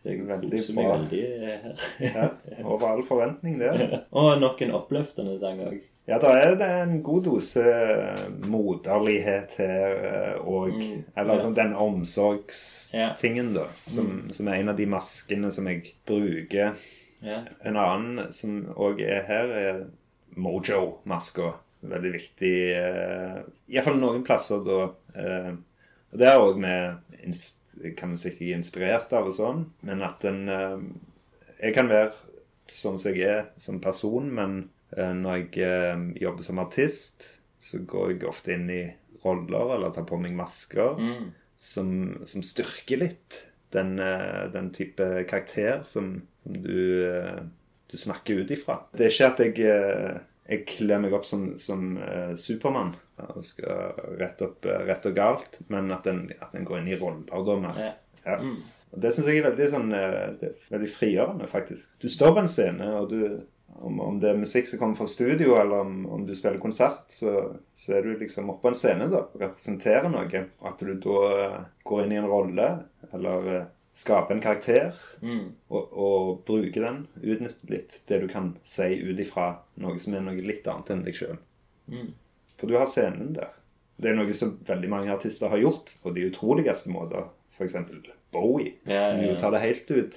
så 0.00 0.08
jeg 0.08 0.22
veldig 0.24 0.50
koser 0.54 0.76
meg 0.78 0.86
bra. 0.88 0.94
veldig 0.96 1.22
her. 1.52 1.82
ja, 2.00 2.28
over 2.64 2.86
all 2.88 3.02
forventning, 3.04 3.58
det. 3.60 3.74
Og 4.16 4.30
nok 4.40 4.62
en 4.64 4.72
oppløftende 4.78 5.34
sang 5.42 5.60
òg. 5.66 5.82
Ja, 6.10 6.18
da 6.18 6.32
er 6.34 6.56
det 6.58 6.66
en 6.82 6.96
god 7.06 7.22
dose 7.28 7.62
moderlighet 8.50 9.52
her 9.60 10.40
òg. 10.42 10.74
Mm, 10.74 11.04
Eller 11.14 11.36
ja. 11.38 11.42
sånn 11.44 11.54
den 11.54 11.76
omsorgstingen, 11.78 13.52
da. 13.54 13.68
Som, 13.86 14.26
som 14.34 14.50
er 14.50 14.58
en 14.58 14.72
av 14.72 14.80
de 14.80 14.88
maskene 14.90 15.52
som 15.54 15.68
jeg 15.70 15.94
bruker. 16.08 16.74
Ja. 17.22 17.44
En 17.62 17.78
annen 17.78 18.32
som 18.34 18.64
òg 18.74 19.02
er 19.06 19.22
her, 19.28 19.54
er 19.54 19.80
Mojo-maska. 20.40 21.52
Veldig 21.80 22.10
viktig 22.12 22.54
eh, 22.76 23.38
Iallfall 23.72 24.00
noen 24.02 24.24
plasser, 24.26 24.60
da. 24.66 24.80
eh, 25.16 25.54
og 26.10 26.18
det 26.20 26.26
er 26.28 26.42
òg 26.42 26.58
med 26.60 26.98
kan 27.96 28.10
man 28.10 28.18
sikkert 28.20 28.42
ikke 28.42 28.58
inspirert 28.58 29.14
av 29.16 29.30
og 29.30 29.36
sånn, 29.36 29.62
men 29.86 30.02
at 30.04 30.26
en 30.28 30.42
eh, 30.50 30.82
Jeg 31.60 31.74
kan 31.76 31.88
være 31.88 32.12
sånn 32.72 32.98
som 33.00 33.12
jeg 33.14 33.28
er 33.28 33.48
som 33.60 33.80
person, 33.84 34.28
men 34.32 34.58
eh, 34.58 34.79
når 34.96 35.36
jeg 35.38 35.62
eh, 35.66 36.00
jobber 36.22 36.42
som 36.46 36.58
artist, 36.62 37.28
så 37.60 37.78
går 37.86 38.14
jeg 38.14 38.28
ofte 38.28 38.54
inn 38.56 38.70
i 38.72 38.82
roller 39.24 39.74
eller 39.76 39.92
tar 39.92 40.06
på 40.08 40.16
meg 40.20 40.32
masker 40.38 40.96
Mm. 40.98 41.30
som, 41.60 41.90
som 42.24 42.42
styrker 42.42 42.98
litt 43.02 43.36
den, 43.74 43.98
eh, 44.00 44.46
den 44.54 44.70
type 44.74 45.24
karakter 45.28 45.82
som, 45.86 46.22
som 46.42 46.56
du, 46.64 47.04
eh, 47.06 47.42
du 47.90 47.96
snakker 48.00 48.40
ut 48.40 48.50
ifra. 48.50 48.78
Det 48.96 49.06
er 49.06 49.12
ikke 49.12 49.28
at 49.34 49.42
jeg, 49.44 49.60
eh, 49.68 50.18
jeg 50.50 50.64
kler 50.66 50.98
meg 51.04 51.12
opp 51.14 51.26
som, 51.28 51.52
som 51.60 51.98
eh, 52.00 52.32
Supermann 52.40 52.94
og 53.20 53.44
skal 53.44 53.92
rette 54.18 54.46
opp 54.48 54.64
eh, 54.66 54.80
rett 54.88 55.06
og 55.06 55.14
galt, 55.14 55.58
men 55.68 55.92
at 55.92 56.06
en, 56.08 56.24
går 56.64 56.80
inn 56.80 56.88
i 56.94 56.96
roller 56.98 57.44
da 57.46 57.56
mer. 57.60 57.76
Ja. 57.78 57.92
Ja. 58.24 58.38
Og 58.90 58.98
Det 59.04 59.12
syns 59.14 59.28
jeg 59.28 59.38
er 59.44 59.50
veldig 59.50 59.68
sånn 59.70 59.92
eh, 59.94 60.30
det 60.40 60.48
er 60.54 60.70
veldig 60.72 60.88
frigjørende, 60.96 61.46
faktisk. 61.46 61.92
Du 62.00 62.08
står 62.10 62.32
på 62.34 62.42
en 62.46 62.48
scene, 62.50 62.88
og 62.98 63.10
du 63.12 63.20
om, 63.78 64.00
om 64.00 64.20
det 64.20 64.30
er 64.30 64.38
musikk 64.40 64.66
som 64.68 64.78
kommer 64.80 64.96
fra 64.98 65.06
studio, 65.08 65.54
eller 65.60 65.80
om, 65.86 66.06
om 66.12 66.24
du 66.26 66.34
spiller 66.34 66.58
konsert, 66.62 67.06
så, 67.14 67.56
så 67.74 67.92
er 67.96 68.02
du 68.04 68.16
liksom 68.20 68.50
oppe 68.50 68.62
på 68.66 68.72
en 68.72 68.78
scene 68.80 69.06
da, 69.12 69.22
og 69.30 69.40
representerer 69.40 70.08
noe. 70.12 70.42
Og 70.60 70.68
at 70.72 70.82
du 70.84 70.94
da 71.00 71.20
eh, 71.44 71.60
går 71.88 72.02
inn 72.04 72.12
i 72.16 72.18
en 72.20 72.28
rolle, 72.30 72.66
eller 73.12 73.48
eh, 73.54 73.68
skaper 74.00 74.34
en 74.36 74.42
karakter, 74.44 74.92
Mm. 75.20 75.50
og, 75.68 75.90
og 76.00 76.28
bruker 76.48 76.80
den. 76.86 77.00
Utnytter 77.20 77.68
litt 77.74 77.98
det 78.08 78.20
du 78.22 78.28
kan 78.32 78.54
si 78.64 78.86
ut 79.04 79.18
ifra 79.20 79.50
noe 79.82 79.98
som 80.00 80.14
er 80.16 80.22
noe 80.24 80.40
litt 80.44 80.64
annet 80.72 80.92
enn 80.94 81.02
deg 81.04 81.18
sjøl. 81.18 81.36
Mm. 81.92 82.12
For 82.60 82.68
du 82.70 82.76
har 82.78 82.88
scenen 82.88 83.34
der. 83.36 83.52
Det 84.00 84.08
er 84.12 84.16
noe 84.16 84.32
som 84.36 84.54
veldig 84.64 84.88
mange 84.88 85.12
artister 85.12 85.52
har 85.52 85.60
gjort 85.60 85.92
på 86.00 86.12
de 86.16 86.24
utroligste 86.30 86.88
måter. 86.92 87.26
F.eks. 87.56 87.76
Bowie, 88.32 88.76
Ja, 88.88 89.02
som 89.10 89.18
ja, 89.20 89.26
jo 89.26 89.34
ja. 89.34 89.38
tar 89.42 89.52
det 89.52 89.60
helt 89.66 89.90
ut. 89.90 90.16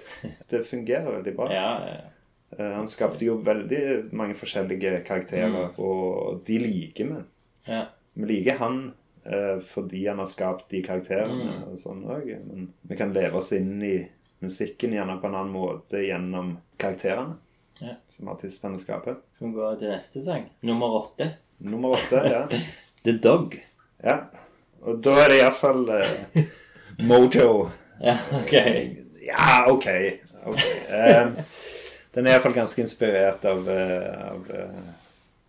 Det 0.51 0.61
fungerer 0.69 1.09
veldig 1.17 1.33
bra. 1.35 1.47
Ja, 1.51 1.69
ja. 1.83 1.93
Eh, 1.97 2.09
Han 2.57 2.87
skapte 2.87 3.25
jo 3.25 3.37
veldig 3.43 4.11
mange 4.13 4.35
forskjellige 4.35 4.99
karakterer, 5.07 5.71
og 5.79 6.43
de 6.45 6.59
liker 6.59 7.05
vi. 7.13 7.21
ja. 7.67 7.85
Vi 8.15 8.27
liker 8.29 8.57
han 8.59 8.93
eh, 9.25 9.57
fordi 9.65 10.03
han 10.07 10.19
har 10.19 10.27
skapt 10.29 10.67
de 10.69 10.81
karakterene 10.85 11.47
Mm. 11.47 11.63
og 11.71 11.79
sånn 11.81 12.03
òg. 12.05 12.27
Men 12.45 12.67
vi 12.87 12.95
kan 12.99 13.13
leve 13.13 13.39
oss 13.39 13.51
inn 13.57 13.81
i 13.81 14.07
musikken 14.43 14.93
gjerne 14.93 15.15
på 15.21 15.27
en 15.31 15.35
annen 15.39 15.53
måte 15.53 16.03
gjennom 16.05 16.57
karakterene 16.77 17.37
Ja. 17.81 17.95
som 18.09 18.27
artistene 18.29 18.77
skaper. 18.77 19.15
Skal 19.33 19.47
vi 19.47 19.53
gå 19.55 19.71
til 19.79 19.89
neste 19.89 20.21
sang? 20.21 20.45
Nummer 20.61 20.93
åtte. 21.01 21.31
Nummer 21.59 21.95
åtte, 21.97 22.21
ja. 22.29 22.47
The 23.03 23.13
Dog. 23.17 23.57
ja. 24.03 24.19
Og 24.85 25.01
da 25.01 25.11
er 25.23 25.29
det 25.29 25.37
iallfall 25.39 25.89
eh, 25.89 26.43
Mojo. 27.07 27.71
Ja, 28.03 28.17
ok. 28.35 28.53
Ja, 29.25 29.65
OK. 29.71 29.87
ok. 30.45 30.63
Eh, 30.89 31.27
den 32.15 32.27
er 32.27 32.35
iallfall 32.35 32.53
ganske 32.55 32.81
inspirert 32.83 33.45
av, 33.49 33.69
eh, 33.69 34.27
av 34.31 34.51
eh, 34.53 34.83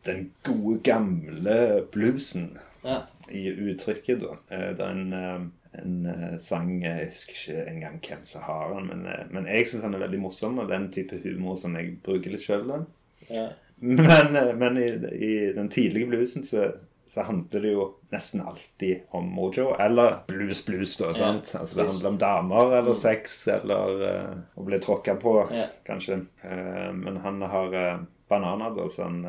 den 0.07 0.31
gode, 0.47 0.78
gamle 0.86 1.59
bluesen. 1.93 2.55
Ja. 2.85 3.03
i 3.32 3.47
uttrykket, 3.49 4.20
da. 4.20 4.35
Eh, 4.53 4.70
Det 4.77 4.85
er 4.85 4.91
en, 4.91 5.53
en 5.81 6.39
sang 6.39 6.82
Jeg 6.82 7.07
husker 7.09 7.35
ikke 7.39 7.70
engang 7.70 8.01
hvem 8.05 8.24
som 8.28 8.43
har 8.45 8.74
den, 8.74 8.91
men, 8.91 9.07
men 9.32 9.47
jeg 9.49 9.66
syns 9.70 9.86
den 9.86 9.95
er 9.97 10.03
veldig 10.05 10.20
morsom, 10.20 10.59
og 10.61 10.69
den 10.69 10.91
type 10.93 11.16
humor 11.24 11.57
som 11.57 11.77
jeg 11.77 11.97
bruker 12.05 12.31
litt 12.35 12.45
sjøl. 12.45 12.85
ja. 13.31 13.49
Men, 13.81 14.36
men 14.59 14.77
i, 14.78 14.91
i 15.19 15.32
den 15.57 15.69
tidlige 15.69 16.07
bluesen 16.07 16.45
så, 16.47 16.69
så 17.15 17.23
handler 17.23 17.61
det 17.62 17.70
jo 17.77 17.85
nesten 18.11 18.41
alltid 18.43 19.05
om 19.15 19.28
mojo, 19.31 19.69
eller 19.78 20.16
blues-blues, 20.27 20.97
da. 20.99 21.12
sant? 21.15 21.53
Altså 21.61 21.77
Det 21.78 21.86
handler 21.86 22.09
om 22.09 22.19
damer 22.19 22.73
eller 22.81 22.95
sex 22.99 23.36
eller 23.49 24.03
uh, 24.03 24.32
å 24.59 24.65
bli 24.66 24.81
tråkka 24.82 25.15
på, 25.23 25.36
Ja. 25.55 25.69
kanskje. 25.86 26.24
Uh, 26.43 26.91
men 26.91 27.20
han 27.23 27.39
har 27.43 27.74
uh, 27.74 28.03
bananer, 28.28 28.74
da, 28.74 28.89
så 28.91 29.07
han, 29.07 29.23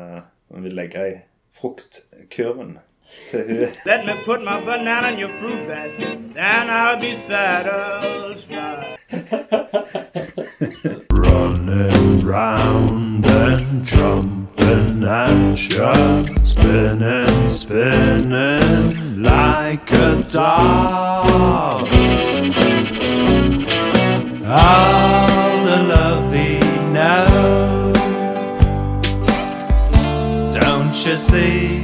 han 0.50 0.66
vil 0.66 0.74
legge 0.74 1.06
i 1.12 1.14
fruktkurven 1.60 2.78
Let 3.86 4.04
me 4.04 4.14
put 4.24 4.42
my 4.42 4.60
banana 4.64 5.12
in 5.12 5.18
your 5.18 5.30
fruit 5.38 5.68
basket, 5.68 6.34
then 6.34 6.68
I'll 6.68 6.98
be 7.00 7.14
satisfied. 7.28 8.96
Running 11.10 12.26
round 12.26 13.24
and 13.30 13.86
jumping 13.86 15.04
and 15.06 15.56
sure 15.56 16.45
spinning, 16.56 17.50
spinning 17.50 19.22
like 19.22 19.90
a 19.92 20.22
dog. 20.28 21.88
All 24.48 25.64
the 25.64 25.78
love 25.92 26.32
he 26.32 26.58
knows. 26.92 27.96
Don't 30.54 30.94
you 31.06 31.18
see? 31.18 31.75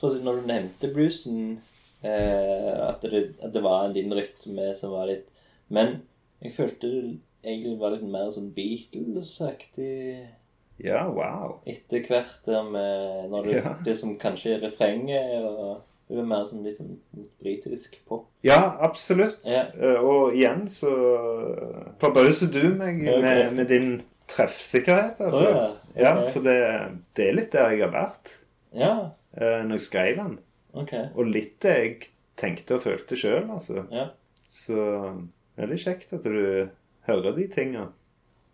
For 0.00 0.16
når 0.24 0.40
du 0.40 0.46
nevnte 0.48 0.90
bluesen, 0.94 1.40
eh, 2.02 2.70
at, 2.88 3.02
det, 3.04 3.34
at 3.42 3.52
det 3.54 3.62
var 3.64 3.84
en 3.86 3.94
liten 3.96 4.14
rytme 4.16 4.72
som 4.78 4.94
var 4.96 5.10
litt 5.10 5.26
Men 5.68 6.00
jeg 6.42 6.54
følte 6.56 6.88
det 6.88 7.02
egentlig 7.44 7.76
var 7.80 7.92
litt 7.94 8.06
mer 8.08 8.30
sånn 8.34 8.50
Beatles-aktig 8.56 10.28
Ja, 10.80 11.04
wow. 11.12 11.58
etter 11.68 12.02
hvert. 12.08 12.48
Med 12.72 13.30
når 13.30 13.44
det, 13.46 13.54
Ja. 13.60 13.74
det 13.84 13.96
som 14.00 14.16
kanskje 14.18 14.54
er 14.56 14.62
refrenget, 14.64 15.44
og 15.44 15.82
det 16.08 16.18
er 16.18 16.26
mer 16.26 16.46
sånn 16.48 16.64
litt 16.64 16.78
sånn 16.80 16.96
britisk 17.42 17.98
pop. 18.08 18.26
Ja, 18.42 18.76
absolutt. 18.80 19.38
Ja. 19.44 19.66
Eh, 19.76 20.00
Og 20.00 20.34
igjen 20.34 20.66
så 20.72 20.90
forbauser 22.00 22.50
du 22.52 22.74
meg 22.78 23.02
okay. 23.04 23.20
med, 23.22 23.52
med 23.54 23.68
din 23.68 24.02
treffsikkerhet, 24.30 25.20
altså. 25.20 25.44
Oh, 25.44 25.76
ja. 25.96 26.00
Ja, 26.00 26.30
for 26.30 26.40
det, 26.46 26.56
det 27.18 27.28
er 27.28 27.34
litt 27.36 27.52
der 27.52 27.72
jeg 27.74 27.82
har 27.84 27.92
vært 27.94 28.36
Ja, 28.72 28.92
eh, 29.36 29.60
når 29.66 29.76
jeg 29.78 29.86
skrev 29.86 30.16
den. 30.16 30.38
Okay. 30.72 31.08
Og 31.14 31.26
litt 31.26 31.56
det 31.62 31.74
jeg 31.78 31.96
tenkte 32.40 32.76
og 32.78 32.82
følte 32.86 33.16
sjøl, 33.18 33.48
altså. 33.50 33.84
Ja, 33.92 34.08
Så 34.50 34.76
veldig 35.58 35.78
kjekt 35.82 36.12
at 36.16 36.24
du 36.24 36.68
hører 37.06 37.34
de 37.36 37.46
tinga. 37.52 37.88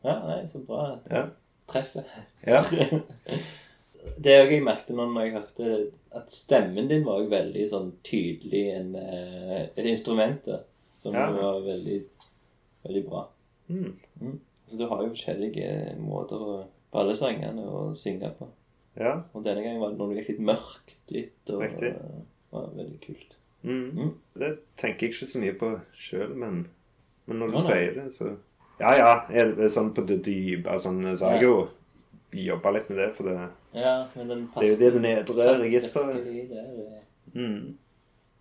ja 0.05 0.17
nei, 0.27 0.43
så 0.47 0.61
bra. 0.67 0.99
Ja. 1.11 1.27
Treffer. 1.69 2.05
ja. 2.47 2.63
Det 4.23 4.37
òg 4.39 4.53
jeg 4.55 4.63
merket 4.63 4.95
nå 4.95 5.03
når 5.11 5.25
jeg 5.27 5.33
hørte 5.35 5.71
at 6.15 6.31
stemmen 6.33 6.87
din 6.89 7.03
var 7.05 7.19
jo 7.25 7.31
veldig 7.33 7.65
sånn 7.69 7.89
tydelig 8.07 8.61
en, 8.77 8.93
eh, 8.95 9.65
et 9.77 9.89
instrument 9.91 10.47
som 11.03 11.13
Ja. 11.15 11.25
var 11.35 11.59
veldig, 11.65 11.97
veldig 12.87 13.03
bra. 13.09 13.25
Mm. 13.69 14.39
Så 14.69 14.79
du 14.79 14.87
har 14.87 15.03
jo 15.03 15.11
forskjellige 15.11 15.97
måter 15.99 16.39
å, 16.39 16.55
på 16.93 16.99
alle 17.03 17.17
sangene 17.19 17.67
å 17.67 17.83
synge 17.99 18.31
på. 18.39 18.47
Ja. 18.97 19.13
Og 19.33 19.45
denne 19.45 19.63
gangen 19.65 19.81
var 19.83 19.93
det 19.93 19.99
når 20.01 20.13
det 20.13 20.23
gikk 20.23 20.33
litt 20.35 20.45
mørkt 20.51 20.95
litt, 21.15 21.51
og 21.53 21.63
Riktig. 21.63 21.93
eh, 21.95 22.21
var 22.55 22.69
veldig 22.77 23.01
kult. 23.05 23.37
Mm. 23.67 23.87
Mm. 23.97 24.13
Det 24.39 24.51
tenker 24.79 25.07
jeg 25.07 25.15
ikke 25.15 25.31
så 25.31 25.41
mye 25.43 25.57
på 25.59 25.71
sjøl, 25.99 26.35
men, 26.39 26.61
men 27.27 27.41
når 27.43 27.55
du 27.55 27.59
ja, 27.59 27.65
sier 27.71 27.97
det, 28.01 28.11
så 28.15 28.35
Ja, 28.81 28.93
ja. 28.93 29.13
Det 29.57 29.71
sånn 29.73 29.95
på 29.97 30.05
det 30.07 30.21
dype 30.27 30.77
sånn, 30.83 31.01
så 31.17 31.31
har 31.31 31.39
jeg 31.41 31.49
jo 31.49 31.57
jobba 32.37 32.73
litt 32.77 32.91
med 32.93 32.99
det, 33.01 33.09
for 33.17 33.31
det 33.31 33.37
Ja, 33.77 33.97
men 34.15 34.29
den 34.29 34.47
Det 34.55 34.63
er 34.67 34.71
jo 34.71 34.79
det 34.83 34.93
det 34.93 35.03
nedre 35.03 35.59
registeret. 35.63 36.31
eh. 36.53 37.03
mm. 37.35 37.77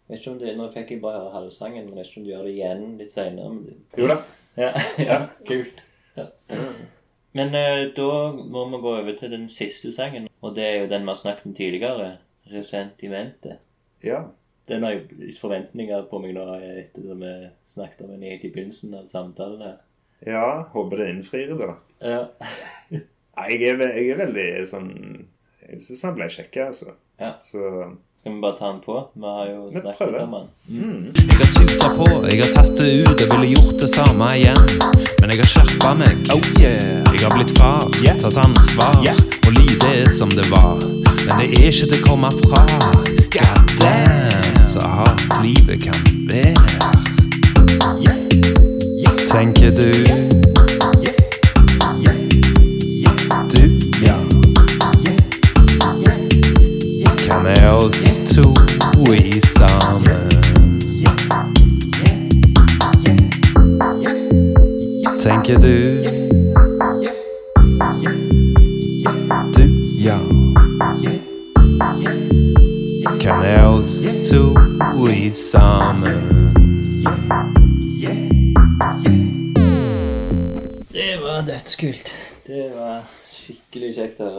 Vet 0.07 0.19
ikke 0.19 0.31
om 0.31 0.39
det, 0.39 0.57
Nå 0.57 0.67
fikk 0.73 0.91
jeg 0.91 1.01
bare 1.01 1.23
høre 1.23 1.33
halvsangen, 1.39 1.87
men 1.87 1.97
jeg 1.97 2.03
vet 2.03 2.11
ikke 2.11 2.21
om 2.21 2.25
du 2.25 2.31
gjør 2.33 2.43
det 2.45 2.53
igjen 2.53 2.83
litt 2.99 3.13
senere. 3.15 3.53
Det, 3.65 3.77
Jo 4.03 4.09
da. 4.11 4.19
Ja, 4.55 4.69
ja 5.01 5.17
kult. 5.49 5.81
Ja. 6.15 6.29
Men 7.35 7.51
uh, 7.55 7.83
da 7.95 8.09
må 8.33 8.65
vi 8.71 8.81
gå 8.83 8.95
over 9.01 9.19
til 9.19 9.33
den 9.33 9.49
siste 9.51 9.91
sangen. 9.95 10.29
Og 10.41 10.55
det 10.55 10.65
er 10.65 10.75
jo 10.81 10.89
den 10.91 11.03
vi 11.03 11.11
har 11.11 11.19
snakket 11.19 11.45
om 11.49 11.55
tidligere. 11.57 12.17
'Resentimente'. 12.45 13.57
Ja. 14.03 14.21
Den 14.69 14.83
har 14.83 14.91
jo 14.95 15.01
litt 15.19 15.39
forventninger 15.39 16.05
på 16.09 16.19
meg 16.21 16.35
nå 16.37 16.45
etter 16.57 17.11
at 17.11 17.19
vi 17.21 17.33
snakket 17.65 18.05
om 18.05 18.13
den 18.13 18.23
i 18.23 18.37
begynnelsen 18.41 18.93
av 18.97 19.05
samtalen 19.09 19.61
her. 19.61 19.77
ja. 20.25 20.47
Håper 20.73 20.97
det 20.97 21.09
innfrir, 21.09 21.53
da. 21.59 21.75
Ja. 22.01 22.21
Nei, 23.35 23.47
jeg 23.51 23.73
er, 23.73 23.81
jeg 23.97 24.09
er 24.13 24.19
veldig 24.21 24.45
sånn 24.69 24.91
Jeg 25.65 25.81
syns 25.83 26.03
han 26.07 26.15
ble 26.15 26.27
kjekk, 26.31 26.57
altså. 26.69 26.93
Ja. 27.19 27.33
Så 27.43 27.61
Skal 28.25 28.35
vi 28.35 28.41
bare 28.41 28.57
ta 28.57 28.67
den 28.71 28.79
på? 28.81 29.09
Vi 29.13 29.21
har 29.21 29.45
jo 29.45 29.71
snakket 29.71 30.21
om 30.21 30.31
den. 30.31 30.45
mm. 30.83 31.13
Jeg 31.15 31.37
har 31.37 31.51
tuta 31.53 31.89
på, 31.89 32.05
jeg 32.27 32.39
har 32.43 32.53
tatt 32.55 32.77
det 32.77 32.87
ut, 33.05 33.19
jeg 33.21 33.27
ville 33.31 33.49
gjort 33.51 33.77
det 33.79 33.89
samme 33.91 34.29
igjen. 34.33 34.63
Men 35.21 35.29
jeg 35.29 35.37
har 35.43 35.51
skjerpa 35.51 35.91
meg. 35.99 36.31
Oh 36.33 36.41
yeah. 36.57 37.05
Jeg 37.13 37.21
har 37.21 37.35
blitt 37.37 37.53
far, 37.53 37.85
tatt 38.23 38.39
ansvar. 38.41 38.97
Og 39.45 39.51
livet 39.53 39.85
er 39.91 40.09
som 40.09 40.33
det 40.33 40.47
var. 40.49 40.81
Men 41.21 41.37
det 41.37 41.51
er 41.53 41.69
ikke 41.69 41.91
til 41.91 42.01
å 42.01 42.05
komme 42.07 42.33
fra. 42.47 42.65
God 43.37 43.77
damn, 43.77 44.57
så 44.65 44.81
hardt 44.81 45.37
livet 45.45 45.85
kan 45.85 46.01
være. 46.25 46.57
Tenker 49.29 49.69
Du, 49.77 49.89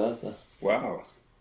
høre, 0.06 0.14
altså. 0.14 0.32
Wow. 0.62 1.00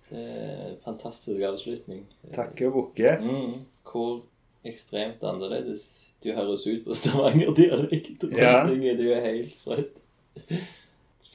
Det 0.09 0.21
er 0.21 0.65
en 0.69 0.79
fantastisk 0.83 1.41
avslutning. 1.41 2.05
Takke 2.33 2.67
og 2.67 2.73
bukke. 2.73 3.17
Mm. 3.21 3.53
Hvor 3.85 4.23
ekstremt 4.65 5.23
annerledes 5.23 5.87
du 6.23 6.33
høres 6.33 6.67
ut 6.67 6.85
på 6.85 6.93
Stavanger-dialekt. 6.93 8.23
Ja. 8.37 8.65
Du 8.67 9.09
er 9.11 9.21
helt 9.21 9.57
sprøtt. 9.57 10.01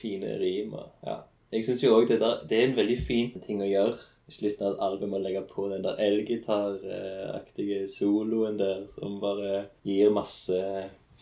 Fine 0.00 0.38
rim 0.40 0.72
og 0.74 0.88
ja. 1.06 1.20
Jeg 1.52 1.64
syns 1.66 1.82
jo 1.82 1.96
òg 1.96 2.06
det 2.08 2.20
der 2.20 2.44
Det 2.48 2.58
er 2.58 2.68
en 2.68 2.76
veldig 2.76 2.96
fin 3.02 3.32
ting 3.42 3.60
å 3.62 3.68
gjøre 3.68 3.96
i 4.30 4.32
slutten 4.32 4.66
av 4.66 4.76
et 4.76 4.84
album 4.86 5.16
å 5.18 5.20
legge 5.20 5.42
på 5.50 5.66
den 5.72 5.82
der 5.82 5.98
elgitaraktige 6.06 7.82
soloen 7.90 8.58
der 8.60 8.86
som 8.94 9.18
bare 9.22 9.66
gir 9.82 10.14
masse 10.14 10.62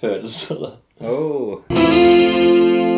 følelser. 0.00 0.60
da. 0.66 1.08
Oh. 1.08 2.97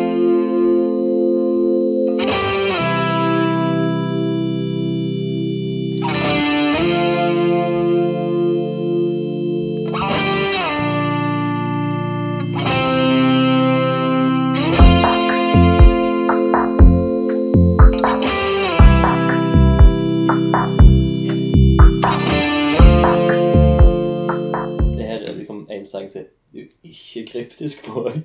Kryptisk 27.61 27.87
òg. 27.95 28.23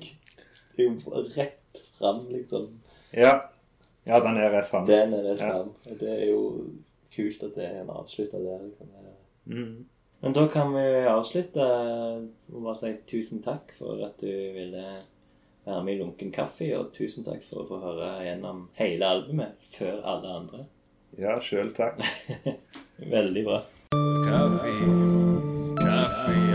Det 0.75 0.85
er 0.85 0.87
jo 0.87 1.23
rett 1.35 1.81
fram, 1.97 2.27
liksom. 2.31 2.67
Ja. 3.11 3.41
ja, 4.05 4.19
den 4.19 4.37
er 4.37 4.51
rett 4.51 4.69
fram. 4.69 4.85
Den 4.85 5.13
er 5.13 5.23
rett 5.23 5.41
Ja. 5.41 5.63
Det 5.99 6.09
er 6.09 6.25
jo 6.31 6.65
kult 7.15 7.43
at 7.43 7.55
det 7.55 7.65
er 7.65 7.81
en 7.81 7.89
avslutta 7.89 8.37
der. 8.37 8.59
liksom. 8.65 8.87
Mm. 9.45 9.85
Men 10.21 10.33
da 10.33 10.47
kan 10.47 10.73
vi 10.73 11.05
avslutte. 11.07 11.61
Må 12.49 12.59
bare 12.63 12.75
si 12.75 12.93
tusen 13.07 13.43
takk 13.43 13.73
for 13.77 14.03
at 14.05 14.19
du 14.21 14.27
ville 14.27 14.85
være 15.65 15.83
med 15.83 15.93
i 15.93 15.99
Lunken 15.99 16.31
kaffe, 16.31 16.77
og 16.77 16.93
tusen 16.93 17.23
takk 17.23 17.43
for 17.49 17.61
å 17.61 17.67
få 17.67 17.79
høre 17.83 18.23
gjennom 18.25 18.67
hele 18.79 19.05
albumet 19.05 19.55
før 19.77 20.01
alle 20.03 20.27
andre. 20.41 20.65
Ja, 21.17 21.39
sjøl 21.41 21.73
takk. 21.73 22.01
Veldig 23.13 23.45
bra. 23.45 23.61
Kaffe. 24.27 26.46